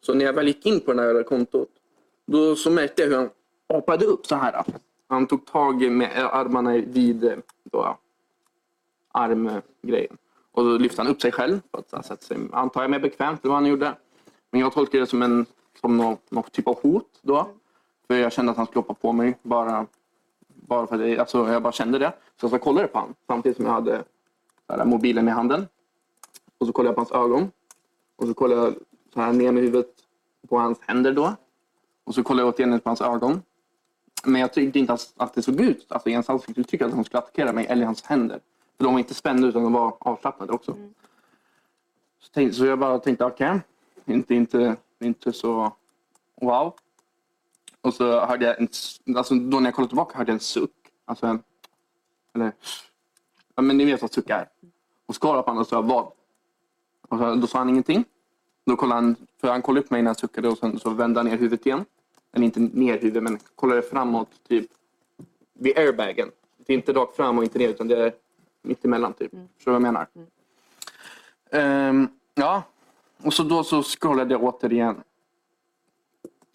Så 0.00 0.14
när 0.14 0.24
jag 0.24 0.32
väl 0.32 0.46
gick 0.46 0.66
in 0.66 0.80
på 0.80 0.92
det 0.92 1.02
här 1.02 1.22
kontot 1.22 1.68
då 2.26 2.56
så 2.56 2.70
märkte 2.70 3.02
jag 3.02 3.08
hur 3.08 3.16
han 3.16 3.30
hoppade 3.68 4.04
upp 4.04 4.26
så 4.26 4.34
här. 4.34 4.64
Han 5.08 5.26
tog 5.26 5.46
tag 5.46 5.90
med 5.90 6.10
eh, 6.16 6.34
armarna 6.34 6.72
vid 6.72 7.24
eh, 7.24 7.38
då, 7.64 7.96
armgrejen. 9.12 10.16
Och 10.52 10.64
då 10.64 10.78
lyfte 10.78 11.02
han 11.02 11.10
upp 11.10 11.20
sig 11.22 11.32
själv 11.32 11.60
för 11.70 11.78
att 11.78 12.06
sätta 12.06 12.22
sig, 12.22 12.36
antar 12.52 12.82
jag, 12.82 12.90
mer 12.90 13.00
bekvämt. 13.00 13.42
Det 13.42 13.48
var 13.48 13.54
vad 13.54 13.62
han 13.62 13.70
gjorde. 13.70 13.94
Men 14.50 14.60
jag 14.60 14.72
tolkade 14.72 15.02
det 15.02 15.06
som 15.06 15.22
en 15.22 15.46
som 15.80 15.96
någon, 15.96 16.16
någon 16.28 16.44
typ 16.50 16.68
av 16.68 16.82
hot 16.82 17.18
då. 17.22 17.48
För 18.06 18.14
jag 18.14 18.32
kände 18.32 18.50
att 18.50 18.56
han 18.56 18.66
skulle 18.66 18.80
hoppa 18.80 18.94
på 18.94 19.12
mig. 19.12 19.38
Bara, 19.42 19.86
bara 20.48 20.86
för 20.86 20.98
det, 20.98 21.18
alltså, 21.18 21.48
jag 21.48 21.62
bara 21.62 21.72
kände 21.72 21.98
det. 21.98 22.12
Så 22.40 22.48
jag 22.52 22.60
kollade 22.60 22.88
på 22.88 22.98
honom 22.98 23.14
samtidigt 23.26 23.56
som 23.56 23.66
jag 23.66 23.72
hade 23.72 24.04
här, 24.70 24.84
mobilen 24.84 25.28
i 25.28 25.30
handen. 25.30 25.68
Och 26.58 26.66
så 26.66 26.72
kollade 26.72 26.88
jag 26.88 26.94
på 26.94 27.00
hans 27.00 27.24
ögon. 27.24 27.50
Och 28.16 28.26
så 28.26 28.34
kollade 28.34 28.62
jag 28.62 28.74
så 29.14 29.20
här 29.20 29.32
ner 29.32 29.52
med 29.52 29.62
huvudet 29.62 29.94
på 30.48 30.58
hans 30.58 30.78
händer 30.80 31.12
då. 31.12 31.36
Och 32.04 32.14
så 32.14 32.22
kollade 32.22 32.46
jag 32.46 32.54
återigen 32.54 32.80
på 32.80 32.88
hans 32.88 33.00
ögon. 33.00 33.42
Men 34.24 34.40
jag 34.40 34.52
tyckte 34.52 34.78
inte 34.78 34.98
att 35.16 35.34
det 35.34 35.42
såg 35.42 35.60
ut, 35.60 35.92
alltså 35.92 36.08
i 36.08 36.12
hans 36.12 36.30
ansiktsuttryck, 36.30 36.82
att 36.82 36.94
han 36.94 37.04
skulle 37.04 37.18
attackera 37.18 37.52
mig 37.52 37.66
eller 37.66 37.82
i 37.82 37.84
hans 37.84 38.02
händer. 38.02 38.40
För 38.76 38.84
de 38.84 38.92
var 38.92 38.98
inte 38.98 39.14
spända 39.14 39.48
utan 39.48 39.62
de 39.62 39.72
var 39.72 39.96
avslappnade 40.00 40.52
också. 40.52 40.72
Mm. 40.72 40.94
Så, 42.20 42.32
tänkte, 42.32 42.56
så 42.56 42.66
jag 42.66 42.78
bara 42.78 42.98
tänkte, 42.98 43.24
okej, 43.24 43.50
okay, 43.50 44.14
inte, 44.14 44.34
inte, 44.34 44.76
inte 44.98 45.32
så 45.32 45.72
wow. 46.40 46.74
Och 47.80 47.94
så 47.94 48.20
hörde 48.20 48.46
jag 48.46 48.60
en, 48.60 48.68
alltså 49.16 49.34
då 49.34 49.60
när 49.60 49.66
jag 49.66 49.74
kollade 49.74 49.88
tillbaka 49.88 50.18
hörde 50.18 50.30
jag 50.30 50.34
en 50.34 50.40
suck. 50.40 50.70
Alltså 51.04 51.26
en, 51.26 51.42
eller 52.34 52.52
Ja, 53.60 53.64
men 53.64 53.76
ni 53.76 53.84
vet 53.84 54.02
vad 54.02 54.12
suck 54.12 54.30
är. 54.30 54.48
Och 55.06 55.14
så 55.14 55.20
kollade 55.20 55.42
på 55.42 55.50
honom 55.50 55.60
och 55.60 55.66
sa 55.66 55.80
vad? 55.80 56.04
Och 57.08 57.18
så, 57.18 57.34
då 57.34 57.46
sa 57.46 57.58
han 57.58 57.68
ingenting. 57.68 58.04
Då 58.66 58.76
kollade 58.76 59.00
han, 59.00 59.16
för 59.40 59.48
han 59.48 59.62
kollade 59.62 59.84
upp 59.84 59.90
mig 59.90 60.02
när 60.02 60.08
han 60.08 60.14
suckade 60.14 60.48
och 60.48 60.58
sen 60.58 60.78
så 60.78 60.90
vände 60.90 61.20
han 61.20 61.26
ner 61.26 61.36
huvudet 61.36 61.66
igen. 61.66 61.84
Eller 62.32 62.44
inte 62.44 62.60
ner 62.60 62.98
huvudet 62.98 63.22
men 63.22 63.38
kollade 63.54 63.82
framåt 63.82 64.28
typ 64.48 64.70
vid 65.52 65.78
airbagen. 65.78 66.30
Det 66.56 66.72
är 66.72 66.74
inte 66.74 66.92
rakt 66.92 67.16
fram 67.16 67.38
och 67.38 67.44
inte 67.44 67.58
ner 67.58 67.68
utan 67.68 67.88
det 67.88 67.96
är 67.96 68.12
mittemellan 68.62 69.12
typ. 69.12 69.32
Mm. 69.32 69.48
Förstår 69.56 69.72
du 69.72 69.78
vad 69.78 69.86
jag 69.86 69.92
menar? 69.92 70.06
Mm. 71.50 71.96
Um, 71.96 72.08
ja, 72.34 72.62
och 73.22 73.34
så 73.34 73.42
då 73.42 73.64
så 73.64 73.82
scrollade 73.82 74.34
jag 74.34 74.44
återigen 74.44 75.02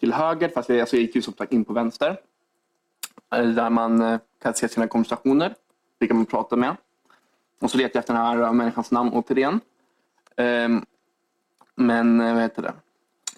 till 0.00 0.12
höger 0.12 0.48
fast 0.48 0.68
jag, 0.68 0.80
alltså 0.80 0.96
jag 0.96 1.02
gick 1.02 1.14
ju 1.14 1.22
som 1.22 1.34
sagt 1.34 1.52
in 1.52 1.64
på 1.64 1.72
vänster. 1.72 2.20
Där 3.30 3.70
man 3.70 4.00
eh, 4.00 4.18
kan 4.42 4.54
se 4.54 4.68
sina 4.68 4.88
konversationer, 4.88 5.54
vilka 5.98 6.14
man 6.14 6.26
pratar 6.26 6.56
med. 6.56 6.76
Och 7.60 7.70
så 7.70 7.76
letade 7.78 7.90
jag 7.94 8.00
efter 8.00 8.14
den 8.14 8.22
här 8.22 8.52
människans 8.52 8.90
namn 8.90 9.10
återigen. 9.12 9.60
Um, 10.36 10.84
men 11.74 12.20
eh, 12.20 12.34
vad 12.34 12.42
heter 12.42 12.62
det? 12.62 12.74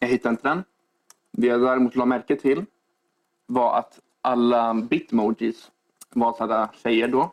Jag 0.00 0.09
hittade 0.09 0.31
inte 0.31 0.48
den. 0.48 0.64
Det 1.33 1.46
jag 1.46 1.61
däremot 1.61 1.96
la 1.96 2.07
märke 2.07 2.37
till 2.37 2.64
var 3.46 3.78
att 3.78 4.00
alla 4.20 4.74
bitmojis 4.74 5.70
var 6.11 6.33
sådana 6.33 6.68
tjejer 6.83 7.09
då. 7.09 7.33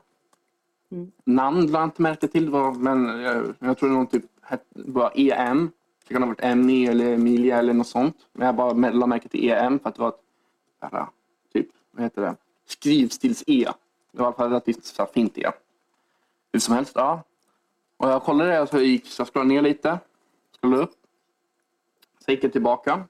Mm. 0.92 1.12
Namn 1.24 1.68
lade 1.68 1.78
jag 1.78 1.88
inte 1.88 2.02
märke 2.02 2.28
till, 2.28 2.50
var, 2.50 2.74
men 2.74 3.20
jag, 3.22 3.56
jag 3.60 3.78
tror 3.78 3.90
det 3.90 3.96
någon 3.96 4.08
typ 4.08 4.26
var 4.70 5.12
EM. 5.16 5.72
Det 6.08 6.14
kan 6.14 6.24
ha 6.24 6.30
varit 6.30 6.44
Emmy 6.44 6.86
eller 6.86 7.14
Emilia 7.14 7.58
eller 7.58 7.74
något 7.74 7.88
sånt. 7.88 8.18
Men 8.34 8.46
jag 8.46 8.56
bara 8.56 8.90
la 8.90 9.08
märke 9.08 9.30
till 9.30 9.52
EM 9.52 9.80
för 9.80 9.90
att 9.90 9.96
det 9.96 10.02
var 10.02 10.10
ett 10.10 11.54
typ, 11.54 11.68
vad 11.92 12.04
heter 12.04 12.22
det? 12.22 12.36
skrivstils-E. 12.68 13.68
Det 14.12 14.22
var 14.22 14.24
i 14.24 14.28
alla 14.28 14.36
fall 14.36 14.50
relativt 14.50 15.00
fint 15.14 15.38
E. 15.38 15.52
Hur 16.56 16.60
som 16.60 16.76
helst, 16.76 16.92
ja. 16.96 17.24
Och 17.98 18.10
jag 18.10 18.24
kollade 18.24 18.52
det, 18.52 18.68
så 18.68 18.76
jag 18.76 18.86
gick, 18.86 19.08
så 19.08 19.22
jag 19.22 19.28
scrollade 19.28 19.54
ner 19.54 19.62
lite. 19.62 20.00
Scrollade 20.58 20.84
upp. 20.84 20.94
Så 22.26 22.32
gick 22.32 22.44
jag 22.44 22.52
tillbaka. 22.52 23.04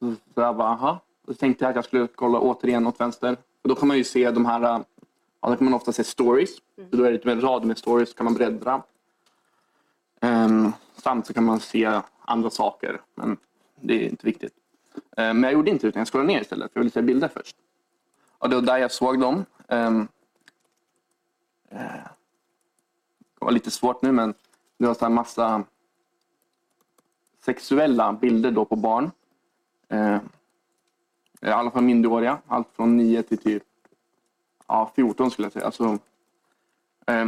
Så 0.00 0.16
jag 0.34 0.56
bara, 0.56 0.68
aha. 0.68 1.00
Så 1.26 1.34
tänkte 1.34 1.64
jag 1.64 1.70
att 1.70 1.76
jag 1.76 1.84
skulle 1.84 2.06
kolla 2.06 2.40
återigen 2.40 2.86
åt 2.86 3.00
vänster. 3.00 3.36
Och 3.62 3.68
då 3.68 3.74
kan 3.74 3.88
man 3.88 3.96
ju 3.96 4.04
se 4.04 4.30
de 4.30 4.46
här, 4.46 4.60
ja, 4.60 4.84
då 5.48 5.56
kan 5.56 5.64
man 5.64 5.74
ofta 5.74 5.92
se 5.92 6.04
stories. 6.04 6.50
Mm. 6.78 6.90
Så 6.90 6.96
då 6.96 7.04
är 7.04 7.12
det 7.12 7.18
typ 7.18 7.26
en 7.26 7.40
rad 7.40 7.64
med 7.64 7.78
stories, 7.78 8.10
så 8.10 8.16
kan 8.16 8.24
man 8.24 8.34
bläddra. 8.34 8.82
Um, 10.20 10.72
samt 10.96 11.26
så 11.26 11.34
kan 11.34 11.44
man 11.44 11.60
se 11.60 12.00
andra 12.20 12.50
saker, 12.50 13.00
men 13.14 13.36
det 13.80 14.04
är 14.04 14.08
inte 14.08 14.26
viktigt. 14.26 14.54
Um, 14.94 15.02
men 15.16 15.42
jag 15.42 15.52
gjorde 15.52 15.70
inte 15.70 15.86
det, 15.86 15.88
utan 15.88 16.00
jag 16.00 16.08
scrollade 16.08 16.32
ner 16.32 16.40
istället, 16.40 16.72
för 16.72 16.78
jag 16.78 16.82
ville 16.82 16.92
se 16.92 17.02
bilder 17.02 17.28
först. 17.28 17.56
Och 18.38 18.48
det 18.48 18.56
var 18.56 18.62
där 18.62 18.78
jag 18.78 18.92
såg 18.92 19.20
dem. 19.20 19.44
Um, 19.68 20.08
uh, 21.72 22.06
var 23.44 23.52
lite 23.52 23.70
svårt 23.70 24.02
nu 24.02 24.12
men 24.12 24.34
det 24.78 24.86
var 24.86 24.94
så 24.94 25.04
här 25.04 25.12
massa 25.12 25.64
sexuella 27.44 28.12
bilder 28.12 28.50
då 28.50 28.64
på 28.64 28.76
barn. 28.76 29.10
Eh, 29.88 30.18
I 31.40 31.48
alla 31.48 31.70
fall 31.70 31.82
minderåriga. 31.82 32.38
Allt 32.46 32.68
från 32.76 32.96
9 32.96 33.22
till 33.22 33.38
typ 33.38 33.62
ja, 34.66 34.92
14 34.96 35.30
skulle 35.30 35.46
jag 35.46 35.52
säga. 35.52 35.66
Alltså, 35.66 35.98
eh, 37.06 37.26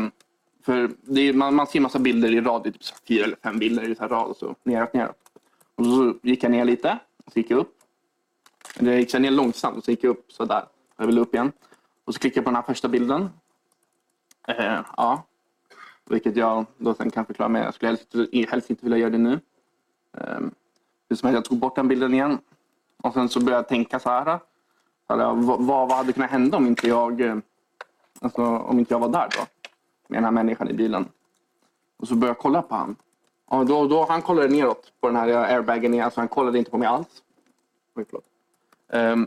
för 0.63 0.91
det 1.03 1.21
är, 1.21 1.33
man, 1.33 1.55
man 1.55 1.67
ser 1.67 1.81
massa 1.81 1.99
bilder 1.99 2.35
i 2.35 2.41
rad, 2.41 2.65
typ 2.65 2.77
fyra 3.09 3.25
eller 3.25 3.37
fem 3.43 3.59
bilder 3.59 3.91
i 3.91 3.95
så 3.95 4.03
här 4.03 4.09
rad 4.09 4.31
och 4.31 4.37
så 4.37 4.55
neråt, 4.63 4.95
neråt. 4.95 5.17
Och 5.75 5.85
så 5.85 6.15
gick 6.23 6.45
jag 6.45 6.51
ner 6.51 6.65
lite, 6.65 6.99
och 7.25 7.33
så 7.33 7.39
gick 7.39 7.51
jag 7.51 7.59
upp. 7.59 7.79
Det 8.79 8.99
gick 8.99 9.15
ner 9.15 9.31
långsamt 9.31 9.77
och 9.77 9.85
så 9.85 9.91
gick 9.91 10.05
jag 10.05 10.11
upp 10.11 10.33
sådär. 10.33 10.65
Jag 10.97 11.07
ville 11.07 11.21
upp 11.21 11.35
igen. 11.35 11.53
Och 12.05 12.15
så 12.15 12.21
klickade 12.21 12.39
jag 12.39 12.45
på 12.45 12.51
den 12.51 12.57
här 12.57 12.63
första 12.63 12.89
bilden. 12.89 13.31
Eh, 14.49 14.81
ja. 14.97 15.25
Vilket 16.13 16.37
jag 16.37 16.67
då 16.79 16.95
sen 16.95 17.11
kan 17.11 17.27
förklara 17.27 17.49
med. 17.49 17.67
Jag 17.67 17.75
skulle 17.75 17.89
helst, 17.89 18.15
helst 18.51 18.71
inte 18.71 18.85
vilja 18.85 18.99
göra 18.99 19.11
det 19.11 19.19
nu. 19.19 19.41
Eh, 20.19 20.41
hur 21.09 21.17
som 21.17 21.27
helst, 21.27 21.35
jag 21.35 21.45
tog 21.45 21.59
bort 21.59 21.77
den 21.77 21.89
bilden 21.89 22.15
igen. 22.15 22.39
Och 23.03 23.15
sen 23.15 23.29
så 23.29 23.41
började 23.41 23.57
jag 23.57 23.69
tänka 23.69 23.99
så 23.99 24.09
här. 24.11 24.39
Alltså, 25.07 25.33
vad, 25.33 25.89
vad 25.89 25.93
hade 25.93 26.13
kunnat 26.13 26.31
hända 26.31 26.57
om 26.57 26.67
inte 26.67 26.89
jag, 26.89 27.21
eh, 27.21 27.37
alltså, 28.21 28.43
om 28.43 28.79
inte 28.79 28.95
jag 28.95 28.99
var 28.99 29.09
där 29.09 29.29
då? 29.37 29.47
Med 30.09 30.17
den 30.17 30.25
här 30.25 30.31
människan 30.31 30.69
i 30.69 30.73
bilen. 30.73 31.09
Och 31.97 32.09
så 32.09 32.15
började 32.15 32.37
jag 32.37 32.43
kolla 32.43 32.63
på 32.63 32.75
han. 32.75 32.97
Och 33.47 33.67
då, 33.67 33.89
då, 33.89 34.07
han 34.09 34.23
kollade 34.23 34.49
neråt 34.49 34.93
på 35.01 35.07
den 35.07 35.17
här 35.17 35.29
airbagen. 35.29 36.01
Alltså 36.01 36.21
han 36.21 36.29
kollade 36.29 36.59
inte 36.59 36.71
på 36.71 36.79
mig 36.79 36.89
alls. 36.89 37.23
Oj, 37.95 38.05
förlåt. 38.11 38.25
Um, 39.13 39.27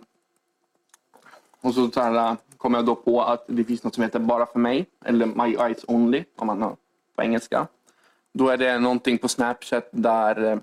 och 1.61 1.73
så, 1.73 1.91
så 1.91 2.01
här, 2.01 2.31
eh, 2.31 2.37
kom 2.57 2.73
jag 2.73 2.85
då 2.85 2.95
på 2.95 3.21
att 3.21 3.43
det 3.47 3.63
finns 3.63 3.83
något 3.83 3.95
som 3.95 4.03
heter 4.03 4.19
Bara 4.19 4.45
för 4.45 4.59
mig, 4.59 4.85
eller 5.05 5.25
My 5.25 5.55
Eyes 5.55 5.85
Only 5.87 6.23
om 6.35 6.47
man 6.47 6.61
har 6.61 6.75
på 7.15 7.23
engelska. 7.23 7.67
Då 8.33 8.49
är 8.49 8.57
det 8.57 8.79
någonting 8.79 9.17
på 9.17 9.27
Snapchat 9.27 9.89
där 9.91 10.43
eh, 10.43 10.57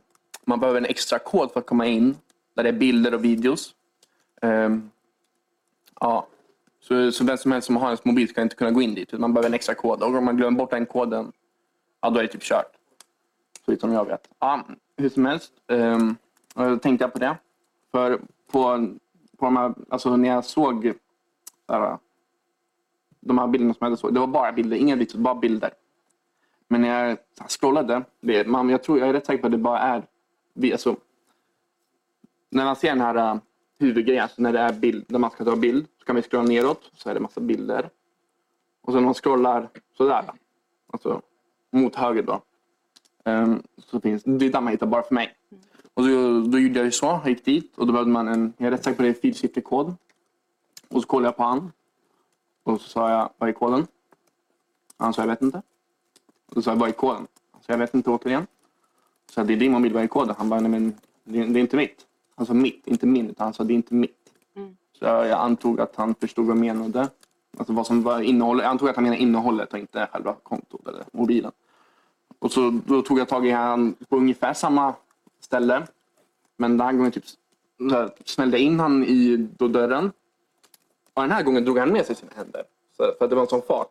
man 0.45 0.61
behöver 0.61 0.78
en 0.80 0.86
extra 0.86 1.18
kod 1.18 1.53
för 1.53 1.61
att 1.61 1.66
komma 1.66 1.86
in. 1.86 2.16
Där 2.55 2.62
det 2.62 2.68
är 2.68 2.72
bilder 2.72 3.14
och 3.14 3.24
videos. 3.24 3.74
Um, 4.43 4.90
ja. 6.01 6.26
så, 6.80 7.12
så 7.12 7.24
vem 7.24 7.38
som 7.38 7.53
helst 7.53 7.66
som 7.66 7.76
har 7.76 7.90
en 7.90 7.97
mobil 8.03 8.28
ska 8.28 8.43
inte 8.43 8.57
kunna 8.57 8.70
gå 8.70 8.82
in 8.82 8.95
dit. 8.95 9.12
Man 9.12 9.34
behöver 9.34 9.49
en 9.49 9.55
extra 9.55 9.74
kod. 9.74 10.03
Och 10.03 10.14
om 10.14 10.24
man 10.24 10.36
glömmer 10.36 10.59
bort 10.59 10.70
den 10.70 10.86
koden, 10.86 11.32
ja, 12.01 12.11
då 12.11 12.18
är 12.18 12.22
det 12.22 12.28
typ 12.28 12.43
kört. 12.43 12.72
Så 13.66 13.76
som 13.76 13.93
jag 13.93 14.05
vet. 14.05 14.28
Ja, 14.38 14.66
hur 14.97 15.09
som 15.09 15.26
helst. 15.26 15.53
Ehm, 15.68 16.16
um, 16.55 16.70
då 16.70 16.76
tänkte 16.76 17.05
jag 17.05 17.12
på 17.12 17.18
det. 17.18 17.36
För 17.90 18.20
på, 18.53 18.88
på 19.38 19.45
de 19.45 19.57
här, 19.57 19.74
alltså 19.88 20.16
när 20.16 20.28
jag 20.28 20.45
såg 20.45 20.93
här, 21.68 21.98
de 23.20 23.38
här 23.38 23.46
bilderna 23.46 23.74
som 23.74 23.88
jag 23.88 23.98
såg, 23.98 24.14
det 24.14 24.20
var 24.20 24.26
bara 24.26 24.52
bilder, 24.52 24.76
inga 24.76 24.96
videos, 24.96 25.14
bara 25.14 25.34
bilder. 25.34 25.70
Men 26.68 26.80
när 26.80 27.08
jag 27.08 27.18
scrollade, 27.48 28.02
det, 28.20 28.46
man, 28.46 28.68
jag, 28.68 28.82
tror, 28.82 28.98
jag 28.98 29.08
är 29.08 29.12
rätt 29.12 29.26
säker 29.26 29.40
på 29.40 29.46
att 29.46 29.52
det 29.52 29.58
bara 29.58 29.78
är... 29.78 30.02
Alltså, 30.72 30.96
när 32.50 32.64
man 32.64 32.76
ser 32.76 32.88
den 32.88 33.00
här 33.00 33.34
uh, 33.34 33.40
huvudgrejen, 33.78 34.22
alltså 34.22 34.42
när 34.42 34.52
det 34.52 34.58
är 34.58 34.72
bild, 34.72 35.04
när 35.08 35.18
man 35.18 35.30
ska 35.30 35.44
ta 35.44 35.56
bild, 35.56 35.86
så 35.98 36.04
kan 36.04 36.16
vi 36.16 36.22
scrolla 36.22 36.44
neråt 36.44 36.90
så 36.94 37.10
är 37.10 37.14
det 37.14 37.20
massa 37.20 37.40
bilder. 37.40 37.90
Och 38.80 38.92
sen 38.92 39.02
när 39.02 39.04
man 39.04 39.14
scrollar 39.14 39.68
sådär, 39.96 40.24
alltså 40.92 41.22
mot 41.70 41.94
höger 41.94 42.22
då, 42.22 42.42
um, 43.24 43.62
så 43.78 44.00
finns 44.00 44.22
det 44.24 44.46
är 44.46 44.50
där 44.50 44.60
man 44.60 44.72
hittar 44.72 44.86
bara 44.86 45.02
för 45.02 45.14
mig. 45.14 45.34
Och 45.94 46.08
då, 46.08 46.40
då 46.40 46.58
gjorde 46.58 46.78
jag 46.78 46.84
ju 46.84 46.90
så, 46.90 47.06
jag 47.06 47.28
gick 47.28 47.44
dit 47.44 47.78
och 47.78 47.86
då 47.86 47.92
behövde 47.92 48.12
man 48.12 48.28
en, 48.28 48.52
jag 48.56 48.66
är 48.66 48.70
rätt 48.70 48.84
säker 48.84 48.96
på 48.96 49.02
det, 49.02 49.14
fyrsiffrig 49.14 49.64
kod. 49.64 49.94
Och 50.93 51.03
så 51.03 51.09
kollade 51.09 51.28
jag 51.28 51.36
på 51.36 51.43
han. 51.43 51.72
Och 52.62 52.80
så 52.80 52.88
sa 52.88 53.11
jag, 53.11 53.30
vad 53.38 53.49
är 53.49 53.53
koden? 53.53 53.86
Han 54.97 55.14
sa, 55.14 55.22
jag 55.22 55.28
vet 55.28 55.43
inte. 55.43 55.62
Och 56.47 56.55
då 56.55 56.62
sa 56.62 56.70
jag, 56.70 56.76
vad 56.76 56.88
är 56.88 56.93
koden? 56.93 57.26
Han 57.53 57.62
sa, 57.62 57.72
jag 57.72 57.78
vet 57.78 57.95
inte 57.95 58.11
återigen. 58.11 58.47
Så 59.30 59.40
jag, 59.40 59.47
det 59.47 59.53
är 59.53 59.57
din 59.57 59.72
mobil, 59.72 59.93
vad 59.93 60.03
är 60.03 60.07
koden? 60.07 60.34
Han 60.38 60.49
bara, 60.49 60.61
nej 60.61 60.70
men 60.70 60.95
det, 61.24 61.38
är 61.38 61.57
inte 61.57 61.76
mitt. 61.76 62.07
Han 62.34 62.47
sa 62.47 62.55
mitt, 62.55 62.86
inte 62.86 63.07
min. 63.07 63.30
Utan 63.30 63.45
han 63.45 63.55
sa, 63.55 63.64
det 63.64 63.72
är 63.72 63.74
inte 63.74 63.95
mitt. 63.95 64.32
Mm. 64.57 64.76
Så 64.99 65.05
jag, 65.05 65.26
jag, 65.26 65.40
antog 65.40 65.80
att 65.80 65.97
han 65.97 66.14
förstod 66.14 66.47
vad 66.47 66.57
jag 66.57 66.61
menade. 66.61 67.09
Alltså 67.59 67.72
vad 67.72 67.86
som 67.86 68.03
var 68.03 68.20
innehållet. 68.20 68.64
Jag 68.64 68.70
antog 68.70 68.88
att 68.88 68.97
han 68.97 69.05
menade 69.05 69.22
innehållet 69.22 69.72
och 69.72 69.78
inte 69.78 70.09
själva 70.12 70.34
kontot 70.43 70.86
eller 70.88 71.05
mobilen. 71.12 71.53
Och 72.38 72.53
så 72.53 72.80
då 72.86 73.03
tog 73.03 73.18
jag 73.18 73.28
tag 73.28 73.47
i 73.47 73.51
han 73.51 73.95
på 74.09 74.16
ungefär 74.16 74.55
samma 74.55 74.95
ställe. 75.40 75.86
Men 76.57 76.78
den 76.78 76.86
här 76.86 76.93
gången 76.93 77.12
typ 77.12 77.24
smällde 78.24 78.59
in 78.59 78.80
han 78.80 79.05
i 79.05 79.36
dörren. 79.59 80.12
Och 81.14 81.22
den 81.22 81.32
här 81.32 81.42
gången 81.42 81.64
drog 81.64 81.78
han 81.78 81.92
med 81.92 82.06
sig 82.06 82.16
sina 82.16 82.32
händer. 82.36 82.64
Så, 82.96 83.14
för 83.18 83.24
att 83.24 83.30
det 83.30 83.36
var 83.36 83.42
en 83.42 83.48
sån 83.48 83.62
fart. 83.62 83.90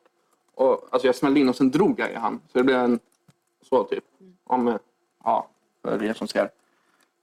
Och, 0.55 0.87
alltså 0.89 1.07
jag 1.07 1.15
smällde 1.15 1.39
in 1.39 1.49
och 1.49 1.55
sen 1.55 1.71
drog 1.71 1.99
jag 1.99 2.11
i 2.11 2.15
han. 2.15 2.41
Så 2.51 2.57
det 2.57 2.63
blev 2.63 2.77
en 2.77 2.99
så 3.69 3.83
typ. 3.83 4.03
Om, 4.43 4.79
ja, 5.23 5.47
för 5.81 6.03
er 6.03 6.13
som 6.13 6.27
ser. 6.27 6.49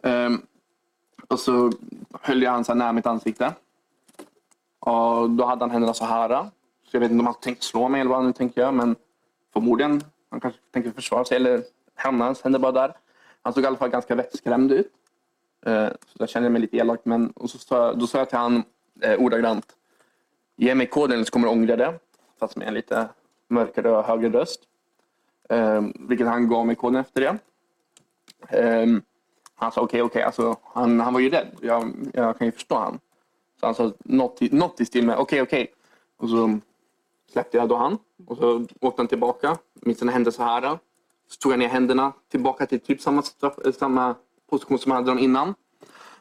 Um, 0.03 0.43
och 1.29 1.41
så 1.41 1.73
höll 2.13 2.43
jag 2.43 2.51
han 2.51 2.65
så 2.65 2.73
här 2.73 2.79
nära 2.79 2.93
mitt 2.93 3.07
ansikte. 3.07 3.55
Och 4.79 5.31
då 5.31 5.45
hade 5.45 5.63
han 5.63 5.71
händerna 5.71 5.95
så 5.95 6.05
här. 6.05 6.29
Så 6.85 6.97
jag 6.97 7.01
vet 7.01 7.11
inte 7.11 7.21
om 7.21 7.27
han 7.27 7.35
tänkte 7.41 7.65
slå 7.65 7.89
mig 7.89 8.01
eller 8.01 8.09
vad 8.09 8.19
han 8.19 8.27
nu 8.27 8.33
tänker 8.33 8.61
göra. 8.61 8.73
Men 8.73 8.97
förmodligen. 9.53 10.03
Han 10.31 10.41
kanske 10.41 10.61
tänkte 10.71 10.93
försvara 10.93 11.25
sig. 11.25 11.37
Eller 11.37 11.63
hamnade 11.95 12.29
hans 12.29 12.43
händer 12.43 12.59
bara 12.59 12.73
där. 12.73 12.97
Han 13.43 13.53
såg 13.53 13.65
i 13.65 13.67
alla 13.67 13.77
fall 13.77 13.89
ganska 13.89 14.15
vettskrämd 14.15 14.73
ut. 14.73 14.93
Uh, 15.67 15.89
så 16.07 16.19
där 16.19 16.27
kände 16.27 16.47
jag 16.47 16.53
mig 16.53 16.61
lite 16.61 16.77
elak. 16.77 17.01
Men, 17.03 17.31
och 17.31 17.51
så 17.51 17.59
sa, 17.59 17.95
då 17.95 18.07
sa 18.07 18.19
jag 18.19 18.29
till 18.29 18.39
honom 18.39 18.63
eh, 19.01 19.21
ordagrant. 19.21 19.77
Ge 20.61 20.75
mig 20.75 20.87
koden 20.87 21.25
så 21.25 21.31
kommer 21.31 21.47
du 21.47 21.53
ångra 21.53 21.77
det. 21.77 21.99
Fast 22.41 22.57
med 22.57 22.69
en 22.69 22.75
lite 22.75 23.09
mörkare 23.49 23.91
och 23.91 24.05
högre 24.05 24.29
röst. 24.29 24.61
Eh, 25.49 25.83
vilket 25.95 26.27
han 26.27 26.49
gav 26.49 26.67
mig 26.67 26.77
koden 26.77 27.01
efter 27.01 27.21
det. 27.21 27.39
Eh, 28.59 28.87
han 29.55 29.73
sa 29.73 29.81
okej, 29.81 29.85
okay, 29.85 30.01
okej. 30.03 30.03
Okay. 30.03 30.23
Alltså, 30.23 30.57
han, 30.63 31.01
han 31.01 31.13
var 31.13 31.21
ju 31.21 31.31
rädd. 31.31 31.49
Jag, 31.61 31.93
jag 32.13 32.39
kan 32.39 32.47
ju 32.47 32.53
förstå 32.53 32.75
han. 32.75 32.99
Så 33.61 33.67
han 33.67 33.75
sa 33.75 33.93
något, 34.05 34.41
något 34.41 34.81
i 34.81 34.85
stil 34.85 35.07
med 35.07 35.17
okej, 35.17 35.43
okay, 35.43 35.61
okej. 35.61 35.75
Och 36.17 36.29
så 36.29 36.59
släppte 37.33 37.57
jag 37.57 37.69
då 37.69 37.77
han. 37.77 37.99
Och 38.27 38.37
så 38.37 38.67
åkte 38.81 39.03
han 39.03 39.09
tillbaka 39.09 39.57
Minns 39.75 39.99
det 39.99 40.11
hände 40.11 40.33
så 40.33 40.43
här. 40.43 40.79
Så 41.29 41.39
tog 41.39 41.53
jag 41.53 41.59
ner 41.59 41.69
händerna 41.69 42.13
tillbaka 42.31 42.67
till 42.67 42.81
typ 42.81 43.01
samma, 43.01 43.23
eh, 43.65 43.73
samma 43.73 44.15
position 44.51 44.79
som 44.79 44.91
jag 44.91 44.97
hade 44.97 45.11
dem 45.11 45.19
innan. 45.19 45.55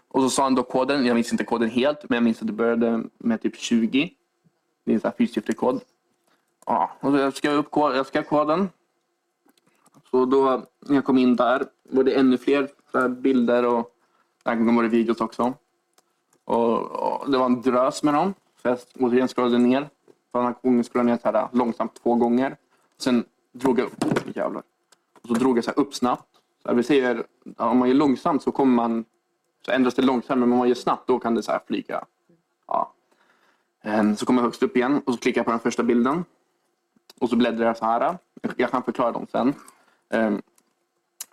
Och 0.08 0.22
så 0.22 0.30
sa 0.30 0.44
han 0.44 0.56
då 0.56 0.64
koden. 0.64 1.06
Jag 1.06 1.16
minns 1.16 1.32
inte 1.32 1.44
koden 1.44 1.70
helt, 1.70 2.10
men 2.10 2.16
jag 2.16 2.24
minns 2.24 2.42
att 2.42 2.48
det 2.48 2.54
började 2.54 3.04
med 3.18 3.42
typ 3.42 3.58
20. 3.58 4.14
Det 4.88 4.92
är 4.92 4.94
en 4.94 5.00
sån 5.02 5.10
här 5.10 5.18
fyrsiffrig 5.18 5.58
kod. 5.58 5.82
Ja, 6.66 6.92
och 7.00 7.12
så 7.12 7.18
jag 7.18 7.34
skrev 7.34 7.54
upp 7.54 7.68
jag 7.74 8.06
ska 8.06 8.24
koden. 8.24 8.70
Så 10.12 10.26
då 10.26 10.64
när 10.80 10.96
jag 10.96 11.06
kom 11.06 11.18
in 11.18 11.36
där 11.36 11.66
var 11.84 12.04
det 12.04 12.14
ännu 12.16 12.38
fler 12.38 12.70
bilder 13.10 13.66
och 13.66 13.96
den 14.44 14.54
här 14.54 14.56
gången 14.56 14.76
var 14.76 14.84
det 14.84 14.90
videos 14.90 15.22
också. 15.22 15.54
Och, 16.46 16.82
och 16.82 17.32
det 17.32 17.38
var 17.38 17.46
en 17.46 17.62
drös 17.62 18.04
med 18.04 18.14
dem. 18.14 18.34
Så 18.62 18.68
jag 18.68 18.78
återigen 19.00 19.28
scrollade 19.28 19.58
ner. 19.58 19.90
För 20.32 20.40
den 20.40 20.46
här 20.46 20.56
gången 20.62 20.84
scrollade 20.84 21.10
jag 21.10 21.16
ner 21.16 21.22
så 21.32 21.38
här 21.38 21.44
äh, 21.44 21.50
långsamt 21.52 21.96
två 22.04 22.16
gånger. 22.16 22.58
Sen 22.98 23.26
drog 23.52 23.80
jag 23.80 23.86
upp. 23.86 24.36
Jävlar. 24.36 24.64
Och 25.22 25.28
så 25.28 25.34
drog 25.34 25.58
jag 25.58 25.64
så 25.64 25.72
upp 25.72 25.94
snabbt. 25.94 26.30
Så 26.64 26.74
vi 26.74 26.84
ser, 26.84 27.26
om 27.58 27.78
man 27.78 27.88
gör 27.88 27.96
långsamt 27.96 28.44
så 28.44 28.52
kommer 28.52 28.76
man 28.76 29.06
så 29.66 29.72
ändras 29.72 29.96
det 29.96 30.02
långsamt, 30.02 30.40
men 30.40 30.52
om 30.52 30.58
man 30.58 30.68
gör 30.68 30.76
snabbt 30.76 31.08
då 31.08 31.20
kan 31.20 31.36
det 31.36 31.44
så 31.44 31.52
här 31.52 31.62
flyga. 31.68 32.06
Ja. 32.68 32.94
Ehm, 33.88 34.16
så 34.16 34.26
kommer 34.26 34.42
jag 34.42 34.46
högst 34.46 34.64
upp 34.64 34.78
igen 34.78 35.02
och 35.06 35.14
så 35.14 35.20
klickar 35.20 35.40
jag 35.40 35.46
på 35.46 35.52
den 35.52 35.60
första 35.60 35.84
bilden. 35.84 36.26
Och 37.20 37.30
så 37.30 37.36
bläddrar 37.36 37.66
jag 37.66 37.78
så 37.78 37.86
här. 37.86 38.18
Jag 38.58 38.72
kan 38.72 38.84
förklara 38.84 39.12
dem 39.12 39.28
sen. 39.32 39.54
Ehm, 40.10 40.42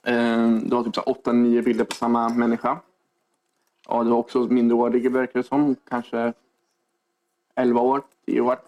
ehm, 0.02 0.68
det 0.68 0.74
var 0.74 0.84
typ 0.84 0.96
8-9 0.96 1.62
bilder 1.62 1.84
på 1.84 1.94
samma 1.94 2.28
människa. 2.28 2.78
Ja, 3.88 4.05
det 4.05 4.11
var 4.11 4.18
också 4.18 4.38
minderårig 4.38 5.12
verkar 5.12 5.40
det 5.40 5.46
som. 5.46 5.76
Kanske 5.88 6.32
11 7.55 7.80
år, 7.80 8.02
10 8.26 8.40
år. 8.40 8.59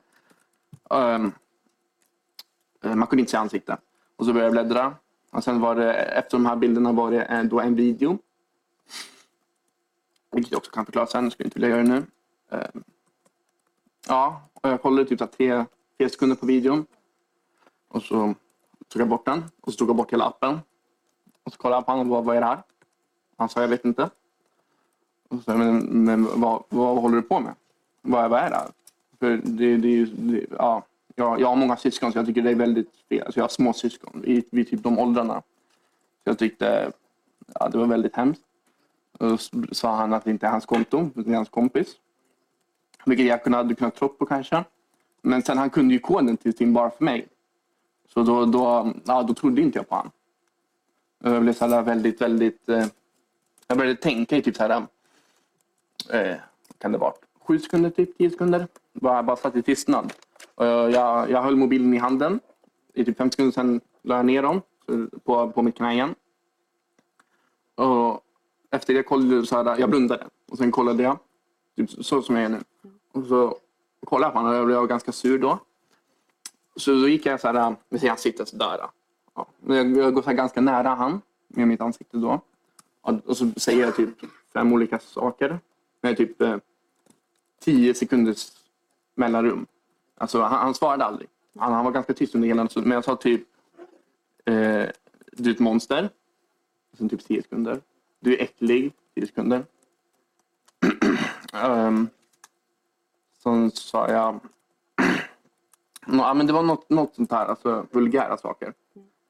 Man 2.82 3.06
kunde 3.06 3.20
inte 3.20 3.30
se 3.30 3.36
ansikte. 3.36 3.76
Och 4.16 4.26
så 4.26 4.32
började 4.32 4.56
jag 4.56 4.66
bläddra. 4.66 4.94
Och 5.30 5.44
sen 5.44 5.60
var 5.60 5.74
det, 5.74 5.94
efter 5.94 6.36
de 6.36 6.46
här 6.46 6.56
bilderna 6.56 6.92
var 6.92 7.10
det 7.10 7.22
eh, 7.22 7.44
då 7.44 7.60
en 7.60 7.74
video. 7.74 8.18
Vilket 10.32 10.52
jag 10.52 10.58
också 10.58 10.70
kan 10.70 10.84
förklara 10.84 11.06
sen, 11.06 11.24
jag 11.24 11.32
skulle 11.32 11.46
inte 11.46 11.60
vilja 11.60 11.68
göra 11.68 11.82
det 11.82 11.88
nu. 11.88 12.02
Ja, 14.08 14.42
och 14.54 14.70
jag 14.70 14.82
kollade 14.82 15.08
typ 15.08 15.32
tre, 15.32 15.64
tre 15.98 16.08
sekunder 16.08 16.36
på 16.36 16.46
videon. 16.46 16.86
Och 17.88 18.02
så 18.02 18.34
tog 18.88 19.02
jag 19.02 19.08
bort 19.08 19.24
den. 19.24 19.44
Och 19.60 19.72
så 19.72 19.78
tog 19.78 19.88
jag 19.88 19.96
bort 19.96 20.12
hela 20.12 20.24
appen. 20.24 20.60
Och 21.42 21.52
så 21.52 21.58
kollade 21.58 21.76
jag 21.78 21.86
på 21.86 21.92
honom 21.92 22.06
och 22.06 22.10
bara, 22.10 22.22
vad 22.22 22.36
är 22.36 22.40
det 22.40 22.46
här? 22.46 22.62
Han 23.36 23.48
sa, 23.48 23.60
jag 23.60 23.68
vet 23.68 23.84
inte. 23.84 24.10
Och 25.28 25.42
så, 25.42 25.56
men, 25.56 25.78
men 25.78 26.40
vad, 26.40 26.62
vad 26.68 27.02
håller 27.02 27.16
du 27.16 27.22
på 27.22 27.40
med? 27.40 27.54
Vad, 28.02 28.30
vad 28.30 28.40
är 28.40 28.50
det 28.50 28.56
här? 28.56 28.68
För 29.18 29.40
det, 29.44 29.76
det, 29.76 30.04
det, 30.04 30.46
ja, 30.58 30.82
jag, 31.14 31.40
jag 31.40 31.48
har 31.48 31.56
många 31.56 31.76
syskon 31.76 32.12
så 32.12 32.18
jag 32.18 32.26
tycker 32.26 32.42
det 32.42 32.50
är 32.50 32.54
väldigt 32.54 32.90
fel. 33.08 33.22
Alltså 33.22 33.40
jag 33.40 33.44
har 33.44 33.48
små 33.48 33.72
syskon 33.72 34.24
i, 34.24 34.44
vid 34.50 34.70
typ 34.70 34.82
de 34.82 34.98
åldrarna. 34.98 35.42
Så 36.24 36.30
jag 36.30 36.38
tyckte 36.38 36.92
ja, 37.54 37.68
det 37.68 37.78
var 37.78 37.86
väldigt 37.86 38.16
hemskt. 38.16 38.42
Och 39.18 39.40
så 39.40 39.62
sa 39.72 39.96
han 39.96 40.12
att 40.12 40.24
det 40.24 40.30
inte 40.30 40.46
är 40.46 40.50
hans 40.50 40.66
konto, 40.66 41.10
det 41.14 41.30
är 41.30 41.36
hans 41.36 41.48
kompis. 41.48 41.96
Vilket 43.06 43.26
jag 43.26 43.42
kunde, 43.42 43.58
hade 43.58 43.74
kunnat 43.74 43.94
tro 43.94 44.08
på 44.08 44.26
kanske. 44.26 44.64
Men 45.22 45.42
sen 45.42 45.58
han 45.58 45.70
kunde 45.70 45.94
ju 45.94 46.00
koden 46.00 46.36
till 46.36 46.56
sin 46.56 46.72
bara 46.72 46.90
för 46.90 47.04
mig. 47.04 47.28
Så 48.08 48.22
då, 48.22 48.44
då, 48.44 48.92
ja, 49.04 49.22
då 49.22 49.34
trodde 49.34 49.62
inte 49.62 49.78
jag 49.78 49.88
på 49.88 49.94
honom. 49.94 50.12
Jag 51.18 51.42
blev 51.42 51.52
så 51.52 51.66
här 51.66 51.82
väldigt, 51.82 52.20
väldigt... 52.20 52.68
Eh, 52.68 52.86
jag 53.66 53.78
började 53.78 53.96
tänka 53.96 54.36
i 54.36 54.42
typ 54.42 54.56
så 54.56 54.62
här... 54.62 54.70
Eh, 54.70 56.36
vad 56.68 56.78
kan 56.78 56.92
det 56.92 56.98
vara? 56.98 57.12
Sju 57.40 57.58
sekunder, 57.58 57.90
typ 57.90 58.18
tio 58.18 58.30
sekunder. 58.30 58.66
Bara, 58.92 59.22
bara 59.22 59.36
satt 59.36 59.56
i 59.56 59.62
tystnad. 59.62 60.12
Och 60.54 60.66
jag, 60.66 60.90
jag, 60.90 61.30
jag 61.30 61.42
höll 61.42 61.56
mobilen 61.56 61.94
i 61.94 61.98
handen 61.98 62.40
i 62.94 63.04
typ 63.04 63.18
fem 63.18 63.30
sekunder, 63.30 63.52
sen 63.52 63.80
la 64.02 64.16
jag 64.16 64.26
ner 64.26 64.42
dem 64.42 64.62
på, 65.24 65.50
på 65.50 65.62
mitt 65.62 65.76
knä 65.76 65.92
igen. 65.92 66.14
Och 67.74 68.20
efter 68.70 68.94
det 68.94 69.02
kollade 69.02 69.46
så 69.46 69.62
här, 69.62 69.78
jag 69.78 69.90
blundade 69.90 70.26
och 70.50 70.58
sen 70.58 70.72
kollade 70.72 71.02
jag, 71.02 71.18
typ 71.76 71.90
så 71.90 72.22
som 72.22 72.36
jag 72.36 72.44
är 72.44 72.48
nu. 72.48 72.60
Och 73.16 73.26
så 73.26 73.58
kollade 74.04 74.26
jag 74.26 74.32
på 74.32 74.38
honom 74.38 74.52
och 74.52 74.58
jag 74.58 74.66
blev 74.66 74.86
ganska 74.86 75.12
sur 75.12 75.38
då. 75.38 75.58
Så 76.76 76.90
då 76.90 77.08
gick 77.08 77.26
jag 77.26 77.40
så 77.40 77.46
här, 77.46 77.76
med 77.88 78.00
sitt 78.00 78.10
ansikte 78.10 78.46
sådär. 78.46 78.78
Ja. 79.34 79.46
Jag, 79.66 79.96
jag 79.96 80.14
går 80.14 80.22
så 80.22 80.32
ganska 80.32 80.60
nära 80.60 80.88
han 80.88 81.20
med 81.48 81.68
mitt 81.68 81.80
ansikte 81.80 82.16
då. 82.16 82.40
Och 83.00 83.36
så 83.36 83.50
säger 83.56 83.84
jag 83.84 83.96
typ 83.96 84.10
fem 84.52 84.72
olika 84.72 84.98
saker 84.98 85.58
med 86.00 86.16
typ 86.16 86.42
eh, 86.42 86.56
tio 87.60 87.94
sekunders 87.94 88.52
mellanrum. 89.14 89.66
Alltså 90.16 90.42
han, 90.42 90.58
han 90.58 90.74
svarade 90.74 91.04
aldrig. 91.04 91.28
Han, 91.58 91.72
han, 91.72 91.84
var 91.84 91.92
ganska 91.92 92.14
tyst 92.14 92.34
under 92.34 92.48
hela 92.48 92.68
Men 92.74 92.90
jag 92.90 93.04
sa 93.04 93.16
typ 93.16 93.42
eh, 94.44 94.84
du 95.32 95.50
är 95.50 95.54
ett 95.54 95.58
monster. 95.58 96.10
Sen 96.98 97.08
typ 97.08 97.24
tio 97.24 97.42
sekunder. 97.42 97.80
Du 98.20 98.34
är 98.34 98.42
äcklig. 98.42 98.92
Tio 99.14 99.26
sekunder. 99.26 99.64
um, 101.62 102.08
sen 103.46 103.70
sa 103.70 104.10
jag 104.10 104.40
Ja, 106.06 106.34
men 106.34 106.46
det 106.46 106.52
var 106.52 106.62
något, 106.62 106.90
något 106.90 107.14
sånt 107.14 107.32
här, 107.32 107.46
alltså 107.46 107.86
vulgära 107.90 108.36
saker. 108.36 108.72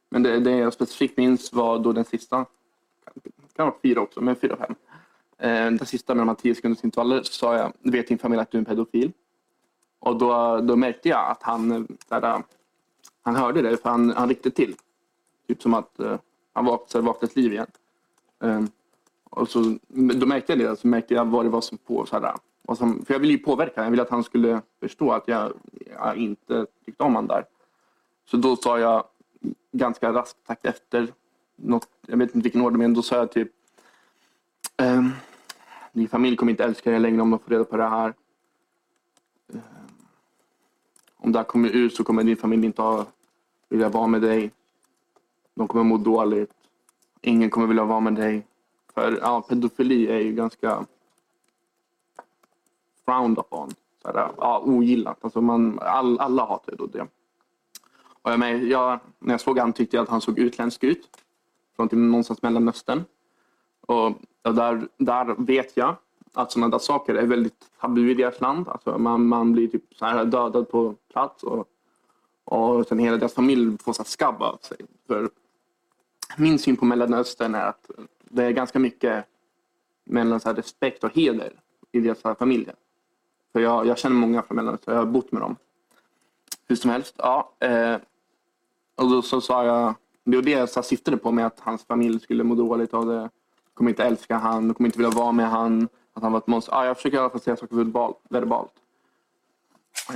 Men 0.09 0.23
det, 0.23 0.41
det 0.41 0.51
jag 0.51 0.73
specifikt 0.73 1.17
minns 1.17 1.53
var 1.53 1.79
då 1.79 1.93
den 1.93 2.05
sista, 2.05 2.47
kan, 3.57 3.67
vara 3.67 3.77
fyra 3.83 4.01
också, 4.01 4.21
men 4.21 4.37
fyra, 4.37 4.57
fem. 4.57 4.75
Eh, 5.39 5.65
den 5.65 5.87
sista 5.87 6.15
med 6.15 6.21
de 6.21 6.29
här 6.29 6.35
tio 6.35 6.55
sekunders 6.55 6.85
intervaller 6.85 7.23
så 7.23 7.33
sa 7.33 7.57
jag, 7.57 7.73
vet 7.93 8.09
din 8.09 8.19
familj 8.19 8.41
att 8.41 8.51
du 8.51 8.59
är 8.59 8.61
en 8.61 8.65
pedofil? 8.65 9.13
Och 9.99 10.19
då, 10.19 10.61
då 10.61 10.77
märkte 10.77 11.09
jag 11.09 11.31
att 11.31 11.43
han, 11.43 11.73
eh, 11.73 11.81
där, 12.09 12.43
han 13.23 13.37
hörde 13.37 13.63
det, 13.63 13.77
för 13.77 13.91
han, 13.91 14.11
han 14.11 14.29
ryckte 14.29 14.51
till. 14.51 14.75
Typ 15.49 15.63
som 15.63 15.75
att 15.75 16.01
eh, 16.01 16.19
han 16.53 16.65
vaknade, 16.65 17.07
vaknade 17.07 17.27
ett 17.27 17.37
liv 17.37 17.53
igen. 17.53 17.71
Eh, 18.43 18.65
och 19.31 19.49
så, 19.49 19.79
då 19.89 20.27
märkte 20.27 20.53
jag 20.53 20.59
det, 20.59 20.81
så 20.81 20.89
märkte 20.89 21.15
jag 21.15 21.25
vad 21.25 21.45
det 21.45 21.49
var 21.49 21.61
som 21.61 21.79
på. 21.79 22.07
Så 22.07 22.21
här, 22.21 22.35
och 22.67 22.79
som, 22.79 23.05
för 23.05 23.15
jag 23.15 23.21
ville 23.21 23.33
ju 23.33 23.39
påverka, 23.39 23.85
jag 23.85 23.91
ville 23.91 24.03
att 24.03 24.11
han 24.11 24.25
skulle 24.25 24.63
förstå 24.81 25.13
att 25.13 25.29
jag, 25.29 25.53
jag 26.01 26.17
inte 26.17 26.67
tyckte 26.85 27.03
om 27.03 27.15
honom 27.15 27.29
där. 27.29 27.45
Så 28.25 28.37
då 28.37 28.57
sa 28.57 28.79
jag 28.79 29.05
ganska 29.73 30.13
raskt 30.13 30.39
tack 30.47 30.65
efter, 30.65 31.13
något, 31.57 31.89
jag 32.07 32.17
vet 32.17 32.35
inte 32.35 32.45
vilken 32.45 32.61
ordning, 32.61 32.79
men 32.79 32.95
då 32.95 33.03
sa 33.03 33.17
jag 33.17 33.33
typ 33.33 33.53
ehm, 34.77 35.11
din 35.93 36.09
familj 36.09 36.37
kommer 36.37 36.51
inte 36.51 36.65
älska 36.65 36.91
dig 36.91 37.01
längre 37.01 37.23
om 37.23 37.31
de 37.31 37.39
får 37.39 37.51
reda 37.51 37.65
på 37.65 37.77
det 37.77 37.89
här. 37.89 38.15
Ehm, 39.53 39.61
om 41.17 41.33
det 41.33 41.39
här 41.39 41.45
kommer 41.45 41.69
ut 41.69 41.95
så 41.95 42.05
kommer 42.05 42.25
din 42.25 42.37
familj 42.37 42.67
inte 42.67 42.83
ha, 42.83 43.07
vilja 43.69 43.89
vara 43.89 44.07
med 44.07 44.23
dig. 44.23 44.51
De 45.55 45.69
kommer 45.69 45.85
må 45.85 45.97
dåligt. 45.97 46.53
Ingen 47.21 47.51
kommer 47.51 47.67
vilja 47.67 47.85
vara 47.85 48.01
med 48.01 48.15
dig. 48.15 48.47
För 48.95 49.19
ja, 49.23 49.41
pedofili 49.41 50.07
är 50.07 50.19
ju 50.19 50.33
ganska 50.33 50.87
frowned 53.07 53.39
upon. 53.39 53.71
Så 54.03 54.09
här, 54.09 54.31
ja, 54.37 54.63
ogillat. 54.65 55.19
Alltså 55.21 55.41
man, 55.41 55.79
all, 55.83 56.21
alla 56.21 56.45
hatar 56.45 56.75
ju 56.79 56.87
det. 56.87 57.07
Och 58.23 58.33
jag, 58.33 58.39
med, 58.39 58.65
jag, 58.65 59.01
när 59.19 59.35
jag 59.35 59.41
såg 59.41 59.59
honom 59.59 59.73
tyckte 59.73 59.97
jag 59.97 60.03
att 60.03 60.09
han 60.09 60.21
såg 60.21 60.39
utländsk 60.39 60.85
ut. 60.85 61.09
Från 61.77 61.89
typ 61.89 61.99
någonstans 61.99 62.43
Mellanöstern. 62.43 63.05
Och 63.81 64.13
där, 64.43 64.89
där 64.97 65.35
vet 65.39 65.77
jag 65.77 65.97
att 66.33 66.53
sådana 66.53 66.69
där 66.69 66.79
saker 66.79 67.15
är 67.15 67.27
väldigt 67.27 67.71
tabu 67.81 68.11
i 68.11 68.15
deras 68.15 68.41
land. 68.41 68.69
Alltså 68.69 68.99
man, 68.99 69.27
man 69.27 69.53
blir 69.53 69.69
typ 69.69 69.95
så 69.95 70.05
här 70.05 70.25
dödad 70.25 70.69
på 70.69 70.95
plats 71.13 71.43
och, 71.43 71.69
och 72.45 72.87
sen 72.87 72.99
hela 72.99 73.17
deras 73.17 73.35
familj 73.35 73.79
får 73.79 73.93
så 73.93 74.05
skabb 74.05 74.43
av 74.43 74.57
sig. 74.57 74.77
För 75.07 75.31
min 76.37 76.59
syn 76.59 76.77
på 76.77 76.85
Mellanöstern 76.85 77.55
är 77.55 77.67
att 77.67 77.91
det 78.25 78.45
är 78.45 78.51
ganska 78.51 78.79
mycket 78.79 79.25
mellan 80.05 80.41
så 80.41 80.53
respekt 80.53 81.05
och 81.05 81.15
heder 81.15 81.53
i 81.93 82.01
deras 82.01 82.39
familjer. 82.39 82.75
För 83.57 83.61
jag, 83.61 83.87
jag 83.87 83.99
känner 83.99 84.17
många 84.17 84.43
från 84.43 84.57
Mellanöstern, 84.57 84.95
jag 84.95 85.01
har 85.01 85.07
bott 85.07 85.33
med 85.33 85.43
dem. 85.43 85.57
Hur 86.69 86.77
som 86.77 86.91
helst, 86.91 87.15
ja. 87.19 87.53
Eh, 87.59 87.97
och 88.97 89.11
då 89.11 89.23
så 89.23 89.41
sa 89.41 89.65
jag, 89.65 89.95
det 90.25 90.37
var 90.37 90.43
det 90.43 90.51
jag 90.51 90.85
syftade 90.85 91.17
på 91.17 91.33
med 91.33 91.47
att 91.47 91.61
hans 91.61 91.85
familj 91.85 92.21
skulle 92.21 92.45
må 92.45 92.55
dåligt 92.55 92.95
av 92.95 93.07
det. 93.07 93.31
Kommer 93.75 93.91
inte 93.91 94.05
älska 94.05 94.37
han, 94.37 94.75
kommer 94.75 94.89
inte 94.89 94.99
vilja 94.99 95.11
vara 95.11 95.33
med 95.33 95.51
han. 95.51 95.89
Att 96.13 96.23
han 96.23 96.33
var 96.33 96.39
ett 96.39 96.47
monster. 96.47 96.73
Ja, 96.73 96.87
jag 96.87 96.97
försöker 96.97 97.17
i 97.17 97.21
alla 97.21 97.31
fall 97.31 97.41
säga 97.41 97.57
saker 97.57 97.77
verbalt. 98.29 98.73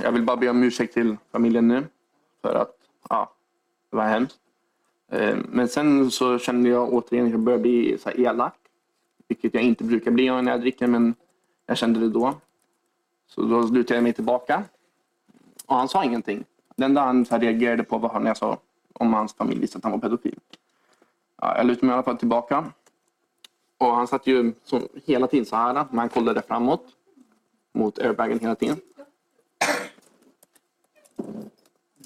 Jag 0.03 0.11
vill 0.11 0.23
bara 0.23 0.37
be 0.37 0.49
om 0.49 0.63
ursäkt 0.63 0.93
till 0.93 1.17
familjen 1.31 1.67
nu. 1.67 1.85
För 2.41 2.55
att, 2.55 2.75
ja, 3.09 3.33
det 3.89 3.95
var 3.95 4.05
hemskt. 4.05 4.39
Eh, 5.11 5.37
men 5.49 5.67
sen 5.67 6.11
så 6.11 6.39
kände 6.39 6.69
jag 6.69 6.93
återigen 6.93 7.25
att 7.25 7.31
jag 7.31 7.39
började 7.39 7.61
bli 7.61 7.97
så 7.97 8.09
elak. 8.09 8.55
Vilket 9.27 9.53
jag 9.53 9.63
inte 9.63 9.83
brukar 9.83 10.11
bli 10.11 10.41
när 10.41 10.51
jag 10.51 10.61
dricker, 10.61 10.87
men 10.87 11.15
jag 11.65 11.77
kände 11.77 11.99
det 11.99 12.09
då. 12.09 12.35
Så 13.35 13.41
då 13.41 13.61
lutade 13.61 13.95
jag 13.95 14.03
mig 14.03 14.13
tillbaka. 14.13 14.63
Och 15.65 15.75
han 15.75 15.89
sa 15.89 16.03
ingenting. 16.03 16.45
Det 16.75 16.85
enda 16.85 17.01
han 17.01 17.25
reagerade 17.25 17.83
på 17.83 17.97
var 17.97 18.19
när 18.19 18.27
jag 18.27 18.37
sa 18.37 18.57
om 18.93 19.13
hans 19.13 19.33
familj 19.33 19.61
visste 19.61 19.77
att 19.77 19.83
han 19.83 19.91
var 19.91 19.99
pedofil. 19.99 20.39
Ja, 21.41 21.57
jag 21.57 21.65
lutade 21.65 21.85
mig 21.85 21.93
i 21.93 21.95
alla 21.95 22.03
fall 22.03 22.17
tillbaka. 22.17 22.71
Och 23.77 23.95
han 23.95 24.07
satt 24.07 24.27
ju 24.27 24.53
så, 24.63 24.81
hela 25.05 25.27
tiden 25.27 25.45
så 25.45 25.55
här, 25.55 25.73
men 25.73 25.99
han 25.99 26.09
kollade 26.09 26.41
framåt. 26.41 26.85
Mot 27.73 27.99
airbagen 27.99 28.39
hela 28.39 28.55
tiden. 28.55 28.77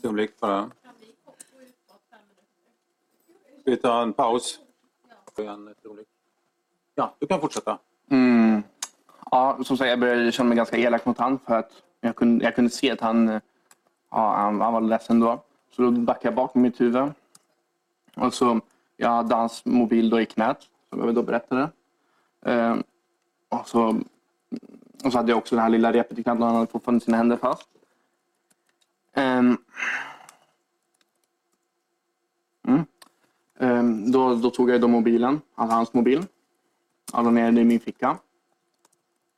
Ögonblick 0.03 0.39
bara. 0.39 0.71
Ska 3.61 3.71
vi 3.71 3.77
ta 3.77 4.01
en 4.01 4.13
paus? 4.13 4.59
Ja, 6.95 7.15
du 7.19 7.27
kan 7.27 7.41
fortsätta. 7.41 7.79
Mm. 8.09 8.63
Ja, 9.35 9.57
som 9.63 9.77
sagt, 9.77 9.89
jag 9.89 9.99
började 9.99 10.31
känna 10.31 10.49
mig 10.49 10.55
ganska 10.55 10.77
elak 10.77 11.05
mot 11.05 11.17
honom 11.17 11.39
för 11.45 11.59
att 11.59 11.71
jag 12.01 12.15
kunde, 12.15 12.45
jag 12.45 12.55
kunde 12.55 12.71
se 12.71 12.91
att 12.91 13.01
han, 13.01 13.27
ja, 14.11 14.35
han, 14.35 14.61
han 14.61 14.73
var 14.73 14.81
ledsen 14.81 15.19
då. 15.19 15.43
Så 15.71 15.81
då 15.81 15.91
backade 15.91 16.27
jag 16.27 16.35
bak 16.35 16.55
med 16.55 16.61
mitt 16.61 16.81
huvud. 16.81 17.11
Och 18.15 18.33
så, 18.33 18.61
jag 18.97 19.09
hade 19.09 19.35
hans 19.35 19.65
mobil 19.65 20.09
då 20.09 20.21
i 20.21 20.25
knät, 20.25 20.57
som 20.89 20.99
jag 20.99 21.15
då 21.15 21.23
berättade. 21.23 21.69
Ehm, 22.45 22.83
och, 23.49 23.67
så, 23.67 24.01
och 25.03 25.11
så 25.11 25.17
hade 25.17 25.31
jag 25.31 25.37
också 25.37 25.55
det 25.55 25.61
här 25.61 25.69
lilla 25.69 25.93
repet 25.93 26.19
i 26.19 26.23
knät 26.23 26.39
och 26.39 26.45
han 26.45 26.55
hade 26.55 26.67
fortfarande 26.67 27.05
sina 27.05 27.17
händer 27.17 27.37
fast. 27.37 27.69
Ehm, 29.13 29.57
mm. 32.67 32.85
Ehm, 33.59 34.11
då, 34.11 34.35
då 34.35 34.49
tog 34.49 34.69
jag 34.69 34.81
då 34.81 34.87
mobilen, 34.87 35.41
alltså 35.55 35.75
hans 35.75 35.93
mobil. 35.93 36.25
Jag 37.13 37.25
la 37.25 37.31
ner 37.31 37.45
den 37.45 37.57
i 37.57 37.63
min 37.63 37.79
ficka. 37.79 38.17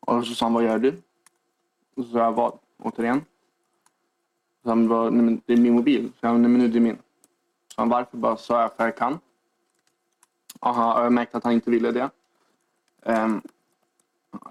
Och 0.07 0.27
så 0.27 0.35
sa 0.35 0.45
han, 0.45 0.53
vad 0.53 0.63
gör 0.63 0.79
du? 0.79 1.01
Och 1.95 2.03
så 2.03 2.11
sa 2.11 2.17
jag, 2.17 2.31
vad? 2.31 2.59
Återigen. 2.77 3.25
Så 4.63 4.69
han 4.69 4.87
bara, 4.87 5.09
nej 5.09 5.21
men 5.21 5.41
det 5.45 5.53
är 5.53 5.57
min 5.57 5.73
mobil. 5.73 6.11
Så 6.19 6.25
jag, 6.25 6.39
nej 6.39 6.49
men 6.49 6.59
nu 6.59 6.65
är 6.65 6.69
det 6.69 6.79
min. 6.79 6.97
Så 7.75 7.81
han, 7.81 7.89
varför? 7.89 8.17
Bara 8.17 8.37
sa 8.37 8.61
jag, 8.61 8.73
för 8.75 8.83
jag 8.83 8.97
kan. 8.97 9.19
Aha, 10.59 11.03
jag 11.03 11.13
märkte 11.13 11.37
att 11.37 11.43
han 11.43 11.53
inte 11.53 11.71
ville 11.71 11.91
det. 11.91 12.09
Um, 13.03 13.41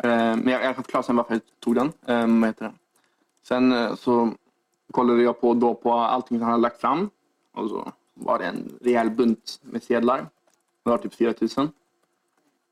men 0.02 0.48
jag, 0.48 0.64
jag 0.64 0.74
kan 0.74 0.84
förklara 0.84 1.02
sen 1.02 1.16
varför 1.16 1.34
jag 1.34 1.42
tog 1.61 1.74
den. 1.74 1.92
Um, 2.07 2.40
vad 2.40 2.48
heter 2.48 2.64
det? 2.64 2.72
Sen 3.42 3.72
uh, 3.72 3.94
så 3.94 4.32
kollade 4.90 5.22
jag 5.22 5.40
på, 5.40 5.54
då 5.54 5.74
på 5.74 5.92
allting 5.92 6.38
som 6.38 6.42
han 6.42 6.50
hade 6.50 6.62
lagt 6.62 6.80
fram. 6.80 7.11
Och 7.52 7.70
så 7.70 7.92
var 8.14 8.38
det 8.38 8.44
en 8.44 8.78
rejäl 8.80 9.11
bunt 9.11 9.61
med 9.62 9.82
sedlar. 9.82 10.18
Det 10.82 10.90
var 10.90 10.98
typ 10.98 11.14
4 11.14 11.34
000. 11.40 11.48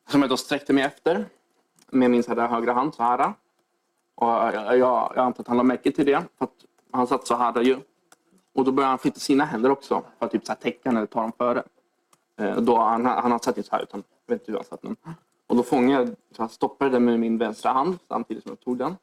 Som 0.08 0.20
jag 0.20 0.30
då 0.30 0.36
sträckte 0.36 0.72
mig 0.72 0.84
efter 0.84 1.28
med 1.94 2.10
min 2.10 2.22
så 2.22 2.34
här 2.34 2.48
högra 2.48 2.72
hand 2.72 2.94
så 2.94 3.02
här. 3.02 3.32
Och 4.14 4.28
jag, 4.28 4.78
jag, 4.78 5.18
antar 5.18 5.42
att 5.42 5.48
han 5.48 5.56
lade 5.56 5.66
märke 5.66 5.92
till 5.92 6.06
det. 6.06 6.24
För 6.38 6.44
att 6.44 6.64
han 6.90 7.06
satt 7.06 7.26
så 7.26 7.34
här 7.34 7.60
ju. 7.60 7.78
Och 8.54 8.64
då 8.64 8.72
började 8.72 8.90
han 8.90 8.98
flytta 8.98 9.20
sina 9.20 9.44
händer 9.44 9.70
också 9.70 10.02
för 10.18 10.26
att 10.26 10.32
typ 10.32 10.46
så 10.46 10.52
här 10.52 10.60
täcka 10.60 10.88
eller 10.88 11.06
ta 11.06 11.20
dem 11.20 11.32
före. 11.38 11.62
Eh, 12.38 12.56
då, 12.56 12.78
han, 12.78 13.06
han 13.06 13.32
har 13.32 13.38
satt 13.38 13.56
inte 13.56 13.68
så 13.68 13.76
här 13.76 13.82
utan 13.82 14.02
jag 14.26 14.34
vet 14.34 14.42
inte 14.42 14.52
hur 14.52 14.58
han 14.58 14.64
satt 14.64 14.82
den. 14.82 14.96
Och 15.46 15.56
då 15.56 15.62
fångade 15.62 16.04
jag, 16.04 16.08
så 16.08 16.42
jag 16.42 16.50
stoppade 16.50 16.90
den 16.90 17.04
med 17.04 17.20
min 17.20 17.38
vänstra 17.38 17.72
hand 17.72 17.98
samtidigt 18.08 18.42
som 18.42 18.50
jag 18.50 18.60
tog 18.60 18.78
den. 18.78 18.96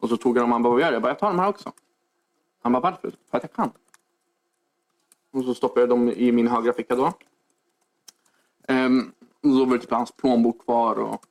Och 0.00 0.08
så 0.08 0.16
tog 0.16 0.36
jag 0.36 0.42
dem 0.42 0.50
och 0.50 0.54
han 0.54 0.62
bara, 0.62 0.72
vad 0.72 0.80
gör 0.80 0.88
du? 0.88 0.92
Jag 0.92 1.02
bara, 1.02 1.08
jag 1.08 1.18
tar 1.18 1.28
de 1.28 1.38
här 1.38 1.48
också. 1.48 1.72
Han 2.62 2.72
bara, 2.72 2.80
varför? 2.80 3.12
För 3.30 3.36
att 3.36 3.42
jag 3.42 3.52
kan. 3.52 3.70
Och 5.32 5.44
så 5.44 5.54
stoppade 5.54 5.80
jag 5.80 5.88
dem 5.88 6.08
i 6.08 6.32
min 6.32 6.48
högra 6.48 6.72
ficka 6.72 6.96
då. 6.96 7.12
Ehm, 8.68 9.12
och 9.42 9.48
då 9.48 9.64
var 9.64 9.76
det 9.76 9.78
typ 9.78 9.90
hans 9.90 10.12
plånbok 10.12 10.64
kvar 10.64 10.96
och 10.96 11.26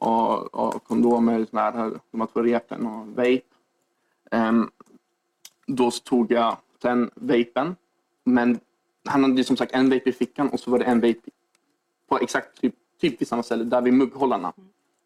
och, 0.00 0.54
och 0.54 0.84
kondomer, 0.84 1.46
såna 1.50 1.62
här, 1.62 1.92
de 2.10 2.20
här 2.20 2.28
två 2.32 2.42
repen 2.42 2.86
och 2.86 3.06
vape. 3.06 3.42
Um, 4.30 4.70
då 5.66 5.90
tog 5.90 6.32
jag 6.32 6.56
sen 6.82 7.10
vapen, 7.14 7.76
men 8.24 8.60
han 9.04 9.24
hade 9.24 9.44
som 9.44 9.56
sagt 9.56 9.72
en 9.72 9.90
vape 9.90 10.10
i 10.10 10.12
fickan 10.12 10.48
och 10.48 10.60
så 10.60 10.70
var 10.70 10.78
det 10.78 10.84
en 10.84 11.00
vape 11.00 11.30
på 12.08 12.18
exakt 12.18 12.60
typ, 12.60 12.74
typ 13.00 13.20
vid 13.20 13.28
samma 13.28 13.42
ställe, 13.42 13.64
där 13.64 13.80
vid 13.80 13.94
mugghållarna. 13.94 14.52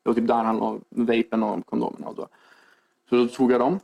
Det 0.03 0.11
var 0.11 0.15
typ 0.15 0.27
där 0.27 0.45
han 0.45 0.57
la 0.57 0.79
vapen 0.89 1.43
och 1.43 1.67
kondomerna. 1.67 2.09
Och 2.09 2.15
då. 2.15 2.29
Så 3.09 3.17
då 3.17 3.29
tog 3.29 3.53
jag 3.53 3.61
dem, 3.61 3.81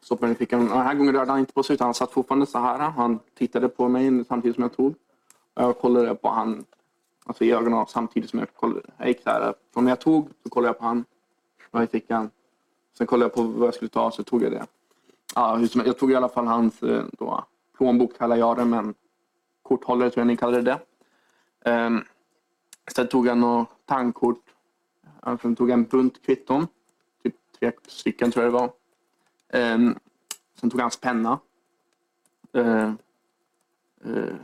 stoppade 0.00 0.26
den 0.26 0.36
i 0.36 0.38
fickan. 0.38 0.60
Den 0.60 0.68
här 0.68 0.94
gången 0.94 1.14
rörde 1.14 1.30
han 1.30 1.40
inte 1.40 1.52
på 1.52 1.62
sig 1.62 1.74
utan 1.74 1.84
han 1.84 1.94
satt 1.94 2.12
fortfarande 2.12 2.46
så 2.46 2.58
här. 2.58 2.78
Han 2.78 3.18
tittade 3.34 3.68
på 3.68 3.88
mig 3.88 4.24
samtidigt 4.24 4.54
som 4.54 4.62
jag 4.62 4.76
tog. 4.76 4.94
Och 5.54 5.62
jag 5.62 5.78
kollade 5.78 6.14
på 6.14 6.28
han 6.28 6.64
alltså 7.24 7.44
i 7.44 7.52
ögonen 7.52 7.86
samtidigt 7.86 8.30
som 8.30 8.38
jag 8.38 8.54
kollade. 8.54 8.90
Jag 8.98 9.08
gick 9.08 9.22
så 9.22 9.30
här. 9.30 9.54
Om 9.74 9.88
jag 9.88 10.00
tog 10.00 10.28
så 10.42 10.48
kollade 10.48 10.68
jag 10.68 10.78
på 10.78 10.84
han. 10.84 11.04
Vad 11.70 11.84
i 11.84 11.86
fickan. 11.86 12.30
Sen 12.98 13.06
kollade 13.06 13.24
jag 13.24 13.34
på 13.34 13.42
vad 13.42 13.66
jag 13.66 13.74
skulle 13.74 13.88
ta 13.88 14.10
så 14.10 14.22
tog 14.22 14.42
jag 14.42 14.52
det. 14.52 14.66
Ja, 15.34 15.60
jag 15.74 15.98
tog 15.98 16.12
i 16.12 16.14
alla 16.14 16.28
fall 16.28 16.46
hans 16.46 16.82
eh, 16.82 17.04
då, 17.12 17.44
plånbok 17.76 18.18
kallar 18.18 18.36
jag 18.36 18.56
det, 18.56 18.64
men 18.64 18.94
korthållare 19.62 20.10
tror 20.10 20.20
jag 20.20 20.26
ni 20.26 20.36
kallade 20.36 20.62
det. 20.62 20.80
Um, 21.70 22.04
sen 22.94 23.08
tog 23.08 23.26
jag 23.26 23.38
något 23.38 23.68
tankkort. 23.84 24.42
Sen 25.42 25.56
tog 25.56 25.70
jag 25.70 25.78
en 25.78 25.84
bunt 25.84 26.22
kvitton. 26.26 26.66
Typ 27.22 27.34
tre 27.58 27.72
stycken 27.86 28.30
tror 28.30 28.44
jag 28.44 28.52
det 28.52 28.58
var. 28.58 28.72
Um, 29.74 29.98
sen 30.60 30.70
tog 30.70 30.80
jag 30.80 30.84
hans 30.84 31.00
penna. 31.00 31.38
Uh, 32.56 32.92
uh, 34.06 34.34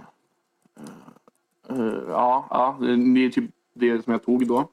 uh, 1.73 2.03
ja, 2.09 2.47
ja, 2.51 2.77
det 2.81 3.25
är 3.25 3.31
typ 3.31 3.51
det 3.75 4.05
som 4.05 4.13
jag 4.13 4.25
tog 4.25 4.47
då. 4.47 4.69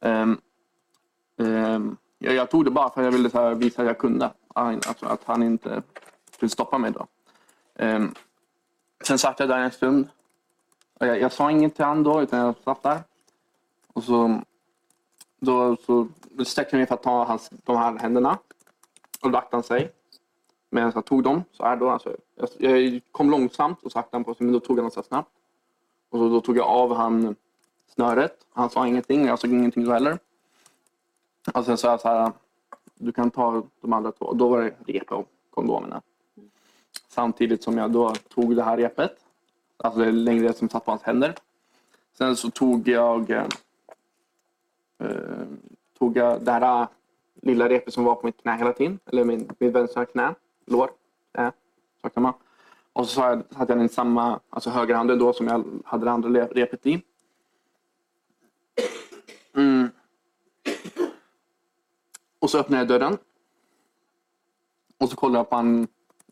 Um, 0.00 0.40
jag, 2.18 2.34
jag, 2.34 2.50
tog 2.50 2.64
det 2.64 2.70
bara 2.70 2.90
för 2.90 3.00
att 3.00 3.04
jag 3.04 3.12
ville 3.12 3.30
här, 3.32 3.54
visa 3.54 3.82
att 3.82 3.88
jag 3.88 3.98
kunde. 3.98 4.30
Alltså, 4.54 5.06
att 5.06 5.24
han 5.24 5.42
inte 5.42 5.82
skulle 6.30 6.48
stoppa 6.48 6.78
mig 6.78 6.90
då. 6.90 7.06
Ehm, 7.74 8.14
sen 9.04 9.18
satt 9.18 9.40
jag 9.40 9.48
där 9.48 9.58
en 9.58 9.70
stund. 9.70 10.08
Jag, 10.98 11.20
jag 11.20 11.32
sa 11.32 11.50
inget 11.50 11.76
till 11.76 11.84
honom 11.84 12.04
då, 12.04 12.22
utan 12.22 12.38
jag 12.38 12.54
satt 12.64 12.82
där. 12.82 12.98
Och 13.92 14.04
så, 14.04 14.40
då 15.40 15.76
så 15.76 16.08
sträckte 16.44 16.76
jag 16.76 16.78
mig 16.78 16.86
för 16.86 16.94
att 16.94 17.02
ta 17.02 17.24
hans, 17.24 17.50
de 17.50 17.76
här 17.76 17.98
händerna. 17.98 18.38
Och 19.22 19.30
då 19.30 19.42
han 19.50 19.62
sig. 19.62 19.92
Medan 20.70 20.92
jag 20.94 21.04
tog 21.04 21.22
dem 21.22 21.44
så 21.52 21.64
här 21.64 21.76
då. 21.76 21.90
Alltså, 21.90 22.16
jag, 22.34 22.80
jag 22.80 23.00
kom 23.12 23.30
långsamt 23.30 23.82
och 23.82 23.92
sakta 23.92 24.20
på 24.20 24.34
sig, 24.34 24.44
men 24.44 24.52
då 24.52 24.60
tog 24.60 24.76
han 24.76 24.84
dem 24.84 24.90
så 24.90 25.02
snabbt. 25.02 25.30
Och 26.10 26.18
så, 26.18 26.28
då 26.28 26.40
tog 26.40 26.56
jag 26.56 26.66
av 26.66 26.94
han 26.94 27.36
snöret. 27.86 28.46
Han 28.52 28.70
sa 28.70 28.86
ingenting, 28.86 29.26
jag 29.26 29.38
såg 29.38 29.52
ingenting 29.52 29.84
då 29.84 29.92
heller. 29.92 30.18
Och 31.54 31.64
sen 31.64 31.78
sa 31.78 31.90
jag 31.90 32.00
så 32.00 32.08
här, 32.08 32.32
du 32.94 33.12
kan 33.12 33.30
ta 33.30 33.62
de 33.80 33.92
andra 33.92 34.12
två. 34.12 34.24
Och 34.24 34.36
då 34.36 34.48
var 34.48 34.62
det 34.62 34.92
rep 34.92 35.12
och 35.12 35.28
kondomerna. 35.50 36.02
Samtidigt 37.08 37.62
som 37.62 37.78
jag 37.78 37.90
då 37.90 38.14
tog 38.14 38.56
det 38.56 38.62
här 38.62 38.76
repet. 38.76 39.16
Alltså 39.76 40.00
det 40.00 40.12
längre 40.12 40.52
som 40.52 40.68
satt 40.68 40.84
på 40.84 40.90
hans 40.90 41.02
händer. 41.02 41.34
Sen 42.18 42.36
så 42.36 42.50
tog 42.50 42.88
jag 42.88 43.30
eh, 43.30 43.46
tog 45.98 46.16
jag 46.16 46.44
det 46.44 46.52
här 46.52 46.82
eh, 46.82 46.88
lilla 47.42 47.68
repet 47.68 47.94
som 47.94 48.04
var 48.04 48.14
på 48.14 48.26
mitt 48.26 48.42
knä 48.42 48.56
hela 48.56 48.72
tiden. 48.72 48.98
Eller 49.06 49.24
min, 49.24 49.50
mitt 49.58 49.72
vänstra 49.72 50.06
knä, 50.06 50.34
lår. 50.66 50.90
Äh, 51.32 51.50
så 52.02 52.08
kan 52.08 52.22
man. 52.22 52.32
Och 52.98 53.08
så 53.08 53.20
hade 53.20 53.44
jag 53.58 53.68
den 53.68 53.80
i 53.80 53.88
samma, 53.88 54.40
alltså 54.50 54.70
högerhanden 54.70 55.18
då 55.18 55.32
som 55.32 55.46
jag 55.46 55.64
hade 55.84 56.04
det 56.04 56.10
andra 56.10 56.46
repet 56.46 56.86
i. 56.86 57.02
Mm. 59.56 59.88
Och 62.38 62.50
så 62.50 62.58
öppnade 62.58 62.80
jag 62.80 62.88
dörren. 62.88 63.18
Och 64.98 65.08
så 65.08 65.16
kollade 65.16 65.38
jag 65.38 65.50
på 65.50 65.56
honom 65.56 65.86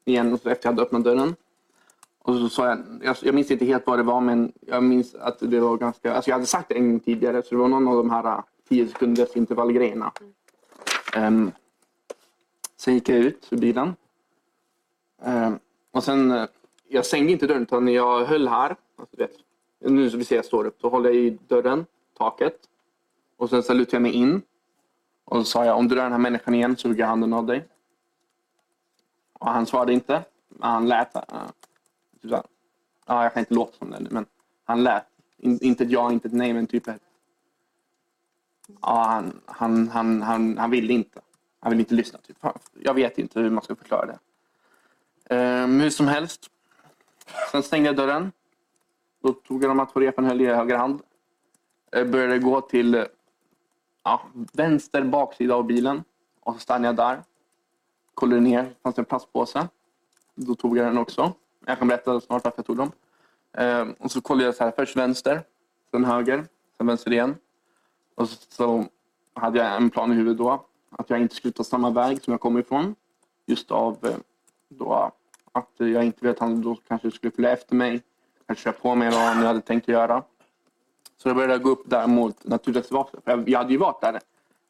igen 0.04 0.34
efter 0.34 0.58
jag 0.62 0.72
hade 0.72 0.82
öppnat 0.82 1.04
dörren. 1.04 1.36
Och 2.18 2.36
så 2.36 2.48
sa 2.48 2.68
jag, 2.68 2.78
jag, 3.02 3.16
jag 3.22 3.34
minns 3.34 3.50
inte 3.50 3.64
helt 3.64 3.86
vad 3.86 3.98
det 3.98 4.02
var 4.02 4.20
men 4.20 4.52
jag 4.60 4.82
minns 4.82 5.14
att 5.14 5.38
det 5.38 5.60
var 5.60 5.76
ganska, 5.76 6.14
alltså 6.14 6.30
jag 6.30 6.34
hade 6.34 6.46
sagt 6.46 6.68
det 6.68 6.74
en 6.74 6.90
gång 6.90 7.00
tidigare 7.00 7.42
så 7.42 7.48
det 7.50 7.60
var 7.60 7.68
någon 7.68 7.88
av 7.88 7.96
de 7.96 8.10
här 8.10 8.24
äh, 8.24 8.44
10 8.68 8.88
sekunders 8.88 9.36
intervallgrejerna. 9.36 10.12
Um, 11.16 11.52
sen 12.76 12.94
gick 12.94 13.08
jag 13.08 13.18
ut 13.18 13.48
ur 13.50 13.56
bilen. 13.56 13.94
Um, 15.22 15.58
och 15.96 16.04
sen, 16.04 16.30
eh, 16.30 16.48
jag 16.88 17.06
stängde 17.06 17.32
inte 17.32 17.46
dörren 17.46 17.62
utan 17.62 17.88
jag 17.88 18.24
höll 18.24 18.48
här. 18.48 18.76
Alltså, 18.96 19.16
vet, 19.16 19.30
nu 19.78 20.10
så 20.10 20.16
vi 20.16 20.24
ser 20.24 20.36
jag 20.36 20.44
står 20.44 20.64
upp, 20.64 20.80
så 20.80 20.88
håller 20.88 21.10
jag 21.10 21.18
i 21.18 21.38
dörren, 21.48 21.86
taket. 22.18 22.58
Och 23.36 23.50
sen 23.50 23.62
så 23.62 23.74
lutade 23.74 23.96
jag 23.96 24.02
mig 24.02 24.12
in. 24.12 24.42
Och 25.24 25.36
så 25.36 25.44
sa 25.44 25.64
jag, 25.64 25.78
om 25.78 25.88
du 25.88 25.94
rör 25.94 26.02
den 26.02 26.12
här 26.12 26.18
människan 26.18 26.54
igen 26.54 26.76
så 26.76 26.88
hugger 26.88 27.00
jag 27.00 27.08
handen 27.08 27.32
av 27.32 27.46
dig. 27.46 27.68
Och 29.32 29.46
han 29.46 29.66
svarade 29.66 29.92
inte. 29.92 30.24
Men 30.48 30.70
han 30.70 30.88
lät. 30.88 31.16
Uh, 31.16 31.22
typ 32.22 32.30
så 32.30 32.42
ja, 33.06 33.22
jag 33.22 33.32
kan 33.32 33.40
inte 33.40 33.54
låta 33.54 33.78
som 33.78 33.90
det 33.90 34.06
men 34.10 34.26
han 34.64 34.82
lät. 34.82 35.06
In, 35.36 35.58
inte 35.62 35.84
ett 35.84 35.90
ja, 35.90 36.12
inte 36.12 36.28
ett 36.28 36.34
nej, 36.34 36.52
men 36.52 36.66
typ 36.66 36.88
ett 36.88 37.02
Ja, 38.82 39.04
han, 39.04 39.40
han, 39.46 39.88
han, 39.88 40.22
han, 40.22 40.58
han 40.58 40.70
ville 40.70 40.92
inte. 40.92 41.20
Han 41.60 41.70
ville 41.70 41.80
inte 41.80 41.94
lyssna. 41.94 42.18
Typ. 42.18 42.36
Jag 42.74 42.94
vet 42.94 43.18
inte 43.18 43.40
hur 43.40 43.50
man 43.50 43.64
ska 43.64 43.76
förklara 43.76 44.06
det. 44.06 44.18
Um, 45.30 45.80
hur 45.80 45.90
som 45.90 46.08
helst. 46.08 46.50
Sen 47.50 47.62
stängde 47.62 47.88
jag 47.88 47.96
dörren. 47.96 48.32
Då 49.22 49.32
tog 49.32 49.64
jag 49.64 49.70
de 49.70 49.78
här 49.78 49.86
två 49.86 50.00
repen 50.00 50.24
höll 50.24 50.40
i 50.40 50.46
höger 50.46 50.76
hand. 50.76 51.00
Jag 51.90 52.10
började 52.10 52.38
gå 52.38 52.60
till 52.60 52.94
eh, 52.94 53.04
ja, 54.04 54.22
vänster 54.52 55.04
baksida 55.04 55.54
av 55.54 55.64
bilen. 55.66 56.04
Och 56.40 56.54
så 56.54 56.60
stannade 56.60 56.86
jag 56.86 56.96
där. 56.96 57.22
Kollade 58.14 58.40
ner. 58.40 58.74
Fanns 58.82 58.94
det 58.94 59.00
en 59.00 59.06
plastpåse. 59.06 59.68
Då 60.34 60.54
tog 60.54 60.78
jag 60.78 60.86
den 60.86 60.98
också. 60.98 61.32
Jag 61.66 61.78
kan 61.78 61.88
berätta 61.88 62.20
snart 62.20 62.44
varför 62.44 62.58
jag 62.58 62.66
tog 62.66 62.76
dem. 62.76 62.92
Um, 63.52 63.92
och 63.98 64.10
så 64.10 64.20
kollade 64.20 64.44
jag 64.44 64.54
så 64.54 64.64
här. 64.64 64.72
Först 64.76 64.96
vänster. 64.96 65.42
Sen 65.90 66.04
höger. 66.04 66.46
Sen 66.76 66.86
vänster 66.86 67.12
igen. 67.12 67.36
Och 68.14 68.28
så 68.28 68.84
hade 69.34 69.58
jag 69.58 69.76
en 69.76 69.90
plan 69.90 70.12
i 70.12 70.14
huvudet 70.14 70.38
då. 70.38 70.66
Att 70.90 71.10
jag 71.10 71.20
inte 71.20 71.34
skulle 71.34 71.52
ta 71.52 71.64
samma 71.64 71.90
väg 71.90 72.22
som 72.22 72.30
jag 72.30 72.40
kom 72.40 72.58
ifrån. 72.58 72.94
Just 73.46 73.70
av 73.70 73.98
eh, 74.02 74.16
då, 74.68 75.12
att 75.52 75.70
jag 75.76 76.04
inte 76.04 76.26
vet 76.26 76.36
att 76.36 76.40
han 76.40 76.62
då 76.62 76.76
kanske 76.88 77.10
skulle 77.10 77.30
följa 77.30 77.52
efter 77.52 77.74
mig. 77.74 78.02
Kanske 78.46 78.64
köra 78.64 78.72
på 78.72 78.94
mig 78.94 79.10
vad 79.10 79.20
han 79.20 79.46
hade 79.46 79.60
tänkt 79.60 79.88
göra. 79.88 80.22
Så 81.16 81.28
jag 81.28 81.36
började 81.36 81.58
gå 81.58 81.70
upp 81.70 81.90
där 81.90 82.06
mot 82.06 82.44
naturreservatet. 82.44 83.20
jag, 83.24 83.48
jag 83.48 83.58
hade 83.58 83.72
ju 83.72 83.78
varit 83.78 84.00
där 84.00 84.20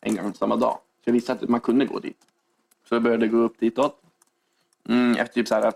en 0.01 0.17
gång 0.17 0.35
samma 0.35 0.57
dag. 0.57 0.79
Så 1.05 1.11
jag 1.11 1.13
visste 1.13 1.33
att 1.33 1.49
man 1.49 1.61
kunde 1.61 1.87
gå 1.87 1.99
dit. 1.99 2.19
Så 2.89 2.95
jag 2.95 3.03
började 3.03 3.29
gå 3.29 3.37
upp 3.37 3.59
ditåt. 3.59 4.03
Mm, 4.89 5.17
efter 5.17 5.35
typ 5.35 5.49
så 5.49 5.55
här, 5.55 5.63
jag 5.63 5.73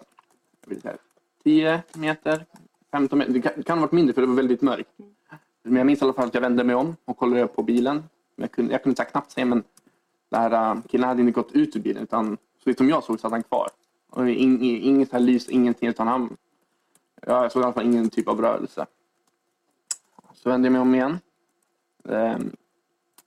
vill 0.64 0.81
säga, 0.81 0.97
10 1.43 1.83
meter, 1.93 2.47
15 2.91 3.18
meter. 3.18 3.33
Det 3.33 3.43
kan, 3.43 3.53
det 3.57 3.62
kan 3.62 3.79
ha 3.79 3.87
varit 3.87 3.93
mindre 3.93 4.14
för 4.14 4.21
det 4.21 4.27
var 4.27 4.35
väldigt 4.35 4.62
mörkt. 4.62 4.91
Men 5.62 5.77
jag 5.77 5.87
minns 5.87 6.03
i 6.03 6.05
alla 6.05 6.12
fall 6.12 6.27
att 6.27 6.35
jag 6.35 6.41
vände 6.41 6.64
mig 6.64 6.75
om 6.75 6.97
och 7.05 7.16
kollade 7.16 7.47
på 7.47 7.62
bilen. 7.62 8.05
Jag 8.37 8.53
kunde, 8.53 8.73
jag 8.73 8.83
kunde 8.83 9.05
knappt 9.05 9.31
se 9.31 9.45
men 9.45 9.62
den 10.29 10.41
här 10.41 10.73
äh, 10.73 10.83
killen 10.89 11.09
hade 11.09 11.21
inte 11.21 11.33
gått 11.33 11.53
ut 11.53 11.77
ur 11.77 11.81
bilen 11.81 12.03
utan 12.03 12.37
så 12.64 12.75
som 12.75 12.89
jag 12.89 13.05
såg 13.05 13.21
satt 13.21 13.33
han 13.33 13.43
kvar. 13.43 13.68
Och 14.11 14.30
in, 14.30 14.62
inget 14.62 15.12
här 15.12 15.20
lys, 15.20 15.48
ingenting 15.48 15.88
utan 15.88 16.08
han... 16.08 16.36
Jag 17.26 17.52
såg 17.52 17.62
i 17.62 17.64
alla 17.64 17.72
fall 17.72 17.86
ingen 17.86 18.11
typ 18.11 18.28
av 18.28 18.40
rörelse. 18.40 18.86
Så 20.34 20.50
vände 20.50 20.66
jag 20.66 20.72
mig 20.72 20.80
om 20.80 20.94
igen. 20.94 21.18
Ehm, 22.08 22.50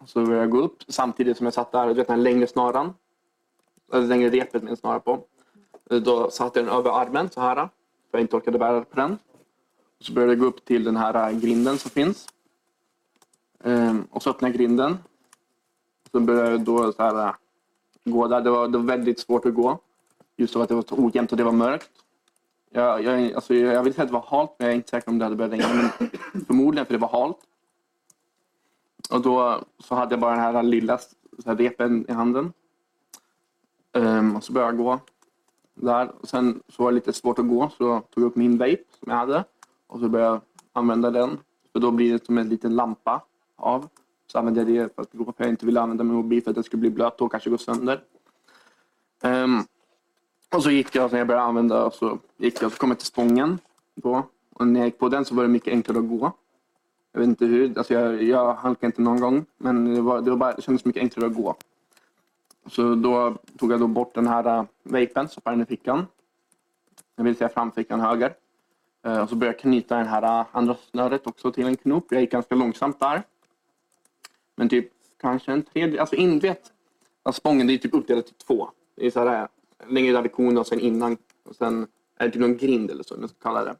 så 0.05 0.25
började 0.25 0.43
jag 0.43 0.49
gå 0.49 0.61
upp 0.61 0.83
samtidigt 0.87 1.37
som 1.37 1.45
jag 1.45 1.53
satt 1.53 1.71
där, 1.71 1.87
du 1.87 1.93
vet 1.93 2.07
den 2.07 2.23
längre 2.23 2.47
snaran. 2.47 2.93
Eller 3.93 4.07
längre 4.07 4.29
repet 4.29 4.63
med 4.63 4.71
en 4.71 4.77
snara 4.77 4.99
på. 4.99 5.25
Då 5.89 6.29
satte 6.29 6.59
jag 6.59 6.67
den 6.67 6.75
över 6.75 6.91
armen 6.91 7.29
så 7.29 7.41
här. 7.41 7.55
För 7.55 7.69
jag 8.11 8.21
inte 8.21 8.35
orkade 8.35 8.59
bära 8.59 8.83
på 8.83 8.95
den. 8.95 9.17
Så 9.99 10.13
började 10.13 10.33
jag 10.33 10.39
gå 10.39 10.45
upp 10.45 10.65
till 10.65 10.83
den 10.83 10.97
här 10.97 11.29
eh, 11.29 11.39
grinden 11.39 11.77
som 11.77 11.91
finns. 11.91 12.27
Ehm, 13.63 14.07
och 14.11 14.23
så 14.23 14.29
öppnade 14.29 14.51
jag 14.51 14.57
grinden. 14.57 14.97
Så 16.11 16.19
började 16.19 16.49
jag 16.49 16.61
då 16.61 16.93
så 16.93 17.03
här, 17.03 17.27
eh, 17.27 17.33
gå 18.03 18.27
där. 18.27 18.41
Det 18.41 18.49
var, 18.49 18.67
det 18.67 18.77
var 18.77 18.85
väldigt 18.85 19.19
svårt 19.19 19.45
att 19.45 19.53
gå. 19.53 19.79
Just 20.35 20.55
av 20.55 20.61
att 20.61 20.69
det 20.69 20.75
var 20.75 20.85
så 20.89 20.95
ojämnt 20.95 21.31
och 21.31 21.37
det 21.37 21.43
var 21.43 21.51
mörkt. 21.51 21.89
Jag, 22.69 23.03
jag, 23.03 23.33
alltså, 23.33 23.53
jag 23.53 23.83
vill 23.83 23.93
säga 23.93 24.03
att 24.03 24.09
det 24.09 24.13
var 24.13 24.25
halt, 24.27 24.55
men 24.57 24.65
jag 24.65 24.71
är 24.71 24.75
inte 24.75 24.89
säker 24.89 25.09
om 25.09 25.19
det 25.19 25.25
hade 25.25 25.35
börjat 25.35 25.51
regna. 25.51 25.91
Men 26.31 26.45
förmodligen 26.45 26.85
för 26.85 26.93
det 26.93 26.99
var 26.99 27.07
halt. 27.07 27.37
Och 29.11 29.21
då 29.21 29.63
så 29.79 29.95
hade 29.95 30.13
jag 30.13 30.19
bara 30.19 30.31
den 30.31 30.55
här 30.55 30.63
lilla 30.63 30.97
så 30.97 31.49
här, 31.49 31.55
repen 31.55 32.05
i 32.09 32.11
handen. 32.11 32.53
Um, 33.93 34.35
och 34.35 34.43
så 34.43 34.53
började 34.53 34.71
jag 34.71 34.85
gå 34.85 34.99
där. 35.73 36.11
Och 36.21 36.29
sen 36.29 36.63
så 36.67 36.83
var 36.83 36.91
det 36.91 36.95
lite 36.95 37.13
svårt 37.13 37.39
att 37.39 37.47
gå 37.47 37.69
så 37.77 37.83
jag 37.83 38.09
tog 38.09 38.23
upp 38.23 38.35
min 38.35 38.57
vape 38.57 38.83
som 38.99 39.11
jag 39.11 39.15
hade 39.15 39.43
och 39.87 39.99
så 39.99 40.09
började 40.09 40.31
jag 40.31 40.41
använda 40.73 41.11
den. 41.11 41.39
För 41.71 41.79
då 41.79 41.91
blir 41.91 42.13
det 42.13 42.25
som 42.25 42.37
en 42.37 42.49
liten 42.49 42.75
lampa 42.75 43.21
av. 43.55 43.87
Så 44.27 44.39
använde 44.39 44.59
jag 44.59 44.67
det 44.67 44.95
för 44.95 45.01
att 45.01 45.13
gå 45.13 45.25
för 45.25 45.43
jag 45.43 45.49
inte 45.49 45.65
ville 45.65 45.81
använda 45.81 46.03
min 46.03 46.15
mobil 46.15 46.43
för 46.43 46.51
att 46.51 46.55
den 46.55 46.63
skulle 46.63 46.81
bli 46.81 46.89
blöt 46.89 47.21
och 47.21 47.31
kanske 47.31 47.49
gå 47.49 47.57
sönder. 47.57 48.03
Um, 49.23 49.67
och 50.53 50.63
så 50.63 50.71
gick 50.71 50.95
jag, 50.95 51.11
när 51.11 51.17
jag 51.19 51.27
började 51.27 51.45
använda, 51.45 51.91
så 51.91 52.19
gick 52.37 52.61
jag, 52.61 52.71
så 52.71 52.77
kom 52.77 52.89
jag 52.89 52.99
till 52.99 53.07
spången. 53.07 53.59
Då. 53.95 54.27
Och 54.53 54.67
när 54.67 54.79
jag 54.79 54.87
gick 54.87 54.99
på 54.99 55.09
den 55.09 55.25
så 55.25 55.35
var 55.35 55.43
det 55.43 55.49
mycket 55.49 55.73
enklare 55.73 55.99
att 55.99 56.09
gå. 56.09 56.31
Jag 57.11 57.19
vet 57.19 57.27
inte 57.27 57.45
hur, 57.45 57.77
alltså 57.77 57.93
jag, 57.93 58.23
jag 58.23 58.53
halkade 58.53 58.85
inte 58.85 59.01
någon 59.01 59.19
gång, 59.19 59.45
men 59.57 59.95
det, 59.95 60.01
var, 60.01 60.21
det, 60.21 60.29
var 60.29 60.37
bara, 60.37 60.53
det 60.53 60.61
kändes 60.61 60.85
mycket 60.85 61.01
enklare 61.01 61.27
att 61.27 61.35
gå. 61.35 61.55
Så 62.65 62.95
då 62.95 63.35
tog 63.57 63.71
jag 63.71 63.79
då 63.79 63.87
bort 63.87 64.13
den 64.13 64.27
här 64.27 64.59
uh, 64.59 64.65
vapen, 64.83 65.29
stoppade 65.29 65.55
den 65.55 65.63
i 65.63 65.65
fickan. 65.65 66.07
Jag 67.15 67.23
vill 67.23 67.35
säga 67.35 67.49
framfickan 67.49 67.99
höger. 67.99 68.33
Uh, 69.07 69.19
och 69.19 69.29
så 69.29 69.35
började 69.35 69.55
jag 69.55 69.61
knyta 69.61 69.97
den 69.97 70.07
här 70.07 70.41
uh, 70.41 70.47
andra 70.51 70.75
snöret 70.91 71.27
också 71.27 71.51
till 71.51 71.67
en 71.67 71.75
knop. 71.75 72.05
Jag 72.09 72.21
gick 72.21 72.31
ganska 72.31 72.55
långsamt 72.55 72.99
där. 72.99 73.23
Men 74.55 74.69
typ 74.69 74.89
kanske 75.21 75.51
en 75.51 75.63
tredje, 75.63 76.01
alltså 76.01 76.15
in, 76.15 76.39
vet, 76.39 76.71
alltså 77.23 77.39
spången 77.39 77.67
det 77.67 77.73
är 77.73 77.77
typ 77.77 77.93
uppdelat 77.93 78.29
i 78.29 78.33
två. 78.33 78.69
Det 78.95 79.05
är 79.05 79.11
så 79.11 79.27
här, 79.27 79.47
längre 79.89 80.13
där 80.13 80.21
vid 80.21 80.31
kon 80.31 80.57
och 80.57 80.67
sen 80.67 80.79
innan. 80.79 81.17
Och 81.43 81.55
sen 81.55 81.87
är 82.17 82.25
det 82.25 82.31
typ 82.31 82.41
någon 82.41 82.57
grind 82.57 82.91
eller 82.91 83.03
så, 83.03 83.15
jag 83.21 83.29
ska 83.29 83.39
kalla 83.39 83.63
det. 83.63 83.75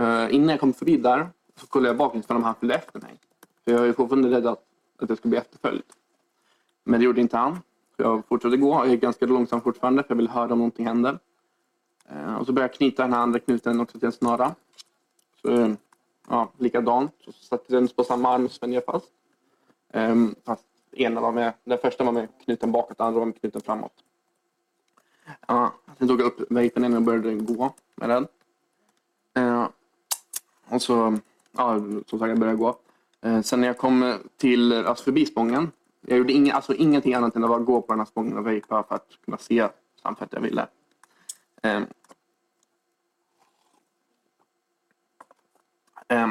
Uh, 0.00 0.34
innan 0.34 0.48
jag 0.48 0.60
kom 0.60 0.72
förbi 0.72 0.96
där 0.96 1.28
så 1.60 1.66
kollade 1.66 1.88
jag 1.88 1.96
bakåt 1.96 2.24
ifall 2.24 2.42
han 2.42 2.54
följde 2.54 2.74
efter 2.74 3.00
mig. 3.00 3.20
För 3.64 3.72
jag 3.72 3.80
var 3.80 3.92
fortfarande 3.92 4.30
rädd 4.30 4.46
att, 4.46 4.62
att 4.98 5.08
jag 5.08 5.18
skulle 5.18 5.30
bli 5.30 5.38
efterföljd. 5.38 5.82
Men 6.84 7.00
det 7.00 7.04
gjorde 7.04 7.20
inte 7.20 7.36
han. 7.36 7.54
Så 7.96 8.02
jag 8.02 8.26
fortsatte 8.28 8.56
gå. 8.56 8.74
Jag 8.74 8.88
gick 8.88 9.00
ganska 9.00 9.26
långsamt 9.26 9.64
fortfarande 9.64 10.02
för 10.02 10.10
jag 10.10 10.16
ville 10.16 10.30
höra 10.30 10.52
om 10.52 10.58
någonting 10.58 10.86
händer. 10.86 11.18
Uh, 12.12 12.28
eh, 12.28 12.36
och 12.36 12.46
så 12.46 12.52
började 12.52 12.72
jag 12.72 12.78
knyta 12.78 13.02
den 13.02 13.12
här 13.12 13.20
andra 13.20 13.38
knuten 13.38 13.80
också 13.80 13.98
till 13.98 14.06
en 14.06 14.12
snara. 14.12 14.54
Så, 15.42 15.50
eh, 15.50 15.72
ja, 16.28 16.52
likadant. 16.58 17.12
Så 17.24 17.32
satte 17.32 17.72
den 17.72 17.88
på 17.88 18.04
samma 18.04 18.28
arm 18.28 18.44
och 18.44 18.50
spände 18.50 18.74
jag 18.74 18.84
fast. 18.84 19.10
Um, 19.92 20.34
fast 20.44 20.64
ena 20.92 21.20
var 21.20 21.32
med, 21.32 21.52
den 21.64 21.78
första 21.78 22.04
var 22.04 22.12
med 22.12 22.28
knuten 22.44 22.72
bakåt, 22.72 22.98
den 22.98 23.06
andra 23.06 23.18
var 23.18 23.26
med 23.26 23.40
knuten 23.40 23.60
framåt. 23.60 23.92
Ja, 25.46 25.72
sen 25.98 26.08
tog 26.08 26.20
jag 26.20 26.26
upp 26.26 26.40
vapen 26.40 26.84
igen 26.84 26.96
och 26.96 27.02
började 27.02 27.34
gå 27.34 27.74
med 27.94 28.08
den. 28.08 28.26
Eh, 29.34 29.68
och 30.68 30.82
så, 30.82 31.18
ja, 31.52 31.80
som 32.06 32.18
sagt, 32.18 32.28
jag 32.28 32.38
började 32.38 32.58
gå. 32.58 32.76
Eh, 33.20 33.40
sen 33.40 33.60
när 33.60 33.66
jag 33.66 33.78
kom 33.78 34.14
till, 34.36 34.72
alltså 34.72 35.04
förbi 35.04 35.26
spången, 35.26 35.70
jag 36.00 36.18
gjorde 36.18 36.32
inga, 36.32 36.54
alltså 36.54 36.74
ingenting 36.74 37.14
annat 37.14 37.36
än 37.36 37.44
att 37.44 37.50
bara 37.50 37.58
gå 37.58 37.82
på 37.82 37.92
den 37.92 38.00
här 38.00 38.06
spången 38.06 38.38
och 38.38 38.44
vapa 38.44 38.88
för 38.88 38.94
att 38.94 39.08
kunna 39.24 39.38
se 39.38 39.68
samfällt 40.02 40.32
jag 40.32 40.40
ville. 40.40 40.66
Eh, 41.62 41.82
eh, 46.08 46.28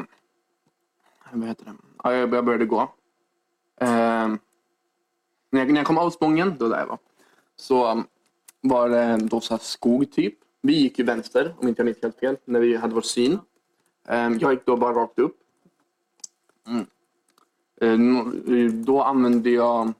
vad 1.31 1.47
heter 1.47 1.65
det? 1.65 1.73
Ja, 2.03 2.13
jag 2.13 2.29
började 2.29 2.65
gå. 2.65 2.81
Eh, 3.77 4.27
när, 5.49 5.59
jag, 5.59 5.67
när 5.67 5.75
jag 5.75 5.85
kom 5.85 5.97
av 5.97 6.09
spången, 6.09 6.55
då 6.59 6.69
där 6.69 6.79
jag 6.79 6.87
var, 6.87 6.97
så 7.55 8.03
var 8.69 8.89
det 8.89 9.17
då 9.17 9.41
så 9.41 9.57
skog 9.57 10.11
typ. 10.11 10.33
Vi 10.61 10.73
gick 10.73 10.99
ju 10.99 11.05
vänster, 11.05 11.55
om 11.57 11.67
inte 11.67 11.79
jag 11.79 11.85
minns 11.85 12.01
helt 12.01 12.19
fel, 12.19 12.37
när 12.45 12.59
vi 12.59 12.75
hade 12.75 12.95
vår 12.95 13.01
syn. 13.01 13.39
Ehm, 14.07 14.37
jag 14.39 14.53
gick 14.53 14.65
då 14.65 14.77
bara 14.77 14.93
rakt 14.93 15.19
upp. 15.19 15.37
Mm. 16.67 16.85
Ehm, 17.81 18.17
eh, 18.47 18.71
då 18.71 19.01
använde 19.01 19.49
jag, 19.49 19.93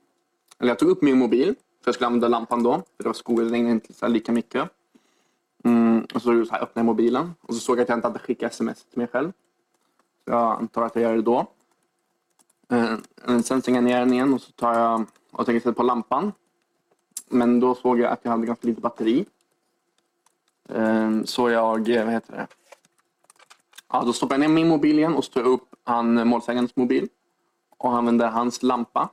eller 0.60 0.72
jag 0.72 0.80
tog 0.80 0.90
upp 0.90 1.02
min 1.02 1.18
mobil, 1.18 1.46
för 1.46 1.88
jag 1.88 1.96
skulle 1.96 2.08
använda 2.08 2.28
lampan 2.28 2.64
då, 2.64 2.74
för 2.74 3.04
det 3.04 3.10
var 3.10 3.14
skog, 3.14 3.40
det 3.40 3.46
regnade 3.46 3.72
inte 3.72 3.94
så 3.94 4.08
lika 4.08 4.32
mycket. 4.32 4.70
Mm, 5.64 6.06
och 6.14 6.22
så, 6.22 6.46
så 6.46 6.52
här, 6.52 6.62
öppnade 6.62 6.80
jag 6.80 6.86
mobilen 6.86 7.34
och 7.42 7.54
så 7.54 7.60
såg 7.60 7.78
jag 7.78 7.84
att 7.84 7.90
jag 7.90 7.98
inte 7.98 8.08
hade 8.08 8.20
skickat 8.20 8.52
sms 8.52 8.86
till 8.86 8.98
mig 8.98 9.08
själv. 9.08 9.32
Så 10.26 10.32
jag 10.32 10.58
antar 10.62 10.82
att 10.82 10.96
jag 10.96 11.04
gör 11.04 11.16
det 11.16 11.22
då. 11.22 11.48
Ehm, 12.70 13.44
sen 13.44 13.62
stänger 13.62 13.78
jag 13.78 13.84
ner 13.84 14.00
den 14.00 14.14
igen 14.14 14.34
och 14.34 14.42
så 14.42 14.52
tar 14.52 14.80
jag 14.80 15.06
och 15.32 15.46
tänker 15.46 15.60
sätta 15.60 15.74
på 15.74 15.84
lampan. 15.84 16.32
Men 17.30 17.60
då 17.60 17.76
såg 17.76 18.00
jag 18.00 18.12
att 18.12 18.20
jag 18.24 18.32
hade 18.32 18.46
ganska 18.46 18.68
lite 18.68 18.82
batteri. 18.82 19.26
Ehm, 20.70 21.26
så 21.26 21.50
jag, 21.50 21.80
vad 21.80 22.14
heter 22.14 22.34
det? 22.34 22.48
Ja, 23.92 24.04
då 24.06 24.14
stoppade 24.14 24.44
jag 24.44 24.50
ner 24.50 24.56
min 24.56 24.68
mobil 24.68 25.00
igen 25.00 25.14
och 25.14 25.26
så 25.26 25.32
tar 25.32 25.42
jag 25.42 25.50
upp 25.50 25.76
han 25.84 26.28
målsägandens 26.28 26.76
mobil 26.76 27.10
och 27.78 27.96
använder 27.98 28.28
hans 28.28 28.64
lampa 28.64 29.10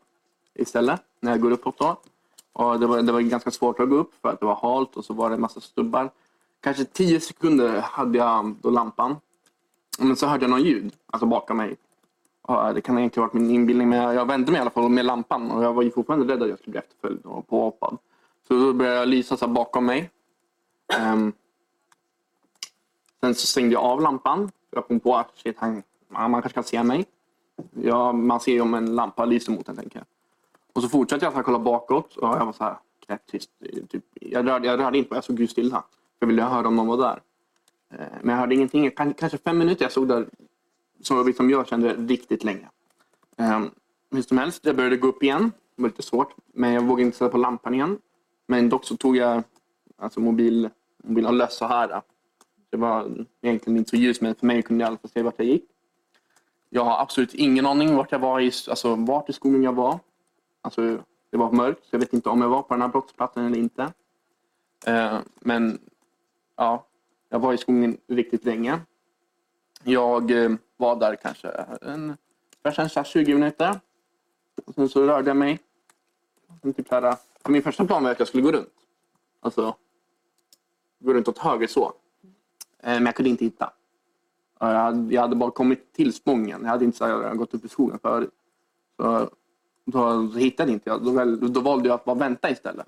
istället 0.54 1.02
när 1.20 1.30
jag 1.30 1.40
går 1.40 1.50
uppåt. 1.50 1.78
Då. 1.78 1.96
Och 2.52 2.80
det, 2.80 2.86
var, 2.86 3.02
det 3.02 3.12
var 3.12 3.20
ganska 3.20 3.50
svårt 3.50 3.80
att 3.80 3.90
gå 3.90 3.96
upp 3.96 4.14
för 4.22 4.28
att 4.28 4.40
det 4.40 4.46
var 4.46 4.54
halt 4.54 4.96
och 4.96 5.04
så 5.04 5.14
var 5.14 5.28
det 5.30 5.34
en 5.34 5.40
massa 5.40 5.60
stubbar. 5.60 6.10
Kanske 6.60 6.84
tio 6.84 7.20
sekunder 7.20 7.80
hade 7.80 8.18
jag 8.18 8.54
då 8.60 8.70
lampan. 8.70 9.16
Men 9.98 10.16
så 10.16 10.26
hörde 10.26 10.44
jag 10.44 10.50
något 10.50 10.66
ljud, 10.66 10.92
alltså 11.06 11.26
bakom 11.26 11.56
mig. 11.56 11.76
Ja, 12.48 12.72
det 12.72 12.80
kan 12.80 12.98
inte 12.98 13.20
ha 13.20 13.26
varit 13.26 13.34
min 13.34 13.50
inbildning, 13.50 13.88
men 13.88 14.14
jag 14.14 14.26
vände 14.26 14.52
mig 14.52 14.58
i 14.58 14.60
alla 14.60 14.70
fall 14.70 14.88
med 14.88 15.04
lampan 15.04 15.50
och 15.50 15.64
jag 15.64 15.72
var 15.72 15.82
ju 15.82 15.90
fortfarande 15.90 16.34
rädd 16.34 16.42
att 16.42 16.48
jag 16.48 16.58
skulle 16.58 16.72
bli 16.72 16.78
efterföljd 16.78 17.26
och 17.26 17.48
påhoppad. 17.48 17.98
Så 18.48 18.54
då 18.54 18.72
började 18.72 18.96
jag 18.96 19.08
lysa 19.08 19.36
så 19.36 19.48
bakom 19.48 19.86
mig. 19.86 20.10
Um, 21.12 21.32
sen 23.20 23.34
så 23.34 23.46
stängde 23.46 23.72
jag 23.72 23.82
av 23.82 24.00
lampan. 24.00 24.50
Jag 24.70 24.88
kom 24.88 25.00
på 25.00 25.16
att 25.16 25.30
shit, 25.34 25.56
han, 25.58 25.82
man 26.08 26.32
kanske 26.32 26.54
kan 26.54 26.64
se 26.64 26.82
mig. 26.82 27.04
Ja, 27.70 28.12
man 28.12 28.40
ser 28.40 28.52
ju 28.52 28.60
om 28.60 28.74
en 28.74 28.94
lampa 28.94 29.24
lyser 29.24 29.52
mot 29.52 29.68
en, 29.68 29.76
tänker 29.76 29.98
jag. 29.98 30.06
Och 30.72 30.82
så 30.82 30.88
fortsatte 30.88 31.24
jag 31.24 31.38
att 31.38 31.44
kolla 31.44 31.58
bakåt 31.58 32.16
och 32.16 32.28
jag 32.28 32.46
var 32.46 32.52
så 32.52 32.64
här 32.64 32.76
knäpptyst. 33.06 33.50
Eh, 33.60 33.84
typ, 33.88 34.04
jag, 34.14 34.48
rörde, 34.48 34.66
jag 34.68 34.80
rörde 34.80 34.98
inte 34.98 35.08
på 35.08 35.16
jag 35.16 35.24
såg 35.24 35.40
ju 35.40 35.46
stilla. 35.46 35.84
Jag 36.18 36.26
ville 36.26 36.42
höra 36.42 36.68
om 36.68 36.76
någon 36.76 36.86
var 36.86 36.96
där. 36.96 37.20
Eh, 37.90 38.06
men 38.22 38.34
jag 38.34 38.40
hörde 38.40 38.54
ingenting. 38.54 38.90
Kanske 38.90 39.38
fem 39.38 39.58
minuter 39.58 39.84
jag 39.84 39.92
stod 39.92 40.08
där 40.08 40.26
som 41.02 41.26
liksom 41.26 41.50
jag 41.50 41.68
kände 41.68 41.94
riktigt 41.94 42.44
länge. 42.44 42.68
Um, 43.36 43.70
hur 44.10 44.22
som 44.22 44.38
helst, 44.38 44.64
jag 44.64 44.76
började 44.76 44.96
gå 44.96 45.08
upp 45.08 45.22
igen. 45.22 45.52
Det 45.76 45.82
var 45.82 45.88
lite 45.88 46.02
svårt, 46.02 46.34
men 46.52 46.72
jag 46.72 46.82
vågade 46.82 47.02
inte 47.02 47.18
sätta 47.18 47.30
på 47.30 47.38
lampan 47.38 47.74
igen. 47.74 47.98
Men 48.46 48.68
dock 48.68 48.84
så 48.84 48.96
tog 48.96 49.16
jag 49.16 49.42
alltså 49.96 50.20
mobil, 50.20 50.70
mobilen 51.04 51.38
lös 51.38 51.56
så 51.56 51.66
här. 51.66 52.02
Det 52.70 52.76
var 52.76 53.26
egentligen 53.42 53.76
inte 53.76 53.90
så 53.90 53.96
ljus, 53.96 54.20
men 54.20 54.34
för 54.34 54.46
mig 54.46 54.62
kunde 54.62 54.84
jag 54.84 54.86
i 54.86 54.90
alla 54.90 54.98
fall 54.98 55.10
se 55.10 55.22
vart 55.22 55.34
jag 55.38 55.46
gick. 55.46 55.64
Jag 56.70 56.84
har 56.84 57.02
absolut 57.02 57.34
ingen 57.34 57.66
aning 57.66 57.96
vart 57.96 58.12
jag 58.12 58.18
var 58.18 58.40
i, 58.40 58.52
alltså 58.68 58.94
vart 58.94 59.28
i 59.28 59.32
skogen 59.32 59.62
jag 59.62 59.72
var. 59.72 59.98
Alltså, 60.62 60.98
det 61.30 61.36
var 61.36 61.52
mörkt, 61.52 61.80
så 61.84 61.88
jag 61.90 62.00
vet 62.00 62.12
inte 62.12 62.28
om 62.28 62.40
jag 62.40 62.48
var 62.48 62.62
på 62.62 62.74
den 62.74 62.80
här 62.80 62.88
brottsplatsen 62.88 63.46
eller 63.46 63.58
inte. 63.58 63.82
Uh, 64.88 65.18
men 65.40 65.78
ja, 66.56 66.86
jag 67.28 67.38
var 67.38 67.52
i 67.52 67.58
skogen 67.58 67.98
riktigt 68.08 68.44
länge. 68.44 68.80
Jag 69.84 70.30
uh, 70.30 70.56
var 70.82 70.96
där 70.96 71.16
kanske 71.16 71.48
en, 71.82 72.16
kanske 72.62 73.04
20 73.04 73.34
minuter. 73.34 73.80
Och 74.64 74.74
sen 74.74 74.88
så 74.88 75.06
rörde 75.06 75.30
jag 75.30 75.36
mig. 75.36 75.58
Typ 76.76 76.90
här, 76.90 77.16
för 77.42 77.52
min 77.52 77.62
första 77.62 77.84
plan 77.84 78.04
var 78.04 78.10
att 78.10 78.18
jag 78.18 78.28
skulle 78.28 78.42
gå 78.42 78.52
runt. 78.52 78.74
Alltså 79.40 79.76
gå 80.98 81.14
runt 81.14 81.28
åt 81.28 81.38
höger 81.38 81.66
så. 81.66 81.92
Eh, 82.78 82.94
men 82.94 83.06
jag 83.06 83.14
kunde 83.14 83.30
inte 83.30 83.44
hitta. 83.44 83.72
Jag 84.58 84.66
hade, 84.66 85.14
jag 85.14 85.22
hade 85.22 85.36
bara 85.36 85.50
kommit 85.50 85.92
till 85.92 86.12
Spången. 86.12 86.60
Jag 86.62 86.68
hade 86.68 86.84
inte 86.84 86.98
så 86.98 87.06
här, 87.06 87.34
gått 87.34 87.54
upp 87.54 87.64
i 87.64 87.68
skogen 87.68 87.98
förut. 87.98 88.30
Så, 88.96 89.30
då, 89.84 90.22
då 90.22 90.38
hittade 90.38 90.72
inte 90.72 90.90
jag. 90.90 91.04
Då, 91.04 91.24
då 91.48 91.60
valde 91.60 91.88
jag 91.88 91.94
att 91.94 92.04
bara 92.04 92.16
vänta 92.16 92.50
istället. 92.50 92.86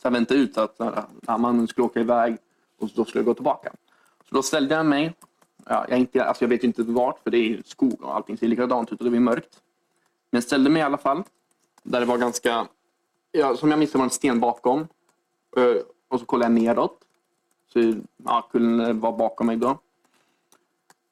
Så 0.00 0.06
jag 0.06 0.10
väntade 0.10 0.40
ut 0.40 0.58
att 0.58 0.80
äh, 0.80 1.04
här, 1.28 1.38
mannen 1.38 1.68
skulle 1.68 1.84
åka 1.84 2.00
iväg 2.00 2.36
och 2.78 2.88
då 2.94 3.04
skulle 3.04 3.20
jag 3.20 3.26
gå 3.26 3.34
tillbaka. 3.34 3.72
Så 4.28 4.34
då 4.34 4.42
ställde 4.42 4.74
jag 4.74 4.86
mig 4.86 5.14
ja, 5.68 5.86
jag, 5.88 5.98
inte, 5.98 6.24
alltså 6.24 6.44
jag 6.44 6.48
vet 6.48 6.64
inte 6.64 6.82
vart, 6.82 7.22
för 7.22 7.30
det 7.30 7.38
är 7.38 7.62
skog 7.64 8.02
och 8.02 8.14
allting 8.14 8.38
ser 8.38 8.48
likadant 8.48 8.92
ut 8.92 8.98
och 8.98 9.04
det 9.04 9.10
blir 9.10 9.20
mörkt. 9.20 9.62
Men 10.30 10.36
jag 10.36 10.44
ställde 10.44 10.70
mig 10.70 10.80
i 10.80 10.84
alla 10.84 10.98
fall, 10.98 11.22
där 11.82 12.00
det 12.00 12.06
var 12.06 12.18
ganska, 12.18 12.66
ja, 13.32 13.56
som 13.56 13.70
jag 13.70 13.78
minns 13.78 13.92
det 13.92 13.98
var 13.98 14.04
en 14.04 14.10
sten 14.10 14.40
bakom. 14.40 14.80
Eh, 15.56 15.82
och 16.08 16.20
så 16.20 16.26
kollade 16.26 16.54
jag 16.54 16.62
neråt. 16.62 17.04
Så 17.72 17.94
ja, 18.16 18.48
kullen 18.52 19.00
var 19.00 19.12
bakom 19.12 19.46
mig 19.46 19.56
då. 19.56 19.78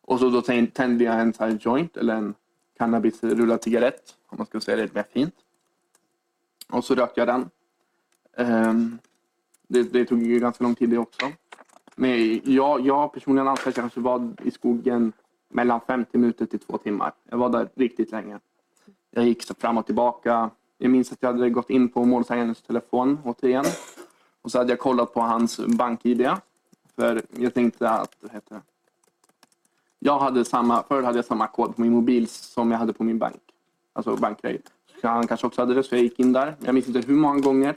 Och 0.00 0.18
så 0.18 0.28
då 0.28 0.42
tände 0.42 1.04
jag 1.04 1.20
en 1.20 1.32
side 1.32 1.58
joint, 1.62 1.96
eller 1.96 2.14
en 2.14 2.34
cannabisrullad 2.78 3.62
cigarett, 3.62 4.14
om 4.26 4.38
man 4.38 4.46
ska 4.46 4.60
säga 4.60 4.76
det 4.76 4.94
mer 4.94 5.04
fint. 5.12 5.34
Och 6.68 6.84
så 6.84 6.94
rökte 6.94 7.20
jag 7.20 7.28
den. 7.28 7.50
Ehm, 8.36 8.98
det, 9.68 9.82
det, 9.82 10.04
tog 10.04 10.22
ju 10.22 10.40
ganska 10.40 10.64
lång 10.64 10.74
tid 10.74 10.90
det 10.90 10.98
också. 10.98 11.26
Men 11.96 12.40
jag, 12.44 12.80
jag 12.80 13.12
personligen 13.12 13.48
anser 13.48 13.68
att 13.68 13.76
jag 13.76 13.82
kanske 13.82 14.00
var 14.00 14.32
i 14.42 14.50
skogen 14.50 15.12
mellan 15.48 15.80
50 15.86 16.18
minuter 16.18 16.46
till 16.46 16.58
två 16.58 16.78
timmar. 16.78 17.12
Jag 17.30 17.38
var 17.38 17.48
där 17.48 17.68
riktigt 17.74 18.10
länge. 18.10 18.38
Jag 19.10 19.24
gick 19.24 19.42
så 19.42 19.54
fram 19.54 19.78
och 19.78 19.86
tillbaka. 19.86 20.50
Jag 20.78 20.90
minns 20.90 21.12
att 21.12 21.18
jag 21.20 21.32
hade 21.32 21.50
gått 21.50 21.70
in 21.70 21.88
på 21.88 22.04
målsägandens 22.04 22.62
telefon 22.62 23.18
återigen. 23.24 23.64
Och 24.42 24.50
så 24.50 24.58
hade 24.58 24.72
jag 24.72 24.78
kollat 24.78 25.14
på 25.14 25.20
hans 25.20 25.60
bank-id. 25.66 26.30
För 26.96 27.22
jag 27.36 27.54
tänkte 27.54 27.90
att, 27.90 28.16
vad 28.20 28.32
heter 28.32 28.54
det? 28.54 28.62
Jag 29.98 30.18
hade 30.18 30.44
samma, 30.44 30.82
förr 30.82 31.02
hade 31.02 31.18
jag 31.18 31.24
samma 31.24 31.46
kod 31.46 31.76
på 31.76 31.80
min 31.82 31.92
mobil 31.92 32.28
som 32.28 32.70
jag 32.70 32.78
hade 32.78 32.92
på 32.92 33.04
min 33.04 33.18
bank. 33.18 33.40
Alltså 33.92 34.16
bankgrej. 34.16 34.62
Han 35.02 35.26
kanske 35.26 35.46
också 35.46 35.62
hade 35.62 35.74
det, 35.74 35.82
så 35.82 35.94
jag 35.94 36.02
gick 36.02 36.20
in 36.20 36.32
där. 36.32 36.56
Jag 36.60 36.74
minns 36.74 36.88
inte 36.88 37.00
hur 37.00 37.16
många 37.16 37.40
gånger. 37.40 37.76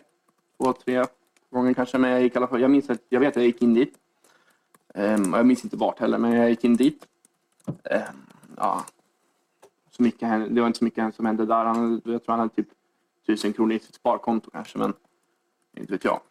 Två, 0.58 0.74
tre 0.74 1.06
gånger 1.50 1.74
kanske, 1.74 1.98
men 1.98 2.12
jag 2.12 2.22
gick 2.22 2.36
i 2.36 2.38
alla 2.38 2.48
fall. 2.48 2.62
Jag 2.62 2.72
minns 2.72 2.90
att 2.90 3.02
jag 3.10 3.20
vet 3.20 3.30
att 3.30 3.36
jag 3.36 3.46
gick 3.46 3.62
in 3.62 3.74
dit. 3.74 3.94
Um, 4.94 5.34
jag 5.34 5.46
minns 5.46 5.64
inte 5.64 5.78
vart 5.78 6.00
heller, 6.00 6.18
men 6.18 6.32
jag 6.32 6.50
gick 6.50 6.64
in 6.64 6.76
dit. 6.76 7.08
Um, 7.68 7.76
ja. 8.58 8.86
så 9.92 10.04
mycket, 10.04 10.56
det 10.56 10.62
var 10.62 10.68
inte 10.68 10.80
så 10.80 10.86
mycket 10.86 11.16
som 11.16 11.26
hände 11.26 11.46
där. 11.46 11.66
Han, 11.66 12.02
jag 12.06 12.24
tror 12.24 12.32
han 12.34 12.40
hade 12.40 12.56
typ 12.56 12.68
tusen 13.26 13.54
kronor 13.54 13.76
i 13.76 13.80
sitt 13.80 13.96
sparkonto 13.96 14.50
kanske, 14.52 14.78
men 14.78 14.94
inte 15.78 15.94
vet 15.94 16.04
jag. 16.04 16.22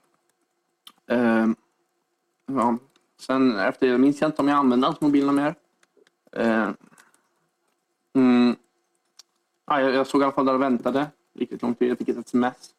Um, 1.07 1.57
ja. 2.47 2.79
Sen 3.21 3.59
efter, 3.59 3.87
det 3.87 3.99
minns 3.99 4.21
jag 4.21 4.29
inte 4.29 4.43
om 4.43 4.49
jag 4.49 4.59
använde 4.59 4.87
hans 4.87 5.01
mobil 5.01 5.33
mer. 5.33 5.55
Uh, 6.39 6.71
mm, 8.15 8.57
ja, 9.67 9.81
jag, 9.81 9.95
jag 9.95 10.07
såg 10.07 10.21
i 10.21 10.25
alla 10.25 10.33
fall 10.33 10.47
där 10.47 10.55
och 10.55 10.63
väntade 10.63 11.07
riktigt 11.35 11.63
lång 11.63 11.75
tid. 11.75 11.91
Jag 11.91 11.99
fick 11.99 12.09
ett 12.09 12.27
sms. 12.27 12.75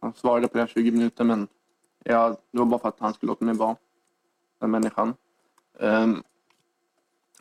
Han 0.00 0.12
svarade 0.12 0.48
på 0.48 0.58
det 0.58 0.66
20 0.66 0.90
minuter, 0.90 1.24
men 1.24 1.48
ja, 2.04 2.36
det 2.50 2.58
var 2.58 2.66
bara 2.66 2.80
för 2.80 2.88
att 2.88 3.00
han 3.00 3.14
skulle 3.14 3.30
låta 3.30 3.44
mig 3.44 3.54
vara 3.54 3.76
den 4.64 4.70
människan. 4.70 5.14
Um, 5.72 6.22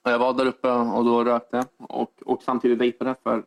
och 0.04 0.12
jag 0.12 0.20
var 0.20 0.34
där 0.34 0.46
uppe 0.46 0.72
och 0.72 1.06
då 1.06 1.24
rökte 1.24 1.66
och, 1.78 2.12
och 2.26 2.44
samtidigt 2.44 2.78
vejpade 2.78 3.16
för 3.24 3.44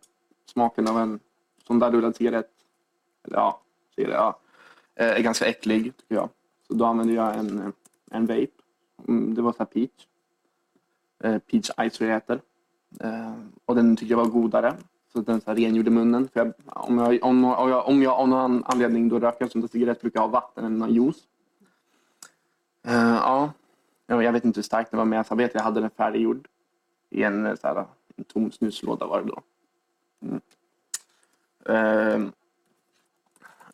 smaken 0.47 0.89
av 0.89 0.99
en 0.99 1.21
sån 1.67 1.79
där 1.79 1.91
rullad 1.91 2.17
cigarett, 2.17 2.51
eller 3.25 3.39
ja, 3.39 3.61
cigarett, 3.95 4.15
ja, 4.15 4.39
eh, 4.95 5.11
är 5.11 5.21
ganska 5.21 5.47
äcklig 5.47 5.97
tycker 5.97 6.15
jag. 6.15 6.29
Så 6.67 6.75
då 6.75 6.85
använde 6.85 7.13
jag 7.13 7.39
en, 7.39 7.73
en 8.11 8.27
vape. 8.27 8.63
Mm, 9.09 9.35
det 9.35 9.43
var 9.43 9.53
så 9.53 9.59
här 9.59 9.67
peach. 9.67 10.07
Eh, 11.25 11.39
peach 11.39 11.71
ice 11.71 11.97
tror 11.97 12.11
jag 12.11 12.23
det 12.27 12.35
heter. 12.35 12.41
Eh, 13.01 13.35
och 13.65 13.75
den 13.75 13.97
tyckte 13.97 14.13
jag 14.13 14.19
var 14.19 14.27
godare. 14.27 14.75
Så 15.13 15.21
den 15.21 15.41
så 15.41 15.51
här 15.51 15.57
rengjorde 15.57 15.91
munnen. 15.91 16.29
För 16.29 16.41
jag, 16.41 16.53
om, 16.67 16.99
jag, 16.99 17.25
om, 17.25 17.45
om, 17.45 17.71
jag, 17.71 17.89
om 17.89 18.03
jag 18.03 18.15
av 18.15 18.29
någon 18.29 18.65
anledning 18.65 19.09
då 19.09 19.19
röker 19.19 19.45
en 19.45 19.51
sån 19.51 19.61
där 19.61 19.69
cigarett 19.69 20.01
brukar 20.01 20.21
jag 20.21 20.27
ha 20.27 20.33
vatten 20.33 20.65
eller 20.65 20.77
någon 20.77 20.95
juice. 20.95 21.23
Ja, 22.83 23.53
jag 24.07 24.33
vet 24.33 24.45
inte 24.45 24.59
hur 24.59 24.63
starkt 24.63 24.91
den 24.91 24.99
var 24.99 25.05
men 25.05 25.25
jag 25.29 25.37
vet 25.37 25.51
att 25.51 25.55
jag 25.55 25.63
hade 25.63 25.81
den 25.81 25.91
färdiggjord. 25.91 26.49
I 27.11 27.23
en, 27.23 27.47
eh, 27.47 27.55
så 27.55 27.67
här, 27.67 27.85
en 28.17 28.25
tom 28.25 28.53
snuslåda 28.53 29.07
var 29.07 29.23
det 29.23 29.29
då. 29.29 29.43
Mm. 30.21 30.41
Ehm, 31.69 32.33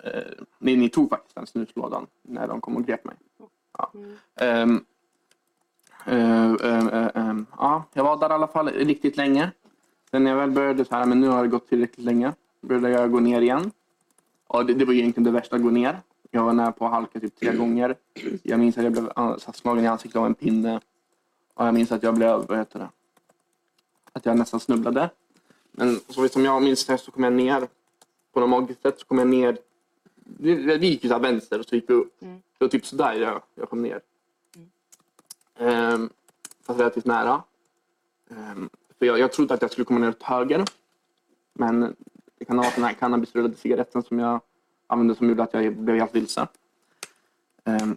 eh, 0.04 0.22
ni, 0.58 0.76
ni 0.76 0.88
tog 0.88 1.10
faktiskt 1.10 1.34
den 1.34 1.46
snuslådan 1.46 2.06
när 2.22 2.48
de 2.48 2.60
kom 2.60 2.76
och 2.76 2.86
grep 2.86 3.04
mig. 3.04 3.14
Ja. 3.78 3.92
Ehm, 4.36 4.84
eh, 6.06 6.52
eh, 6.52 6.86
eh, 6.86 7.10
ehm, 7.14 7.46
ja, 7.58 7.84
jag 7.92 8.04
var 8.04 8.16
där 8.16 8.30
i 8.30 8.32
alla 8.32 8.48
fall 8.48 8.68
riktigt 8.68 9.16
länge. 9.16 9.50
Sen 10.10 10.24
när 10.24 10.30
jag 10.30 10.38
väl 10.38 10.50
började 10.50 10.84
så 10.84 10.94
här, 10.94 11.06
men 11.06 11.20
nu 11.20 11.28
har 11.28 11.42
det 11.42 11.48
gått 11.48 11.68
tillräckligt 11.68 12.06
länge, 12.06 12.32
började 12.60 12.90
jag 12.90 13.12
gå 13.12 13.20
ner 13.20 13.40
igen. 13.40 13.70
Och 14.46 14.66
det, 14.66 14.74
det 14.74 14.84
var 14.84 14.92
ju 14.92 14.98
egentligen 15.00 15.24
det 15.24 15.30
värsta 15.30 15.56
att 15.56 15.62
gå 15.62 15.70
ner. 15.70 16.00
Jag 16.34 16.44
var 16.44 16.52
nära 16.52 16.72
på 16.72 16.86
att 16.86 16.92
halka 16.92 17.20
typ 17.20 17.36
tre 17.36 17.56
gånger. 17.56 17.96
Jag 18.42 18.60
minns 18.60 18.78
att 18.78 18.84
jag 18.84 18.92
blev 18.92 19.38
slagen 19.38 19.84
i 19.84 19.86
ansiktet 19.86 20.18
av 20.18 20.26
en 20.26 20.34
pinne. 20.34 20.80
Och 21.54 21.66
jag 21.66 21.74
minns 21.74 21.92
att 21.92 22.02
jag 22.02 22.14
blev, 22.14 22.46
vad 22.46 22.58
heter 22.58 22.78
det? 22.78 22.88
Att 24.12 24.26
jag 24.26 24.38
nästan 24.38 24.60
snubblade. 24.60 25.10
Men 25.72 26.00
så 26.08 26.28
som 26.28 26.44
jag 26.44 26.62
minns 26.62 26.86
det 26.86 26.98
så 26.98 27.10
kom 27.10 27.24
jag 27.24 27.32
ner 27.32 27.68
på 28.32 28.40
något 28.40 28.48
magiskt 28.48 28.82
sätt 28.82 29.00
så 29.00 29.06
kom 29.06 29.18
jag 29.18 29.28
ner. 29.28 29.58
Vi, 30.14 30.86
gick 30.86 31.04
ju 31.04 31.08
så 31.08 31.14
här 31.14 31.22
vänster 31.22 31.58
och 31.58 31.66
så 31.66 31.74
gick 31.74 31.90
vi 31.90 31.94
upp. 31.94 32.22
Mm. 32.22 32.42
Det 32.58 32.64
var 32.64 32.68
typ 32.68 32.86
sådär 32.86 33.14
jag, 33.14 33.42
jag 33.54 33.70
kom 33.70 33.82
ner. 33.82 34.00
Ehm, 35.58 36.10
fast 36.62 36.80
relativt 36.80 37.04
nära. 37.04 37.42
Ehm, 38.30 38.70
för 38.98 39.06
jag, 39.06 39.18
jag 39.18 39.32
trodde 39.32 39.54
att 39.54 39.62
jag 39.62 39.70
skulle 39.70 39.84
komma 39.84 40.00
ner 40.00 40.08
åt 40.08 40.22
höger. 40.22 40.64
Men 41.52 41.96
det 42.38 42.44
kan 42.44 42.58
ha 42.58 42.64
varit 42.64 42.74
den 42.74 42.84
här 42.84 42.92
cannabisrullade 42.92 43.56
cigaretten 43.56 44.02
som 44.02 44.18
jag 44.18 44.40
använde 44.92 45.14
som 45.14 45.28
gjorde 45.28 45.42
att 45.42 45.54
jag 45.54 45.76
blev 45.76 45.96
helt 45.96 46.14
vilse. 46.14 46.48
Ehm, 47.64 47.96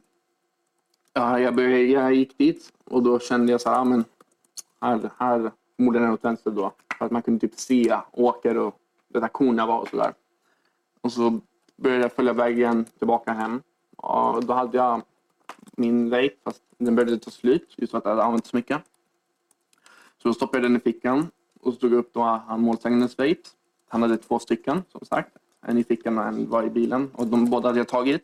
ja, 1.14 1.40
jag, 1.40 1.56
började, 1.56 1.84
jag 1.84 2.14
gick 2.14 2.38
dit 2.38 2.74
och 2.84 3.04
då 3.04 3.20
kände 3.20 3.52
jag 3.52 3.62
så 3.62 3.70
här, 3.70 3.80
ah, 3.80 3.84
men 3.84 4.06
här, 4.82 5.10
här 5.18 5.52
borde 5.78 6.00
den 6.00 6.12
åt 6.12 6.26
vänster 6.26 6.52
då. 6.52 6.74
För 6.98 7.06
att 7.06 7.12
man 7.12 7.22
kunde 7.22 7.48
typ 7.48 7.60
se 7.60 7.98
åker 8.12 8.58
och 8.58 8.80
där 9.08 9.28
korna 9.28 9.66
var 9.66 9.80
och 9.80 9.88
sådär. 9.88 10.14
Och 11.02 11.12
så 11.12 11.40
började 11.76 12.02
jag 12.02 12.14
följa 12.14 12.34
vägen 12.34 12.86
tillbaka 12.86 13.32
hem. 13.32 13.62
Och 13.96 14.46
då 14.46 14.54
hade 14.54 14.78
jag 14.78 15.02
min 15.78 16.10
vape 16.10 16.36
fast 16.44 16.64
den 16.78 16.96
började 16.96 17.18
ta 17.18 17.32
slut 17.32 17.74
just 17.78 17.92
för 17.92 17.98
att 17.98 18.06
jag 18.06 18.12
hade 18.12 18.24
använt 18.24 18.46
så 18.46 18.56
mycket. 18.56 18.82
Så 20.18 20.28
då 20.28 20.34
stoppade 20.34 20.58
jag 20.58 20.72
den 20.72 20.78
i 20.78 20.80
fickan 20.80 21.28
och 21.62 21.74
så 21.74 21.80
tog 21.80 21.92
jag 21.92 22.00
upp 22.00 22.14
då 22.14 22.22
han 22.22 22.62
målsägandens 22.62 23.18
vape. 23.18 23.42
Han 23.88 24.02
hade 24.02 24.18
två 24.18 24.40
stycken 24.40 24.84
som 24.92 25.06
sagt. 25.06 25.38
Eh, 25.66 25.72
en 25.72 25.78
i 25.78 25.84
fickan 25.84 26.18
och 26.18 26.26
en 26.26 26.50
var 26.50 26.64
i 26.64 26.70
bilen 26.70 27.12
och 27.14 27.28
de 27.28 27.50
båda 27.50 27.70
hade 27.70 27.80
jag 27.80 27.88
tagit. 27.88 28.24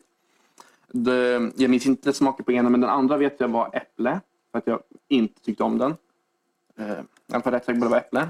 Det, 0.88 1.52
jag 1.56 1.70
minns 1.70 1.86
inte 1.86 2.12
smaken 2.12 2.44
på 2.44 2.52
ena 2.52 2.70
men 2.70 2.80
den 2.80 2.90
andra 2.90 3.16
vet 3.16 3.40
jag 3.40 3.48
var 3.48 3.70
äpple. 3.72 4.20
För 4.52 4.58
att 4.58 4.66
jag 4.66 4.82
inte 5.08 5.40
tyckte 5.40 5.62
om 5.62 5.78
den. 5.78 5.96
Eh, 6.76 6.98
jag 7.26 7.44
var 7.44 7.52
rätt 7.52 7.64
säker 7.64 7.80
på 7.80 7.84
att 7.84 7.90
det 7.90 7.94
var 7.94 7.98
äpple. 7.98 8.28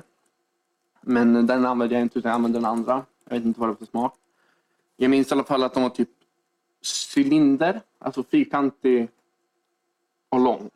Men 1.01 1.47
den 1.47 1.67
använde 1.67 1.95
jag 1.95 2.03
inte 2.03 2.19
utan 2.19 2.29
jag 2.29 2.37
använde 2.37 2.59
den 2.59 2.67
andra. 2.67 3.05
Jag 3.29 3.37
vet 3.37 3.45
inte 3.45 3.61
vad 3.61 3.69
det 3.69 3.73
var 3.73 3.79
för 3.79 3.87
smak. 3.87 4.15
Jag 4.97 5.11
minns 5.11 5.31
i 5.31 5.35
alla 5.35 5.45
fall 5.45 5.63
att 5.63 5.75
de 5.75 5.83
var 5.83 5.91
typ 5.91 6.09
cylinder, 7.17 7.81
alltså 7.99 8.23
fyrkantig 8.23 9.09
och 10.29 10.41
lång. 10.41 10.71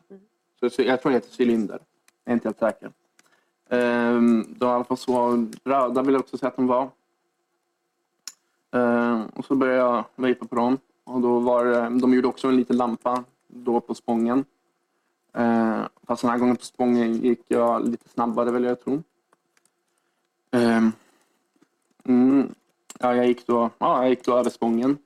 Så, 0.59 0.81
jag 0.81 1.01
tror 1.01 1.11
det 1.11 1.17
heter 1.17 1.43
cylinder. 1.43 1.79
Jag 2.23 2.31
är 2.31 2.33
inte 2.33 2.47
helt 2.47 2.59
säker. 2.59 2.91
Ehm, 3.69 4.17
um, 4.17 4.55
de 4.57 4.65
var 4.65 4.71
i 4.71 4.75
alla 4.75 4.83
fall 4.83 4.97
så 4.97 5.47
röda 5.63 6.01
vill 6.01 6.13
jag 6.13 6.19
också 6.19 6.37
säga 6.37 6.47
att 6.47 6.55
de 6.55 6.67
var. 6.67 6.89
Eh, 8.73 9.21
och 9.33 9.45
så 9.45 9.55
började 9.55 9.79
jag 9.79 10.05
vejpa 10.15 10.45
på 10.45 10.55
dem. 10.55 10.77
Och 11.03 11.21
då 11.21 11.39
var 11.39 11.89
de 11.99 12.13
gjorde 12.13 12.27
också 12.27 12.47
en 12.47 12.55
liten 12.55 12.77
lampa 12.77 13.23
då 13.47 13.79
på 13.79 13.95
spången. 13.95 14.45
Eh, 15.33 15.81
fast 16.07 16.21
den 16.21 16.31
här 16.31 16.37
gången 16.37 16.55
på 16.55 16.65
spången 16.65 17.13
gick 17.13 17.41
jag 17.47 17.87
lite 17.87 18.09
snabbare 18.09 18.51
vill 18.51 18.63
jag 18.63 18.83
tro. 18.83 19.03
Eh, 20.51 20.89
mm, 22.03 22.55
ja, 22.99 23.15
jag, 23.15 23.27
gick 23.27 23.47
då, 23.47 23.69
ja, 23.77 24.01
jag 24.01 24.09
gick 24.09 24.25
då 24.25 24.37
över 24.37 24.49
spången. 24.49 24.97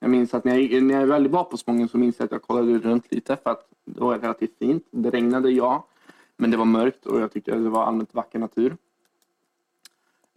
Jag 0.00 0.10
minns 0.10 0.34
att 0.34 0.44
när 0.44 0.58
jag, 0.58 0.82
när 0.82 1.00
jag 1.00 1.06
väl 1.06 1.28
var 1.28 1.44
på 1.44 1.56
spången 1.56 1.88
så 1.88 1.98
minns 1.98 2.18
jag 2.18 2.24
att 2.24 2.32
jag 2.32 2.42
kollade 2.42 2.78
runt 2.78 3.12
lite 3.12 3.36
för 3.36 3.50
att 3.50 3.68
det 3.84 4.00
var 4.00 4.18
relativt 4.18 4.58
fint. 4.58 4.86
Det 4.90 5.10
regnade, 5.10 5.50
ja. 5.50 5.86
Men 6.36 6.50
det 6.50 6.56
var 6.56 6.64
mörkt 6.64 7.06
och 7.06 7.20
jag 7.20 7.32
tyckte 7.32 7.54
att 7.54 7.62
det 7.62 7.68
var 7.68 7.84
allmänt 7.84 8.14
vacker 8.14 8.38
natur. 8.38 8.76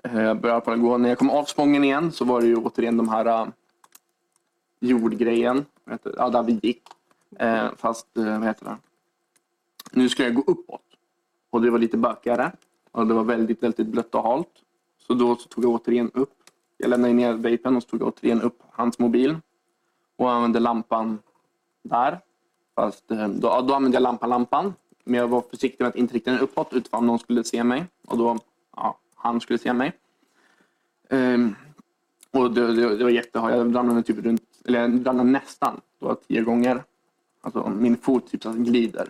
Eh, 0.03 0.21
jag 0.21 0.41
började 0.41 0.61
på 0.61 0.71
att 0.71 0.81
gå. 0.81 0.97
När 0.97 1.09
jag 1.09 1.17
kom 1.17 1.29
av 1.29 1.45
spången 1.45 1.83
igen 1.83 2.11
så 2.11 2.25
var 2.25 2.41
det 2.41 2.47
ju 2.47 2.55
återigen 2.55 2.97
de 2.97 3.09
här 3.09 3.43
uh, 3.43 3.49
jordgrejen. 4.79 5.65
Ja, 6.17 6.29
där 6.29 6.43
vi 6.43 6.59
gick. 6.63 6.83
Uh, 7.41 7.69
fast, 7.77 8.07
uh, 8.17 8.39
vad 8.39 8.47
heter 8.47 8.65
det? 8.65 8.77
Nu 9.91 10.09
ska 10.09 10.23
jag 10.23 10.35
gå 10.35 10.43
uppåt. 10.47 10.81
Och 11.49 11.61
det 11.61 11.69
var 11.69 11.79
lite 11.79 11.97
bökigare. 11.97 12.51
Och 12.91 13.07
det 13.07 13.13
var 13.13 13.23
väldigt, 13.23 13.63
väldigt 13.63 13.87
blött 13.87 14.15
och 14.15 14.23
halt. 14.23 14.47
Så 15.07 15.13
då 15.13 15.35
så 15.35 15.49
tog 15.49 15.63
jag 15.63 15.71
återigen 15.71 16.11
upp. 16.13 16.33
Jag 16.77 16.89
lämnade 16.89 17.13
ner 17.13 17.33
vapen 17.33 17.75
och 17.75 17.83
så 17.83 17.89
tog 17.89 18.01
jag 18.01 18.07
återigen 18.07 18.41
upp 18.41 18.59
hans 18.69 18.99
mobil. 18.99 19.37
Och 20.15 20.31
använde 20.31 20.59
lampan 20.59 21.19
där. 21.83 22.19
Fast 22.75 23.07
då, 23.07 23.61
då 23.61 23.73
använde 23.73 23.95
jag 23.95 24.03
lampan, 24.03 24.29
lampan. 24.29 24.73
Men 25.03 25.19
jag 25.19 25.27
var 25.27 25.41
försiktig 25.41 25.83
med 25.83 25.89
att 25.89 25.95
inte 25.95 26.13
rikta 26.13 26.31
den 26.31 26.39
uppåt 26.39 26.73
utifrån 26.73 27.07
någon 27.07 27.19
skulle 27.19 27.43
se 27.43 27.63
mig. 27.63 27.85
Och 28.07 28.17
då, 28.17 28.39
ja, 28.75 28.97
han 29.21 29.41
skulle 29.41 29.59
se 29.59 29.73
mig. 29.73 29.93
Um, 31.09 31.55
och 32.31 32.51
det, 32.51 32.75
det, 32.75 32.97
det 32.97 33.03
var 33.03 33.11
jättehalt. 33.11 33.55
Jag 33.55 33.75
ramlade 33.75 34.03
typ 34.03 34.25
runt, 34.25 34.41
eller 34.65 34.79
jag 34.79 35.07
ramlade 35.07 35.29
nästan 35.29 35.81
då, 35.99 36.15
tio 36.15 36.41
gånger. 36.41 36.83
Alltså 37.41 37.69
min 37.69 37.97
fot 37.97 38.31
typ 38.31 38.43
så 38.43 38.49
att 38.49 38.55
glider. 38.55 39.09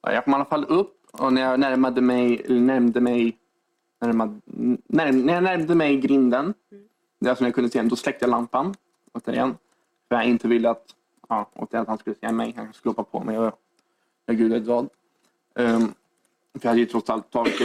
Jag 0.00 0.24
kom 0.24 0.32
i 0.32 0.36
alla 0.36 0.44
fall 0.44 0.64
upp 0.64 0.96
och 1.12 1.32
när 1.32 1.42
jag 1.42 1.60
närmade 1.60 2.00
mig, 2.00 2.42
eller 2.44 2.60
närmade 2.60 3.00
mig, 3.00 3.38
närmade, 4.00 4.40
när, 4.86 5.12
när 5.12 5.34
jag 5.34 5.42
närmade 5.42 5.74
mig 5.74 5.96
grinden, 5.96 6.54
där 7.18 7.34
som 7.34 7.46
jag 7.46 7.54
kunde 7.54 7.70
se, 7.70 7.82
då 7.82 7.96
släckte 7.96 8.24
jag 8.24 8.30
lampan 8.30 8.74
återigen. 9.12 9.54
För 10.08 10.16
jag 10.16 10.24
inte 10.24 10.48
ville 10.48 10.70
att, 10.70 10.84
ja, 11.28 11.50
återigen 11.54 11.82
att 11.82 11.88
han 11.88 11.98
skulle 11.98 12.16
se 12.20 12.32
mig, 12.32 12.54
han 12.56 12.72
skulle 12.72 12.90
hoppa 12.90 13.04
på 13.04 13.24
mig 13.24 13.38
och 13.38 13.60
jag 14.26 14.36
gud 14.36 14.52
vet 14.52 14.66
vad. 14.66 14.88
Um, 15.54 15.94
för 16.52 16.60
jag 16.62 16.68
hade 16.68 16.80
ju 16.80 16.86
trots 16.86 17.10
allt 17.10 17.30
tagit 17.30 17.60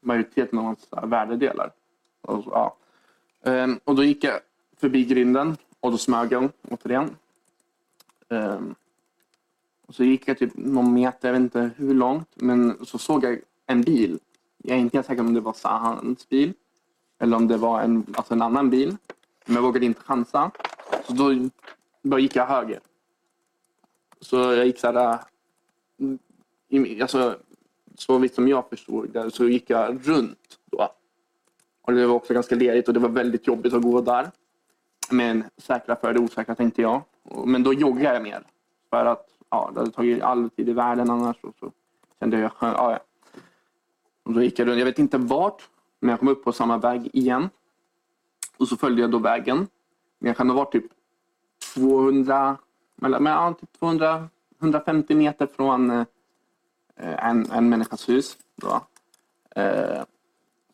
majoriteten 0.00 0.58
av 0.58 0.64
hans 0.64 0.88
värdedelar. 1.02 1.72
Och, 2.20 2.44
så, 2.44 2.50
ja. 2.50 2.76
Ehm, 3.50 3.80
och 3.84 3.94
då 3.94 4.04
gick 4.04 4.24
jag 4.24 4.40
förbi 4.76 5.04
grinden 5.04 5.56
och 5.80 5.90
då 5.90 5.98
smög 5.98 6.32
jag 6.32 6.50
återigen. 6.68 7.16
Ehm, 8.28 8.74
och 9.86 9.94
så 9.94 10.04
gick 10.04 10.28
jag 10.28 10.38
typ 10.38 10.52
någon 10.54 10.94
meter, 10.94 11.28
jag 11.28 11.32
vet 11.32 11.40
inte 11.42 11.70
hur 11.76 11.94
långt, 11.94 12.28
men 12.34 12.86
så 12.86 12.98
såg 12.98 13.24
jag 13.24 13.40
en 13.66 13.82
bil. 13.82 14.18
Jag 14.58 14.76
är 14.76 14.80
inte 14.80 14.96
helt 14.96 15.06
säker 15.06 15.20
om 15.22 15.34
det 15.34 15.40
var 15.40 15.52
Sahans 15.52 16.28
bil 16.28 16.52
eller 17.18 17.36
om 17.36 17.48
det 17.48 17.56
var 17.56 17.80
en, 17.80 18.06
alltså 18.16 18.34
en 18.34 18.42
annan 18.42 18.70
bil. 18.70 18.96
Men 19.46 19.54
jag 19.54 19.62
vågade 19.62 19.86
inte 19.86 20.00
chansa. 20.00 20.50
Så 21.04 21.12
då, 21.12 21.48
då 22.02 22.18
gick 22.18 22.36
jag 22.36 22.46
höger. 22.46 22.80
Så 24.20 24.36
jag 24.36 24.66
gick 24.66 24.78
så 24.78 24.92
här... 24.92 25.18
Mm, 26.00 26.18
i- 26.86 27.02
Alltså, 27.02 27.38
så 28.00 28.18
vitt 28.18 28.34
som 28.34 28.48
jag 28.48 28.68
förstod 28.68 29.10
det 29.10 29.30
så 29.30 29.48
gick 29.48 29.70
jag 29.70 30.08
runt 30.08 30.58
då. 30.70 30.88
Och 31.82 31.92
det 31.92 32.06
var 32.06 32.14
också 32.14 32.34
ganska 32.34 32.54
lerigt 32.54 32.88
och 32.88 32.94
det 32.94 33.00
var 33.00 33.08
väldigt 33.08 33.46
jobbigt 33.46 33.74
att 33.74 33.82
gå 33.82 34.00
där. 34.00 34.30
Men 35.10 35.44
säkra 35.56 35.96
för 35.96 36.12
det 36.12 36.20
osäkra 36.20 36.54
tänkte 36.54 36.82
jag. 36.82 37.02
Men 37.44 37.62
då 37.62 37.72
joggade 37.72 38.14
jag 38.14 38.22
mer. 38.22 38.42
För 38.90 39.06
att 39.06 39.26
ja, 39.50 39.70
det 39.74 39.80
hade 39.80 39.92
tagit 39.92 40.22
all 40.22 40.50
tid 40.50 40.68
i 40.68 40.72
världen 40.72 41.10
annars. 41.10 41.36
Och 41.40 41.54
så 41.60 41.72
kände 42.20 42.38
jag 42.38 42.52
skön, 42.52 42.74
ja, 42.76 42.92
ja. 42.92 42.98
Och 44.22 44.32
då 44.32 44.42
gick 44.42 44.58
jag 44.58 44.68
runt. 44.68 44.78
Jag 44.78 44.86
vet 44.86 44.98
inte 44.98 45.18
vart. 45.18 45.68
Men 46.00 46.10
jag 46.10 46.18
kom 46.18 46.28
upp 46.28 46.44
på 46.44 46.52
samma 46.52 46.78
väg 46.78 47.10
igen. 47.12 47.48
Och 48.56 48.68
så 48.68 48.76
följde 48.76 49.02
jag 49.02 49.10
då 49.10 49.18
vägen. 49.18 49.66
Men 50.18 50.28
jag 50.28 50.36
kan 50.36 50.50
ha 50.50 50.56
varit 50.56 50.72
typ 50.72 50.86
200, 51.74 52.56
mellan, 52.96 53.26
ja, 53.26 53.54
typ 53.60 53.78
200, 53.78 54.28
150 54.60 55.14
meter 55.14 55.46
från 55.46 55.90
eh, 55.90 56.04
en, 57.02 57.50
en 57.50 57.68
människas 57.68 58.08
hus. 58.08 58.36
Då. 58.56 58.80
Eh, 59.56 60.02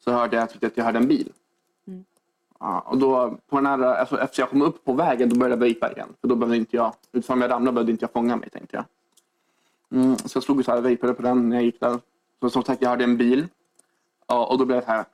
så 0.04 0.10
hörde 0.10 0.36
jag 0.36 0.50
tyckte 0.50 0.66
att 0.66 0.76
jag 0.76 0.84
hörde 0.84 0.98
en 0.98 1.08
bil. 1.08 1.32
Ja, 2.60 2.80
och 2.80 2.98
då, 2.98 3.38
på 3.48 3.56
den 3.56 3.66
här, 3.66 3.78
alltså, 3.82 4.20
efter 4.20 4.42
jag 4.42 4.50
kom 4.50 4.62
upp 4.62 4.84
på 4.84 4.92
vägen 4.92 5.28
då 5.28 5.36
började 5.36 5.54
jag 5.54 5.60
vejpa 5.60 5.92
igen. 5.92 6.08
För 6.20 6.28
då 6.28 6.34
behövde 6.34 6.56
inte 6.56 6.76
jag, 6.76 6.94
utifrån 7.12 7.40
jag 7.40 7.50
ramlade 7.50 7.74
behövde 7.74 7.92
inte 7.92 8.04
jag 8.04 8.12
fånga 8.12 8.36
mig 8.36 8.50
tänkte 8.50 8.76
jag. 8.76 8.84
Mm, 10.00 10.16
så 10.16 10.36
jag 10.36 10.42
slog 10.42 10.64
så 10.64 10.72
här 10.72 10.80
vejpade 10.80 11.14
på 11.14 11.22
den 11.22 11.48
när 11.48 11.56
jag 11.56 11.64
gick 11.64 11.80
där. 11.80 12.00
Så 12.40 12.50
som 12.50 12.62
sagt, 12.62 12.82
jag 12.82 12.88
hade 12.88 13.04
en 13.04 13.16
bil. 13.16 13.48
Ja, 14.26 14.46
och 14.46 14.58
då 14.58 14.64
blev 14.64 14.80
det 14.80 14.86
här. 14.86 15.04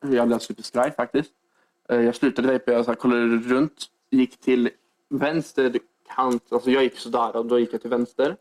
Jag 0.00 0.26
blev 0.26 0.38
superskraj 0.38 0.92
faktiskt. 0.92 1.32
Eh, 1.88 2.00
Jag 2.00 2.14
slutade 2.14 2.48
vejpa, 2.48 2.72
jag 2.72 2.84
så 2.84 2.90
här, 2.90 2.96
kollade 2.96 3.26
runt. 3.26 3.86
Gick 4.10 4.40
till 4.40 4.70
vänster 5.08 5.78
kant. 6.14 6.42
Alltså 6.52 6.70
jag 6.70 6.82
gick 6.82 6.98
sådär 6.98 7.36
och 7.36 7.46
då 7.46 7.58
gick 7.58 7.72
jag 7.72 7.80
till 7.80 7.90
vänster. 7.90 8.36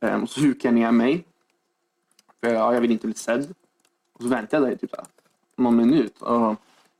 Och 0.00 0.30
så 0.30 0.40
hukade 0.40 0.68
jag 0.68 0.74
ner 0.74 0.92
mig. 0.92 1.24
För 2.40 2.48
ja, 2.48 2.74
jag 2.74 2.80
vill 2.80 2.90
inte 2.90 3.06
bli 3.06 3.16
sedd. 3.16 3.54
Och 4.12 4.22
så 4.22 4.28
väntade 4.28 4.62
jag 4.62 4.70
där 4.70 4.76
i 4.76 4.78
typ 4.78 4.94
någon 5.56 5.76
minut. 5.76 6.22
Och, 6.22 6.56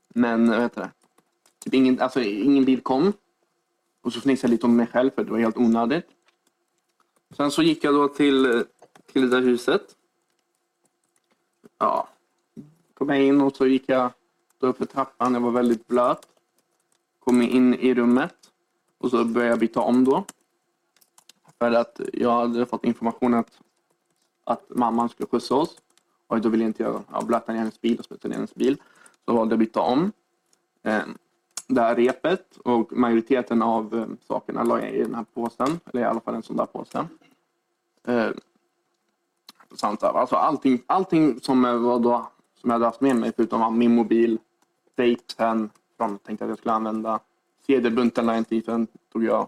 men 0.09 0.49
vad 0.49 0.61
heter 0.61 0.81
det? 0.81 0.91
Typ 1.59 1.73
ingen, 1.73 1.99
alltså, 1.99 2.21
ingen 2.21 2.65
bil 2.65 2.81
kom. 2.81 3.13
Och 4.01 4.13
så 4.13 4.21
fnissade 4.21 4.47
jag 4.47 4.51
lite 4.51 4.65
om 4.65 4.75
mig 4.75 4.87
själv 4.87 5.11
för 5.11 5.23
det 5.23 5.31
var 5.31 5.39
helt 5.39 5.57
onödigt. 5.57 6.05
Sen 7.37 7.51
så 7.51 7.63
gick 7.63 7.83
jag 7.83 7.93
då 7.93 8.07
till, 8.07 8.63
till 9.11 9.21
det 9.21 9.27
där 9.27 9.41
huset. 9.41 9.95
Ja. 11.77 12.07
Kom 12.93 13.09
jag 13.09 13.23
in 13.23 13.41
och 13.41 13.55
så 13.55 13.67
gick 13.67 13.83
jag 13.85 14.11
då 14.59 14.67
upp 14.67 14.77
för 14.77 14.85
trappan. 14.85 15.33
Jag 15.33 15.41
var 15.41 15.51
väldigt 15.51 15.87
blöt. 15.87 16.27
Kom 17.19 17.41
in 17.41 17.73
i 17.73 17.93
rummet. 17.93 18.35
Och 18.97 19.09
så 19.09 19.25
började 19.25 19.49
jag 19.49 19.59
byta 19.59 19.79
om 19.79 20.05
då. 20.05 20.25
För 21.61 21.71
att 21.71 21.99
jag 22.13 22.31
hade 22.31 22.65
fått 22.65 22.85
information 22.85 23.33
att, 23.33 23.59
att 24.43 24.69
mamman 24.69 25.09
skulle 25.09 25.27
skjutsa 25.27 25.55
oss. 25.55 25.77
Och 26.27 26.41
då 26.41 26.49
ville 26.49 26.65
inte 26.65 26.83
jag 26.83 27.03
ja, 27.11 27.21
blöta 27.21 27.51
ner 27.51 27.59
hennes 27.59 27.81
bil 27.81 27.99
och 27.99 28.05
smutsa 28.05 28.27
ner 28.27 28.35
hennes 28.35 28.55
bil. 28.55 28.77
Så 29.25 29.33
valde 29.33 29.53
jag 29.53 29.61
att 29.61 29.67
byta 29.67 29.79
om. 29.79 30.11
Eh, 30.83 31.01
det 31.67 31.81
här 31.81 31.95
repet 31.95 32.57
och 32.57 32.93
majoriteten 32.93 33.61
av 33.61 33.95
eh, 33.95 34.05
sakerna 34.27 34.63
la 34.63 34.79
jag 34.79 34.91
i 34.91 35.03
den 35.03 35.15
här 35.15 35.25
påsen. 35.33 35.79
Eller 35.85 36.01
i 36.01 36.05
alla 36.05 36.19
fall 36.19 36.35
en 36.35 36.43
sån 36.43 36.57
där 36.57 36.65
påse. 36.65 37.07
Eh, 38.07 38.29
samt. 39.75 40.03
Alltså 40.03 40.35
allting, 40.35 40.81
allting 40.87 41.39
som, 41.39 41.61
var 41.61 41.99
då, 41.99 42.31
som 42.55 42.69
jag 42.69 42.75
hade 42.75 42.85
haft 42.85 43.01
med 43.01 43.15
mig 43.15 43.31
förutom 43.35 43.77
min 43.77 43.95
mobil, 43.95 44.37
tejpen 44.95 45.69
som 45.97 46.11
jag 46.11 46.23
tänkte 46.23 46.45
att 46.45 46.49
jag 46.49 46.57
skulle 46.57 46.73
använda. 46.73 47.19
Sedelbunten 47.65 48.25
la 48.25 48.31
jag 48.31 48.39
inte 48.39 48.55
i 48.55 48.61
för 48.61 48.71
den 48.71 48.87
tog 49.11 49.23
jag. 49.23 49.47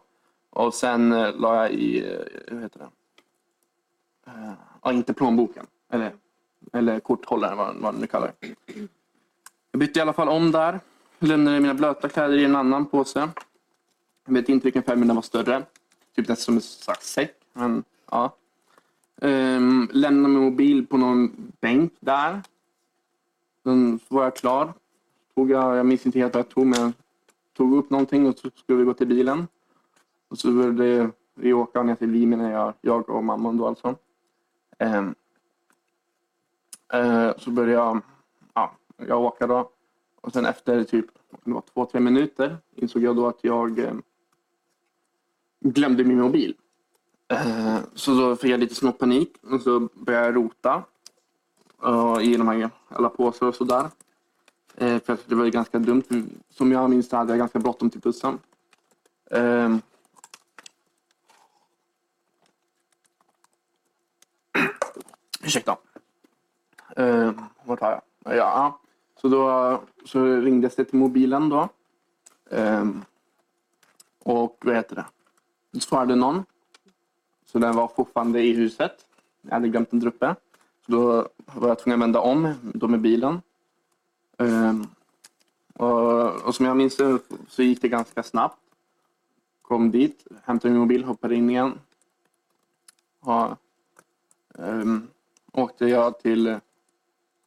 Och 0.53 0.73
sen 0.73 1.11
eh, 1.11 1.35
la 1.35 1.55
jag 1.55 1.71
i, 1.71 1.99
hur 2.47 2.55
vad 2.55 2.61
heter 2.61 2.79
det? 2.79 2.89
Eh, 4.31 4.53
ja, 4.83 4.91
inte 4.91 5.13
plånboken. 5.13 5.65
Eller, 5.89 6.11
eller 6.73 6.99
korthållaren 6.99 7.57
vad, 7.57 7.75
vad 7.75 7.99
nu 7.99 8.07
kallar 8.07 8.33
det. 8.39 8.55
Jag 9.71 9.79
bytte 9.79 9.99
i 9.99 10.01
alla 10.01 10.13
fall 10.13 10.29
om 10.29 10.51
där. 10.51 10.79
Lämnade 11.19 11.59
mina 11.59 11.73
blöta 11.73 12.09
kläder 12.09 12.37
i 12.37 12.43
en 12.43 12.55
annan 12.55 12.85
påse. 12.85 13.29
Jag 14.25 14.33
vet 14.33 14.49
inte 14.49 14.63
vilken 14.63 14.83
färg, 14.83 14.97
men 14.97 15.07
den 15.07 15.15
var 15.15 15.21
större. 15.21 15.63
Typ 16.15 16.27
nästan 16.27 16.43
som 16.45 16.55
en 16.55 16.61
slags 16.61 17.13
säck. 17.13 17.35
Men, 17.53 17.83
ja. 18.11 18.35
Um, 19.21 19.89
lämnade 19.91 20.33
min 20.33 20.43
mobil 20.43 20.87
på 20.87 20.97
någon 20.97 21.51
bänk 21.59 21.93
där. 21.99 22.41
Sen 23.63 23.99
var 24.07 24.23
jag 24.23 24.35
klar. 24.35 24.73
Tog 25.35 25.51
jag, 25.51 25.77
jag 25.77 25.85
minns 25.85 26.05
inte 26.05 26.19
helt 26.19 26.33
vad 26.33 26.45
jag 26.45 26.49
tog, 26.49 26.65
men 26.65 26.79
jag 26.79 26.93
tog 27.53 27.77
upp 27.77 27.89
någonting 27.89 28.27
och 28.27 28.37
så 28.37 28.49
skulle 28.55 28.79
vi 28.79 28.85
gå 28.85 28.93
till 28.93 29.07
bilen. 29.07 29.47
Och 30.33 30.39
så 30.39 30.51
började 30.51 31.11
vi 31.35 31.53
åka 31.53 31.83
ner 31.83 31.95
till 31.95 32.09
Limen, 32.09 32.39
jag, 32.39 32.73
jag 32.81 33.09
och 33.09 33.23
mamman 33.23 33.57
då 33.57 33.67
alltså. 33.67 33.95
Um, 34.79 35.15
uh, 36.95 37.31
så 37.37 37.51
började 37.51 37.71
jag, 37.71 38.01
ja, 38.53 38.71
jag 38.97 39.21
åka 39.21 39.47
då. 39.47 39.69
Och 40.21 40.33
sen 40.33 40.45
efter 40.45 40.83
typ 40.83 41.05
det 41.43 41.51
var 41.51 41.63
två, 41.73 41.85
tre 41.85 41.99
minuter 41.99 42.57
insåg 42.75 43.03
jag 43.03 43.15
då 43.15 43.27
att 43.27 43.39
jag 43.41 43.79
eh, 43.79 43.93
glömde 45.59 46.03
min 46.03 46.21
mobil. 46.21 46.55
Eh, 47.27 47.77
så 47.93 48.13
då 48.13 48.35
fick 48.35 48.51
jag 48.51 48.59
lite 48.59 48.75
smått 48.75 48.99
panik 48.99 49.37
och 49.41 49.61
så 49.61 49.79
började 49.93 50.25
jag 50.25 50.35
rota 50.35 50.83
eh, 51.83 52.17
i 52.21 52.37
de 52.37 52.47
här 52.47 52.69
alla 52.87 53.09
påsar 53.09 53.47
och 53.47 53.55
sådär. 53.55 53.89
Eh, 54.75 54.99
för 54.99 55.13
att 55.13 55.29
det 55.29 55.35
var 55.35 55.47
ganska 55.47 55.79
dumt. 55.79 56.03
Som 56.49 56.71
jag 56.71 56.89
minns 56.89 57.09
det 57.09 57.17
hade 57.17 57.31
jag 57.31 57.39
ganska 57.39 57.59
bråttom 57.59 57.89
till 57.89 58.01
bussen. 58.01 58.39
Ehm, 59.31 59.81
Eh, 64.55 64.69
ursäkta. 65.43 65.77
Eh, 66.95 67.31
vart 67.63 67.81
har 67.81 67.91
jag? 67.91 68.37
Ja, 68.37 68.79
så 69.21 69.27
då 69.27 69.81
så 70.05 70.25
ringdes 70.25 70.75
det 70.75 70.85
till 70.85 70.99
mobilen 70.99 71.49
då. 71.49 71.69
Ehm, 72.51 73.05
och 74.19 74.57
vad 74.65 74.75
heter 74.75 74.95
det? 74.95 75.05
Då 75.71 75.79
svarade 75.79 76.15
någon. 76.15 76.43
Så 77.45 77.59
den 77.59 77.75
var 77.75 77.87
fortfarande 77.87 78.41
i 78.41 78.53
huset. 78.53 79.05
Jag 79.41 79.51
hade 79.51 79.69
glömt 79.69 79.91
den 79.91 79.99
där 79.99 80.07
uppe. 80.07 80.35
Så 80.85 80.91
då 80.91 81.29
var 81.45 81.67
jag 81.67 81.79
tvungen 81.79 82.01
att 82.01 82.05
vända 82.05 82.19
om 82.19 82.53
då 82.61 82.87
med 82.87 83.01
bilen. 83.01 83.41
Ehm, 84.37 84.87
och, 85.73 86.31
och 86.45 86.55
som 86.55 86.65
jag 86.65 86.77
minns 86.77 86.97
det 86.97 87.19
så 87.47 87.63
gick 87.63 87.81
det 87.81 87.87
ganska 87.87 88.23
snabbt. 88.23 88.59
Kom 89.61 89.91
dit, 89.91 90.27
hämtade 90.43 90.71
min 90.71 90.81
mobil, 90.81 91.03
hoppade 91.03 91.35
in 91.35 91.49
igen. 91.49 91.79
Och, 93.19 93.57
um, 94.49 95.07
åkte 95.53 95.85
jag 95.85 96.19
till 96.19 96.47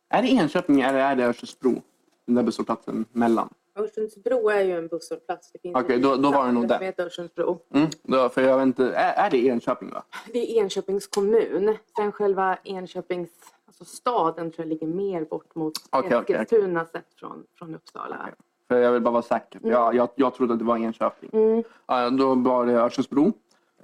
är 0.08 0.22
det 0.22 0.28
Enköping 0.28 0.80
eller 0.80 0.98
är 0.98 1.16
det 1.16 1.24
Örsundsbro? 1.26 1.82
Den 2.26 2.34
där 2.34 2.42
busshållplatsen 2.42 3.04
mellan. 3.12 3.48
Örsundsbro 3.78 4.48
är 4.48 4.60
ju 4.64 4.78
en 4.78 4.88
busshållplats. 4.88 5.52
Okej, 5.74 5.94
en 5.96 6.02
då- 6.02 6.16
då 6.16 6.30
var 6.32 6.46
det 6.46 6.52
nog 6.52 6.68
där. 6.68 6.94
Örsundsbro. 6.98 7.58
Mm, 7.74 7.88
då, 8.02 8.28
för 8.28 8.42
jag 8.42 8.56
vet 8.58 8.66
inte, 8.66 8.94
är, 8.94 9.26
är 9.26 9.30
det 9.30 9.46
Enköping 9.46 9.90
va? 9.90 10.02
Det 10.32 10.38
är 10.58 10.62
Enköpings 10.62 11.06
kommun. 11.06 11.76
Sen 11.96 12.12
själva 12.12 12.58
Enköpings 12.64 13.30
alltså 13.66 13.84
staden 13.84 14.50
tror 14.50 14.64
jag 14.66 14.68
ligger 14.68 14.86
mer 14.86 15.24
bort 15.24 15.54
mot 15.54 15.72
okej, 15.90 16.18
Eskilstuna 16.18 16.84
sett 16.86 17.14
från, 17.16 17.44
från 17.58 17.74
Uppsala. 17.74 18.16
Okej. 18.22 18.34
För 18.68 18.78
jag 18.78 18.92
vill 18.92 19.02
bara 19.02 19.10
vara 19.10 19.22
säker. 19.22 19.60
Jag, 19.62 19.94
jag, 19.94 20.08
jag 20.14 20.34
trodde 20.34 20.52
att 20.52 20.58
det 20.58 20.64
var 20.64 20.76
Enköping. 20.78 21.30
Mm. 21.32 21.62
Ja, 21.86 22.10
då 22.10 22.34
var 22.34 22.66
det 22.66 22.72
Örsundsbro 22.72 23.32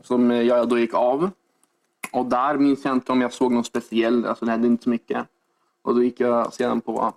som 0.02 0.30
jag 0.30 0.68
då 0.68 0.78
gick 0.78 0.94
av. 0.94 1.30
Och 2.12 2.26
där 2.26 2.58
minns 2.58 2.84
jag 2.84 2.94
inte 2.94 3.12
om 3.12 3.20
jag 3.20 3.32
såg 3.32 3.52
någon 3.52 3.64
speciell, 3.64 4.26
alltså 4.26 4.44
det 4.44 4.50
hände 4.50 4.66
inte 4.66 4.84
så 4.84 4.90
mycket. 4.90 5.26
Och 5.82 5.94
då 5.94 6.02
gick 6.02 6.20
jag 6.20 6.54
sedan 6.54 6.80
på 6.80 7.14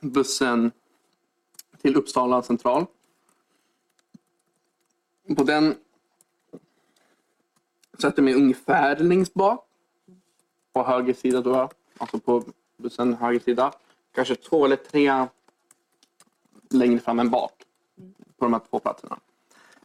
bussen 0.00 0.72
till 1.82 1.96
Uppsala 1.96 2.42
central. 2.42 2.86
På 5.36 5.42
den 5.42 5.74
satte 7.98 8.20
jag 8.20 8.24
mig 8.24 8.34
ungefär 8.34 8.96
längst 8.96 9.34
bak. 9.34 9.66
På 10.72 10.82
höger 10.82 11.14
sida 11.14 11.40
då, 11.40 11.70
alltså 11.98 12.18
på 12.18 12.44
bussen 12.76 13.14
höger 13.14 13.40
sida. 13.40 13.72
Kanske 14.12 14.34
två 14.34 14.64
eller 14.64 14.76
tre 14.76 15.26
längre 16.70 16.98
fram 16.98 17.18
än 17.18 17.30
bak 17.30 17.52
på 18.36 18.44
de 18.44 18.52
här 18.52 18.60
två 18.70 18.78
platserna. 18.78 19.18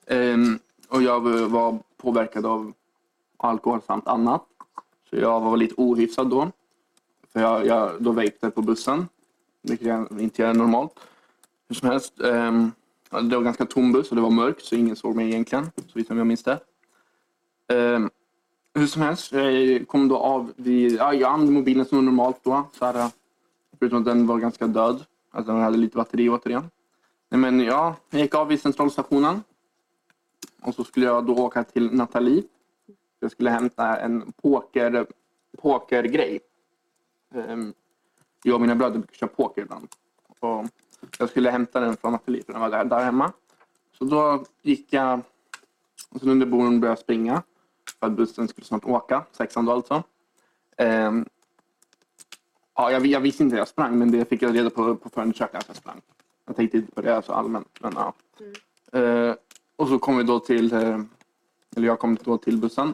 Um, 0.07 0.59
och 0.87 1.03
jag 1.03 1.19
var 1.49 1.79
påverkad 1.97 2.45
av 2.45 2.73
alkohol 3.37 3.81
samt 3.87 4.07
annat. 4.07 4.43
Så 5.09 5.15
jag 5.15 5.41
var 5.41 5.57
lite 5.57 5.73
ohyfsad 5.77 6.29
då. 6.29 6.51
För 7.33 7.39
jag, 7.39 7.65
jag 7.65 8.03
då 8.03 8.11
vapade 8.11 8.51
på 8.51 8.61
bussen, 8.61 9.07
vilket 9.61 9.87
jag 9.87 10.21
inte 10.21 10.45
är 10.45 10.53
normalt. 10.53 10.99
Hur 11.67 11.75
som 11.75 11.89
helst, 11.89 12.13
um, 12.17 12.71
det 13.09 13.35
var 13.35 13.43
ganska 13.43 13.65
tom 13.65 13.91
buss 13.91 14.09
och 14.09 14.15
det 14.15 14.21
var 14.21 14.31
mörkt 14.31 14.65
så 14.65 14.75
ingen 14.75 14.95
såg 14.95 15.15
mig 15.15 15.29
egentligen, 15.29 15.65
så 15.75 15.91
vitt 15.93 16.09
jag 16.09 16.27
minns 16.27 16.43
det. 16.43 16.59
Um, 17.73 18.09
hur 18.73 18.87
som 18.87 19.01
helst, 19.01 19.31
jag 19.31 19.87
kom 19.87 20.07
då 20.07 20.17
av 20.17 20.53
vid, 20.55 20.91
ja, 20.91 21.13
jag 21.13 21.31
använde 21.31 21.53
mobilen 21.53 21.85
som 21.85 22.05
normalt 22.05 22.39
då. 22.43 22.69
Så 22.79 22.85
här, 22.85 23.11
förutom 23.79 23.99
att 23.99 24.05
den 24.05 24.27
var 24.27 24.37
ganska 24.37 24.67
död. 24.67 25.05
Alltså 25.31 25.51
den 25.51 25.61
hade 25.61 25.77
lite 25.77 25.97
batteri 25.97 26.29
återigen. 26.29 26.69
Nej, 27.29 27.39
men 27.39 27.59
ja, 27.59 27.95
jag 28.09 28.21
gick 28.21 28.35
av 28.35 28.47
vid 28.47 28.61
centralstationen. 28.61 29.43
Och 30.61 30.75
så 30.75 30.83
skulle 30.83 31.05
jag 31.05 31.25
då 31.25 31.35
åka 31.35 31.63
till 31.63 31.93
Nathalie. 31.93 32.43
Jag 33.19 33.31
skulle 33.31 33.49
hämta 33.49 33.97
en 33.99 34.31
poker, 34.31 35.07
pokergrej. 35.57 36.39
Ehm, 37.35 37.73
jag 38.43 38.55
och 38.55 38.61
mina 38.61 38.75
bröder 38.75 38.97
brukar 38.99 39.15
köra 39.15 39.29
poker 39.29 39.61
ibland. 39.61 39.87
Och 40.39 40.65
jag 41.19 41.29
skulle 41.29 41.51
hämta 41.51 41.79
den 41.79 41.97
från 41.97 42.11
Nathalie 42.11 42.43
för 42.43 42.51
den 42.51 42.61
var 42.61 42.69
där, 42.69 42.85
där 42.85 42.99
hemma. 42.99 43.31
Så 43.97 44.05
då 44.05 44.43
gick 44.61 44.93
jag 44.93 45.21
och 46.09 46.19
sen 46.19 46.29
under 46.29 46.45
borden 46.45 46.79
började 46.79 46.91
jag 46.91 46.99
springa. 46.99 47.43
För 47.99 48.07
att 48.07 48.13
bussen 48.13 48.47
skulle 48.47 48.65
snart 48.65 48.85
åka, 48.85 49.25
sexan 49.31 49.65
då 49.65 49.71
alltså. 49.71 50.03
Ehm, 50.77 51.25
ja, 52.75 52.91
jag, 52.91 53.05
jag 53.05 53.19
visste 53.19 53.43
inte 53.43 53.55
att 53.55 53.59
jag 53.59 53.67
sprang 53.67 53.97
men 53.97 54.11
det 54.11 54.29
fick 54.29 54.41
jag 54.41 54.55
reda 54.55 54.69
på 54.69 54.95
på 54.95 55.09
förundersökningen 55.09 55.59
att 55.59 55.67
jag 55.67 55.77
sprang. 55.77 56.01
Jag 56.45 56.55
tänkte 56.55 56.77
inte 56.77 56.91
på 56.91 57.01
det 57.01 57.21
så 57.25 57.33
allmänt. 57.33 57.67
Men, 57.81 57.93
ja. 57.95 58.13
Eh, 58.99 59.35
och 59.75 59.87
så 59.87 59.99
kom 59.99 60.17
vi 60.17 60.23
då 60.23 60.39
till, 60.39 60.73
eh, 60.73 60.99
eller 61.75 61.87
jag 61.87 61.99
kom 61.99 62.17
då 62.23 62.37
till 62.37 62.57
bussen. 62.57 62.93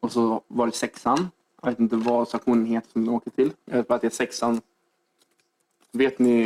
Och 0.00 0.12
så 0.12 0.40
var 0.48 0.66
det 0.66 0.72
sexan. 0.72 1.28
Jag 1.62 1.70
vet 1.70 1.80
inte 1.80 1.96
vad 1.96 2.28
stationen 2.28 2.66
heter 2.66 2.90
som 2.90 3.04
den 3.04 3.14
åker 3.14 3.30
till. 3.30 3.52
Jag 3.64 3.76
vet 3.76 3.88
bara 3.88 3.94
att 3.94 4.00
det 4.00 4.08
är 4.08 4.10
sexan. 4.10 4.60
Vet 5.92 6.18
ni 6.18 6.42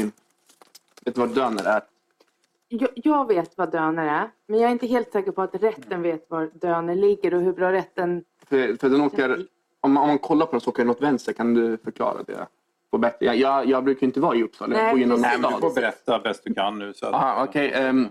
vet 1.04 1.16
ni 1.16 1.20
vad 1.20 1.34
Döner 1.34 1.64
är? 1.64 1.82
jag, 2.68 2.88
jag 2.94 3.28
vet 3.28 3.58
vad 3.58 3.72
Döner 3.72 4.06
är, 4.06 4.30
men 4.46 4.60
jag 4.60 4.68
är 4.68 4.72
inte 4.72 4.86
helt 4.86 5.12
säker 5.12 5.32
på 5.32 5.42
att 5.42 5.54
rätten 5.54 6.02
vet 6.02 6.30
var 6.30 6.50
Döner 6.54 6.94
ligger 6.94 7.34
och 7.34 7.40
hur 7.40 7.52
bra 7.52 7.72
rätten... 7.72 8.24
För, 8.46 8.76
för 8.76 8.88
den 8.88 9.00
åker, 9.00 9.46
om, 9.80 9.92
man, 9.92 10.02
om 10.02 10.08
man 10.08 10.18
kollar 10.18 10.46
på 10.46 10.52
den 10.52 10.60
så 10.60 10.70
åker 10.70 10.82
den 10.82 10.90
åt 10.90 11.02
vänster. 11.02 11.32
Kan 11.32 11.54
du 11.54 11.76
förklara 11.76 12.22
det? 12.22 12.46
På 12.90 12.98
bättre? 12.98 13.26
Jag, 13.26 13.36
jag, 13.36 13.66
jag 13.66 13.84
brukar 13.84 14.06
inte 14.06 14.20
vara 14.20 14.36
i 14.36 14.42
Uppsala. 14.42 14.74
Jag 14.74 14.82
Nej, 14.82 14.92
bor 14.92 15.00
genom. 15.00 15.20
Nej, 15.20 15.38
men 15.40 15.52
du 15.52 15.60
får 15.60 15.74
berätta 15.74 16.18
bäst 16.18 16.44
du 16.44 16.54
kan 16.54 16.78
nu. 16.78 16.94
Så 16.94 17.06
att, 17.06 17.14
Aha, 17.14 17.44
okej. 17.44 17.72
ehm, 17.72 18.08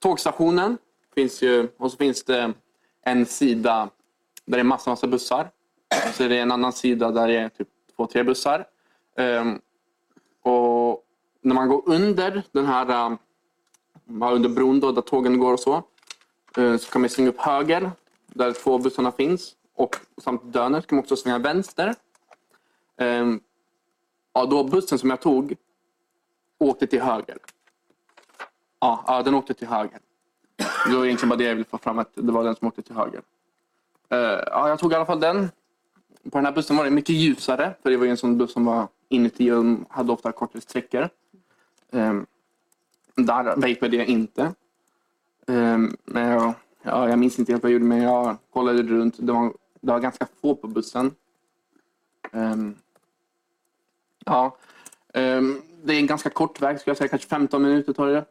tågstationen 0.00 0.78
finns 1.14 1.42
ju 1.42 1.68
och 1.76 1.90
så 1.90 1.96
finns 1.96 2.24
det 2.24 2.52
en 3.02 3.26
sida 3.26 3.90
där 4.44 4.56
det 4.56 4.60
är 4.60 4.64
massa, 4.64 4.90
massa 4.90 5.06
bussar. 5.06 5.50
Så 6.14 6.24
är 6.24 6.28
det 6.28 6.38
en 6.38 6.50
annan 6.50 6.72
sida 6.72 7.10
där 7.10 7.28
det 7.28 7.36
är 7.36 7.48
typ 7.48 7.68
två, 7.96 8.06
tre 8.06 8.22
bussar. 8.22 8.66
Ehm, 9.16 9.60
och 10.42 11.04
när 11.40 11.54
man 11.54 11.68
går 11.68 11.82
under 11.86 12.42
den 12.52 12.66
här 12.66 13.06
um, 13.06 13.18
under 14.22 14.48
bron 14.48 14.80
då, 14.80 14.92
där 14.92 15.02
tågen 15.02 15.38
går 15.38 15.52
och 15.52 15.60
så 15.60 15.82
eh, 16.56 16.76
så 16.76 16.90
kan 16.90 17.00
man 17.00 17.10
svänga 17.10 17.28
upp 17.28 17.40
höger 17.40 17.90
där 18.26 18.52
två 18.52 18.78
bussarna 18.78 19.12
finns 19.12 19.54
och 19.74 19.96
samt 20.22 20.42
Döner 20.44 20.80
kan 20.80 20.96
man 20.96 21.02
också 21.02 21.16
svänga 21.16 21.38
vänster. 21.38 21.94
Ehm, 22.96 23.40
ja, 24.32 24.46
då 24.46 24.64
bussen 24.64 24.98
som 24.98 25.10
jag 25.10 25.20
tog 25.20 25.56
åkte 26.58 26.86
till 26.86 27.00
höger. 27.00 27.38
Ja, 28.80 29.04
ja, 29.06 29.22
den 29.22 29.34
åkte 29.34 29.54
till 29.54 29.68
höger. 29.68 29.98
Det 30.86 30.96
var 30.96 31.04
egentligen 31.04 31.28
bara 31.28 31.36
det 31.36 31.44
jag 31.44 31.54
ville 31.54 31.64
få 31.64 31.78
fram, 31.78 31.98
att 31.98 32.10
det 32.14 32.32
var 32.32 32.44
den 32.44 32.56
som 32.56 32.68
åkte 32.68 32.82
till 32.82 32.94
höger. 32.94 33.22
Uh, 34.12 34.18
ja, 34.46 34.68
jag 34.68 34.78
tog 34.78 34.92
i 34.92 34.94
alla 34.94 35.06
fall 35.06 35.20
den. 35.20 35.50
På 36.30 36.38
den 36.38 36.44
här 36.44 36.52
bussen 36.52 36.76
var 36.76 36.84
det 36.84 36.90
mycket 36.90 37.14
ljusare, 37.14 37.74
för 37.82 37.90
det 37.90 37.96
var 37.96 38.04
ju 38.04 38.10
en 38.10 38.16
sån 38.16 38.38
buss 38.38 38.52
som 38.52 38.64
var 38.64 38.88
inuti 39.08 39.50
och 39.50 39.64
hade 39.88 40.12
ofta 40.12 40.32
kortare 40.32 40.62
sträckor. 40.62 41.08
Um, 41.90 42.00
ehm, 42.00 42.26
där 43.26 43.44
vapade 43.44 43.96
jag 43.96 44.06
inte. 44.06 44.52
Um, 45.46 45.96
men 46.04 46.28
jag, 46.28 46.54
ja, 46.82 47.08
jag 47.08 47.18
minns 47.18 47.38
inte 47.38 47.52
helt 47.52 47.62
vad 47.62 47.70
jag 47.70 47.74
gjorde, 47.74 47.84
men 47.84 48.02
jag 48.02 48.36
kollade 48.52 48.82
runt. 48.82 49.14
Det 49.18 49.32
var, 49.32 49.52
det 49.80 49.92
var 49.92 50.00
ganska 50.00 50.26
få 50.40 50.54
på 50.54 50.68
bussen. 50.68 51.14
Um, 52.32 52.74
ja, 54.24 54.56
det 55.82 55.94
är 55.94 55.98
en 55.98 56.06
ganska 56.06 56.30
kort 56.30 56.62
väg, 56.62 56.80
skulle 56.80 56.90
jag 56.90 56.98
säga. 56.98 57.08
Kanske 57.08 57.28
15 57.28 57.62
minuter 57.62 57.92
tar 57.92 58.06
det. 58.06 58.24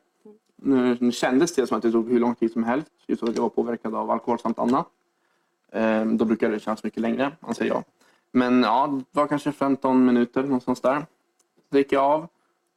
Nu, 0.62 0.98
nu 1.00 1.12
kändes 1.12 1.56
det 1.56 1.68
som 1.68 1.78
att 1.78 1.84
det 1.84 1.92
tog 1.92 2.12
hur 2.12 2.20
lång 2.20 2.36
tid 2.36 2.52
som 2.52 2.64
helst. 2.64 2.92
Just 3.08 3.20
för 3.20 3.28
att 3.28 3.36
jag 3.36 3.42
var 3.42 3.50
påverkad 3.50 3.96
av 3.96 4.12
alkohol 4.12 4.40
samt 4.40 4.60
annat. 4.60 4.88
Ehm, 5.72 6.18
då 6.18 6.26
brukar 6.26 6.52
det 6.52 6.60
kännas 6.60 6.84
mycket 6.84 7.02
längre, 7.02 7.32
anser 7.40 7.66
jag. 7.66 7.84
Men 8.32 8.64
ja, 8.64 8.88
det 9.12 9.20
var 9.20 9.28
kanske 9.28 9.52
15 9.52 10.06
minuter 10.06 10.44
någonstans 10.44 10.82
där. 10.82 11.06
Så 11.72 11.78
gick 11.78 11.92
jag 11.92 12.04
av, 12.04 12.28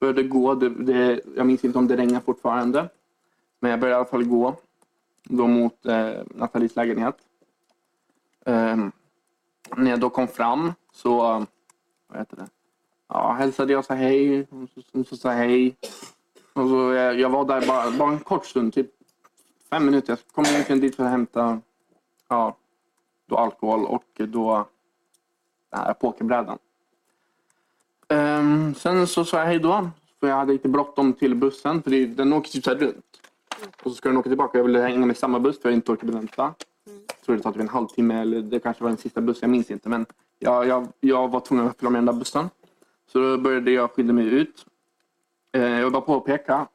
började 0.00 0.22
gå. 0.22 0.54
Det, 0.54 0.68
det, 0.68 1.20
jag 1.36 1.46
minns 1.46 1.64
inte 1.64 1.78
om 1.78 1.88
det 1.88 1.96
regnar 1.96 2.20
fortfarande. 2.20 2.88
Men 3.60 3.70
jag 3.70 3.80
började 3.80 3.96
i 3.96 4.00
alla 4.00 4.10
fall 4.10 4.24
gå. 4.24 4.56
Då 5.24 5.46
mot 5.46 5.86
eh, 5.86 6.10
Nathalies 6.26 6.76
lägenhet. 6.76 7.16
Ehm, 8.44 8.92
när 9.76 9.90
jag 9.90 10.00
då 10.00 10.10
kom 10.10 10.28
fram 10.28 10.72
så 10.92 11.16
vad 12.06 12.18
heter 12.18 12.36
det? 12.36 12.46
Ja, 13.08 13.32
hälsade 13.32 13.72
jag 13.72 13.84
sa 13.84 13.94
hej. 13.94 14.46
Hon 14.50 14.68
Hon 14.92 15.04
sa 15.04 15.30
hej. 15.30 15.76
Och 16.52 16.68
så, 16.68 16.92
jag, 16.92 17.20
jag 17.20 17.30
var 17.30 17.44
där 17.44 17.66
bara, 17.66 17.90
bara 17.90 18.12
en 18.12 18.18
kort 18.18 18.46
stund, 18.46 18.74
typ 18.74 18.90
fem 19.70 19.84
minuter. 19.84 20.12
Jag 20.12 20.18
kom 20.34 20.44
egentligen 20.44 20.80
dit 20.80 20.96
för 20.96 21.04
att 21.04 21.10
hämta 21.10 21.60
ja, 22.28 22.56
då 23.26 23.36
alkohol 23.36 23.86
och 23.86 24.04
då 24.16 24.66
den 25.70 25.80
här 25.80 25.94
pokerbrädan. 25.94 26.58
Ehm, 28.08 28.74
sen 28.74 29.06
så 29.06 29.24
sa 29.24 29.38
jag 29.38 29.46
hej 29.46 29.58
då. 29.58 29.90
För 30.20 30.28
jag 30.28 30.36
hade 30.36 30.52
lite 30.52 30.68
bråttom 30.68 31.12
till 31.12 31.34
bussen. 31.34 31.82
För 31.82 31.90
det, 31.90 32.06
den 32.06 32.32
åker 32.32 32.50
typ 32.50 32.64
så 32.64 32.70
här 32.70 32.78
runt. 32.78 33.20
Och 33.82 33.90
så 33.90 33.96
ska 33.96 34.08
den 34.08 34.18
åka 34.18 34.28
tillbaka. 34.28 34.58
Jag 34.58 34.64
ville 34.64 34.80
hänga 34.80 35.06
med 35.06 35.16
samma 35.16 35.40
buss 35.40 35.62
för 35.62 35.68
jag 35.68 35.76
inte 35.76 35.92
orkade 35.92 36.12
vänta. 36.12 36.54
Jag 36.84 37.24
tror 37.24 37.36
det 37.36 37.42
tar 37.42 37.52
typ 37.52 37.60
en 37.60 37.68
halvtimme 37.68 38.20
eller 38.20 38.40
det 38.42 38.60
kanske 38.60 38.82
var 38.82 38.90
den 38.90 38.98
sista 38.98 39.20
bussen. 39.20 39.40
Jag 39.40 39.50
minns 39.50 39.70
inte. 39.70 39.88
Men 39.88 40.06
jag, 40.38 40.66
jag, 40.66 40.88
jag 41.00 41.28
var 41.28 41.40
tvungen 41.40 41.66
att 41.66 41.78
följa 41.78 41.90
med 41.90 41.98
den 41.98 42.06
där 42.06 42.12
bussen. 42.12 42.50
Så 43.06 43.18
då 43.18 43.38
började 43.38 43.70
jag 43.70 43.90
skynda 43.90 44.12
mig 44.12 44.26
ut. 44.26 44.66
Eh, 45.52 45.62
jag 45.62 45.82
vill 45.82 45.92
bara 45.92 46.02
påpeka 46.02 46.66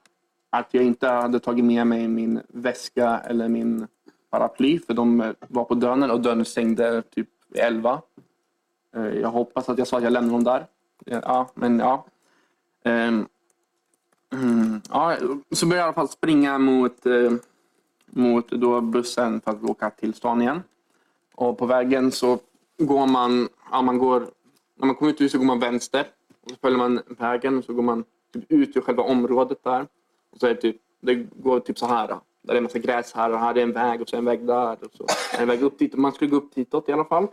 att 0.50 0.74
jag 0.74 0.84
inte 0.84 1.08
hade 1.08 1.40
tagit 1.40 1.66
med 1.66 1.88
mig 1.88 2.08
min 2.08 2.42
väska 2.48 3.18
eller 3.18 3.48
min 3.48 3.88
paraply. 4.30 4.80
För 4.80 4.94
de 4.94 5.34
var 5.48 5.64
på 5.64 5.76
Döner 5.76 6.12
och 6.12 6.22
Döner 6.22 6.44
stängde 6.44 7.02
typ 7.02 7.30
11. 7.56 8.02
Eh, 8.96 9.06
jag 9.06 9.30
hoppas 9.30 9.70
att 9.70 9.78
jag 9.78 9.88
sa 9.88 9.98
att 9.98 10.04
jag 10.04 10.14
lämnade 10.14 10.36
dem 10.36 10.44
där. 10.44 10.66
Eh, 11.06 11.20
ja, 11.24 11.50
men 11.54 11.80
ja. 11.80 12.06
Mm, 12.84 14.82
ja. 14.90 15.18
Så 15.52 15.66
började 15.66 15.80
jag 15.80 15.84
i 15.84 15.88
alla 15.88 15.94
fall 15.94 16.10
springa 16.10 16.58
mot, 16.58 17.04
mot 18.06 18.50
då 18.50 18.82
bussen 18.82 19.42
för 19.42 19.52
att 19.52 19.64
åka 19.64 19.90
till 19.90 20.14
stan 20.14 20.42
igen. 20.42 20.64
Och 21.36 21.58
på 21.58 21.66
vägen 21.66 22.12
så 22.12 22.40
går 22.78 23.08
man, 23.08 23.50
ja, 23.72 23.82
man 23.82 23.98
går, 23.98 24.28
när 24.76 24.86
man 24.86 24.96
kommer 24.96 25.22
ut 25.22 25.32
så 25.32 25.38
går 25.38 25.46
man 25.46 25.60
vänster. 25.60 26.08
Och 26.44 26.50
så 26.50 26.56
följer 26.56 26.78
man 26.78 27.02
vägen 27.08 27.58
och 27.58 27.64
så 27.64 27.74
går 27.74 27.84
man 27.84 28.04
typ 28.34 28.52
ut 28.52 28.78
ur 28.78 28.82
själva 28.82 29.04
området 29.04 29.64
där. 29.64 29.88
Och 30.30 30.40
så 30.40 30.48
är 30.48 30.54
det, 30.54 30.62
typ, 30.62 30.78
det 31.00 31.16
går 31.16 31.60
typ 31.60 31.80
så 31.80 31.86
här. 31.86 32.08
Där 32.42 32.54
är 32.54 32.58
en 32.58 32.64
massa 32.64 32.80
gräs 32.80 33.14
här 33.14 33.34
och 33.34 33.40
här 33.40 33.58
är 33.58 33.64
en 33.64 33.74
väg 33.74 34.02
och 34.02 34.10
så 34.10 34.16
är 34.16 34.18
en 34.18 34.26
väg 34.26 34.46
där. 34.46 34.78
Och 34.84 34.92
så 34.94 35.06
är 35.38 35.42
en 35.42 35.48
väg 35.48 35.62
upp 35.62 35.80
dit. 35.80 35.96
Man 35.96 36.12
skulle 36.12 36.32
gå 36.32 36.38
upp 36.38 36.56
ditåt 36.56 36.90
i 36.90 36.92
alla 36.92 37.06
fall. 37.06 37.28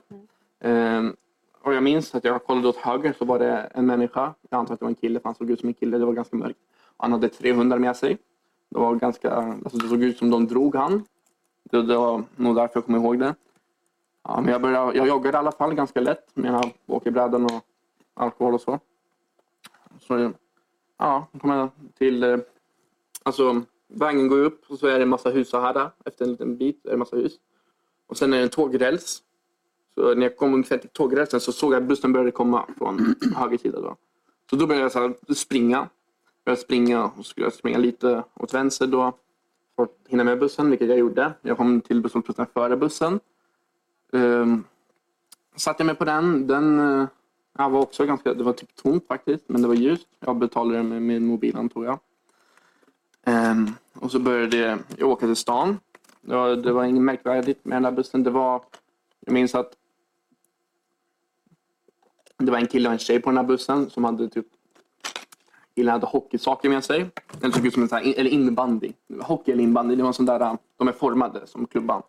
Ehm, 0.60 1.16
och 1.60 1.74
jag 1.74 1.82
minns 1.82 2.14
att 2.14 2.24
jag 2.24 2.44
kollade 2.44 2.68
åt 2.68 2.76
höger 2.76 3.14
så 3.18 3.24
var 3.24 3.38
det 3.38 3.70
en 3.74 3.86
människa. 3.86 4.34
Jag 4.50 4.58
antar 4.58 4.74
att 4.74 4.80
det 4.80 4.84
var 4.84 4.90
en 4.90 4.94
kille 4.94 5.20
för 5.20 5.28
han 5.28 5.34
såg 5.34 5.50
ut 5.50 5.60
som 5.60 5.68
en 5.68 5.74
kille. 5.74 5.98
Det 5.98 6.04
var 6.04 6.12
ganska 6.12 6.36
mörkt. 6.36 6.58
Han 6.96 7.12
hade 7.12 7.28
300 7.28 7.78
med 7.78 7.96
sig. 7.96 8.18
Det 8.68 8.78
var 8.78 8.94
ganska, 8.94 9.30
alltså 9.30 9.78
det 9.78 9.88
såg 9.88 10.02
ut 10.02 10.18
som 10.18 10.30
de 10.30 10.46
drog 10.46 10.76
han. 10.76 11.04
Det, 11.62 11.82
det 11.82 11.96
var 11.96 12.22
nog 12.36 12.56
därför 12.56 12.76
jag 12.76 12.84
kommer 12.84 12.98
ihåg 12.98 13.18
det. 13.18 13.34
Ja, 14.22 14.40
men 14.40 14.52
jag, 14.52 14.62
började, 14.62 14.96
jag 14.96 15.08
joggade 15.08 15.36
i 15.36 15.38
alla 15.38 15.52
fall 15.52 15.74
ganska 15.74 16.00
lätt 16.00 16.36
med 16.36 16.70
åkerbrädan 16.86 17.44
och 17.44 17.64
alkohol 18.14 18.54
och 18.54 18.60
så. 18.60 18.78
Så 20.00 20.32
ja, 20.98 21.28
då 21.32 21.38
kommer 21.38 21.56
jag 21.56 21.70
till... 21.98 22.22
Eh, 22.22 22.38
alltså, 23.22 23.62
vägen 23.88 24.28
går 24.28 24.38
upp 24.38 24.64
och 24.70 24.78
så 24.78 24.86
är 24.86 24.96
det 24.98 25.02
en 25.02 25.08
massa 25.08 25.30
hus 25.30 25.48
så 25.48 25.60
här. 25.60 25.90
Efter 26.04 26.24
en 26.24 26.30
liten 26.30 26.56
bit 26.56 26.84
är 26.84 26.88
det 26.88 26.92
en 26.92 26.98
massa 26.98 27.16
hus. 27.16 27.32
Och 28.06 28.16
sen 28.16 28.32
är 28.32 28.36
det 28.36 28.42
en 28.42 28.48
tågräls. 28.48 29.22
Så 29.94 30.14
när 30.14 30.22
jag 30.22 30.36
kom 30.36 30.54
ungefär 30.54 30.78
till 30.78 30.88
tågrälsen 30.88 31.40
så 31.40 31.52
såg 31.52 31.72
jag 31.72 31.82
att 31.82 31.88
bussen 31.88 32.12
började 32.12 32.30
komma 32.30 32.66
från 32.78 33.14
höger 33.36 33.58
sida. 33.58 33.80
Då. 33.80 33.96
Så 34.50 34.56
då 34.56 34.66
började 34.66 34.84
jag 34.84 34.92
så 34.92 35.00
här 35.00 35.34
springa. 35.34 35.88
Började 36.44 36.62
springa 36.62 37.04
och 37.04 37.26
skulle 37.26 37.46
jag 37.46 37.52
springa 37.52 37.78
lite 37.78 38.24
åt 38.34 38.54
vänster 38.54 38.86
då. 38.86 39.12
För 39.76 39.82
att 39.82 39.96
hinna 40.08 40.24
med 40.24 40.38
bussen, 40.38 40.70
vilket 40.70 40.88
jag 40.88 40.98
gjorde. 40.98 41.32
Jag 41.42 41.56
kom 41.56 41.80
till 41.80 42.00
busshållplatsen 42.00 42.46
före 42.54 42.76
bussen. 42.76 43.20
Um, 44.12 44.64
satte 45.56 45.82
jag 45.82 45.86
mig 45.86 45.94
på 45.94 46.04
den. 46.04 46.46
Den 46.46 46.78
eh, 46.78 47.06
eh, 47.58 47.64
ja, 47.64 47.68
var 47.68 47.80
också 47.80 48.06
ganska, 48.06 48.34
det 48.34 48.44
var 48.44 48.52
typ 48.52 48.74
tomt 48.74 49.06
faktiskt, 49.08 49.44
men 49.46 49.62
det 49.62 49.68
var 49.68 49.74
ljust. 49.74 50.08
Jag 50.20 50.36
betalade 50.36 50.82
med 50.82 51.02
min 51.02 51.26
mobil 51.26 51.56
antar 51.56 51.84
jag. 51.84 51.98
Ehm, 53.24 53.70
och 53.94 54.10
så 54.10 54.18
började 54.18 54.78
jag 54.96 55.08
åka 55.08 55.26
till 55.26 55.36
stan. 55.36 55.78
Det 56.20 56.34
var, 56.34 56.56
det 56.56 56.72
var 56.72 56.84
inget 56.84 57.02
märkvärdigt 57.02 57.64
med 57.64 57.76
den 57.76 57.82
där 57.82 57.92
bussen. 57.92 58.22
Det 58.22 58.30
var, 58.30 58.62
jag 59.20 59.32
minns 59.32 59.54
att 59.54 59.72
det 62.36 62.50
var 62.50 62.58
en 62.58 62.66
kille 62.66 62.88
och 62.88 62.92
en 62.92 62.98
tjej 62.98 63.20
på 63.20 63.30
den 63.30 63.36
här 63.36 63.44
bussen 63.44 63.90
som 63.90 64.04
hade 64.04 64.28
typ 64.28 64.46
Killen 65.74 65.92
hade 65.92 66.06
hockeysaker 66.06 66.68
med 66.68 66.84
sig. 66.84 67.10
Den 67.40 67.52
såg 67.52 67.66
ut 67.66 67.74
som 67.74 67.82
en 67.82 67.88
sån 67.88 67.98
här, 67.98 68.14
eller 68.16 68.30
innebandy. 68.30 68.92
Hockey 69.20 69.52
eller 69.52 69.62
innebandy, 69.62 69.96
det 69.96 70.02
var 70.02 70.08
en 70.08 70.14
sån 70.14 70.26
där, 70.26 70.58
de 70.76 70.88
är 70.88 70.92
formade 70.92 71.46
som 71.46 71.66
klubban. 71.66 72.02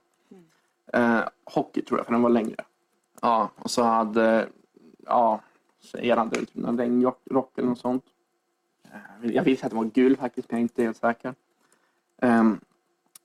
Eh, 0.94 1.20
hockey 1.46 1.82
tror 1.82 2.00
jag, 2.00 2.06
för 2.06 2.14
den 2.14 2.22
var 2.22 2.30
längre. 2.30 2.56
Ja, 3.22 3.50
och 3.56 3.72
så 3.72 3.84
hade, 3.84 4.48
ja, 5.06 5.42
säger 5.82 6.18
han 6.18 6.30
typ 6.30 6.50
en 6.56 6.78
regnrock 6.78 7.58
eller 7.58 7.68
något 7.68 7.80
sånt. 7.80 8.04
Eh, 8.84 9.32
jag 9.32 9.44
visste 9.44 9.66
att 9.66 9.72
den 9.72 9.78
var 9.78 9.86
gul 9.86 10.18
faktiskt, 10.18 10.52
men 10.52 10.58
jag 10.58 10.60
är 10.60 10.64
inte 10.64 10.84
helt 10.84 10.98
säker. 10.98 11.34
Um, 12.22 12.60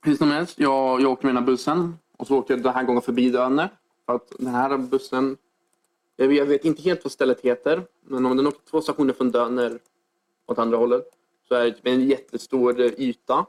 hur 0.03 0.17
som 0.17 0.31
helst, 0.31 0.59
jag, 0.59 1.01
jag 1.01 1.11
åkte 1.11 1.27
med 1.27 1.35
den 1.35 1.43
här 1.43 1.47
bussen 1.53 1.99
och 2.17 2.27
så 2.27 2.39
åkte 2.39 2.53
jag 2.53 2.63
den 2.63 2.75
här 2.75 2.85
gången 2.85 3.03
förbi 3.03 3.31
Döne. 3.31 3.69
För 4.07 4.15
att 4.15 4.33
den 4.39 4.55
här 4.55 4.79
bussen, 4.79 5.37
jag 6.17 6.29
vet, 6.29 6.37
jag 6.37 6.47
vet 6.47 6.65
inte 6.65 6.83
helt 6.83 7.05
vad 7.05 7.13
stället 7.13 7.41
heter, 7.41 7.83
men 8.01 8.27
om 8.27 8.37
den 8.37 8.47
åker 8.47 8.61
två 8.71 8.81
stationer 8.81 9.13
från 9.13 9.31
Döner 9.31 9.79
åt 10.47 10.59
andra 10.59 10.77
hållet 10.77 11.05
så 11.49 11.55
är 11.55 11.65
det 11.65 11.73
typ 11.73 11.87
en 11.87 12.09
jättestor 12.09 12.81
yta. 12.81 13.47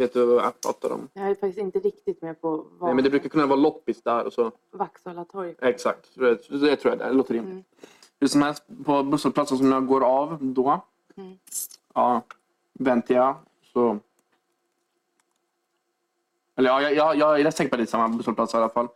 Vet 0.00 0.12
du 0.12 0.24
vad 0.26 0.44
jag 0.44 0.60
pratar 0.60 0.92
om? 0.92 1.08
Jag 1.12 1.30
är 1.30 1.34
faktiskt 1.34 1.58
inte 1.58 1.78
riktigt 1.78 2.22
med 2.22 2.40
på 2.40 2.56
Nej, 2.56 2.66
vad 2.78 2.94
men 2.94 3.04
det 3.04 3.10
brukar 3.10 3.28
kunna 3.28 3.46
vara 3.46 3.60
loppis 3.60 4.02
där 4.02 4.26
och 4.26 4.32
så 4.32 4.52
Vaksala 4.70 5.24
torg 5.24 5.54
Exakt, 5.58 6.08
det, 6.14 6.34
det 6.60 6.76
tror 6.76 6.92
jag 6.92 6.98
det 6.98 7.04
är. 7.04 7.08
Det 7.08 7.14
låter 7.14 7.34
rimligt. 7.34 7.52
Mm. 7.52 7.64
Hur 8.20 8.26
som 8.28 8.42
helst, 8.42 8.64
på 8.84 9.02
busshållplatsen 9.02 9.58
som 9.58 9.72
jag 9.72 9.86
går 9.86 10.04
av 10.04 10.38
då, 10.40 10.80
Mm. 11.16 11.38
ja, 11.94 12.22
väntar 12.72 13.14
jag 13.14 13.34
så... 13.72 13.98
Eller 16.56 16.70
ja, 16.70 16.82
jag, 16.82 16.94
jag, 16.94 17.16
jag 17.16 17.40
är 17.40 17.44
rätt 17.44 17.56
säker 17.56 17.70
på 17.70 17.74
att 17.74 17.78
det 17.78 17.84
är 17.84 17.86
samma 17.86 18.08
busshållplats 18.08 18.54
i 18.54 18.56
alla 18.56 18.68
fall. 18.68 18.88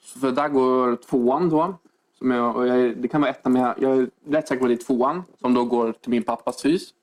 Så 0.00 0.18
För 0.18 0.32
där 0.32 0.48
går 0.48 0.96
tvåan 0.96 1.48
då. 1.48 1.74
Som 2.18 2.30
jag, 2.30 2.66
jag, 2.66 2.96
det 2.96 3.08
kan 3.08 3.20
vara 3.20 3.30
ettan, 3.30 3.52
men 3.52 3.62
jag, 3.62 3.82
jag 3.82 3.98
är 3.98 4.10
rätt 4.26 4.48
säker 4.48 4.60
på 4.60 4.64
att 4.64 4.70
det 4.70 4.82
är 4.82 4.86
tvåan 4.86 5.22
som 5.40 5.54
då 5.54 5.64
går 5.64 5.92
till 5.92 6.10
min 6.10 6.22
pappas 6.22 6.64
hus. 6.64 6.94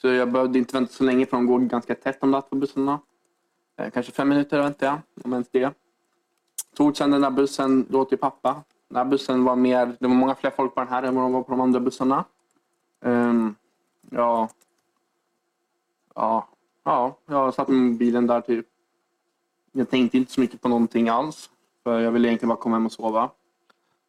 Så 0.00 0.08
jag 0.08 0.32
behövde 0.32 0.58
inte 0.58 0.74
vänta 0.74 0.92
så 0.92 1.04
länge 1.04 1.26
för 1.26 1.36
de 1.36 1.46
går 1.46 1.58
ganska 1.58 1.94
tätt 1.94 2.20
de 2.20 2.30
där 2.30 2.40
två 2.40 2.56
bussarna. 2.56 3.00
Eh, 3.76 3.90
kanske 3.90 4.12
fem 4.12 4.28
minuter 4.28 4.58
väntade 4.58 4.86
jag, 4.86 5.24
om 5.24 5.32
ens 5.32 5.48
det. 5.48 5.74
Tog 6.74 6.96
sen 6.96 7.10
den 7.10 7.20
där 7.20 7.30
bussen 7.30 7.86
då 7.88 8.04
till 8.04 8.18
pappa. 8.18 8.62
Den 8.88 8.96
här 8.96 9.04
bussen 9.04 9.44
var 9.44 9.56
mer, 9.56 9.86
det 9.86 10.06
var 10.06 10.14
många 10.14 10.34
fler 10.34 10.50
folk 10.50 10.74
på 10.74 10.80
den 10.80 10.88
här 10.88 11.02
än 11.02 11.14
vad 11.14 11.24
de 11.24 11.32
var 11.32 11.42
på 11.42 11.50
de 11.50 11.60
andra 11.60 11.80
bussarna. 11.80 12.24
Um, 13.00 13.54
ja, 14.10 14.48
ja, 16.14 16.48
ja, 16.84 17.16
jag 17.26 17.54
satt 17.54 17.68
med 17.68 17.96
bilen 17.96 18.26
där 18.26 18.40
typ. 18.40 18.66
Jag 19.72 19.90
tänkte 19.90 20.18
inte 20.18 20.32
så 20.32 20.40
mycket 20.40 20.60
på 20.60 20.68
någonting 20.68 21.08
alls. 21.08 21.50
För 21.82 22.00
jag 22.00 22.12
ville 22.12 22.28
egentligen 22.28 22.48
bara 22.48 22.58
komma 22.58 22.76
hem 22.76 22.86
och 22.86 22.92
sova. 22.92 23.30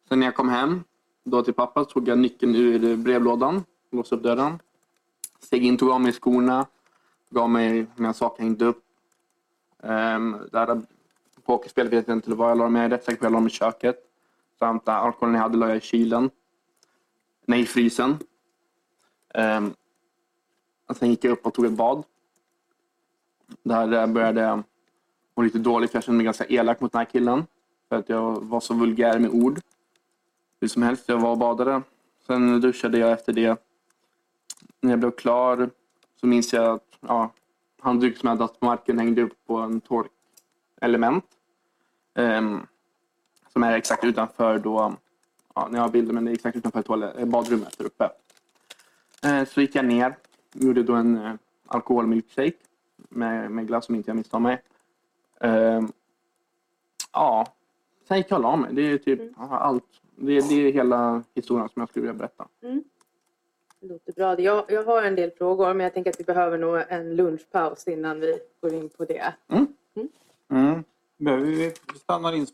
Sen 0.08 0.20
när 0.20 0.26
jag 0.26 0.34
kom 0.34 0.48
hem, 0.48 0.84
då 1.24 1.42
till 1.42 1.54
pappa, 1.54 1.84
tog 1.84 2.08
jag 2.08 2.18
nyckeln 2.18 2.54
ur 2.54 2.96
brevlådan. 2.96 3.64
Låste 3.90 4.14
upp 4.14 4.22
dörren. 4.22 4.58
Steg 5.42 5.64
in, 5.64 5.78
tog 5.78 5.90
av 5.90 6.00
mig 6.00 6.12
skorna. 6.12 6.66
Gav 7.30 7.50
mig 7.50 7.86
mina 7.96 8.12
saker 8.12 8.42
hängde 8.42 8.64
upp. 8.64 8.84
Ehm, 9.82 10.34
um, 10.34 10.48
där 10.52 10.82
pokerspelet 11.44 11.92
vet 11.92 12.08
jag 12.08 12.16
inte 12.16 12.30
vad 12.30 12.50
jag 12.50 12.58
la 12.58 12.64
dem 12.64 12.76
i. 12.76 12.78
Jag 12.78 12.86
är 12.86 12.90
rätt 12.90 13.04
säker 13.04 13.18
på 13.18 13.26
att 13.26 13.26
jag 13.26 13.32
la 13.32 13.38
dem 13.38 13.46
i 13.46 13.50
köket. 13.50 13.96
Samt 14.58 14.88
alkoholen 14.88 15.34
jag 15.34 15.42
hade 15.42 15.58
la 15.58 15.68
jag 15.68 15.76
i 15.76 15.80
kylen. 15.80 16.30
Nej, 17.46 17.60
i 17.60 17.66
frysen. 17.66 18.18
Um, 19.34 19.74
och 20.86 20.96
sen 20.96 21.10
gick 21.10 21.24
jag 21.24 21.32
upp 21.32 21.46
och 21.46 21.54
tog 21.54 21.64
ett 21.64 21.72
bad. 21.72 22.04
Där 23.62 24.06
började 24.06 24.40
jag 24.40 24.62
må 25.34 25.42
lite 25.42 25.58
dåligt 25.58 25.90
för 25.90 25.96
jag 25.96 26.04
kände 26.04 26.16
mig 26.16 26.24
ganska 26.24 26.46
elak 26.46 26.80
mot 26.80 26.92
den 26.92 26.98
här 26.98 27.04
killen. 27.04 27.46
För 27.88 27.96
att 27.96 28.08
jag 28.08 28.44
var 28.44 28.60
så 28.60 28.74
vulgär 28.74 29.18
med 29.18 29.30
ord. 29.30 29.60
Hur 30.60 30.68
som 30.68 30.82
helst, 30.82 31.04
jag 31.06 31.18
var 31.18 31.30
och 31.30 31.38
badade. 31.38 31.82
Sen 32.26 32.60
duschade 32.60 32.98
jag 32.98 33.12
efter 33.12 33.32
det. 33.32 33.71
När 34.82 34.90
jag 34.90 34.98
blev 34.98 35.10
klar 35.10 35.70
så 36.20 36.26
minns 36.26 36.52
jag 36.52 36.74
att 36.74 36.98
ja, 37.00 37.32
handduk 37.80 38.16
som 38.18 38.26
jag 38.26 38.30
hade 38.30 38.44
haft 38.44 38.60
på 38.60 38.66
marken 38.66 38.98
hängde 38.98 39.22
upp 39.22 39.46
på 39.46 39.56
en 39.56 39.80
torkelement. 39.80 41.24
Um, 42.14 42.66
som 43.52 43.62
är 43.62 43.72
exakt 43.72 44.04
utanför 44.04 44.58
då, 44.58 44.96
ja, 45.54 45.68
ni 45.70 45.78
har 45.78 45.88
bilder 45.88 46.14
men 46.14 46.24
det 46.24 46.30
är 46.30 46.34
exakt 46.34 46.56
utanför 46.56 46.82
toalett, 46.82 47.28
badrummet 47.28 47.78
där 47.78 47.84
uppe. 47.84 48.10
Uh, 49.26 49.44
så 49.44 49.60
gick 49.60 49.74
jag 49.74 49.84
ner, 49.84 50.16
gjorde 50.52 50.82
då 50.82 50.94
en 50.94 51.16
uh, 51.16 51.34
alkoholmilkshake 51.66 52.56
med, 52.96 53.50
med 53.50 53.66
glass 53.66 53.86
som 53.86 53.94
inte 53.94 54.10
jag 54.10 54.16
missade 54.16 54.42
mig. 54.42 54.62
Um, 55.40 55.92
ja, 57.12 57.46
sen 58.08 58.16
gick 58.16 58.30
jag 58.30 58.36
och 58.36 58.42
la 58.42 58.56
mig. 58.56 58.74
Det 58.74 58.82
är 58.82 58.98
typ 58.98 59.20
Mm. 59.20 59.34
allt. 59.52 59.84
Det, 60.16 60.48
det 60.48 60.54
är 60.54 60.72
hela 60.72 61.22
historien 61.34 61.68
som 61.68 61.80
jag 61.80 61.88
skulle 61.88 62.02
vilja 62.02 62.18
berätta. 62.18 62.48
Det 63.82 63.88
låter 63.88 64.12
bra. 64.12 64.40
Jag, 64.40 64.64
jag 64.68 64.84
har 64.84 65.02
en 65.02 65.14
del 65.14 65.30
frågor 65.30 65.74
men 65.74 65.84
jag 65.84 65.94
tänker 65.94 66.10
att 66.10 66.20
vi 66.20 66.24
behöver 66.24 66.58
nog 66.58 66.82
en 66.88 67.16
lunchpaus 67.16 67.88
innan 67.88 68.20
vi 68.20 68.38
går 68.60 68.74
in 68.74 68.88
på 68.88 69.04
det. 69.04 69.34
Mm. 70.50 70.84
Behöver 71.18 71.44
vi 71.44 71.72
stannar 71.96 72.32
inspelningen 72.32 72.52